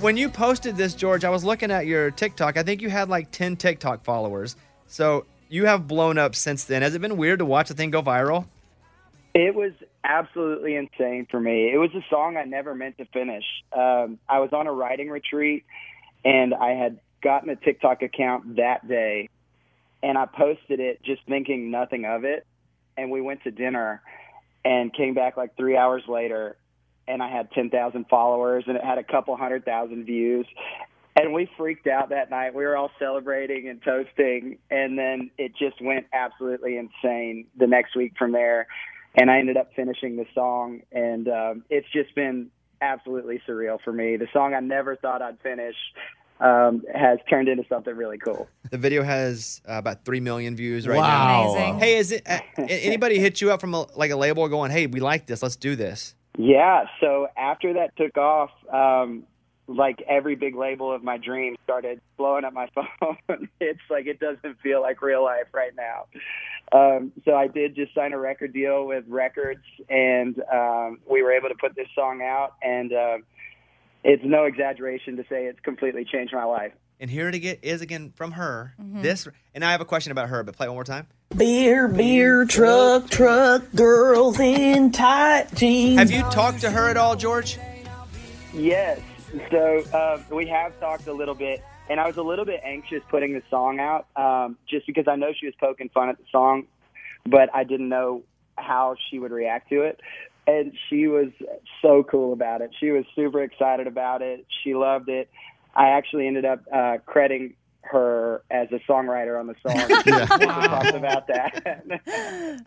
when 0.00 0.16
you 0.16 0.28
posted 0.28 0.76
this, 0.76 0.94
George, 0.94 1.24
I 1.24 1.30
was 1.30 1.42
looking 1.42 1.72
at 1.72 1.86
your 1.86 2.12
TikTok. 2.12 2.56
I 2.56 2.62
think 2.62 2.80
you 2.80 2.90
had 2.90 3.08
like 3.08 3.32
10 3.32 3.56
TikTok 3.56 4.04
followers. 4.04 4.54
So 4.86 5.26
you 5.48 5.66
have 5.66 5.88
blown 5.88 6.16
up 6.16 6.36
since 6.36 6.62
then. 6.62 6.82
Has 6.82 6.94
it 6.94 7.00
been 7.00 7.16
weird 7.16 7.40
to 7.40 7.44
watch 7.44 7.68
the 7.68 7.74
thing 7.74 7.90
go 7.90 8.02
viral? 8.02 8.46
It 9.34 9.54
was 9.54 9.72
absolutely 10.06 10.76
insane 10.76 11.26
for 11.30 11.40
me. 11.40 11.72
It 11.72 11.78
was 11.78 11.90
a 11.94 12.04
song 12.08 12.36
I 12.36 12.44
never 12.44 12.74
meant 12.74 12.98
to 12.98 13.04
finish. 13.06 13.44
Um, 13.72 14.18
I 14.28 14.38
was 14.38 14.50
on 14.52 14.66
a 14.66 14.72
writing 14.72 15.10
retreat, 15.10 15.64
and 16.24 16.54
I 16.54 16.70
had 16.70 17.00
gotten 17.22 17.50
a 17.50 17.56
TikTok 17.56 18.02
account 18.02 18.56
that 18.56 18.86
day, 18.86 19.28
and 20.02 20.16
I 20.16 20.26
posted 20.26 20.80
it 20.80 21.02
just 21.02 21.22
thinking 21.26 21.70
nothing 21.70 22.04
of 22.04 22.24
it. 22.24 22.46
And 22.96 23.10
we 23.10 23.20
went 23.20 23.42
to 23.44 23.50
dinner, 23.50 24.00
and 24.64 24.92
came 24.92 25.14
back 25.14 25.36
like 25.36 25.56
three 25.56 25.76
hours 25.76 26.02
later, 26.08 26.56
and 27.06 27.22
I 27.22 27.30
had 27.30 27.50
ten 27.52 27.70
thousand 27.70 28.06
followers, 28.08 28.64
and 28.66 28.76
it 28.76 28.84
had 28.84 28.98
a 28.98 29.04
couple 29.04 29.36
hundred 29.36 29.64
thousand 29.64 30.04
views. 30.04 30.46
And 31.14 31.32
we 31.32 31.48
freaked 31.56 31.86
out 31.86 32.10
that 32.10 32.30
night. 32.30 32.54
We 32.54 32.64
were 32.64 32.76
all 32.76 32.90
celebrating 32.98 33.68
and 33.68 33.82
toasting, 33.82 34.58
and 34.70 34.98
then 34.98 35.30
it 35.38 35.52
just 35.56 35.80
went 35.80 36.06
absolutely 36.12 36.76
insane 36.76 37.46
the 37.56 37.66
next 37.66 37.96
week 37.96 38.14
from 38.18 38.32
there 38.32 38.66
and 39.16 39.30
I 39.30 39.38
ended 39.38 39.56
up 39.56 39.70
finishing 39.74 40.16
the 40.16 40.26
song, 40.34 40.80
and 40.92 41.28
um, 41.28 41.64
it's 41.70 41.86
just 41.92 42.14
been 42.14 42.50
absolutely 42.80 43.40
surreal 43.48 43.78
for 43.82 43.92
me. 43.92 44.16
The 44.16 44.28
song 44.32 44.54
I 44.54 44.60
never 44.60 44.96
thought 44.96 45.22
I'd 45.22 45.40
finish 45.40 45.74
um, 46.40 46.82
has 46.94 47.18
turned 47.30 47.48
into 47.48 47.64
something 47.68 47.96
really 47.96 48.18
cool. 48.18 48.46
The 48.70 48.76
video 48.78 49.02
has 49.02 49.62
uh, 49.68 49.74
about 49.78 50.04
3 50.04 50.20
million 50.20 50.54
views 50.54 50.86
right 50.86 50.98
Wow. 50.98 51.06
now. 51.08 51.42
Amazing. 51.54 51.78
Hey, 51.78 51.96
is 51.96 52.12
it 52.12 52.22
uh, 52.28 52.40
anybody 52.68 53.18
hit 53.18 53.40
you 53.40 53.50
up 53.52 53.60
from 53.60 53.72
a, 53.74 53.86
like 53.96 54.10
a 54.10 54.16
label 54.16 54.46
going, 54.48 54.70
"Hey, 54.70 54.86
we 54.86 55.00
like 55.00 55.26
this. 55.26 55.42
Let's 55.42 55.56
do 55.56 55.76
this." 55.76 56.14
Yeah, 56.38 56.84
so 57.00 57.28
after 57.38 57.72
that 57.74 57.96
took 57.96 58.18
off, 58.18 58.50
um, 58.70 59.22
like 59.68 60.02
every 60.08 60.34
big 60.36 60.54
label 60.54 60.92
of 60.92 61.02
my 61.02 61.16
dreams 61.18 61.58
started 61.64 62.00
blowing 62.16 62.44
up 62.44 62.52
my 62.52 62.68
phone. 62.74 63.48
it's 63.60 63.80
like 63.90 64.06
it 64.06 64.20
doesn't 64.20 64.60
feel 64.60 64.80
like 64.80 65.02
real 65.02 65.24
life 65.24 65.46
right 65.52 65.72
now. 65.76 66.06
Um, 66.72 67.12
so 67.24 67.34
I 67.34 67.46
did 67.48 67.74
just 67.76 67.94
sign 67.94 68.12
a 68.12 68.18
record 68.18 68.52
deal 68.52 68.86
with 68.86 69.04
Records, 69.08 69.64
and 69.88 70.40
um, 70.52 70.98
we 71.08 71.22
were 71.22 71.32
able 71.32 71.48
to 71.48 71.54
put 71.54 71.76
this 71.76 71.88
song 71.94 72.22
out. 72.22 72.54
And 72.62 72.92
um 72.92 73.22
it's 74.04 74.22
no 74.24 74.44
exaggeration 74.44 75.16
to 75.16 75.24
say 75.28 75.46
it's 75.46 75.58
completely 75.60 76.04
changed 76.04 76.32
my 76.32 76.44
life. 76.44 76.72
And 77.00 77.10
here 77.10 77.28
it 77.28 77.34
again 77.34 77.56
is 77.60 77.80
again 77.80 78.12
from 78.14 78.30
her. 78.32 78.72
This 78.78 79.26
and 79.54 79.64
I 79.64 79.72
have 79.72 79.80
a 79.80 79.84
question 79.84 80.12
about 80.12 80.28
her, 80.28 80.44
but 80.44 80.56
play 80.56 80.66
it 80.66 80.70
one 80.70 80.76
more 80.76 80.84
time. 80.84 81.08
Beer, 81.36 81.88
beer, 81.88 82.44
truck, 82.44 83.10
truck, 83.10 83.64
girls 83.74 84.38
in 84.38 84.92
tight 84.92 85.52
jeans. 85.54 85.98
Have 85.98 86.10
you 86.10 86.22
talked 86.30 86.60
to 86.60 86.70
her 86.70 86.88
at 86.88 86.96
all, 86.96 87.16
George? 87.16 87.58
Yes. 88.54 89.00
So 89.50 89.84
uh, 89.92 90.20
we 90.30 90.46
have 90.46 90.78
talked 90.80 91.06
a 91.06 91.12
little 91.12 91.34
bit, 91.34 91.64
and 91.88 92.00
I 92.00 92.06
was 92.06 92.16
a 92.16 92.22
little 92.22 92.44
bit 92.44 92.60
anxious 92.64 93.02
putting 93.08 93.32
the 93.32 93.42
song 93.50 93.80
out, 93.80 94.06
um, 94.16 94.56
just 94.68 94.86
because 94.86 95.06
I 95.08 95.16
know 95.16 95.32
she 95.38 95.46
was 95.46 95.54
poking 95.60 95.88
fun 95.88 96.08
at 96.08 96.18
the 96.18 96.24
song, 96.30 96.66
but 97.24 97.48
I 97.54 97.64
didn't 97.64 97.88
know 97.88 98.22
how 98.56 98.96
she 99.10 99.18
would 99.18 99.32
react 99.32 99.68
to 99.70 99.82
it. 99.82 100.00
And 100.46 100.72
she 100.88 101.08
was 101.08 101.28
so 101.82 102.04
cool 102.04 102.32
about 102.32 102.60
it. 102.60 102.70
She 102.78 102.90
was 102.90 103.04
super 103.16 103.42
excited 103.42 103.86
about 103.86 104.22
it. 104.22 104.46
She 104.62 104.74
loved 104.74 105.08
it. 105.08 105.28
I 105.74 105.88
actually 105.88 106.26
ended 106.28 106.44
up 106.44 106.60
uh, 106.72 106.98
crediting 107.04 107.54
her 107.82 108.42
as 108.50 108.68
a 108.72 108.78
songwriter 108.90 109.38
on 109.38 109.46
the 109.46 109.54
song. 109.62 109.76
We 110.40 110.46
talked 110.46 110.94
about 110.94 111.26
that. 111.28 111.84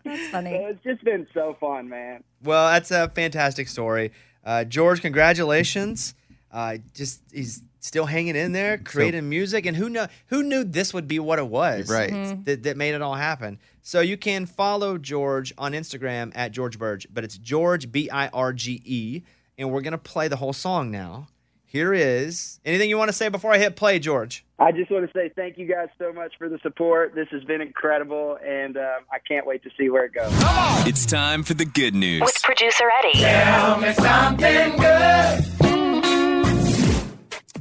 That's 0.04 0.26
funny. 0.30 0.50
So 0.50 0.66
it's 0.66 0.84
just 0.84 1.04
been 1.04 1.26
so 1.32 1.56
fun, 1.60 1.88
man. 1.88 2.22
Well, 2.42 2.68
that's 2.70 2.90
a 2.90 3.08
fantastic 3.08 3.68
story. 3.68 4.12
Uh, 4.44 4.64
George, 4.64 5.00
congratulations. 5.02 6.14
Uh, 6.52 6.78
just 6.94 7.22
he's 7.32 7.62
still 7.78 8.06
hanging 8.06 8.36
in 8.36 8.52
there, 8.52 8.76
creating 8.78 9.28
music, 9.28 9.66
and 9.66 9.76
who 9.76 9.88
know 9.88 10.06
who 10.26 10.42
knew 10.42 10.64
this 10.64 10.92
would 10.92 11.06
be 11.08 11.18
what 11.18 11.38
it 11.38 11.46
was, 11.46 11.88
Right. 11.90 12.10
Mm-hmm. 12.10 12.42
That, 12.44 12.62
that 12.64 12.76
made 12.76 12.94
it 12.94 13.02
all 13.02 13.14
happen. 13.14 13.58
So 13.82 14.00
you 14.00 14.16
can 14.16 14.46
follow 14.46 14.98
George 14.98 15.52
on 15.56 15.72
Instagram 15.72 16.32
at 16.34 16.52
George 16.52 16.78
Birge, 16.78 17.06
but 17.12 17.24
it's 17.24 17.38
George 17.38 17.90
B 17.92 18.10
I 18.10 18.28
R 18.28 18.52
G 18.52 18.82
E, 18.84 19.22
and 19.58 19.70
we're 19.72 19.80
gonna 19.80 19.98
play 19.98 20.28
the 20.28 20.36
whole 20.36 20.52
song 20.52 20.90
now. 20.90 21.28
Here 21.64 21.94
is 21.94 22.58
anything 22.64 22.90
you 22.90 22.98
want 22.98 23.10
to 23.10 23.16
say 23.16 23.28
before 23.28 23.52
I 23.52 23.58
hit 23.58 23.76
play, 23.76 24.00
George? 24.00 24.44
I 24.58 24.72
just 24.72 24.90
want 24.90 25.06
to 25.06 25.12
say 25.16 25.30
thank 25.36 25.56
you 25.56 25.66
guys 25.66 25.86
so 26.00 26.12
much 26.12 26.32
for 26.36 26.48
the 26.48 26.58
support. 26.64 27.14
This 27.14 27.28
has 27.30 27.44
been 27.44 27.60
incredible, 27.60 28.38
and 28.44 28.76
um, 28.76 29.04
I 29.12 29.18
can't 29.26 29.46
wait 29.46 29.62
to 29.62 29.70
see 29.78 29.88
where 29.88 30.04
it 30.04 30.12
goes. 30.12 30.32
It's 30.84 31.06
time 31.06 31.44
for 31.44 31.54
the 31.54 31.64
good 31.64 31.94
news. 31.94 32.22
With 32.22 32.42
producer 32.42 32.90
Eddie. 32.98 33.20
Tell 33.20 33.78
me 33.80 33.92
something 33.92 34.76
good. 34.78 35.69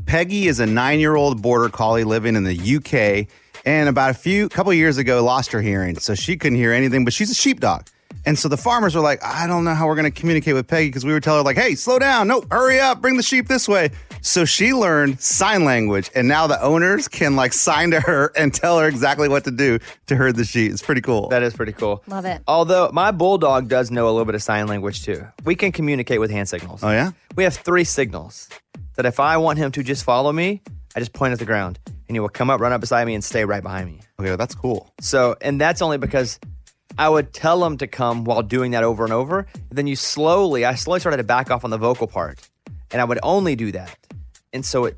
Peggy 0.10 0.48
is 0.48 0.60
a 0.60 0.66
nine-year-old 0.66 1.40
border 1.40 1.70
collie 1.70 2.04
living 2.04 2.36
in 2.36 2.44
the 2.44 2.78
UK, 2.78 3.28
and 3.64 3.88
about 3.88 4.10
a 4.10 4.16
few 4.16 4.50
couple 4.50 4.74
years 4.74 4.98
ago 4.98 5.24
lost 5.24 5.52
her 5.52 5.62
hearing, 5.62 6.00
so 6.00 6.16
she 6.16 6.36
couldn't 6.36 6.58
hear 6.58 6.74
anything. 6.74 7.06
But 7.06 7.14
she's 7.14 7.30
a 7.30 7.36
sheepdog, 7.36 7.86
and 8.26 8.36
so 8.36 8.50
the 8.50 8.58
farmers 8.58 8.96
were 8.96 9.02
like, 9.02 9.24
"I 9.24 9.46
don't 9.46 9.64
know 9.66 9.76
how 9.76 9.86
we're 9.86 9.94
going 9.94 10.12
to 10.12 10.20
communicate 10.20 10.56
with 10.56 10.68
Peggy 10.68 10.88
because 10.88 11.06
we 11.06 11.14
were 11.14 11.20
telling 11.20 11.42
her 11.42 11.46
like, 11.46 11.58
hey, 11.58 11.76
slow 11.76 12.00
down, 12.00 12.28
no, 12.28 12.44
hurry 12.50 12.80
up, 12.80 13.02
bring 13.02 13.18
the 13.18 13.24
sheep 13.24 13.48
this 13.48 13.70
way." 13.70 13.92
So 14.22 14.46
she 14.46 14.74
learned 14.74 15.22
sign 15.22 15.64
language, 15.64 16.10
and 16.16 16.28
now 16.28 16.48
the 16.48 16.60
owners 16.60 17.08
can 17.08 17.36
like 17.36 17.54
sign 17.54 17.92
to 17.92 18.00
her 18.00 18.32
and 18.36 18.52
tell 18.52 18.80
her 18.80 18.88
exactly 18.88 19.30
what 19.30 19.44
to 19.44 19.52
do 19.52 19.78
to 20.08 20.16
herd 20.16 20.38
the 20.38 20.44
sheep. 20.44 20.72
It's 20.72 20.82
pretty 20.82 21.02
cool. 21.02 21.30
That 21.30 21.44
is 21.44 21.54
pretty 21.54 21.74
cool. 21.74 22.02
Love 22.08 22.26
it. 22.26 22.42
Although 22.48 22.90
my 22.92 23.12
bulldog 23.12 23.68
does 23.68 23.92
know 23.92 24.08
a 24.08 24.12
little 24.12 24.26
bit 24.26 24.34
of 24.34 24.42
sign 24.42 24.66
language 24.66 25.06
too. 25.06 25.28
We 25.46 25.54
can 25.54 25.72
communicate 25.72 26.20
with 26.20 26.32
hand 26.32 26.50
signals. 26.50 26.84
Oh 26.84 26.90
yeah. 26.90 27.12
We 27.36 27.44
have 27.44 27.54
three 27.54 27.84
signals 27.84 28.50
that 29.00 29.06
if 29.06 29.22
I 29.22 29.38
want 29.38 29.58
him 29.58 29.72
to 29.72 29.82
just 29.82 30.04
follow 30.04 30.30
me, 30.30 30.62
I 30.94 31.00
just 31.00 31.14
point 31.14 31.32
at 31.32 31.40
the 31.40 31.46
ground 31.46 31.80
and 31.86 32.18
he 32.18 32.20
will 32.20 32.28
come 32.28 32.50
up, 32.50 32.60
run 32.60 32.74
up 32.74 32.82
beside 32.82 33.08
me, 33.08 33.16
and 33.16 33.24
stay 33.24 33.46
right 33.46 33.64
behind 33.64 33.88
me. 33.88 34.02
Okay, 34.20 34.28
well, 34.28 34.36
that's 34.36 34.54
cool. 34.54 34.92
So, 35.00 35.38
and 35.40 35.62
that's 35.62 35.82
only 35.82 35.98
because 35.98 36.38
I 36.98 37.08
would 37.08 37.32
tell 37.32 37.64
him 37.64 37.78
to 37.78 37.88
come 37.88 38.26
while 38.26 38.44
doing 38.44 38.72
that 38.72 38.84
over 38.84 39.06
and 39.06 39.14
over. 39.14 39.48
And 39.54 39.72
then 39.72 39.88
you 39.88 39.96
slowly, 39.96 40.66
I 40.66 40.76
slowly 40.76 41.00
started 41.00 41.16
to 41.16 41.24
back 41.24 41.50
off 41.50 41.64
on 41.64 41.70
the 41.70 41.78
vocal 41.78 42.08
part, 42.08 42.46
and 42.92 43.00
I 43.00 43.06
would 43.06 43.20
only 43.24 43.56
do 43.56 43.72
that. 43.72 43.98
And 44.52 44.66
so 44.66 44.84
it, 44.84 44.98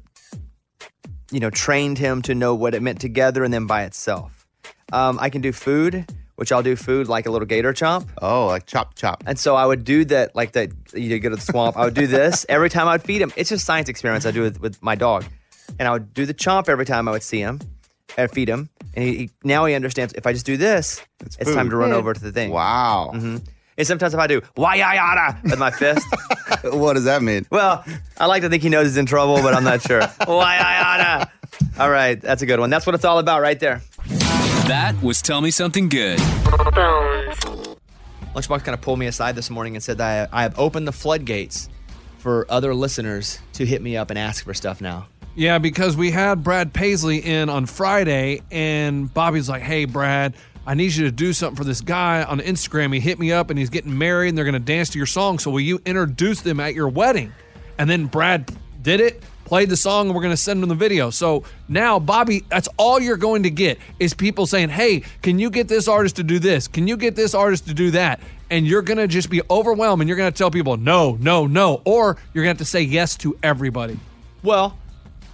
you 1.31 1.39
know, 1.39 1.51
trained 1.51 1.99
him 1.99 2.23
to 2.23 2.33
know 2.33 2.55
what 2.55 2.73
it 2.73 2.81
meant 2.81 3.01
together 3.01 3.43
and 3.43 3.53
then 3.53 3.67
by 3.67 3.83
itself. 3.83 4.47
Um, 4.91 5.19
I 5.21 5.29
can 5.29 5.41
do 5.41 5.51
food, 5.51 6.11
which 6.41 6.51
I'll 6.51 6.63
do 6.63 6.75
food 6.75 7.07
like 7.07 7.27
a 7.27 7.29
little 7.29 7.45
gator 7.45 7.71
chomp. 7.71 8.07
Oh, 8.19 8.47
like 8.47 8.65
chop 8.65 8.95
chop. 8.95 9.21
And 9.27 9.37
so 9.37 9.55
I 9.55 9.63
would 9.63 9.83
do 9.83 10.03
that, 10.05 10.35
like 10.35 10.53
that. 10.53 10.71
You 10.91 11.19
go 11.19 11.29
to 11.29 11.35
the 11.35 11.41
swamp. 11.41 11.77
I 11.77 11.85
would 11.85 11.93
do 11.93 12.07
this 12.07 12.47
every 12.49 12.67
time 12.67 12.87
I 12.87 12.93
would 12.93 13.03
feed 13.03 13.21
him. 13.21 13.31
It's 13.35 13.51
just 13.51 13.63
science 13.63 13.89
experiments 13.89 14.25
I 14.25 14.31
do 14.31 14.41
with, 14.41 14.59
with 14.59 14.81
my 14.81 14.95
dog, 14.95 15.23
and 15.77 15.87
I 15.87 15.91
would 15.91 16.15
do 16.15 16.25
the 16.25 16.33
chomp 16.33 16.67
every 16.67 16.87
time 16.87 17.07
I 17.07 17.11
would 17.11 17.21
see 17.21 17.41
him, 17.41 17.59
and 18.17 18.31
feed 18.31 18.49
him. 18.49 18.69
And 18.95 19.05
he, 19.05 19.17
he 19.17 19.29
now 19.43 19.65
he 19.65 19.75
understands 19.75 20.13
if 20.13 20.25
I 20.25 20.33
just 20.33 20.47
do 20.47 20.57
this, 20.57 20.99
it's, 21.19 21.37
time 21.37 21.69
to 21.69 21.75
run 21.75 21.93
over 21.93 22.11
to 22.11 22.19
the 22.19 22.31
thing. 22.31 22.49
Wow. 22.49 23.11
hmm 23.13 23.37
And 23.77 23.85
sometimes 23.85 24.15
if 24.15 24.19
I 24.19 24.25
do 24.25 24.41
why 24.55 24.73
ya 24.77 24.93
yada 24.93 25.39
with 25.43 25.59
my 25.59 25.69
fist, 25.69 26.07
what 26.63 26.93
does 26.93 27.03
that 27.03 27.21
mean? 27.21 27.45
Well, 27.51 27.85
I 28.17 28.25
like 28.25 28.41
to 28.41 28.49
think 28.49 28.63
he 28.63 28.69
knows 28.69 28.87
he's 28.87 28.97
in 28.97 29.05
trouble, 29.05 29.43
but 29.43 29.53
I'm 29.53 29.63
not 29.63 29.83
sure. 29.83 30.01
why 30.25 30.57
ya 30.57 30.97
yada. 30.97 31.31
All 31.79 31.91
right, 31.91 32.19
that's 32.19 32.41
a 32.41 32.45
good 32.47 32.59
one. 32.59 32.71
That's 32.71 32.87
what 32.87 32.95
it's 32.95 33.05
all 33.05 33.19
about 33.19 33.41
right 33.41 33.59
there. 33.59 33.81
That 34.71 35.03
was 35.03 35.21
Tell 35.21 35.41
Me 35.41 35.51
Something 35.51 35.89
Good. 35.89 36.17
Lunchbox 38.33 38.63
kind 38.63 38.73
of 38.73 38.79
pulled 38.79 38.99
me 38.99 39.07
aside 39.07 39.35
this 39.35 39.49
morning 39.49 39.75
and 39.75 39.83
said 39.83 39.97
that 39.97 40.29
I, 40.31 40.39
I 40.39 40.43
have 40.43 40.57
opened 40.57 40.87
the 40.87 40.93
floodgates 40.93 41.67
for 42.19 42.45
other 42.49 42.73
listeners 42.73 43.39
to 43.51 43.65
hit 43.65 43.81
me 43.81 43.97
up 43.97 44.11
and 44.11 44.17
ask 44.17 44.45
for 44.45 44.53
stuff 44.53 44.79
now. 44.79 45.07
Yeah, 45.35 45.57
because 45.57 45.97
we 45.97 46.09
had 46.09 46.41
Brad 46.41 46.71
Paisley 46.71 47.17
in 47.17 47.49
on 47.49 47.65
Friday, 47.65 48.43
and 48.49 49.13
Bobby's 49.13 49.49
like, 49.49 49.61
"Hey, 49.61 49.83
Brad, 49.83 50.35
I 50.65 50.73
need 50.73 50.93
you 50.93 51.03
to 51.03 51.11
do 51.11 51.33
something 51.33 51.57
for 51.57 51.65
this 51.65 51.81
guy 51.81 52.23
on 52.23 52.39
Instagram. 52.39 52.93
He 52.93 53.01
hit 53.01 53.19
me 53.19 53.33
up, 53.33 53.49
and 53.49 53.59
he's 53.59 53.69
getting 53.69 53.97
married, 53.97 54.29
and 54.29 54.37
they're 54.37 54.45
going 54.45 54.53
to 54.53 54.59
dance 54.59 54.89
to 54.91 54.97
your 54.97 55.05
song. 55.05 55.37
So 55.37 55.51
will 55.51 55.59
you 55.59 55.81
introduce 55.85 56.39
them 56.39 56.61
at 56.61 56.75
your 56.75 56.87
wedding?" 56.87 57.33
And 57.77 57.89
then 57.89 58.05
Brad 58.05 58.49
did 58.81 59.01
it, 59.01 59.21
played 59.51 59.67
the 59.67 59.75
song, 59.75 60.05
and 60.05 60.15
we're 60.15 60.21
going 60.21 60.31
to 60.31 60.37
send 60.37 60.63
them 60.63 60.69
the 60.69 60.75
video. 60.75 61.09
So 61.09 61.43
now, 61.67 61.99
Bobby, 61.99 62.45
that's 62.47 62.69
all 62.77 63.01
you're 63.01 63.17
going 63.17 63.43
to 63.43 63.49
get 63.49 63.79
is 63.99 64.13
people 64.13 64.45
saying, 64.45 64.69
"Hey, 64.69 65.01
can 65.21 65.39
you 65.39 65.49
get 65.49 65.67
this 65.67 65.89
artist 65.89 66.15
to 66.15 66.23
do 66.23 66.39
this? 66.39 66.69
Can 66.69 66.87
you 66.87 66.95
get 66.95 67.17
this 67.17 67.35
artist 67.35 67.67
to 67.67 67.73
do 67.73 67.91
that?" 67.91 68.21
And 68.49 68.65
you're 68.65 68.81
going 68.81 68.97
to 68.97 69.09
just 69.09 69.29
be 69.29 69.41
overwhelmed, 69.49 70.01
and 70.01 70.07
you're 70.07 70.15
going 70.15 70.31
to 70.31 70.37
tell 70.37 70.51
people, 70.51 70.77
"No, 70.77 71.17
no, 71.19 71.47
no," 71.47 71.81
or 71.83 72.15
you're 72.33 72.45
going 72.45 72.55
to 72.55 72.59
have 72.61 72.65
to 72.65 72.71
say 72.71 72.81
yes 72.81 73.17
to 73.17 73.37
everybody. 73.43 73.99
Well, 74.41 74.77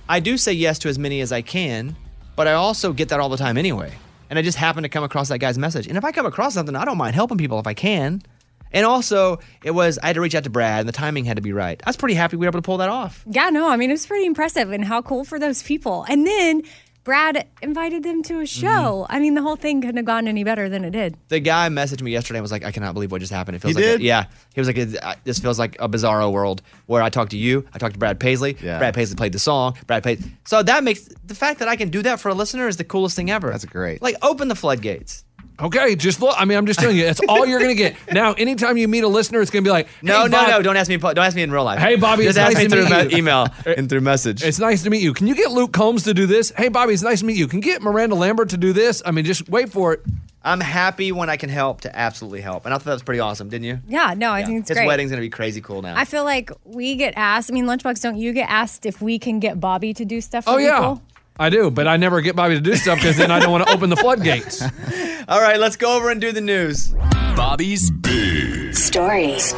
I 0.10 0.20
do 0.20 0.36
say 0.36 0.54
yes 0.54 0.80
to 0.80 0.90
as 0.90 0.98
many 0.98 1.22
as 1.22 1.32
I 1.32 1.44
can, 1.44 1.96
but 2.36 2.48
I 2.48 2.54
also 2.54 2.94
get 2.94 3.10
that 3.10 3.20
all 3.20 3.30
the 3.30 3.38
time 3.38 3.56
anyway. 3.56 3.92
And 4.32 4.40
I 4.40 4.42
just 4.42 4.58
happen 4.58 4.82
to 4.82 4.90
come 4.90 5.04
across 5.04 5.28
that 5.28 5.38
guy's 5.38 5.60
message. 5.60 5.86
And 5.86 5.96
if 5.96 6.04
I 6.04 6.12
come 6.12 6.26
across 6.26 6.56
something, 6.56 6.76
I 6.76 6.86
don't 6.86 6.98
mind 6.98 7.14
helping 7.14 7.38
people 7.38 7.60
if 7.60 7.68
I 7.68 7.76
can. 7.76 8.24
And 8.72 8.86
also, 8.86 9.40
it 9.64 9.72
was, 9.72 10.00
I 10.02 10.08
had 10.08 10.14
to 10.14 10.22
reach 10.22 10.36
out 10.36 10.44
to 10.44 10.50
Brad 10.50 10.82
and 10.82 10.88
the 10.88 10.94
timing 10.94 11.26
had 11.26 11.38
to 11.38 11.42
be 11.42 11.54
right. 11.54 11.82
I 11.86 11.90
was 11.90 11.98
pretty 11.98 12.16
happy 12.16 12.38
we 12.38 12.46
were 12.46 12.50
able 12.50 12.60
to 12.60 12.66
pull 12.66 12.78
that 12.78 12.90
off. 12.90 13.24
Yeah, 13.30 13.50
no, 13.50 13.70
I 13.70 13.78
mean, 13.78 13.90
it 13.90 13.94
was 13.94 14.06
pretty 14.06 14.26
impressive 14.26 14.72
and 14.72 14.84
how 14.84 15.02
cool 15.02 15.24
for 15.24 15.40
those 15.40 15.64
people. 15.64 16.06
And 16.08 16.26
then 16.26 16.64
Brad 17.08 17.48
invited 17.62 18.04
them 18.04 18.22
to 18.24 18.34
a 18.34 18.38
mm-hmm. 18.40 18.44
show. 18.44 19.06
I 19.10 19.20
mean, 19.20 19.34
the 19.34 19.42
whole 19.42 19.56
thing 19.56 19.80
couldn't 19.80 19.96
have 19.96 20.06
gone 20.06 20.28
any 20.28 20.44
better 20.44 20.68
than 20.68 20.84
it 20.84 20.90
did. 20.90 21.16
The 21.30 21.40
guy 21.40 21.70
messaged 21.70 22.02
me 22.02 22.12
yesterday 22.12 22.40
and 22.40 22.44
was 22.44 22.52
like, 22.52 22.66
I 22.66 22.72
cannot 22.74 22.96
believe 22.96 23.14
what 23.14 23.22
just 23.22 23.32
happened. 23.32 23.56
It 23.56 23.60
feels 23.60 23.78
He 23.78 23.92
like, 23.92 24.02
a- 24.02 24.04
yeah. 24.04 24.26
He 24.54 24.60
was 24.60 24.68
like, 24.68 25.24
this 25.24 25.40
feels 25.40 25.58
like 25.58 25.78
a 25.80 25.88
bizarro 25.88 26.30
world 26.34 26.62
where 26.86 27.02
I 27.02 27.10
talked 27.10 27.32
to 27.32 27.38
you, 27.38 27.66
I 27.74 27.78
talked 27.78 27.94
to 27.94 28.00
Brad 28.00 28.20
Paisley, 28.20 28.58
Yeah. 28.62 28.78
Brad 28.78 28.94
Paisley 28.94 29.16
played 29.16 29.32
the 29.32 29.40
song, 29.40 29.78
Brad 29.88 30.04
Paisley. 30.04 30.30
So 30.46 30.62
that 30.64 30.84
makes 30.84 31.08
the 31.24 31.36
fact 31.36 31.60
that 31.60 31.70
I 31.70 31.78
can 31.78 31.92
do 31.92 32.02
that 32.02 32.20
for 32.20 32.28
a 32.28 32.34
listener 32.34 32.68
is 32.68 32.76
the 32.76 32.84
coolest 32.84 33.16
thing 33.16 33.32
ever. 33.32 33.52
That's 33.52 33.64
great. 33.64 34.02
Like, 34.02 34.18
open 34.22 34.50
the 34.50 34.56
floodgates. 34.56 35.24
Okay, 35.60 35.96
just 35.96 36.22
look. 36.22 36.36
I 36.38 36.46
mean, 36.46 36.58
I'm 36.58 36.68
just 36.68 36.80
telling 36.80 36.98
you, 36.98 37.04
that's 37.06 37.20
all 37.28 37.46
you're 37.46 37.60
gonna 37.60 37.74
get. 37.74 37.96
Now, 38.12 38.34
anytime 38.34 38.78
you 38.78 38.88
meet 38.88 39.04
a 39.04 39.08
listener, 39.08 39.42
it's 39.42 39.50
gonna 39.52 39.64
be 39.64 39.70
like, 39.72 39.88
No, 40.04 40.14
hey, 40.24 40.24
no, 40.26 40.30
Bob- 40.30 40.50
no. 40.50 40.62
Don't 40.62 40.78
ask 40.78 40.88
me. 40.88 40.98
Don't 40.98 41.18
ask 41.18 41.36
me 41.36 41.42
in 41.42 41.52
real 41.52 41.64
life. 41.64 41.80
Hey, 41.80 41.96
Bobby, 41.96 42.24
just 42.24 42.38
it's 42.38 42.38
ask 42.38 42.54
nice 42.54 42.64
me 42.64 42.70
to 42.70 42.76
through 42.88 42.96
meet 42.98 43.06
me- 43.08 43.12
you. 43.14 43.18
email 43.18 43.48
uh, 43.66 43.74
and 43.76 43.90
through 43.90 44.02
message. 44.02 44.44
It's 44.44 44.60
nice 44.60 44.84
to 44.84 44.90
meet 44.92 45.02
you. 45.02 45.14
Can 45.14 45.26
you 45.28 45.36
get 45.36 45.52
Luke 45.52 45.74
Combs 45.74 46.04
to 46.04 46.14
do 46.14 46.26
this? 46.28 46.52
Hey, 46.56 46.68
Bobby, 46.68 46.94
it's 46.94 47.02
nice 47.04 47.20
to 47.22 47.26
meet 47.26 47.38
you. 47.38 47.48
Can 47.48 47.58
you 47.60 47.64
get 47.64 47.82
Miranda 47.82 48.16
Lambert 48.16 48.50
to 48.50 48.58
do 48.58 48.72
this? 48.72 49.02
I 49.06 49.12
mean, 49.12 49.26
just 49.26 49.50
wait 49.50 49.70
for 49.70 49.94
it. 49.94 50.02
I'm 50.44 50.62
happy 50.62 51.12
when 51.12 51.30
I 51.30 51.36
can 51.38 51.50
help 51.50 51.82
to 51.82 51.94
absolutely 51.94 52.40
help, 52.42 52.66
and 52.66 52.74
I 52.74 52.78
thought 52.78 52.86
that 52.86 52.94
was 52.94 53.04
pretty 53.04 53.20
awesome, 53.20 53.50
didn't 53.50 53.66
you? 53.66 53.80
Yeah, 53.88 54.14
no, 54.16 54.32
I 54.32 54.46
think 54.46 54.60
it's 54.62 54.70
His 54.70 54.78
great. 54.78 54.88
wedding's 54.88 55.10
gonna 55.12 55.22
be 55.22 55.30
crazy 55.30 55.60
cool 55.60 55.82
now. 55.82 55.98
I 55.98 56.06
feel 56.06 56.24
like 56.24 56.52
we 56.64 56.96
get 56.96 57.16
asked. 57.18 57.52
I 57.52 57.54
mean, 57.54 57.66
Lunchbox, 57.66 58.02
don't 58.02 58.16
you 58.18 58.32
get 58.32 58.48
asked 58.50 58.86
if 58.86 59.02
we 59.02 59.20
can 59.20 59.40
get 59.40 59.60
Bobby 59.60 59.94
to 59.96 60.06
do 60.06 60.22
stuff 60.22 60.46
oh, 60.48 60.54
for 60.54 60.60
Oh 60.60 60.62
yeah, 60.64 60.78
people? 60.78 61.02
I 61.40 61.50
do, 61.50 61.70
but 61.70 61.88
I 61.88 61.98
never 61.98 62.22
get 62.22 62.36
Bobby 62.36 62.56
to 62.56 62.62
do 62.62 62.76
stuff 62.76 62.98
because 63.00 63.18
then 63.18 63.32
I 63.32 63.40
don't 63.40 63.52
want 63.52 63.68
to 63.68 63.74
open 63.74 63.90
the 63.90 63.96
floodgates. 63.96 64.62
All 65.28 65.42
right, 65.42 65.60
let's 65.60 65.76
go 65.76 65.96
over 65.96 66.10
and 66.10 66.20
do 66.20 66.32
the 66.32 66.42
news. 66.42 66.94
Bobby's 67.36 67.92
Big 67.92 68.74
Stories. 68.74 69.54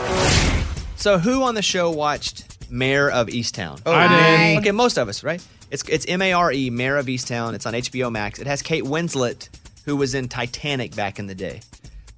So, 0.97 1.17
who 1.17 1.43
on 1.43 1.55
the 1.55 1.61
show 1.61 1.89
watched 1.89 2.69
Mare 2.69 3.09
of 3.09 3.27
Easttown? 3.27 3.81
Oh, 3.85 3.93
I 3.93 4.07
did. 4.07 4.17
I- 4.19 4.57
Okay, 4.57 4.71
most 4.71 4.97
of 4.97 5.07
us, 5.07 5.23
right? 5.23 5.45
It's 5.71 5.83
it's 5.87 6.05
M 6.07 6.21
A 6.21 6.33
R 6.33 6.51
E, 6.51 6.69
Mare 6.69 6.97
of 6.97 7.05
Easttown. 7.05 7.53
It's 7.53 7.65
on 7.65 7.73
HBO 7.73 8.11
Max. 8.11 8.39
It 8.39 8.47
has 8.47 8.61
Kate 8.61 8.83
Winslet, 8.83 9.47
who 9.85 9.95
was 9.95 10.13
in 10.15 10.27
Titanic 10.27 10.95
back 10.95 11.19
in 11.19 11.27
the 11.27 11.35
day. 11.35 11.61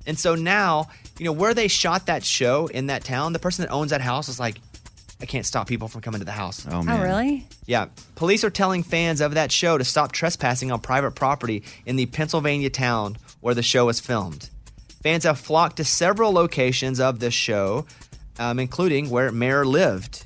And 0.07 0.18
so 0.18 0.34
now, 0.34 0.88
you 1.20 1.26
know, 1.26 1.32
where 1.34 1.53
they 1.53 1.68
shot 1.68 2.07
that 2.07 2.24
show 2.24 2.66
in 2.68 2.88
that 2.88 3.03
town, 3.03 3.34
the 3.34 3.39
person 3.39 3.66
that 3.66 3.72
owns 3.72 3.91
that 3.91 4.01
house 4.01 4.30
is 4.30 4.39
like, 4.39 4.57
I 5.22 5.26
can't 5.26 5.45
stop 5.45 5.67
people 5.67 5.88
from 5.88 6.01
coming 6.01 6.19
to 6.19 6.26
the 6.26 6.32
house. 6.32 6.65
Oh 6.69 6.82
man. 6.82 6.99
Oh, 6.99 7.03
really? 7.03 7.45
Yeah. 7.67 7.88
Police 8.15 8.43
are 8.43 8.49
telling 8.49 8.84
fans 8.84 9.22
of 9.22 9.36
that 9.36 9.51
show 9.51 9.78
to 9.78 9.84
stop 9.84 10.11
trespassing 10.11 10.72
on 10.72 10.80
private 10.80 11.11
property 11.11 11.63
in 11.86 11.95
the 11.95 12.07
Pennsylvania 12.07 12.69
town 12.69 13.17
where 13.41 13.53
the 13.53 13.63
show 13.63 13.86
was 13.86 13.99
filmed. 13.99 14.49
Fans 15.03 15.24
have 15.24 15.39
flocked 15.39 15.78
to 15.78 15.84
several 15.84 16.32
locations 16.32 16.99
of 16.99 17.19
this 17.19 17.34
show, 17.34 17.86
um, 18.39 18.59
including 18.59 19.09
where 19.09 19.32
Mare 19.32 19.65
lived. 19.65 20.26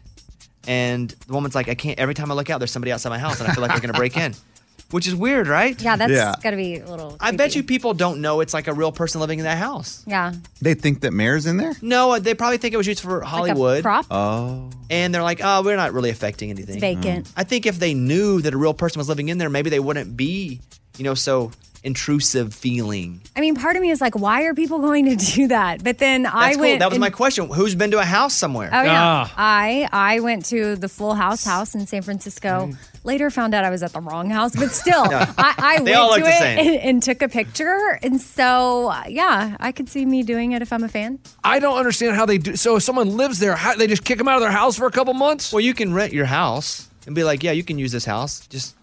And 0.67 1.09
the 1.27 1.33
woman's 1.33 1.55
like, 1.55 1.69
I 1.69 1.75
can't, 1.75 1.99
every 1.99 2.13
time 2.13 2.31
I 2.31 2.35
look 2.35 2.49
out, 2.49 2.59
there's 2.59 2.71
somebody 2.71 2.91
outside 2.91 3.09
my 3.09 3.19
house 3.19 3.39
and 3.39 3.49
I 3.49 3.53
feel 3.53 3.61
like 3.61 3.71
they're 3.71 3.81
going 3.81 3.93
to 3.93 3.99
break 3.99 4.17
in. 4.17 4.33
Which 4.91 5.07
is 5.07 5.15
weird, 5.15 5.47
right? 5.47 5.79
Yeah, 5.81 5.95
that's 5.95 6.11
Yeah. 6.11 6.35
got 6.43 6.51
to 6.51 6.55
be 6.57 6.77
a 6.77 6.85
little. 6.85 7.17
I 7.19 7.31
bet 7.31 7.55
you 7.55 7.63
people 7.63 7.93
don't 7.93 8.21
know 8.21 8.39
it's 8.39 8.53
like 8.53 8.67
a 8.67 8.73
real 8.73 8.91
person 8.91 9.19
living 9.19 9.39
in 9.39 9.45
that 9.45 9.57
house. 9.57 10.03
Yeah. 10.05 10.33
They 10.61 10.75
think 10.75 11.01
that 11.01 11.11
Mare's 11.11 11.47
in 11.47 11.57
there? 11.57 11.73
No, 11.81 12.13
uh, 12.13 12.19
they 12.19 12.33
probably 12.35 12.57
think 12.57 12.73
it 12.73 12.77
was 12.77 12.85
used 12.87 13.01
for 13.01 13.21
Hollywood. 13.21 13.81
prop? 13.81 14.05
Oh. 14.11 14.69
And 14.91 15.13
they're 15.13 15.23
like, 15.23 15.41
oh, 15.43 15.63
we're 15.63 15.75
not 15.75 15.93
really 15.93 16.11
affecting 16.11 16.51
anything. 16.51 16.75
It's 16.75 16.81
vacant. 16.81 17.31
I 17.35 17.43
think 17.43 17.65
if 17.65 17.79
they 17.79 17.93
knew 17.95 18.41
that 18.41 18.53
a 18.53 18.57
real 18.57 18.75
person 18.75 18.99
was 18.99 19.09
living 19.09 19.29
in 19.29 19.39
there, 19.39 19.49
maybe 19.49 19.69
they 19.71 19.79
wouldn't 19.79 20.15
be, 20.15 20.61
you 20.97 21.03
know, 21.03 21.15
so 21.15 21.51
intrusive 21.85 22.53
feeling. 22.53 23.21
I 23.35 23.41
mean, 23.41 23.55
part 23.55 23.75
of 23.75 23.81
me 23.81 23.89
is 23.91 24.01
like, 24.01 24.15
why 24.19 24.43
are 24.43 24.53
people 24.53 24.79
going 24.79 25.05
to 25.05 25.15
do 25.35 25.47
that? 25.49 25.83
But 25.83 25.99
then 25.99 26.25
I 26.25 26.31
That's 26.47 26.55
cool. 26.57 26.61
went. 26.65 26.79
That 26.79 26.89
was 26.89 26.95
and- 26.95 27.01
my 27.01 27.09
question. 27.09 27.47
Who's 27.49 27.75
been 27.75 27.91
to 27.91 27.99
a 27.99 28.05
house 28.05 28.33
somewhere? 28.33 28.69
Oh 28.73 28.81
yeah, 28.83 29.25
Ah. 29.27 29.33
I 29.37 29.87
I 29.91 30.19
went 30.19 30.45
to 30.45 30.75
the 30.75 30.89
Full 30.89 31.13
House 31.13 31.43
house 31.45 31.75
in 31.75 31.85
San 31.87 32.01
Francisco. 32.01 32.71
Later, 33.03 33.29
found 33.29 33.53
out 33.53 33.63
I 33.63 33.69
was 33.69 33.83
at 33.83 33.93
the 33.93 34.01
wrong 34.01 34.31
house, 34.31 34.55
but 34.55 34.71
still, 34.71 35.03
I, 35.11 35.53
I 35.57 35.77
They 35.77 35.91
went 35.91 35.95
all 35.97 36.15
to 36.15 36.21
the 36.21 36.27
it 36.27 36.39
same. 36.39 36.57
and, 36.59 36.75
and 36.77 37.03
took 37.03 37.21
a 37.21 37.29
picture. 37.29 37.99
And 38.01 38.19
so, 38.19 38.87
uh, 38.89 39.03
yeah, 39.07 39.55
I 39.59 39.71
could 39.71 39.87
see 39.89 40.03
me 40.07 40.23
doing 40.23 40.53
it 40.53 40.63
if 40.63 40.73
I'm 40.73 40.83
a 40.83 40.89
fan. 40.89 41.19
I 41.43 41.59
don't 41.59 41.77
understand 41.77 42.15
how 42.15 42.25
they 42.25 42.39
do. 42.39 42.55
So 42.55 42.77
if 42.77 42.83
someone 42.83 43.15
lives 43.15 43.37
there, 43.37 43.55
how, 43.55 43.75
they 43.75 43.85
just 43.85 44.03
kick 44.03 44.17
them 44.17 44.27
out 44.27 44.37
of 44.37 44.41
their 44.41 44.49
house 44.51 44.75
for 44.75 44.87
a 44.87 44.91
couple 44.91 45.13
months. 45.13 45.53
Well, 45.53 45.59
you 45.61 45.75
can 45.75 45.93
rent 45.93 46.13
your 46.13 46.25
house 46.25 46.89
and 47.05 47.13
be 47.13 47.23
like, 47.23 47.43
yeah, 47.43 47.51
you 47.51 47.63
can 47.63 47.77
use 47.77 47.91
this 47.91 48.05
house. 48.05 48.47
Just 48.47 48.75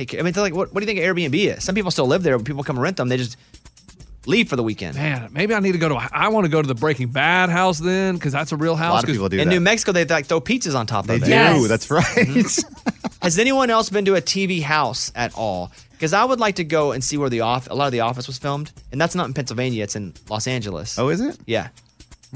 take 0.00 0.08
care. 0.08 0.20
I 0.20 0.22
mean, 0.22 0.32
they're 0.32 0.42
like, 0.42 0.54
what, 0.54 0.72
what 0.72 0.82
do 0.84 0.90
you 0.90 0.98
think 0.98 1.04
Airbnb 1.06 1.56
is? 1.56 1.64
Some 1.64 1.74
people 1.74 1.90
still 1.90 2.06
live 2.06 2.22
there, 2.22 2.36
but 2.38 2.46
people 2.46 2.62
come 2.64 2.78
rent 2.78 2.96
them. 2.96 3.08
They 3.08 3.16
just 3.16 3.36
leave 4.26 4.48
for 4.48 4.56
the 4.56 4.62
weekend. 4.62 4.96
Man, 4.96 5.28
maybe 5.32 5.54
I 5.54 5.60
need 5.60 5.72
to 5.72 5.78
go 5.78 5.88
to. 5.90 5.96
I 6.12 6.28
want 6.28 6.44
to 6.44 6.50
go 6.50 6.60
to 6.60 6.68
the 6.68 6.74
Breaking 6.74 7.08
Bad 7.08 7.48
house 7.50 7.78
then, 7.78 8.14
because 8.14 8.32
that's 8.32 8.52
a 8.52 8.56
real 8.56 8.76
house. 8.76 9.04
'cause- 9.04 9.32
In 9.32 9.48
New 9.48 9.60
Mexico, 9.60 9.92
they 9.92 10.04
like 10.04 10.26
throw 10.26 10.40
pizzas 10.40 10.74
on 10.74 10.86
top 10.86 11.06
They 11.06 11.16
of 11.16 11.22
it. 11.22 11.26
do. 11.26 11.30
Yes. 11.30 11.68
That's 11.68 11.90
right. 11.90 12.04
Mhm. 12.04 13.18
Has 13.22 13.38
anyone 13.38 13.68
else 13.70 13.90
been 13.90 14.04
to 14.06 14.14
a 14.14 14.22
TV 14.22 14.62
house 14.62 15.12
at 15.14 15.34
all? 15.36 15.70
Because 15.92 16.14
I 16.14 16.24
would 16.24 16.40
like 16.40 16.54
to 16.56 16.64
go 16.64 16.92
and 16.92 17.04
see 17.04 17.18
where 17.18 17.28
the 17.28 17.42
off 17.42 17.68
a 17.70 17.74
lot 17.74 17.84
of 17.86 17.92
the 17.92 18.00
Office 18.00 18.26
was 18.26 18.38
filmed, 18.38 18.72
and 18.92 18.98
that's 19.00 19.14
not 19.14 19.26
in 19.26 19.34
Pennsylvania; 19.34 19.84
it's 19.84 19.94
in 19.96 20.14
Los 20.30 20.46
Angeles. 20.46 20.98
Oh, 20.98 21.10
is 21.10 21.20
it? 21.20 21.36
Yeah. 21.46 21.68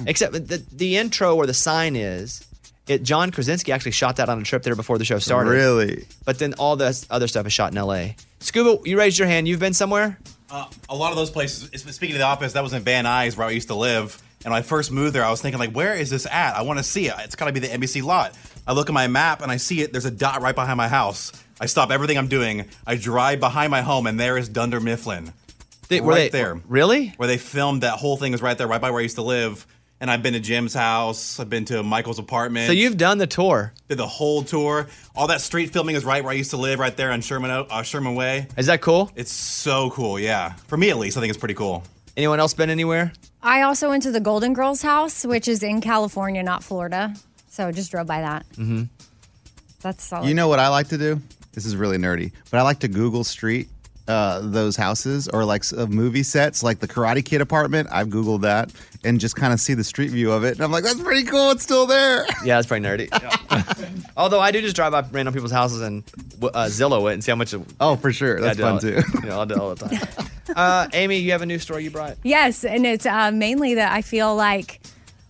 Except 0.06 0.32
the 0.34 0.62
the 0.72 0.96
intro 0.98 1.34
where 1.36 1.46
the 1.46 1.54
sign 1.54 1.96
is, 1.96 2.44
it 2.86 3.02
John 3.02 3.30
Krasinski 3.30 3.72
actually 3.72 3.92
shot 3.92 4.16
that 4.16 4.28
on 4.28 4.40
a 4.40 4.44
trip 4.44 4.62
there 4.62 4.76
before 4.76 4.98
the 4.98 5.04
show 5.04 5.18
started. 5.18 5.50
Really? 5.50 6.04
But 6.24 6.38
then 6.38 6.54
all 6.54 6.76
the 6.76 7.06
other 7.10 7.28
stuff 7.28 7.46
is 7.46 7.52
shot 7.52 7.72
in 7.72 7.78
L.A. 7.78 8.16
Scuba, 8.40 8.78
you 8.86 8.98
raised 8.98 9.18
your 9.18 9.28
hand. 9.28 9.48
You've 9.48 9.60
been 9.60 9.74
somewhere? 9.74 10.18
Uh, 10.50 10.66
a 10.88 10.94
lot 10.94 11.10
of 11.10 11.16
those 11.16 11.30
places. 11.30 11.70
Speaking 11.94 12.14
of 12.16 12.20
the 12.20 12.26
office, 12.26 12.52
that 12.52 12.62
was 12.62 12.72
in 12.74 12.82
Van 12.82 13.04
Nuys 13.04 13.36
where 13.36 13.46
I 13.46 13.50
used 13.50 13.68
to 13.68 13.74
live. 13.74 14.22
And 14.44 14.52
when 14.52 14.58
I 14.58 14.62
first 14.62 14.92
moved 14.92 15.14
there, 15.14 15.24
I 15.24 15.30
was 15.30 15.40
thinking 15.40 15.58
like, 15.58 15.72
where 15.72 15.94
is 15.94 16.10
this 16.10 16.26
at? 16.26 16.54
I 16.54 16.62
want 16.62 16.78
to 16.78 16.82
see 16.82 17.06
it. 17.06 17.14
It's 17.20 17.34
got 17.34 17.46
to 17.46 17.52
be 17.52 17.60
the 17.60 17.68
NBC 17.68 18.02
lot. 18.02 18.36
I 18.66 18.74
look 18.74 18.90
at 18.90 18.92
my 18.92 19.06
map 19.06 19.40
and 19.40 19.50
I 19.50 19.56
see 19.56 19.80
it. 19.80 19.90
There's 19.92 20.04
a 20.04 20.10
dot 20.10 20.42
right 20.42 20.54
behind 20.54 20.76
my 20.76 20.88
house. 20.88 21.32
I 21.58 21.66
stop 21.66 21.90
everything 21.90 22.18
I'm 22.18 22.28
doing. 22.28 22.66
I 22.86 22.96
drive 22.96 23.40
behind 23.40 23.70
my 23.70 23.80
home, 23.80 24.06
and 24.06 24.20
there 24.20 24.36
is 24.36 24.48
Dunder 24.48 24.80
Mifflin. 24.80 25.32
They- 25.88 26.00
were 26.00 26.12
right 26.12 26.30
they- 26.30 26.38
there. 26.38 26.60
Really? 26.68 27.14
Where 27.16 27.26
they 27.26 27.38
filmed 27.38 27.82
that 27.82 27.98
whole 27.98 28.16
thing 28.16 28.34
is 28.34 28.42
right 28.42 28.56
there, 28.58 28.66
right 28.66 28.80
by 28.80 28.90
where 28.90 29.00
I 29.00 29.02
used 29.02 29.16
to 29.16 29.22
live. 29.22 29.66
And 30.00 30.10
I've 30.10 30.22
been 30.22 30.34
to 30.34 30.40
Jim's 30.40 30.74
house. 30.74 31.40
I've 31.40 31.48
been 31.48 31.64
to 31.66 31.82
Michael's 31.82 32.18
apartment. 32.18 32.66
So 32.66 32.72
you've 32.72 32.96
done 32.96 33.18
the 33.18 33.26
tour. 33.26 33.72
did 33.88 33.96
the 33.96 34.06
whole 34.06 34.42
tour. 34.42 34.88
All 35.16 35.28
that 35.28 35.40
street 35.40 35.70
filming 35.70 35.96
is 35.96 36.04
right 36.04 36.22
where 36.22 36.32
I 36.32 36.34
used 36.36 36.50
to 36.50 36.56
live, 36.56 36.78
right 36.78 36.94
there 36.96 37.10
on 37.10 37.20
Sherman 37.20 37.50
uh, 37.50 37.82
Sherman 37.82 38.14
Way. 38.14 38.48
Is 38.58 38.66
that 38.66 38.80
cool? 38.80 39.10
It's 39.14 39.32
so 39.32 39.90
cool. 39.90 40.18
Yeah, 40.18 40.54
for 40.66 40.76
me 40.76 40.90
at 40.90 40.98
least, 40.98 41.16
I 41.16 41.20
think 41.20 41.30
it's 41.30 41.38
pretty 41.38 41.54
cool. 41.54 41.84
Anyone 42.16 42.38
else 42.38 42.54
been 42.54 42.70
anywhere? 42.70 43.12
I 43.42 43.62
also 43.62 43.88
went 43.88 44.02
to 44.04 44.10
the 44.10 44.20
Golden 44.20 44.52
Girls 44.52 44.82
house, 44.82 45.24
which 45.24 45.48
is 45.48 45.62
in 45.62 45.80
California, 45.80 46.42
not 46.42 46.62
Florida. 46.62 47.14
So 47.48 47.70
just 47.72 47.90
drove 47.90 48.06
by 48.06 48.20
that. 48.20 48.46
Mm-hmm. 48.52 48.84
That's 49.80 50.04
solid. 50.04 50.28
You 50.28 50.34
know 50.34 50.48
what 50.48 50.58
I 50.58 50.68
like 50.68 50.88
to 50.88 50.98
do? 50.98 51.20
This 51.52 51.66
is 51.66 51.76
really 51.76 51.98
nerdy, 51.98 52.32
but 52.50 52.58
I 52.58 52.62
like 52.62 52.80
to 52.80 52.88
Google 52.88 53.22
Street 53.22 53.68
uh, 54.06 54.40
those 54.42 54.76
houses 54.76 55.28
or 55.28 55.44
like 55.44 55.62
s- 55.62 55.72
uh, 55.72 55.86
movie 55.86 56.22
sets, 56.22 56.62
like 56.62 56.78
the 56.80 56.88
Karate 56.88 57.24
Kid 57.24 57.40
apartment. 57.40 57.88
I've 57.90 58.08
Googled 58.08 58.42
that 58.42 58.70
and 59.02 59.18
just 59.20 59.36
kind 59.36 59.52
of 59.52 59.60
see 59.60 59.74
the 59.74 59.84
street 59.84 60.10
view 60.10 60.30
of 60.32 60.44
it. 60.44 60.52
And 60.56 60.60
I'm 60.62 60.70
like, 60.70 60.84
that's 60.84 61.00
pretty 61.00 61.24
cool. 61.24 61.50
It's 61.52 61.62
still 61.62 61.86
there. 61.86 62.26
Yeah, 62.44 62.58
it's 62.58 62.66
pretty 62.66 62.84
nerdy. 62.84 63.08
Although 64.16 64.40
I 64.40 64.50
do 64.50 64.60
just 64.60 64.76
drive 64.76 64.92
by 64.92 65.04
random 65.10 65.32
people's 65.34 65.52
houses 65.52 65.80
and 65.82 66.02
uh, 66.42 66.66
Zillow 66.66 67.10
it 67.10 67.14
and 67.14 67.24
see 67.24 67.30
how 67.32 67.36
much. 67.36 67.54
It, 67.54 67.60
oh, 67.80 67.96
for 67.96 68.12
sure. 68.12 68.40
That's 68.40 68.58
I 68.58 68.62
fun 68.62 68.72
all- 68.74 68.80
too. 68.80 69.00
You 69.22 69.28
know, 69.28 69.38
I'll 69.40 69.46
do 69.46 69.54
it 69.54 69.60
all 69.60 69.74
the 69.74 69.88
time. 69.88 70.28
uh, 70.56 70.88
Amy, 70.92 71.18
you 71.18 71.32
have 71.32 71.42
a 71.42 71.46
new 71.46 71.58
story 71.58 71.84
you 71.84 71.90
brought. 71.90 72.16
Yes, 72.22 72.64
and 72.64 72.84
it's 72.86 73.06
uh, 73.06 73.30
mainly 73.32 73.74
that 73.74 73.92
I 73.92 74.02
feel 74.02 74.34
like 74.36 74.80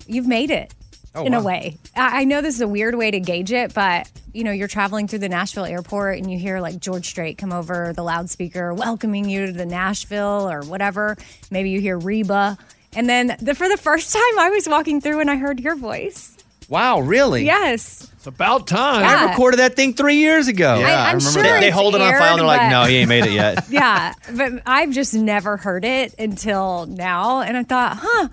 you've 0.06 0.26
made 0.26 0.50
it 0.50 0.74
Oh, 1.16 1.24
in 1.24 1.32
wow. 1.32 1.40
a 1.40 1.42
way. 1.42 1.78
I, 1.94 2.22
I 2.22 2.24
know 2.24 2.40
this 2.40 2.56
is 2.56 2.60
a 2.60 2.66
weird 2.68 2.94
way 2.96 3.10
to 3.10 3.20
gauge 3.20 3.52
it, 3.52 3.72
but 3.72 4.10
you 4.32 4.42
know, 4.42 4.50
you're 4.50 4.66
traveling 4.68 5.06
through 5.06 5.20
the 5.20 5.28
Nashville 5.28 5.64
airport 5.64 6.18
and 6.18 6.28
you 6.30 6.38
hear 6.38 6.58
like 6.60 6.80
George 6.80 7.06
Strait 7.08 7.38
come 7.38 7.52
over 7.52 7.92
the 7.94 8.02
loudspeaker 8.02 8.74
welcoming 8.74 9.28
you 9.28 9.46
to 9.46 9.52
the 9.52 9.66
Nashville 9.66 10.50
or 10.50 10.62
whatever. 10.62 11.16
Maybe 11.52 11.70
you 11.70 11.80
hear 11.80 11.96
Reba. 11.96 12.58
And 12.96 13.08
then 13.08 13.36
the, 13.40 13.54
for 13.54 13.68
the 13.68 13.76
first 13.76 14.12
time, 14.12 14.38
I 14.38 14.50
was 14.50 14.68
walking 14.68 15.00
through 15.00 15.20
and 15.20 15.30
I 15.30 15.36
heard 15.36 15.60
your 15.60 15.76
voice. 15.76 16.36
Wow, 16.68 17.00
really? 17.00 17.44
Yes. 17.44 18.10
It's 18.14 18.26
about 18.26 18.66
time. 18.66 19.02
Yeah. 19.02 19.26
I 19.26 19.30
recorded 19.30 19.58
that 19.58 19.76
thing 19.76 19.94
three 19.94 20.16
years 20.16 20.48
ago. 20.48 20.78
Yeah, 20.80 20.86
I- 20.86 20.88
I'm 20.88 20.96
I 20.96 21.12
remember 21.12 21.30
sure 21.30 21.42
They, 21.42 21.60
they 21.60 21.70
hold 21.70 21.94
it 21.94 22.00
on 22.00 22.12
file 22.14 22.30
and 22.32 22.38
they're 22.40 22.46
like, 22.46 22.70
no, 22.70 22.84
he 22.84 22.96
ain't 22.96 23.08
made 23.08 23.26
it 23.26 23.32
yet. 23.32 23.66
yeah, 23.70 24.14
but 24.32 24.62
I've 24.66 24.90
just 24.90 25.14
never 25.14 25.56
heard 25.58 25.84
it 25.84 26.14
until 26.18 26.86
now, 26.86 27.42
and 27.42 27.56
I 27.56 27.62
thought, 27.64 27.98
huh, 28.00 28.28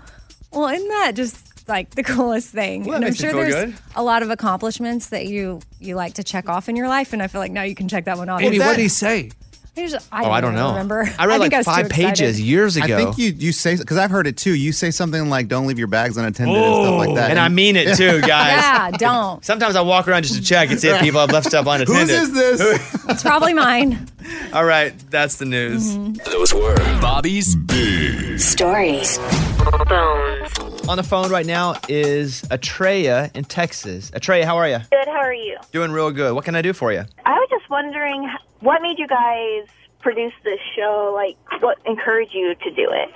well, 0.50 0.68
isn't 0.68 0.88
that 0.88 1.12
just 1.14 1.46
like 1.68 1.90
the 1.94 2.02
coolest 2.02 2.50
thing? 2.50 2.84
Well, 2.84 2.96
and 2.96 3.04
I'm 3.04 3.14
sure 3.14 3.32
there's 3.32 3.54
good. 3.54 3.74
a 3.94 4.02
lot 4.02 4.22
of 4.22 4.30
accomplishments 4.30 5.08
that 5.08 5.26
you 5.26 5.60
you 5.80 5.94
like 5.96 6.14
to 6.14 6.24
check 6.24 6.48
off 6.48 6.68
in 6.68 6.76
your 6.76 6.88
life, 6.88 7.12
and 7.12 7.22
I 7.22 7.26
feel 7.26 7.40
like 7.40 7.52
now 7.52 7.62
you 7.62 7.74
can 7.74 7.88
check 7.88 8.04
that 8.06 8.18
one 8.18 8.28
off. 8.28 8.40
Amy, 8.40 8.58
what 8.58 8.76
did 8.76 8.82
he 8.82 8.88
say? 8.88 9.30
I, 9.74 9.86
just, 9.86 10.06
I 10.12 10.24
Oh, 10.24 10.30
I 10.30 10.42
don't 10.42 10.54
know. 10.54 10.68
Remember? 10.72 11.08
I 11.18 11.24
read 11.26 11.40
think 11.40 11.52
like 11.54 11.60
was 11.60 11.64
five 11.66 11.88
pages 11.88 12.38
years 12.38 12.76
ago. 12.76 12.94
I 12.94 13.04
think 13.04 13.16
you 13.16 13.30
you 13.30 13.52
say 13.52 13.74
because 13.74 13.96
I've 13.96 14.10
heard 14.10 14.26
it 14.26 14.36
too. 14.36 14.54
You 14.54 14.70
say 14.70 14.90
something 14.90 15.30
like 15.30 15.48
"Don't 15.48 15.66
leave 15.66 15.78
your 15.78 15.88
bags 15.88 16.18
unattended" 16.18 16.54
and 16.54 16.74
stuff 16.74 16.98
like 16.98 17.14
that. 17.14 17.28
Oh, 17.28 17.30
and 17.30 17.38
I 17.38 17.48
mean 17.48 17.76
it 17.76 17.96
too, 17.96 18.20
guys. 18.26 18.62
Yeah, 18.62 18.90
don't. 18.90 19.42
Sometimes 19.42 19.74
I 19.74 19.80
walk 19.80 20.08
around 20.08 20.24
just 20.24 20.34
to 20.34 20.42
check 20.42 20.70
and 20.70 20.78
see 20.78 20.88
if 20.88 21.00
people 21.00 21.20
have 21.20 21.30
left 21.30 21.46
stuff 21.46 21.66
unattended. 21.66 22.08
Whose 22.08 22.28
is 22.28 22.34
this? 22.34 23.04
It's 23.08 23.22
probably 23.22 23.54
mine. 23.54 24.08
All 24.52 24.64
right, 24.66 24.92
that's 25.10 25.36
the 25.36 25.46
news. 25.46 25.96
Those 26.26 26.52
were 26.52 26.76
Bobby's 27.00 27.56
Big 27.56 28.40
Stories. 28.40 29.18
On 30.88 30.96
the 30.96 31.02
phone 31.02 31.30
right 31.30 31.46
now 31.46 31.74
is 31.88 32.42
Atreya 32.50 33.34
in 33.34 33.44
Texas. 33.44 34.10
Atreya, 34.10 34.44
how 34.44 34.56
are 34.56 34.68
you? 34.68 34.78
Good. 34.90 35.06
How 35.06 35.20
are 35.20 35.32
you? 35.32 35.56
Doing 35.70 35.92
real 35.92 36.10
good. 36.10 36.34
What 36.34 36.44
can 36.44 36.54
I 36.54 36.62
do 36.62 36.72
for 36.72 36.92
you? 36.92 37.04
I 37.24 37.32
was 37.32 37.48
just 37.50 37.70
wondering 37.70 38.28
what 38.60 38.82
made 38.82 38.98
you 38.98 39.06
guys 39.06 39.68
produce 40.00 40.32
this 40.44 40.58
show? 40.76 41.12
Like, 41.14 41.36
what 41.62 41.78
encouraged 41.86 42.34
you 42.34 42.54
to 42.54 42.70
do 42.72 42.90
it? 42.90 43.08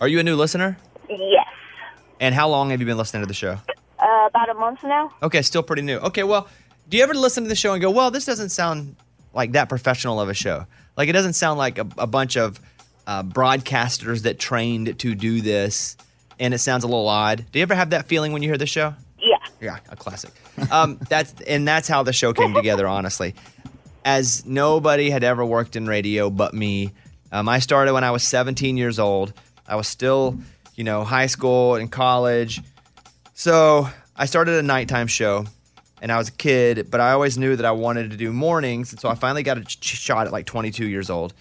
Are 0.00 0.08
you 0.08 0.18
a 0.18 0.22
new 0.22 0.34
listener? 0.34 0.76
Yes. 1.08 1.46
And 2.18 2.34
how 2.34 2.48
long 2.48 2.70
have 2.70 2.80
you 2.80 2.86
been 2.86 2.96
listening 2.96 3.22
to 3.22 3.26
the 3.26 3.34
show? 3.34 3.58
Uh, 3.98 4.26
about 4.28 4.48
a 4.48 4.54
month 4.54 4.82
now. 4.82 5.12
Okay, 5.22 5.42
still 5.42 5.62
pretty 5.62 5.82
new. 5.82 5.98
Okay, 5.98 6.24
well, 6.24 6.48
do 6.88 6.96
you 6.96 7.02
ever 7.02 7.14
listen 7.14 7.44
to 7.44 7.48
the 7.48 7.54
show 7.54 7.72
and 7.72 7.80
go, 7.82 7.90
well, 7.90 8.10
this 8.10 8.24
doesn't 8.24 8.48
sound 8.48 8.96
like 9.34 9.52
that 9.52 9.68
professional 9.68 10.20
of 10.20 10.28
a 10.28 10.34
show? 10.34 10.66
Like, 10.96 11.08
it 11.08 11.12
doesn't 11.12 11.34
sound 11.34 11.58
like 11.58 11.78
a, 11.78 11.86
a 11.98 12.06
bunch 12.06 12.36
of 12.36 12.58
uh, 13.06 13.22
broadcasters 13.22 14.22
that 14.22 14.38
trained 14.38 14.98
to 14.98 15.14
do 15.14 15.40
this, 15.40 15.96
and 16.42 16.52
it 16.52 16.58
sounds 16.58 16.82
a 16.84 16.88
little 16.88 17.08
odd. 17.08 17.46
Do 17.52 17.58
you 17.58 17.62
ever 17.62 17.74
have 17.74 17.90
that 17.90 18.06
feeling 18.06 18.32
when 18.32 18.42
you 18.42 18.48
hear 18.48 18.58
the 18.58 18.66
show? 18.66 18.94
Yeah. 19.18 19.36
Yeah, 19.60 19.78
a 19.88 19.96
classic. 19.96 20.32
Um, 20.70 20.98
that's 21.08 21.32
and 21.42 21.66
that's 21.66 21.86
how 21.88 22.02
the 22.02 22.12
show 22.12 22.32
came 22.32 22.52
together. 22.52 22.86
Honestly, 22.86 23.34
as 24.04 24.44
nobody 24.44 25.08
had 25.08 25.22
ever 25.24 25.44
worked 25.44 25.76
in 25.76 25.86
radio 25.86 26.28
but 26.28 26.52
me. 26.52 26.92
Um, 27.30 27.48
I 27.48 27.60
started 27.60 27.94
when 27.94 28.04
I 28.04 28.10
was 28.10 28.22
17 28.24 28.76
years 28.76 28.98
old. 28.98 29.32
I 29.66 29.76
was 29.76 29.88
still, 29.88 30.36
you 30.76 30.84
know, 30.84 31.02
high 31.04 31.28
school 31.28 31.76
and 31.76 31.90
college. 31.90 32.60
So 33.32 33.88
I 34.16 34.26
started 34.26 34.56
a 34.56 34.62
nighttime 34.62 35.06
show, 35.06 35.46
and 36.02 36.12
I 36.12 36.18
was 36.18 36.28
a 36.28 36.32
kid, 36.32 36.88
but 36.90 37.00
I 37.00 37.12
always 37.12 37.38
knew 37.38 37.56
that 37.56 37.64
I 37.64 37.70
wanted 37.70 38.10
to 38.10 38.16
do 38.18 38.32
mornings. 38.32 38.92
And 38.92 39.00
so 39.00 39.08
I 39.08 39.14
finally 39.14 39.42
got 39.44 39.56
a 39.56 39.64
ch- 39.64 39.82
shot 39.82 40.26
at 40.26 40.32
like 40.32 40.44
22 40.44 40.86
years 40.86 41.08
old. 41.08 41.32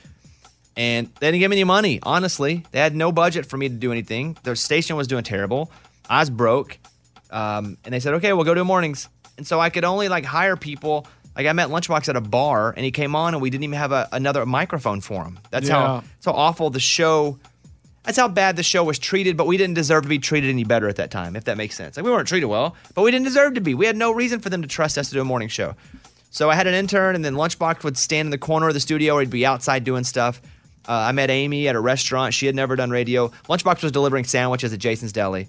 And 0.78 1.10
they 1.20 1.28
didn't 1.28 1.40
give 1.42 1.50
me 1.52 1.58
any 1.58 1.64
money, 1.66 2.00
honestly. 2.04 2.64
They 2.72 2.80
had 2.80 2.96
no 2.96 3.12
budget 3.12 3.46
for 3.46 3.58
me 3.58 3.68
to 3.68 3.76
do 3.76 3.92
anything. 3.92 4.38
Their 4.44 4.56
station 4.56 4.96
was 4.96 5.08
doing 5.08 5.24
terrible. 5.24 5.70
I 6.10 6.20
was 6.20 6.30
broke. 6.30 6.78
Um, 7.30 7.78
and 7.84 7.94
they 7.94 8.00
said, 8.00 8.14
okay, 8.16 8.34
we'll 8.34 8.46
go 8.46 8.54
to 8.54 8.64
mornings. 8.64 9.08
And 9.38 9.46
so 9.46 9.60
I 9.60 9.70
could 9.70 9.84
only 9.84 10.08
like 10.10 10.26
hire 10.26 10.56
people. 10.56 11.08
Like 11.36 11.46
I 11.48 11.54
met 11.54 11.70
Lunchbox 11.70 12.10
at 12.10 12.16
a 12.16 12.22
bar 12.22 12.74
and 12.76 12.84
he 12.86 12.92
came 12.92 13.16
on 13.16 13.34
and 13.34 13.42
we 13.42 13.50
didn't 13.50 13.64
even 13.64 13.78
have 13.80 13.92
a, 13.92 14.08
another 14.12 14.46
microphone 14.46 15.02
for 15.02 15.24
him. 15.24 15.40
That's 15.50 15.68
Yeah. 15.68 15.76
how, 15.76 15.96
that's 16.02 16.26
how 16.26 16.34
awful 16.34 16.70
the 16.70 16.80
show, 16.80 17.38
that's 18.04 18.18
how 18.18 18.28
bad 18.28 18.56
the 18.58 18.64
show 18.64 18.84
was 18.84 19.00
treated, 19.00 19.38
but 19.38 19.48
we 19.48 19.58
didn't 19.58 19.76
deserve 19.76 20.04
to 20.04 20.10
be 20.10 20.20
treated 20.20 20.50
any 20.50 20.64
better 20.66 20.88
at 20.90 20.98
that 20.98 21.10
time, 21.12 21.36
if 21.36 21.46
that 21.46 21.56
makes 21.58 21.76
sense. 21.76 21.96
Like 21.98 22.06
we 22.06 22.12
weren't 22.12 22.28
treated 22.28 22.48
well, 22.48 22.76
but 22.96 23.04
we 23.04 23.12
didn't 23.12 23.26
deserve 23.26 23.54
to 23.56 23.62
be. 23.62 23.74
We 23.74 23.86
had 23.86 23.96
no 23.96 24.12
reason 24.12 24.40
for 24.40 24.50
them 24.50 24.62
to 24.62 24.68
trust 24.68 24.98
us 24.98 25.08
to 25.10 25.14
do 25.16 25.22
a 25.22 25.26
morning 25.26 25.48
show. 25.50 25.76
So 26.32 26.50
I 26.50 26.56
had 26.56 26.66
an 26.66 26.74
intern, 26.74 27.16
and 27.16 27.26
then 27.26 27.34
Lunchbox 27.36 27.84
would 27.84 27.98
stand 27.98 28.28
in 28.28 28.30
the 28.32 28.38
corner 28.38 28.68
of 28.70 28.74
the 28.74 28.80
studio, 28.80 29.16
or 29.16 29.20
he'd 29.20 29.30
be 29.30 29.46
outside 29.46 29.84
doing 29.84 30.06
stuff. 30.06 30.42
Uh, 30.88 30.94
I 30.94 31.12
met 31.12 31.30
Amy 31.30 31.68
at 31.68 31.76
a 31.76 31.80
restaurant. 31.80 32.34
She 32.34 32.46
had 32.46 32.56
never 32.56 32.76
done 32.76 32.90
radio. 32.90 33.28
Lunchbox 33.48 33.84
was 33.84 33.92
delivering 33.92 34.24
sandwiches 34.26 34.74
at 34.74 34.80
Jason's 34.80 35.12
Deli. 35.12 35.48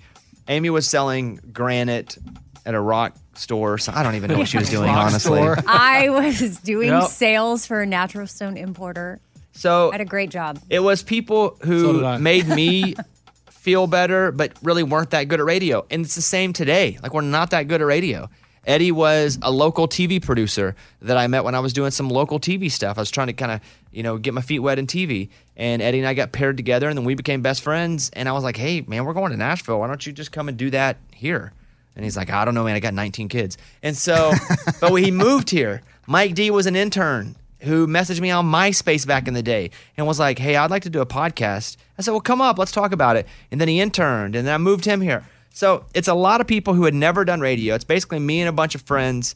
Amy 0.48 0.70
was 0.70 0.88
selling 0.88 1.40
granite 1.52 2.18
at 2.66 2.74
a 2.74 2.80
rock 2.80 3.16
store. 3.34 3.78
So 3.78 3.92
I 3.94 4.02
don't 4.02 4.14
even 4.14 4.30
know 4.30 4.38
what 4.38 4.48
she 4.48 4.58
was 4.58 4.68
doing, 4.76 4.88
Rock 4.88 5.06
honestly. 5.06 5.38
store. 5.38 5.56
I 5.66 6.08
was 6.10 6.58
doing 6.58 6.88
Yep. 6.88 7.04
sales 7.04 7.66
for 7.66 7.80
a 7.82 7.86
natural 7.86 8.26
stone 8.26 8.56
importer. 8.56 9.20
So 9.52 9.90
I 9.90 9.94
had 9.94 10.00
a 10.00 10.04
great 10.04 10.30
job. 10.30 10.58
It 10.70 10.80
was 10.80 11.02
people 11.02 11.56
So 11.60 11.66
who 11.66 11.92
did 11.94 12.04
I. 12.04 12.18
made 12.18 12.46
me 12.48 12.94
feel 13.50 13.86
better, 13.86 14.32
but 14.32 14.52
really 14.62 14.82
weren't 14.82 15.10
that 15.10 15.24
good 15.24 15.40
at 15.40 15.46
radio. 15.46 15.84
And 15.90 16.04
it's 16.04 16.14
the 16.14 16.22
same 16.22 16.52
today. 16.52 16.98
Like, 17.02 17.14
we're 17.14 17.20
not 17.22 17.50
that 17.50 17.68
good 17.68 17.80
at 17.80 17.86
radio. 17.86 18.28
Eddie 18.66 18.92
was 18.92 19.38
a 19.42 19.50
local 19.50 19.88
TV 19.88 20.22
producer 20.22 20.76
that 21.00 21.16
I 21.16 21.26
met 21.26 21.44
when 21.44 21.54
I 21.54 21.60
was 21.60 21.72
doing 21.72 21.90
some 21.90 22.08
local 22.08 22.38
TV 22.38 22.70
stuff. 22.70 22.96
I 22.96 23.00
was 23.00 23.10
trying 23.10 23.26
to 23.26 23.32
kind 23.32 23.52
of, 23.52 23.60
you 23.90 24.02
know, 24.02 24.18
get 24.18 24.34
my 24.34 24.40
feet 24.40 24.60
wet 24.60 24.78
in 24.78 24.86
TV. 24.86 25.30
And 25.56 25.82
Eddie 25.82 25.98
and 25.98 26.06
I 26.06 26.14
got 26.14 26.32
paired 26.32 26.56
together, 26.56 26.88
and 26.88 26.96
then 26.96 27.04
we 27.04 27.14
became 27.14 27.42
best 27.42 27.62
friends. 27.62 28.10
And 28.12 28.28
I 28.28 28.32
was 28.32 28.44
like, 28.44 28.56
hey, 28.56 28.82
man, 28.82 29.04
we're 29.04 29.14
going 29.14 29.32
to 29.32 29.36
Nashville. 29.36 29.80
Why 29.80 29.88
don't 29.88 30.04
you 30.06 30.12
just 30.12 30.32
come 30.32 30.48
and 30.48 30.56
do 30.56 30.70
that 30.70 30.96
here? 31.12 31.52
And 31.96 32.04
he's 32.04 32.16
like, 32.16 32.30
I 32.30 32.44
don't 32.44 32.54
know, 32.54 32.64
man. 32.64 32.76
I 32.76 32.80
got 32.80 32.94
19 32.94 33.28
kids. 33.28 33.58
And 33.82 33.96
so, 33.96 34.32
but 34.80 34.92
when 34.92 35.04
he 35.04 35.10
moved 35.10 35.50
here, 35.50 35.82
Mike 36.06 36.34
D 36.34 36.50
was 36.50 36.66
an 36.66 36.76
intern 36.76 37.36
who 37.60 37.86
messaged 37.86 38.20
me 38.20 38.30
on 38.30 38.44
MySpace 38.46 39.06
back 39.06 39.28
in 39.28 39.34
the 39.34 39.42
day 39.42 39.70
and 39.96 40.06
was 40.06 40.18
like, 40.18 40.38
hey, 40.38 40.56
I'd 40.56 40.70
like 40.70 40.82
to 40.82 40.90
do 40.90 41.00
a 41.00 41.06
podcast. 41.06 41.76
I 41.98 42.02
said, 42.02 42.10
well, 42.10 42.20
come 42.20 42.40
up, 42.40 42.58
let's 42.58 42.72
talk 42.72 42.92
about 42.92 43.16
it. 43.16 43.26
And 43.50 43.60
then 43.60 43.68
he 43.68 43.80
interned, 43.80 44.34
and 44.34 44.46
then 44.46 44.54
I 44.54 44.58
moved 44.58 44.84
him 44.84 45.00
here. 45.00 45.24
So 45.52 45.84
it's 45.94 46.08
a 46.08 46.14
lot 46.14 46.40
of 46.40 46.46
people 46.46 46.74
who 46.74 46.84
had 46.84 46.94
never 46.94 47.24
done 47.24 47.40
radio. 47.40 47.74
It's 47.74 47.84
basically 47.84 48.18
me 48.18 48.40
and 48.40 48.48
a 48.48 48.52
bunch 48.52 48.74
of 48.74 48.82
friends 48.82 49.34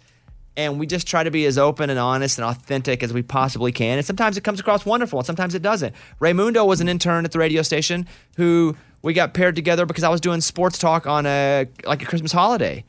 And 0.57 0.79
we 0.79 0.87
just 0.87 1.07
try 1.07 1.23
to 1.23 1.31
be 1.31 1.45
as 1.45 1.59
open 1.59 1.91
and 1.91 1.99
honest 1.99 2.39
and 2.39 2.47
authentic 2.47 3.03
as 3.03 3.13
we 3.13 3.23
possibly 3.23 3.73
can. 3.73 3.99
And 3.99 4.07
sometimes 4.07 4.39
it 4.39 4.45
comes 4.45 4.59
across 4.59 4.87
wonderful 4.87 5.19
and 5.19 5.27
sometimes 5.27 5.55
it 5.55 5.63
doesn't. 5.63 5.95
Raymundo 6.21 6.67
was 6.67 6.81
an 6.81 6.89
intern 6.89 7.25
at 7.25 7.33
the 7.33 7.39
radio 7.39 7.63
station 7.63 8.07
who 8.37 8.75
we 9.03 9.13
got 9.13 9.35
paired 9.35 9.55
together 9.55 9.85
because 9.85 10.03
I 10.03 10.09
was 10.09 10.21
doing 10.21 10.41
sports 10.41 10.79
talk 10.79 11.07
on 11.07 11.27
a 11.27 11.67
like 11.85 12.03
a 12.03 12.07
Christmas 12.07 12.33
holiday. 12.33 12.85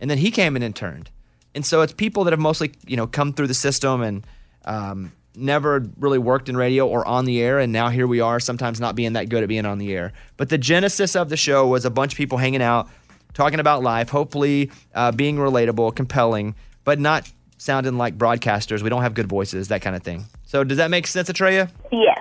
And 0.00 0.10
then 0.10 0.16
he 0.16 0.30
came 0.30 0.56
and 0.56 0.64
interned. 0.64 1.10
And 1.54 1.66
so 1.66 1.82
it's 1.82 1.92
people 1.92 2.24
that 2.24 2.32
have 2.32 2.40
mostly, 2.40 2.72
you 2.86 2.96
know, 2.96 3.06
come 3.06 3.34
through 3.34 3.48
the 3.48 3.54
system 3.54 4.00
and 4.00 4.26
um, 4.64 5.12
never 5.34 5.86
really 5.98 6.18
worked 6.18 6.48
in 6.48 6.56
radio 6.56 6.86
or 6.86 7.06
on 7.06 7.24
the 7.24 7.40
air. 7.40 7.58
And 7.58 7.72
now 7.72 7.88
here 7.88 8.06
we 8.06 8.20
are, 8.20 8.40
sometimes 8.40 8.80
not 8.80 8.94
being 8.94 9.14
that 9.14 9.28
good 9.28 9.42
at 9.42 9.48
being 9.48 9.66
on 9.66 9.78
the 9.78 9.92
air. 9.94 10.12
But 10.36 10.48
the 10.48 10.58
genesis 10.58 11.16
of 11.16 11.28
the 11.28 11.36
show 11.36 11.66
was 11.66 11.84
a 11.84 11.90
bunch 11.90 12.12
of 12.12 12.16
people 12.16 12.38
hanging 12.38 12.62
out, 12.62 12.88
talking 13.34 13.60
about 13.60 13.82
life, 13.82 14.08
hopefully 14.08 14.70
uh, 14.94 15.12
being 15.12 15.36
relatable, 15.36 15.94
compelling, 15.94 16.54
but 16.84 16.98
not 16.98 17.30
sounding 17.58 17.96
like 17.98 18.16
broadcasters. 18.16 18.82
We 18.82 18.90
don't 18.90 19.02
have 19.02 19.14
good 19.14 19.28
voices, 19.28 19.68
that 19.68 19.82
kind 19.82 19.94
of 19.94 20.02
thing. 20.02 20.24
So 20.46 20.64
does 20.64 20.78
that 20.78 20.90
make 20.90 21.06
sense, 21.06 21.28
Atreya? 21.28 21.70
Yes. 21.92 22.18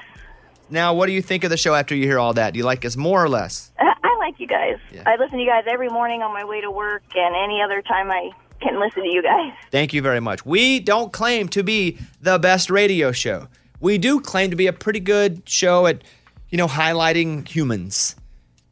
Now, 0.70 0.94
what 0.94 1.08
do 1.08 1.14
you 1.14 1.22
think 1.22 1.44
of 1.44 1.50
the 1.50 1.58
show 1.58 1.74
after 1.74 1.96
you 1.96 2.04
hear 2.06 2.20
all 2.20 2.34
that? 2.34 2.54
Do 2.54 2.60
you 2.60 2.66
like 2.66 2.86
us 2.86 2.96
more 2.96 3.24
or 3.24 3.30
less? 3.30 3.72
I 3.80 3.94
I 4.04 4.18
like 4.20 4.40
you 4.40 4.48
guys. 4.48 4.78
I 5.06 5.16
listen 5.16 5.38
to 5.38 5.44
you 5.44 5.50
guys 5.50 5.64
every 5.68 5.90
morning 5.90 6.22
on 6.22 6.32
my 6.34 6.44
way 6.46 6.62
to 6.62 6.70
work 6.70 7.02
and 7.16 7.36
any 7.36 7.62
other 7.64 7.82
time 7.82 8.12
I 8.12 8.30
can 8.62 8.80
listen 8.80 9.04
to 9.04 9.10
you 9.10 9.22
guys. 9.22 9.54
Thank 9.72 9.94
you 9.94 10.02
very 10.02 10.20
much. 10.20 10.46
We 10.46 10.80
don't 10.80 11.12
claim 11.12 11.48
to 11.50 11.64
be 11.64 11.98
the 12.22 12.40
best 12.40 12.70
radio 12.70 13.12
show. 13.12 13.48
We 13.80 13.98
do 13.98 14.20
claim 14.20 14.50
to 14.50 14.56
be 14.56 14.68
a 14.68 14.74
pretty 14.74 15.00
good 15.00 15.48
show 15.48 15.88
at, 15.88 16.04
you 16.50 16.58
know, 16.58 16.68
highlighting 16.68 17.48
humans. 17.48 18.16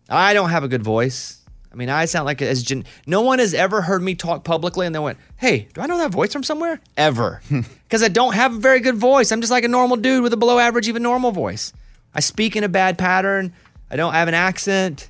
I 0.09 0.33
don't 0.33 0.49
have 0.49 0.63
a 0.63 0.67
good 0.67 0.83
voice. 0.83 1.41
I 1.71 1.75
mean, 1.75 1.89
I 1.89 2.05
sound 2.05 2.25
like 2.25 2.41
as 2.41 2.63
gen- 2.63 2.85
no 3.05 3.21
one 3.21 3.39
has 3.39 3.53
ever 3.53 3.81
heard 3.81 4.01
me 4.01 4.15
talk 4.15 4.43
publicly 4.43 4.85
and 4.85 4.95
they 4.95 4.99
went, 4.99 5.19
"Hey, 5.35 5.67
do 5.73 5.81
I 5.81 5.85
know 5.85 5.97
that 5.99 6.11
voice 6.11 6.33
from 6.33 6.43
somewhere?" 6.43 6.79
Ever. 6.95 7.41
Cuz 7.89 8.01
I 8.01 8.07
don't 8.07 8.33
have 8.33 8.55
a 8.55 8.57
very 8.57 8.79
good 8.79 8.95
voice. 8.95 9.31
I'm 9.31 9.41
just 9.41 9.51
like 9.51 9.63
a 9.63 9.67
normal 9.67 9.97
dude 9.97 10.23
with 10.23 10.33
a 10.33 10.37
below 10.37 10.59
average 10.59 10.87
even 10.87 11.03
normal 11.03 11.31
voice. 11.31 11.73
I 12.15 12.19
speak 12.19 12.55
in 12.55 12.63
a 12.63 12.69
bad 12.69 12.97
pattern. 12.97 13.53
I 13.91 13.95
don't 13.95 14.13
have 14.13 14.27
an 14.27 14.33
accent 14.33 15.09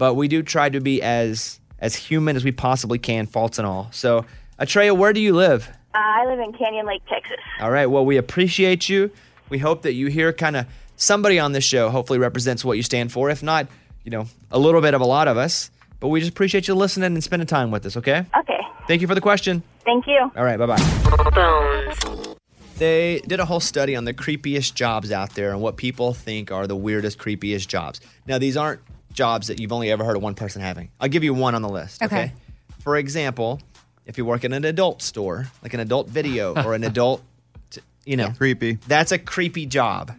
but 0.00 0.14
we 0.14 0.28
do 0.28 0.42
try 0.42 0.66
to 0.70 0.80
be 0.80 1.02
as 1.02 1.59
as 1.80 1.94
human 1.94 2.36
as 2.36 2.44
we 2.44 2.52
possibly 2.52 2.98
can, 2.98 3.26
faults 3.26 3.58
and 3.58 3.66
all. 3.66 3.88
So, 3.92 4.24
Atreya, 4.58 4.96
where 4.96 5.12
do 5.12 5.20
you 5.20 5.34
live? 5.34 5.68
Uh, 5.94 5.98
I 5.98 6.26
live 6.26 6.38
in 6.38 6.52
Canyon 6.52 6.86
Lake, 6.86 7.02
Texas. 7.08 7.38
All 7.60 7.70
right. 7.70 7.86
Well, 7.86 8.04
we 8.04 8.16
appreciate 8.16 8.88
you. 8.88 9.10
We 9.48 9.58
hope 9.58 9.82
that 9.82 9.94
you 9.94 10.06
hear 10.06 10.32
kind 10.32 10.56
of 10.56 10.66
somebody 10.96 11.38
on 11.38 11.52
this 11.52 11.64
show. 11.64 11.90
Hopefully, 11.90 12.18
represents 12.18 12.64
what 12.64 12.76
you 12.76 12.82
stand 12.82 13.10
for. 13.10 13.30
If 13.30 13.42
not, 13.42 13.66
you 14.04 14.10
know, 14.10 14.26
a 14.50 14.58
little 14.58 14.80
bit 14.80 14.94
of 14.94 15.00
a 15.00 15.06
lot 15.06 15.26
of 15.28 15.36
us. 15.36 15.70
But 15.98 16.08
we 16.08 16.20
just 16.20 16.32
appreciate 16.32 16.68
you 16.68 16.74
listening 16.74 17.12
and 17.12 17.22
spending 17.22 17.46
time 17.46 17.70
with 17.70 17.84
us. 17.84 17.96
Okay. 17.96 18.24
Okay. 18.38 18.60
Thank 18.86 19.02
you 19.02 19.08
for 19.08 19.14
the 19.14 19.20
question. 19.20 19.62
Thank 19.84 20.06
you. 20.06 20.30
All 20.36 20.44
right. 20.44 20.58
Bye 20.58 20.66
bye. 20.66 22.36
They 22.78 23.20
did 23.26 23.40
a 23.40 23.44
whole 23.44 23.60
study 23.60 23.94
on 23.94 24.04
the 24.06 24.14
creepiest 24.14 24.72
jobs 24.74 25.12
out 25.12 25.34
there 25.34 25.50
and 25.50 25.60
what 25.60 25.76
people 25.76 26.14
think 26.14 26.50
are 26.50 26.66
the 26.66 26.76
weirdest, 26.76 27.18
creepiest 27.18 27.68
jobs. 27.68 28.00
Now, 28.26 28.38
these 28.38 28.56
aren't 28.56 28.80
jobs 29.20 29.48
that 29.48 29.60
you've 29.60 29.72
only 29.72 29.90
ever 29.90 30.02
heard 30.02 30.16
of 30.16 30.22
one 30.22 30.34
person 30.34 30.62
having. 30.62 30.90
I'll 30.98 31.08
give 31.10 31.22
you 31.22 31.34
one 31.34 31.54
on 31.54 31.60
the 31.60 31.68
list. 31.68 32.02
Okay. 32.02 32.16
Okay. 32.16 32.32
For 32.80 32.96
example, 32.96 33.60
if 34.06 34.16
you 34.16 34.24
work 34.24 34.44
in 34.44 34.54
an 34.54 34.64
adult 34.64 35.02
store, 35.02 35.48
like 35.62 35.74
an 35.74 35.80
adult 35.80 36.08
video 36.08 36.54
or 36.64 36.74
an 36.74 36.84
adult, 36.84 37.20
t- 37.68 37.82
you 38.06 38.16
know, 38.16 38.30
creepy. 38.38 38.78
That's 38.88 39.12
a 39.12 39.18
creepy 39.18 39.66
job. 39.66 40.12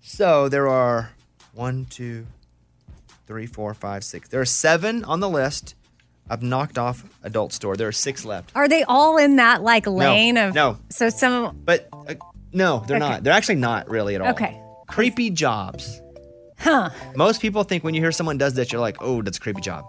So 0.00 0.48
there 0.48 0.68
are 0.68 1.10
one, 1.52 1.84
two, 1.90 2.26
three, 3.26 3.44
four, 3.46 3.74
five, 3.74 4.02
six. 4.04 4.28
There 4.30 4.40
are 4.40 4.46
seven 4.46 5.04
on 5.04 5.20
the 5.20 5.28
list. 5.28 5.74
I've 6.30 6.42
knocked 6.42 6.78
off 6.78 7.04
adult 7.22 7.52
store. 7.52 7.76
There 7.76 7.88
are 7.88 7.92
six 7.92 8.24
left. 8.24 8.52
Are 8.54 8.68
they 8.68 8.84
all 8.84 9.18
in 9.18 9.36
that 9.36 9.62
like 9.62 9.86
lane 9.86 10.38
of 10.38 10.54
no. 10.54 10.78
So 10.88 11.10
some 11.10 11.60
But 11.64 11.88
uh, 11.92 12.14
no, 12.54 12.82
they're 12.86 12.96
Okay. 12.96 13.06
not. 13.10 13.22
They're 13.22 13.34
actually 13.34 13.56
not 13.56 13.90
really 13.90 14.14
at 14.14 14.22
all. 14.22 14.30
Okay. 14.30 14.58
Creepy 14.86 15.28
jobs. 15.30 16.00
Huh. 16.60 16.90
Most 17.16 17.40
people 17.40 17.64
think 17.64 17.82
when 17.84 17.94
you 17.94 18.00
hear 18.00 18.12
someone 18.12 18.38
does 18.38 18.54
that, 18.54 18.70
you're 18.72 18.80
like, 18.80 18.98
oh, 19.00 19.22
that's 19.22 19.38
a 19.38 19.40
creepy 19.40 19.60
job. 19.62 19.84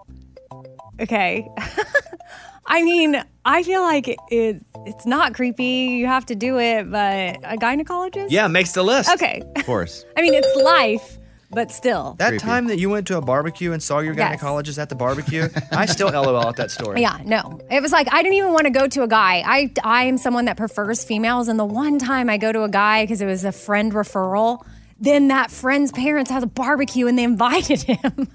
Okay. 0.99 1.47
I 2.65 2.83
mean, 2.83 3.21
I 3.43 3.63
feel 3.63 3.81
like 3.81 4.07
it, 4.07 4.17
it 4.29 4.63
it's 4.85 5.05
not 5.05 5.33
creepy. 5.33 5.65
You 5.99 6.05
have 6.07 6.25
to 6.27 6.35
do 6.35 6.57
it, 6.59 6.89
but 6.89 7.37
a 7.43 7.57
gynecologist? 7.57 8.27
Yeah, 8.29 8.47
makes 8.47 8.71
the 8.71 8.83
list. 8.83 9.09
Okay. 9.11 9.41
Of 9.55 9.65
course. 9.65 10.05
I 10.17 10.21
mean, 10.21 10.33
it's 10.33 10.55
life, 10.63 11.17
but 11.49 11.71
still. 11.71 12.15
That 12.19 12.39
time 12.39 12.67
that 12.67 12.79
you 12.79 12.89
went 12.89 13.07
to 13.07 13.17
a 13.17 13.21
barbecue 13.21 13.73
and 13.73 13.81
saw 13.83 13.99
your 13.99 14.13
Yes. 14.13 14.39
gynecologist 14.41 14.77
at 14.77 14.89
the 14.89 14.95
barbecue, 14.95 15.49
I 15.71 15.85
still 15.87 16.09
LOL 16.09 16.47
at 16.47 16.55
that 16.57 16.71
story. 16.71 17.01
Yeah, 17.01 17.17
no. 17.25 17.59
It 17.69 17.81
was 17.81 17.91
like 17.91 18.07
I 18.13 18.21
didn't 18.23 18.35
even 18.37 18.53
want 18.53 18.65
to 18.65 18.71
go 18.71 18.87
to 18.87 19.03
a 19.03 19.07
guy. 19.07 19.43
I 19.45 19.71
I 19.83 20.03
am 20.05 20.17
someone 20.17 20.45
that 20.45 20.55
prefers 20.55 21.03
females, 21.03 21.47
and 21.49 21.59
the 21.59 21.65
one 21.65 21.99
time 21.99 22.29
I 22.29 22.37
go 22.37 22.51
to 22.51 22.63
a 22.63 22.69
guy 22.69 23.03
because 23.03 23.21
it 23.21 23.25
was 23.25 23.43
a 23.43 23.51
friend 23.51 23.91
referral, 23.91 24.63
then 25.01 25.27
that 25.29 25.49
friend's 25.51 25.91
parents 25.91 26.29
had 26.31 26.43
a 26.43 26.47
barbecue 26.47 27.07
and 27.07 27.17
they 27.17 27.23
invited 27.23 27.81
him, 27.81 27.99
and 28.15 28.27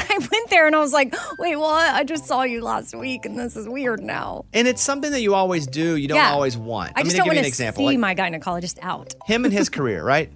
I 0.00 0.18
went 0.32 0.48
there 0.50 0.66
and 0.66 0.74
I 0.74 0.78
was 0.78 0.92
like, 0.92 1.14
wait, 1.38 1.56
what? 1.56 1.92
I 1.94 2.04
just 2.04 2.24
saw 2.26 2.42
you 2.42 2.62
last 2.62 2.94
week, 2.94 3.26
and 3.26 3.38
this 3.38 3.56
is 3.56 3.68
weird 3.68 4.00
now. 4.00 4.44
And 4.54 4.66
it's 4.68 4.80
something 4.80 5.10
that 5.10 5.20
you 5.20 5.34
always 5.34 5.66
do, 5.66 5.96
you 5.96 6.08
don't 6.08 6.16
Yeah. 6.16 6.30
always 6.32 6.56
want. 6.56 6.92
I 6.96 7.00
I'm 7.00 7.04
just 7.04 7.16
don't 7.16 7.24
give 7.24 7.30
want 7.32 7.38
an 7.38 7.44
to 7.44 7.50
see 7.50 7.64
example. 7.64 7.84
Like, 7.84 7.98
my 7.98 8.14
gynecologist 8.14 8.78
out. 8.80 9.12
him 9.26 9.44
and 9.44 9.52
his 9.52 9.68
career, 9.76 10.02
right? 10.04 10.32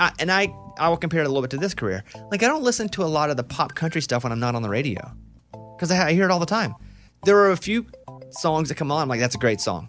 I, 0.00 0.12
and 0.18 0.32
I, 0.32 0.52
I 0.78 0.88
will 0.88 0.96
compare 0.96 1.20
it 1.20 1.26
a 1.26 1.28
little 1.28 1.42
bit 1.42 1.50
to 1.50 1.58
this 1.58 1.74
career. 1.74 2.02
Like, 2.30 2.42
I 2.42 2.48
don't 2.48 2.62
listen 2.62 2.88
to 2.90 3.04
a 3.04 3.06
lot 3.06 3.28
of 3.30 3.36
the 3.36 3.44
pop 3.44 3.74
country 3.74 4.00
stuff 4.00 4.24
when 4.24 4.32
I'm 4.32 4.40
not 4.40 4.54
on 4.54 4.62
the 4.62 4.70
radio 4.70 5.12
because 5.76 5.90
I, 5.90 6.08
I 6.08 6.12
hear 6.14 6.24
it 6.24 6.30
all 6.30 6.40
the 6.40 6.46
time. 6.46 6.74
There 7.24 7.36
are 7.38 7.50
a 7.52 7.56
few 7.56 7.86
songs 8.30 8.70
that 8.70 8.76
come 8.76 8.90
on, 8.90 9.02
I'm 9.02 9.08
like, 9.08 9.20
that's 9.20 9.34
a 9.34 9.38
great 9.38 9.60
song. 9.60 9.88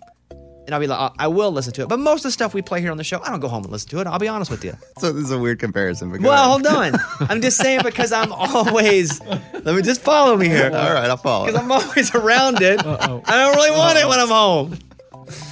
And 0.65 0.73
I'll 0.73 0.79
be 0.79 0.87
like, 0.87 0.99
I- 0.99 1.25
I 1.25 1.27
will 1.27 1.51
listen 1.51 1.73
to 1.73 1.81
it. 1.83 1.89
But 1.89 1.99
most 1.99 2.19
of 2.19 2.23
the 2.23 2.31
stuff 2.31 2.53
we 2.53 2.61
play 2.61 2.79
here 2.79 2.89
on 2.91 2.97
the 2.97 3.03
show, 3.03 3.21
I 3.21 3.29
don't 3.29 3.39
go 3.41 3.49
home 3.49 3.63
and 3.63 3.71
listen 3.71 3.89
to 3.89 3.99
it. 3.99 4.07
I'll 4.07 4.17
be 4.19 4.29
honest 4.29 4.49
with 4.49 4.63
you. 4.63 4.73
So 4.99 5.11
this 5.11 5.25
is 5.25 5.31
a 5.31 5.37
weird 5.37 5.59
comparison. 5.59 6.09
But 6.09 6.21
Well, 6.21 6.31
ahead. 6.33 6.65
hold 6.65 6.95
on. 6.95 7.27
I'm 7.29 7.41
just 7.41 7.57
saying 7.57 7.81
because 7.83 8.11
I'm 8.13 8.31
always. 8.31 9.19
Let 9.21 9.65
me 9.75 9.81
just 9.81 10.01
follow 10.01 10.37
me 10.37 10.47
here. 10.47 10.65
All 10.73 10.93
right, 10.93 11.09
I'll 11.09 11.17
follow. 11.17 11.45
Because 11.47 11.61
I'm 11.61 11.71
always 11.71 12.15
around 12.15 12.61
it. 12.61 12.79
I 12.85 13.07
don't 13.07 13.55
really 13.55 13.71
want 13.77 13.97
it 13.97 14.07
when 14.07 14.19
I'm 14.19 14.29
home. 14.29 14.77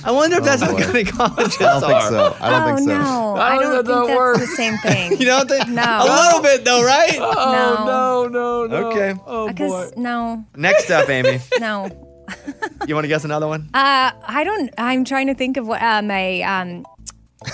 I 0.04 0.12
wonder 0.12 0.36
if 0.38 0.42
Oh, 0.44 0.46
that's 0.46 0.62
how 0.62 0.72
boy. 0.74 0.82
gynecologists 0.82 1.62
I 1.62 1.80
don't 1.80 1.90
think 1.90 2.02
so. 2.04 2.36
I 2.42 2.50
don't 2.50 2.74
oh 2.74 2.76
think 2.76 2.90
so. 2.90 2.98
no, 2.98 3.36
I 3.38 3.58
don't, 3.58 3.86
think 3.86 4.08
that's 4.08 4.40
the 4.40 4.56
same 4.56 4.78
thing. 4.80 5.18
You 5.20 5.26
don't 5.26 5.48
think? 5.50 5.68
No. 5.70 5.82
A 5.82 6.26
little 6.26 6.42
bit 6.42 6.66
though, 6.66 6.84
right? 6.84 7.18
Oh, 7.18 7.86
no, 7.86 8.28
no, 8.28 8.68
no. 8.68 8.88
Okay. 8.90 9.14
Oh, 9.26 9.48
Because 9.48 9.96
no, 9.96 10.44
Next 10.58 10.90
up, 10.92 11.10
Amy. 11.10 11.40
no. 11.60 11.90
You 12.88 12.96
want 12.96 13.04
to 13.06 13.10
guess 13.10 13.24
another 13.24 13.48
one? 13.48 13.70
Uh, 13.76 14.12
I 14.28 14.44
don't. 14.44 14.72
I'm 14.78 15.06
trying 15.06 15.28
to 15.28 15.36
think 15.36 15.58
of 15.58 15.68
what 15.68 15.82
um, 15.84 16.10
a 16.10 16.42
um, 16.42 16.86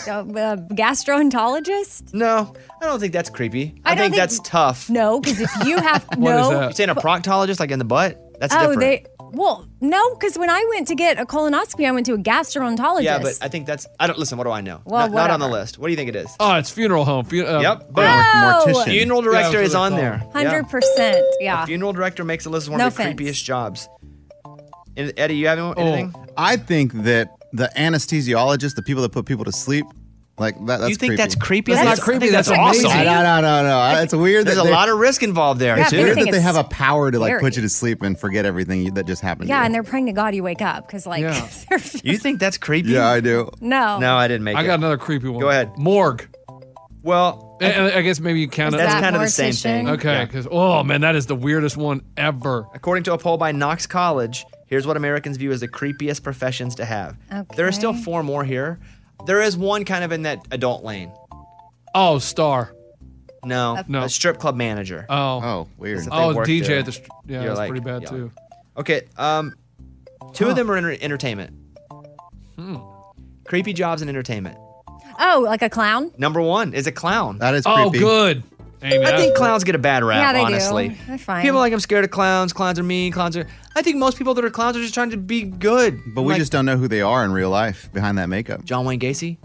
a, 0.07 0.19
a 0.21 0.57
gastroenterologist. 0.71 2.13
No, 2.13 2.53
I 2.81 2.85
don't 2.85 2.99
think 2.99 3.13
that's 3.13 3.29
creepy. 3.29 3.75
I 3.85 3.91
I, 3.91 3.95
don't 3.95 4.03
think, 4.05 4.13
think- 4.13 4.21
that's 4.21 4.39
tough. 4.39 4.89
No, 4.89 5.19
because 5.19 5.41
if 5.41 5.51
you 5.65 5.77
have 5.77 6.05
no, 6.17 6.51
You're 6.61 6.71
saying 6.71 6.89
a 6.89 6.95
proctologist, 6.95 7.59
like 7.59 7.71
in 7.71 7.79
the 7.79 7.85
butt? 7.85 8.23
That's 8.39 8.53
oh, 8.53 8.59
different. 8.73 8.79
they 8.79 9.05
well, 9.31 9.67
no, 9.81 10.15
because 10.15 10.37
when 10.37 10.49
I 10.49 10.65
went 10.69 10.87
to 10.87 10.95
get 10.95 11.19
a 11.19 11.25
colonoscopy, 11.25 11.85
I 11.85 11.91
went 11.91 12.05
to 12.05 12.13
a 12.13 12.17
gastroenterologist. 12.17 13.03
yeah, 13.03 13.19
but 13.19 13.37
I 13.41 13.49
think 13.49 13.65
that's. 13.65 13.85
I 13.99 14.07
don't 14.07 14.17
listen. 14.17 14.37
What 14.37 14.45
do 14.45 14.51
I 14.51 14.61
know? 14.61 14.81
Well, 14.85 15.07
not, 15.09 15.15
not 15.15 15.31
on 15.31 15.39
the 15.39 15.49
list. 15.49 15.77
What 15.77 15.87
do 15.87 15.91
you 15.91 15.97
think 15.97 16.09
it 16.09 16.15
is? 16.15 16.33
Oh, 16.39 16.55
it's 16.55 16.69
funeral 16.69 17.03
home. 17.03 17.25
Fu- 17.25 17.45
uh, 17.45 17.59
Yep. 17.61 17.89
boom. 17.91 18.05
Oh! 18.07 18.83
Funeral 18.85 19.21
director 19.21 19.57
that's 19.57 19.69
is 19.69 19.75
on 19.75 19.91
they're 19.91 20.11
there. 20.11 20.19
called. 20.19 20.33
hundred 20.33 20.69
percent. 20.69 21.17
A 21.17 21.43
Yeah. 21.43 21.65
funeral 21.65 21.91
director 21.93 22.23
makes 22.23 22.45
a 22.45 22.49
list 22.49 22.67
of 22.67 22.71
one 22.71 22.79
No 22.79 22.87
of 22.87 22.95
the 22.95 23.01
offense. 23.03 23.19
creepiest 23.19 23.43
jobs. 23.43 23.89
And 24.97 25.13
Eddie, 25.17 25.35
you 25.37 25.47
have 25.47 25.59
Oh. 25.59 25.73
anything? 25.77 26.13
I 26.35 26.57
think 26.57 26.93
that 27.03 27.29
the 27.53 27.69
anesthesiologist, 27.77 28.75
the 28.75 28.81
people 28.81 29.01
that 29.03 29.11
put 29.11 29.25
people 29.25 29.45
to 29.45 29.51
sleep, 29.51 29.85
like 30.39 30.53
that. 30.67 30.79
That's 30.79 30.89
You 30.89 30.95
think 30.95 31.11
creepy. 31.11 31.15
that's 31.15 31.35
creepy? 31.35 31.71
That's 31.71 31.81
That's- 31.83 31.97
not 31.99 32.03
creepy, 32.03 32.17
I 32.17 32.19
think 32.19 32.31
that's 32.33 32.49
awesome. 32.49 32.85
amazing. 32.85 33.05
No, 33.05 33.23
no, 33.23 33.41
no, 33.41 33.63
no. 33.63 34.01
It's 34.01 34.13
weird. 34.13 34.45
There's 34.45 34.57
that 34.57 34.67
a 34.67 34.69
lot 34.69 34.87
of 34.89 34.99
risk 34.99 35.23
involved 35.23 35.59
there. 35.59 35.75
Yeah, 35.77 35.83
It's 35.83 35.91
weird 35.93 36.17
that 36.17 36.29
they 36.31 36.41
have 36.41 36.55
a 36.57 36.63
power 36.65 37.09
to 37.09 37.17
like 37.19 37.29
scary. 37.29 37.41
put 37.41 37.55
you 37.55 37.61
to 37.63 37.69
sleep 37.69 38.03
and 38.03 38.19
forget 38.19 38.45
everything 38.45 38.81
you, 38.83 38.91
that 38.91 39.07
just 39.07 39.21
happened. 39.23 39.49
Yeah, 39.49 39.59
to 39.59 39.65
and 39.65 39.73
they're 39.73 39.81
praying 39.83 40.05
to 40.07 40.11
God 40.11 40.35
you 40.35 40.43
wake 40.43 40.61
up 40.61 40.85
because 40.87 41.07
like 41.07 41.21
Yeah. 41.21 41.47
they're- 41.69 41.79
You 42.03 42.17
think 42.19 42.39
that's 42.39 42.57
creepy? 42.59 42.89
yeah, 42.89 43.07
I 43.07 43.19
do. 43.19 43.49
no, 43.61 43.97
No, 43.99 44.15
I 44.15 44.27
didn't 44.27 44.43
make 44.43 44.55
I 44.55 44.59
it. 44.61 44.63
I 44.63 44.67
got 44.67 44.79
another 44.79 44.97
creepy 44.97 45.27
one. 45.29 45.41
Go 45.41 45.49
ahead. 45.49 45.71
Morgue. 45.77 46.27
Well, 47.03 47.57
And- 47.61 47.73
and 47.73 47.93
I 47.95 48.01
guess 48.01 48.19
maybe 48.19 48.39
you 48.39 48.47
count 48.47 48.75
it. 48.75 48.77
that's 48.77 48.93
that 48.93 49.01
kind 49.01 49.15
of 49.15 49.21
the 49.23 49.29
same 49.29 49.53
thing. 49.53 49.89
Okay, 49.89 50.11
Yeah. 50.13 50.25
because 50.25 50.47
oh 50.51 50.83
man, 50.83 51.01
that 51.01 51.15
is 51.15 51.25
the 51.25 51.35
weirdest 51.35 51.77
one 51.77 52.01
ever. 52.15 52.67
According 52.75 53.05
to 53.05 53.13
a 53.13 53.17
poll 53.17 53.37
by 53.37 53.51
Knox 53.53 53.87
College, 53.87 54.45
here's 54.67 54.85
what 54.87 54.95
Americans 54.97 55.37
view 55.37 55.51
as 55.51 55.59
the 55.61 55.67
creepiest 55.67 56.23
professions 56.23 56.75
to 56.75 56.85
have. 56.85 57.17
Okay. 57.33 57.55
There 57.55 57.67
are 57.67 57.71
still 57.71 57.93
four 57.93 58.23
more 58.23 58.43
here. 58.43 58.79
There 59.25 59.41
is 59.41 59.57
one 59.57 59.83
kind 59.85 60.03
of 60.03 60.11
in 60.11 60.21
that 60.23 60.45
adult 60.51 60.83
lane. 60.83 61.11
Oh, 61.95 62.19
star. 62.19 62.73
No, 63.43 63.81
No. 63.87 64.03
a 64.03 64.09
strip 64.09 64.37
club 64.39 64.55
manager. 64.55 65.05
Oh, 65.09 65.41
Oh, 65.43 65.67
weird. 65.77 65.99
If 65.99 66.05
they 66.05 66.09
oh, 66.11 66.35
work 66.35 66.47
DJ 66.47 66.67
there, 66.67 66.79
at 66.79 66.85
the. 66.85 66.91
St- 66.91 67.07
yeah, 67.25 67.39
you're 67.39 67.47
that's 67.49 67.57
like, 67.59 67.69
pretty 67.69 67.83
bad 67.85 68.03
yeah. 68.03 68.09
too. 68.09 68.31
Okay, 68.77 69.01
um, 69.17 69.53
two 70.33 70.45
Huh. 70.45 70.49
of 70.51 70.55
them 70.57 70.69
are 70.69 70.77
in 70.77 71.01
entertainment. 71.01 71.53
Hmm. 72.57 72.77
Creepy 73.45 73.73
jobs 73.73 74.01
in 74.01 74.09
entertainment. 74.09 74.57
Oh, 75.19 75.41
like 75.45 75.61
a 75.61 75.69
clown? 75.69 76.11
Number 76.17 76.41
one 76.41 76.73
is 76.73 76.85
a 76.87 76.91
clown. 76.91 77.39
That 77.39 77.55
is 77.55 77.63
Oh, 77.65 77.89
creepy. 77.89 77.99
good. 77.99 78.43
Amy, 78.83 78.97
I 78.97 78.99
that's- 78.99 79.21
think 79.21 79.35
clowns 79.35 79.63
get 79.63 79.73
a 79.73 79.79
bad 79.79 80.03
rap. 80.03 80.17
Yeah, 80.19 80.33
they 80.33 80.39
do. 80.39 80.45
honestly, 80.45 80.97
They're 81.07 81.17
fine. 81.17 81.41
People 81.41 81.57
are 81.57 81.61
like 81.61 81.73
I'm 81.73 81.79
scared 81.79 82.03
of 82.05 82.11
clowns. 82.11 82.53
Clowns 82.53 82.77
are 82.77 82.83
mean. 82.83 83.11
Clowns 83.11 83.35
are. 83.37 83.47
I 83.77 83.81
think 83.83 83.97
most 83.97 84.17
people 84.17 84.33
that 84.33 84.43
are 84.43 84.49
clowns 84.49 84.75
are 84.75 84.81
just 84.81 84.93
trying 84.93 85.11
to 85.11 85.17
be 85.17 85.43
good. 85.43 85.99
But 86.15 86.23
we 86.23 86.33
Like 86.33 86.39
just 86.39 86.51
don't 86.51 86.65
know 86.65 86.77
who 86.77 86.87
they 86.87 87.01
are 87.01 87.23
in 87.23 87.31
real 87.31 87.49
life 87.51 87.91
behind 87.93 88.17
that 88.17 88.27
makeup. 88.27 88.65
John 88.65 88.85
Wayne 88.85 88.99
Gacy, 88.99 89.37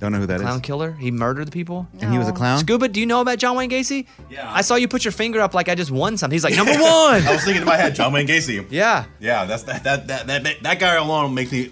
Don't 0.00 0.10
know 0.12 0.18
who 0.18 0.26
that 0.26 0.36
is. 0.36 0.42
clown 0.42 0.60
killer. 0.60 0.92
He 0.92 1.10
murdered 1.10 1.46
the 1.46 1.52
people. 1.52 1.86
And 2.00 2.10
he 2.12 2.18
was 2.18 2.26
a 2.26 2.32
clown? 2.32 2.58
Scuba, 2.58 2.88
do 2.88 2.98
you 3.00 3.06
know 3.06 3.20
about 3.20 3.38
John 3.38 3.54
Wayne 3.56 3.70
Gacy? 3.70 4.06
Yeah. 4.30 4.50
I 4.52 4.62
saw 4.62 4.74
you 4.74 4.88
put 4.88 5.04
your 5.04 5.12
finger 5.12 5.40
up 5.40 5.54
like 5.54 5.68
I 5.68 5.74
just 5.76 5.90
won 5.92 6.16
something. 6.16 6.34
He's 6.34 6.42
like 6.44 6.56
number 6.56 6.72
one. 6.80 7.22
I 7.26 7.32
was 7.32 7.44
thinking 7.44 7.62
in 7.62 7.66
my 7.68 7.76
head, 7.76 7.94
John 7.94 8.12
Wayne 8.12 8.26
Gacy. 8.26 8.66
Yeah. 8.70 9.04
Yeah, 9.20 9.44
that's 9.44 9.62
that 9.64 9.84
that 9.84 10.08
that 10.08 10.26
that, 10.26 10.62
that 10.62 10.78
guy 10.80 10.94
alone 10.96 11.32
makes 11.34 11.52
me 11.52 11.70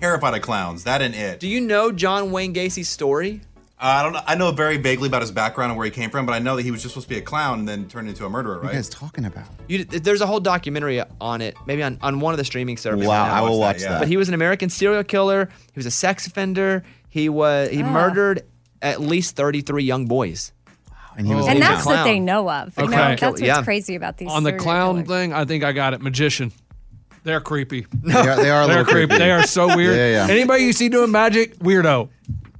terrified 0.00 0.34
of 0.34 0.42
clowns. 0.42 0.84
That 0.84 1.02
and 1.02 1.14
it. 1.14 1.40
Do 1.40 1.48
you 1.48 1.60
know 1.60 1.90
John 1.90 2.30
Wayne 2.30 2.54
Gacy's 2.54 2.88
story? 2.88 3.40
Uh, 3.84 3.88
I 3.88 4.02
don't 4.02 4.12
know. 4.14 4.20
I 4.26 4.34
know 4.34 4.50
very 4.50 4.78
vaguely 4.78 5.08
about 5.08 5.20
his 5.20 5.30
background 5.30 5.70
and 5.70 5.76
where 5.78 5.84
he 5.84 5.90
came 5.90 6.08
from, 6.08 6.24
but 6.24 6.32
I 6.32 6.38
know 6.38 6.56
that 6.56 6.62
he 6.62 6.70
was 6.70 6.80
just 6.80 6.94
supposed 6.94 7.06
to 7.08 7.14
be 7.14 7.18
a 7.18 7.22
clown 7.22 7.58
and 7.58 7.68
then 7.68 7.86
turned 7.86 8.08
into 8.08 8.24
a 8.24 8.30
murderer, 8.30 8.54
What 8.54 8.60
are 8.62 8.66
right? 8.68 8.72
you 8.72 8.78
guys 8.78 8.88
talking 8.88 9.26
about? 9.26 9.44
You, 9.68 9.84
there's 9.84 10.22
a 10.22 10.26
whole 10.26 10.40
documentary 10.40 11.02
on 11.20 11.42
it, 11.42 11.54
maybe 11.66 11.82
on, 11.82 11.98
on 12.00 12.18
one 12.18 12.32
of 12.32 12.38
the 12.38 12.44
streaming 12.46 12.78
services. 12.78 13.06
Wow, 13.06 13.26
now. 13.26 13.34
I 13.34 13.40
will 13.42 13.58
watch 13.60 13.80
that. 13.82 13.98
But 13.98 14.08
he 14.08 14.16
was 14.16 14.28
an 14.28 14.34
American 14.34 14.70
serial 14.70 15.04
killer. 15.04 15.50
He 15.72 15.78
was 15.78 15.84
a 15.84 15.90
sex 15.90 16.26
offender. 16.26 16.82
He 17.10 17.28
was 17.28 17.68
he 17.70 17.82
Ah. 17.82 17.90
murdered 17.92 18.42
at 18.80 19.02
least 19.02 19.36
33 19.36 19.84
young 19.84 20.06
boys. 20.06 20.52
And 21.18 21.26
he 21.26 21.34
was 21.34 21.46
and 21.46 21.58
a 21.58 21.60
that's 21.60 21.84
what 21.84 22.04
they 22.04 22.18
know 22.18 22.50
of. 22.50 22.72
You 22.78 22.84
Okay. 22.84 22.90
know, 22.96 23.02
that's 23.02 23.22
what's 23.22 23.40
Yeah. 23.42 23.62
crazy 23.62 23.96
about 23.96 24.16
these. 24.16 24.30
On 24.30 24.44
the 24.44 24.54
clown 24.54 25.04
killers. 25.04 25.08
thing, 25.08 25.32
I 25.34 25.44
think 25.44 25.62
I 25.62 25.72
got 25.72 25.92
it. 25.92 26.00
Magician. 26.00 26.52
They're 27.22 27.40
creepy. 27.40 27.86
They 27.92 28.12
are, 28.14 28.36
they 28.36 28.50
are 28.50 28.62
a 28.62 28.66
They're 28.66 28.78
little 28.78 28.84
creepy. 28.84 29.06
creepy. 29.08 29.18
They 29.18 29.30
are 29.30 29.42
so 29.44 29.66
weird. 29.76 29.94
Yeah, 29.96 30.26
yeah. 30.26 30.32
Anybody 30.32 30.64
you 30.64 30.72
see 30.72 30.88
doing 30.88 31.10
magic, 31.10 31.58
weirdo. 31.58 32.08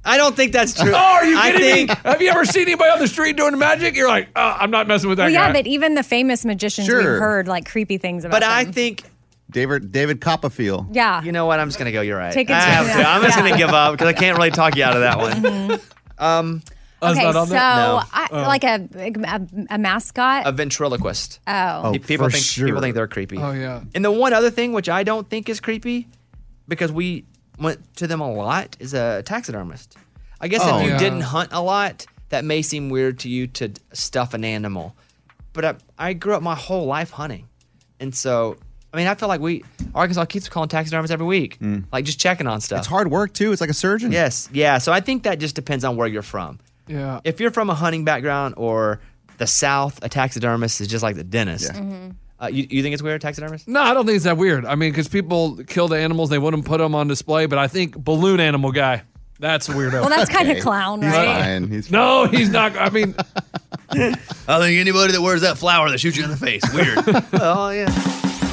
I 0.05 0.17
don't 0.17 0.35
think 0.35 0.51
that's 0.53 0.73
true. 0.73 0.91
Oh, 0.93 0.97
are 0.97 1.25
you 1.25 1.37
I 1.37 1.51
kidding 1.51 1.87
think, 1.87 1.89
me? 1.89 1.95
Have 2.11 2.21
you 2.21 2.29
ever 2.29 2.45
seen 2.45 2.63
anybody 2.63 2.91
on 2.91 2.99
the 2.99 3.07
street 3.07 3.37
doing 3.37 3.57
magic? 3.57 3.95
You're 3.95 4.07
like, 4.07 4.29
oh, 4.35 4.57
I'm 4.59 4.69
not 4.71 4.87
messing 4.87 5.09
with 5.09 5.17
that 5.17 5.25
Well, 5.25 5.33
guy. 5.33 5.47
yeah, 5.47 5.53
but 5.53 5.65
even 5.67 5.95
the 5.95 6.03
famous 6.03 6.45
magicians 6.45 6.87
we've 6.87 7.03
heard 7.03 7.47
like 7.47 7.65
creepy 7.69 7.97
things 7.97 8.23
about. 8.23 8.35
But 8.35 8.43
I 8.43 8.65
think 8.65 9.03
David 9.49 9.91
David 9.91 10.21
Copperfield. 10.21 10.95
yeah, 10.95 11.23
you 11.23 11.31
know 11.31 11.45
what? 11.45 11.59
I'm 11.59 11.67
just 11.67 11.77
gonna 11.79 11.91
go. 11.91 12.01
You're 12.01 12.17
right. 12.17 12.33
Take 12.33 12.49
it 12.49 12.53
I 12.53 12.59
have 12.61 12.85
to. 12.87 13.07
I'm 13.07 13.21
just 13.23 13.37
yeah. 13.37 13.43
gonna 13.47 13.57
give 13.57 13.69
up 13.69 13.93
because 13.93 14.07
I 14.07 14.13
can't 14.13 14.37
really 14.37 14.51
talk 14.51 14.75
you 14.75 14.83
out 14.83 14.95
of 14.95 15.01
that 15.01 15.17
one. 15.17 15.79
Um, 16.17 16.61
Oh, 17.01 17.09
it's 17.11 17.17
okay, 17.19 17.25
not 17.25 17.33
so 17.33 17.39
on 17.41 17.49
there? 17.49 17.59
No. 17.59 18.01
I, 18.13 18.27
Oh. 18.31 18.37
like 18.43 18.63
a, 18.63 18.87
a 18.95 19.75
a 19.75 19.77
mascot. 19.77 20.47
a 20.47 20.51
ventriloquist. 20.53 21.39
oh, 21.45 21.81
Oh, 21.83 21.91
people 21.99 22.27
for 22.27 22.31
think 22.31 22.43
sure. 22.45 22.67
people 22.67 22.81
think 22.81 22.95
they're 22.95 23.07
creepy. 23.07 23.37
Oh, 23.37 23.51
yeah. 23.51 23.81
And 23.93 24.03
the 24.03 24.11
one 24.11 24.31
other 24.33 24.49
thing 24.49 24.71
which 24.71 24.87
I 24.87 25.03
don't 25.03 25.29
think 25.29 25.49
is 25.49 25.59
creepy, 25.59 26.07
because 26.69 26.91
we 26.93 27.25
went 27.59 27.95
to 27.97 28.07
them 28.07 28.21
a 28.21 28.31
lot, 28.31 28.75
is 28.79 28.93
a 28.93 29.23
taxidermist. 29.23 29.95
I 30.41 30.47
guess 30.47 30.61
Oh. 30.63 30.79
if 30.79 30.85
you 30.85 30.91
Yeah. 30.91 30.97
didn't 30.97 31.21
hunt 31.21 31.49
a 31.51 31.61
lot, 31.61 32.05
that 32.29 32.43
may 32.43 32.61
seem 32.61 32.89
weird 32.89 33.19
to 33.19 33.29
you 33.29 33.47
to 33.47 33.71
stuff 33.93 34.33
an 34.33 34.43
animal. 34.43 34.95
But 35.53 35.65
I, 35.65 35.75
I 35.97 36.13
grew 36.13 36.33
up 36.35 36.43
my 36.43 36.55
whole 36.55 36.85
life 36.85 37.11
hunting, 37.11 37.47
and 37.99 38.13
so 38.13 38.57
I 38.93 38.97
mean 38.97 39.07
I 39.07 39.15
feel 39.15 39.29
like 39.29 39.39
we 39.41 39.63
Arkansas 39.93 40.25
keeps 40.25 40.49
calling 40.49 40.67
taxidermists 40.69 41.13
every 41.13 41.25
week, 41.25 41.57
like 41.93 42.03
just 42.05 42.19
checking 42.19 42.47
on 42.47 42.59
stuff. 42.61 42.79
It's 42.79 42.87
hard 42.87 43.09
work 43.09 43.33
too. 43.33 43.51
It's 43.53 43.61
like 43.61 43.69
a 43.69 43.73
surgeon. 43.73 44.11
Yes, 44.11 44.49
yeah. 44.51 44.77
So 44.79 44.91
I 44.91 44.99
think 44.99 45.23
that 45.23 45.39
just 45.39 45.55
depends 45.55 45.85
on 45.85 45.95
where 45.95 46.07
you're 46.07 46.21
from. 46.21 46.59
Yeah. 46.87 47.21
If 47.23 47.39
you're 47.39 47.51
from 47.51 47.69
a 47.69 47.73
hunting 47.75 48.03
background 48.03 48.55
or 48.57 48.99
the 49.37 49.47
South, 49.47 49.99
a 50.03 50.09
taxidermist 50.09 50.81
is 50.81 50.87
just 50.87 51.03
like 51.03 51.15
the 51.15 51.23
dentist. 51.23 51.71
Mm-hmm. 51.71 52.11
Uh, 52.41 52.47
you, 52.47 52.67
you 52.69 52.83
think 52.83 52.93
it's 52.93 53.01
weird, 53.01 53.21
taxidermist? 53.21 53.67
No, 53.67 53.81
I 53.81 53.93
don't 53.93 54.05
think 54.05 54.17
it's 54.17 54.25
that 54.25 54.37
weird. 54.37 54.65
I 54.65 54.75
mean, 54.75 54.91
because 54.91 55.07
people 55.07 55.57
kill 55.67 55.87
the 55.87 55.97
animals, 55.97 56.29
they 56.29 56.37
wouldn't 56.37 56.65
put 56.65 56.79
them 56.79 56.93
on 56.93 57.07
display. 57.07 57.45
But 57.45 57.59
I 57.59 57.67
think 57.67 57.95
balloon 57.97 58.39
animal 58.41 58.71
guy, 58.73 59.03
that's 59.39 59.69
a 59.69 59.71
weirdo. 59.73 59.93
well, 60.01 60.09
that's 60.09 60.29
kind 60.29 60.49
of 60.49 60.53
Okay. 60.57 60.61
clown, 60.61 61.01
He's 61.01 61.11
right? 61.13 61.41
fine. 61.43 61.67
He's 61.69 61.89
no, 61.91 62.25
he's 62.27 62.49
not. 62.49 62.75
I 62.77 62.89
mean, 62.89 63.15
I 63.89 64.59
think 64.59 64.79
anybody 64.79 65.13
that 65.13 65.21
wears 65.21 65.41
that 65.41 65.57
flower 65.57 65.89
that 65.89 65.99
shoots 65.99 66.17
you 66.17 66.23
in 66.25 66.29
the 66.29 66.37
face, 66.37 66.61
weird. 66.73 66.97
oh 67.41 67.69
yeah. 67.69 67.87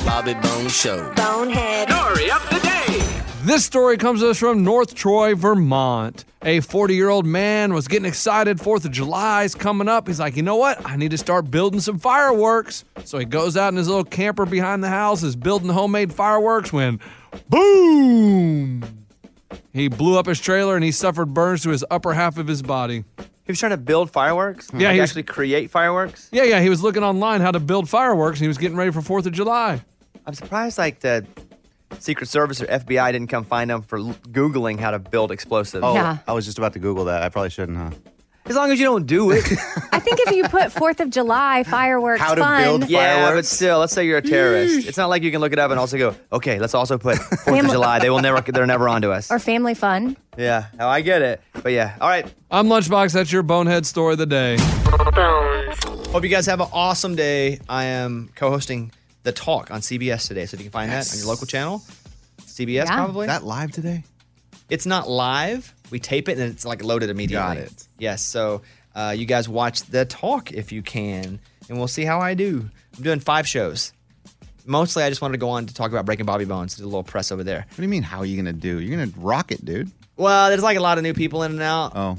Bobby 0.05 0.35
Bones 0.35 0.77
Show. 0.77 1.13
Bonehead. 1.15 1.89
Story 1.91 2.31
of 2.31 2.43
the 2.51 2.61
day. 2.61 2.92
This 3.45 3.65
story 3.65 3.97
comes 3.97 4.21
to 4.21 4.31
us 4.31 4.39
from 4.39 4.63
North 4.63 4.95
Troy, 4.95 5.35
Vermont. 5.35 6.25
A 6.43 6.61
40 6.61 6.95
year 6.95 7.09
old 7.09 7.27
man 7.27 7.75
was 7.75 7.89
getting 7.89 8.07
excited. 8.07 8.59
4th 8.59 8.85
of 8.85 8.93
July 8.93 9.43
is 9.43 9.55
coming 9.57 9.89
up. 9.89 10.07
He's 10.07 10.21
like, 10.21 10.37
you 10.37 10.43
know 10.43 10.55
what? 10.57 10.85
I 10.89 10.97
need 10.97 11.11
to 11.11 11.19
start 11.19 11.51
building 11.51 11.81
some 11.81 11.99
fireworks. 11.99 12.85
So 13.05 13.19
he 13.19 13.25
goes 13.25 13.57
out 13.57 13.73
in 13.73 13.77
his 13.77 13.89
little 13.89 14.05
camper 14.05 14.47
behind 14.47 14.85
the 14.85 14.89
house, 14.89 15.25
is 15.25 15.35
building 15.35 15.71
homemade 15.71 16.13
fireworks 16.13 16.73
when 16.73 17.01
boom! 17.49 18.85
He 19.73 19.89
blew 19.89 20.19
up 20.19 20.27
his 20.27 20.41
trailer 20.41 20.77
and 20.77 20.85
he 20.85 20.93
suffered 20.93 21.35
burns 21.35 21.63
to 21.63 21.71
his 21.71 21.85
upper 21.91 22.13
half 22.13 22.39
of 22.39 22.47
his 22.47 22.63
body. 22.63 23.05
He 23.19 23.51
was 23.51 23.59
trying 23.59 23.71
to 23.71 23.77
build 23.77 24.11
fireworks. 24.13 24.69
Yeah, 24.73 24.89
like 24.89 24.95
he 24.95 25.01
was- 25.01 25.11
actually 25.11 25.23
create 25.25 25.69
fireworks. 25.71 26.29
Yeah, 26.31 26.45
yeah, 26.45 26.61
he 26.61 26.69
was 26.69 26.81
looking 26.83 27.03
online 27.03 27.41
how 27.41 27.51
to 27.51 27.61
build 27.61 27.89
fireworks 27.89 28.39
and 28.39 28.43
he 28.45 28.49
was 28.49 28.59
getting 28.59 28.77
ready 28.77 28.93
for 28.93 29.01
4th 29.01 29.27
of 29.27 29.33
July. 29.33 29.83
I'm 30.27 30.35
surprised 30.35 30.79
like 30.79 31.01
the 31.01 31.27
Secret 32.01 32.29
Service 32.29 32.61
or 32.63 32.67
FBI 32.67 33.13
didn't 33.13 33.29
come 33.29 33.45
find 33.45 33.71
him 33.71 33.83
for 33.83 33.99
l- 33.99 34.15
googling 34.31 34.79
how 34.81 34.91
to 34.91 34.99
build 34.99 35.31
explosives. 35.31 35.83
Oh, 35.85 35.95
Yeah. 35.95 36.19
I 36.27 36.33
was 36.33 36.45
just 36.45 36.59
about 36.59 36.73
to 36.75 36.79
Google 36.79 37.05
that. 37.07 37.23
I 37.23 37.29
probably 37.29 37.51
shouldn't, 37.51 37.79
huh? 37.79 37.91
As 38.45 38.57
long 38.57 38.73
as 38.73 38.81
you 38.81 38.85
don't 38.87 39.07
do 39.07 39.31
it. 39.31 39.45
I 39.93 40.01
think 40.01 40.19
if 40.27 40.35
you 40.35 40.43
put 40.49 40.73
Fourth 40.73 40.99
of 40.99 41.11
July 41.11 41.63
fireworks 41.63 42.21
How 42.21 42.35
to 42.35 42.41
fun, 42.41 42.63
build 42.81 42.91
yeah, 42.91 43.31
but 43.33 43.47
still, 43.47 43.79
let's 43.79 43.93
say 43.93 44.05
you're 44.05 44.19
a 44.19 44.23
terrorist. 44.23 44.89
It's 44.89 44.97
not 44.99 45.09
like 45.09 45.23
you 45.23 45.31
can 45.31 45.41
look 45.41 45.53
it 45.53 45.61
up 45.61 45.71
and 45.71 45.79
also 45.79 45.97
go, 45.97 46.17
okay, 46.33 46.59
let's 46.59 46.75
also 46.75 46.99
put 46.99 47.19
Fourth 47.19 47.33
of 47.49 47.55
Family- 47.55 47.71
July. 47.71 48.01
They 48.01 48.11
will 48.11 48.21
never, 48.21 48.41
they're 48.41 48.67
never 48.67 48.89
onto 48.89 49.13
us. 49.13 49.31
or 49.31 49.39
family 49.39 49.75
fun. 49.75 50.17
Yeah, 50.37 50.67
oh, 50.81 50.89
I 50.89 51.03
get 51.03 51.23
it. 51.23 51.41
But 51.63 51.71
yeah, 51.71 51.97
all 52.01 52.09
right. 52.09 52.27
I'm 52.51 52.67
Lunchbox. 52.67 53.13
That's 53.13 53.31
your 53.31 53.45
bonehead 53.45 53.87
story 53.87 54.15
of 54.15 54.19
the 54.19 54.27
day. 54.27 54.57
Hope 56.11 56.25
you 56.25 56.29
guys 56.29 56.47
have 56.47 56.61
an 56.61 56.69
awesome 56.73 57.15
day. 57.15 57.61
I 57.69 57.85
am 57.85 58.31
co-hosting 58.35 58.91
the 59.23 59.33
talk 59.33 59.71
on 59.71 59.81
CBS 59.81 60.27
today, 60.29 60.47
so 60.47 60.55
if 60.57 60.61
you 60.61 60.65
can 60.65 60.73
find 60.73 60.91
that 60.91 61.11
on 61.13 61.19
your 61.19 61.29
local 61.29 61.47
channel, 61.47 61.83
CBS 62.41 62.87
Yeah. 62.87 62.95
probably. 62.97 63.27
Is 63.27 63.29
that 63.33 63.45
live 63.45 63.73
today? 63.73 64.05
It's 64.69 64.87
not 64.87 65.09
live. 65.09 65.75
We 65.91 65.99
tape 66.01 66.29
it 66.29 66.39
and 66.39 66.51
it's 66.53 66.65
like 66.65 66.83
loaded 66.83 67.11
immediately. 67.11 67.57
Got 67.57 67.57
it. 67.59 67.87
Yes. 67.99 68.23
So 68.23 68.63
uh, 68.95 69.15
you 69.17 69.27
guys 69.27 69.49
watch 69.49 69.83
the 69.83 70.05
talk 70.05 70.53
if 70.53 70.73
you 70.73 70.83
can, 70.83 71.39
and 71.69 71.79
we'll 71.79 71.89
see 71.89 72.05
how 72.05 72.21
I 72.21 72.35
do. 72.35 72.69
I'm 72.97 73.03
doing 73.03 73.21
five 73.21 73.47
shows. 73.47 73.93
Mostly, 74.65 75.03
I 75.03 75.09
just 75.09 75.21
wanted 75.21 75.33
to 75.33 75.39
go 75.39 75.49
on 75.51 75.67
to 75.67 75.75
talk 75.75 75.91
about 75.91 76.07
Breaking 76.07 76.25
Bobby 76.27 76.45
Bones. 76.45 76.77
Do 76.77 76.85
a 76.85 76.87
little 76.87 77.03
press 77.03 77.33
over 77.33 77.43
there. 77.43 77.67
What 77.69 77.77
do 77.77 77.83
you 77.83 77.89
mean? 77.89 78.03
How 78.05 78.19
are 78.19 78.27
you 78.27 78.37
gonna 78.37 78.53
do? 78.53 78.79
You're 78.81 78.97
gonna 78.97 79.13
rock 79.17 79.51
it, 79.51 79.65
dude. 79.65 79.91
Well, 80.17 80.51
there's 80.51 80.63
like 80.63 80.77
a 80.77 80.81
lot 80.81 80.99
of 80.99 81.05
new 81.05 81.15
people 81.15 81.43
in 81.43 81.53
and 81.53 81.63
out, 81.63 81.93
Oh, 81.97 82.17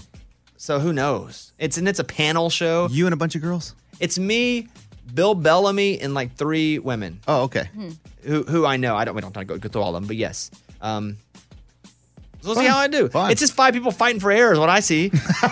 so 0.58 0.80
who 0.80 0.92
knows? 0.92 1.54
It's 1.58 1.78
and 1.78 1.88
it's 1.88 2.00
a 2.00 2.04
panel 2.04 2.50
show. 2.50 2.88
you 2.92 3.06
and 3.06 3.14
a 3.14 3.18
bunch 3.18 3.36
of 3.36 3.42
girls. 3.42 3.76
It's 4.00 4.20
me, 4.20 4.68
Bill 5.14 5.36
Bellamy, 5.36 6.00
and 6.00 6.14
like 6.14 6.36
three 6.36 6.80
women. 6.80 7.20
Oh, 7.28 7.44
okay. 7.44 7.70
who 8.24 8.44
who 8.44 8.66
I 8.66 8.78
know. 8.78 8.96
I 8.96 9.06
don't 9.06 9.16
we 9.16 9.22
don't 9.22 9.36
have 9.36 9.42
to 9.42 9.46
go, 9.46 9.58
go 9.58 9.70
through 9.70 9.82
all 9.82 9.96
of 9.96 10.02
them, 10.02 10.08
but 10.08 10.16
yes. 10.16 10.52
Um, 10.82 11.18
so 12.42 12.50
we'll 12.50 12.56
see 12.58 12.66
how 12.66 12.78
I 12.78 12.88
do. 12.90 13.08
Fun. 13.08 13.32
It's 13.32 13.40
just 13.40 13.54
five 13.54 13.74
people 13.74 13.92
fighting 13.92 14.20
for 14.20 14.30
air 14.30 14.52
is 14.52 14.60
what 14.60 14.68
I 14.70 14.82
see. 14.82 15.12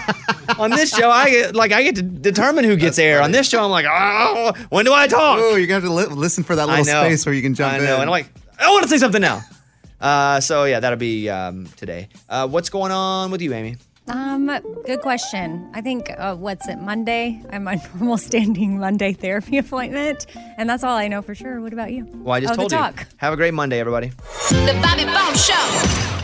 On 0.60 0.70
this 0.72 0.94
show, 0.94 1.10
I 1.10 1.30
get 1.30 1.56
like 1.56 1.72
I 1.72 1.84
get 1.84 1.96
to 1.96 2.02
determine 2.02 2.66
who 2.66 2.76
gets 2.76 3.00
air. 3.00 3.22
On 3.22 3.32
this 3.32 3.48
show, 3.48 3.64
I'm 3.64 3.72
like, 3.72 3.86
oh, 3.90 4.52
when 4.70 4.84
do 4.84 4.94
I 4.94 5.08
talk? 5.08 5.40
Oh, 5.40 5.56
you're 5.56 5.68
gonna 5.68 5.80
have 5.82 5.90
to 5.90 5.94
li- 5.94 6.06
listen 6.16 6.44
for 6.44 6.56
that 6.58 6.68
little 6.68 6.84
space 6.84 7.26
where 7.26 7.34
you 7.34 7.42
can 7.42 7.54
jump 7.54 7.74
I 7.74 7.78
in. 7.78 7.86
know, 7.86 7.94
and 7.96 8.04
I'm 8.04 8.10
like, 8.10 8.28
I 8.60 8.70
want 8.72 8.84
to 8.84 8.90
say 8.90 8.98
something 8.98 9.22
now. 9.22 9.42
Uh, 10.02 10.42
so 10.42 10.66
yeah, 10.66 10.80
that'll 10.82 10.98
be 11.00 11.30
um, 11.30 11.68
today. 11.78 12.10
Uh, 12.28 12.48
what's 12.48 12.70
going 12.70 12.92
on 12.92 13.32
with 13.32 13.42
you, 13.42 13.54
Amy? 13.54 13.78
Um, 14.12 14.52
good 14.86 15.00
question. 15.00 15.70
I 15.74 15.80
think 15.80 16.12
uh, 16.18 16.36
what's 16.36 16.68
it 16.68 16.80
Monday? 16.80 17.42
I'm 17.50 17.66
on 17.68 17.80
normal 17.96 18.18
standing 18.18 18.78
Monday 18.78 19.14
therapy 19.14 19.58
appointment, 19.66 20.26
and 20.58 20.70
that's 20.70 20.84
all 20.84 20.98
I 20.98 21.08
know 21.08 21.22
for 21.22 21.34
sure. 21.34 21.62
What 21.62 21.72
about 21.72 21.94
you? 21.94 22.06
Well, 22.12 22.36
I 22.36 22.42
just 22.42 22.54
oh, 22.54 22.58
told 22.58 22.72
you. 22.72 22.78
talk. 22.78 23.08
Have 23.18 23.32
a 23.32 23.38
great 23.38 23.54
Monday, 23.54 23.80
everybody. 23.80 24.10
The 24.50 24.80
Bobby 24.84 25.06
Bones 25.06 25.46
Show. 25.46 26.21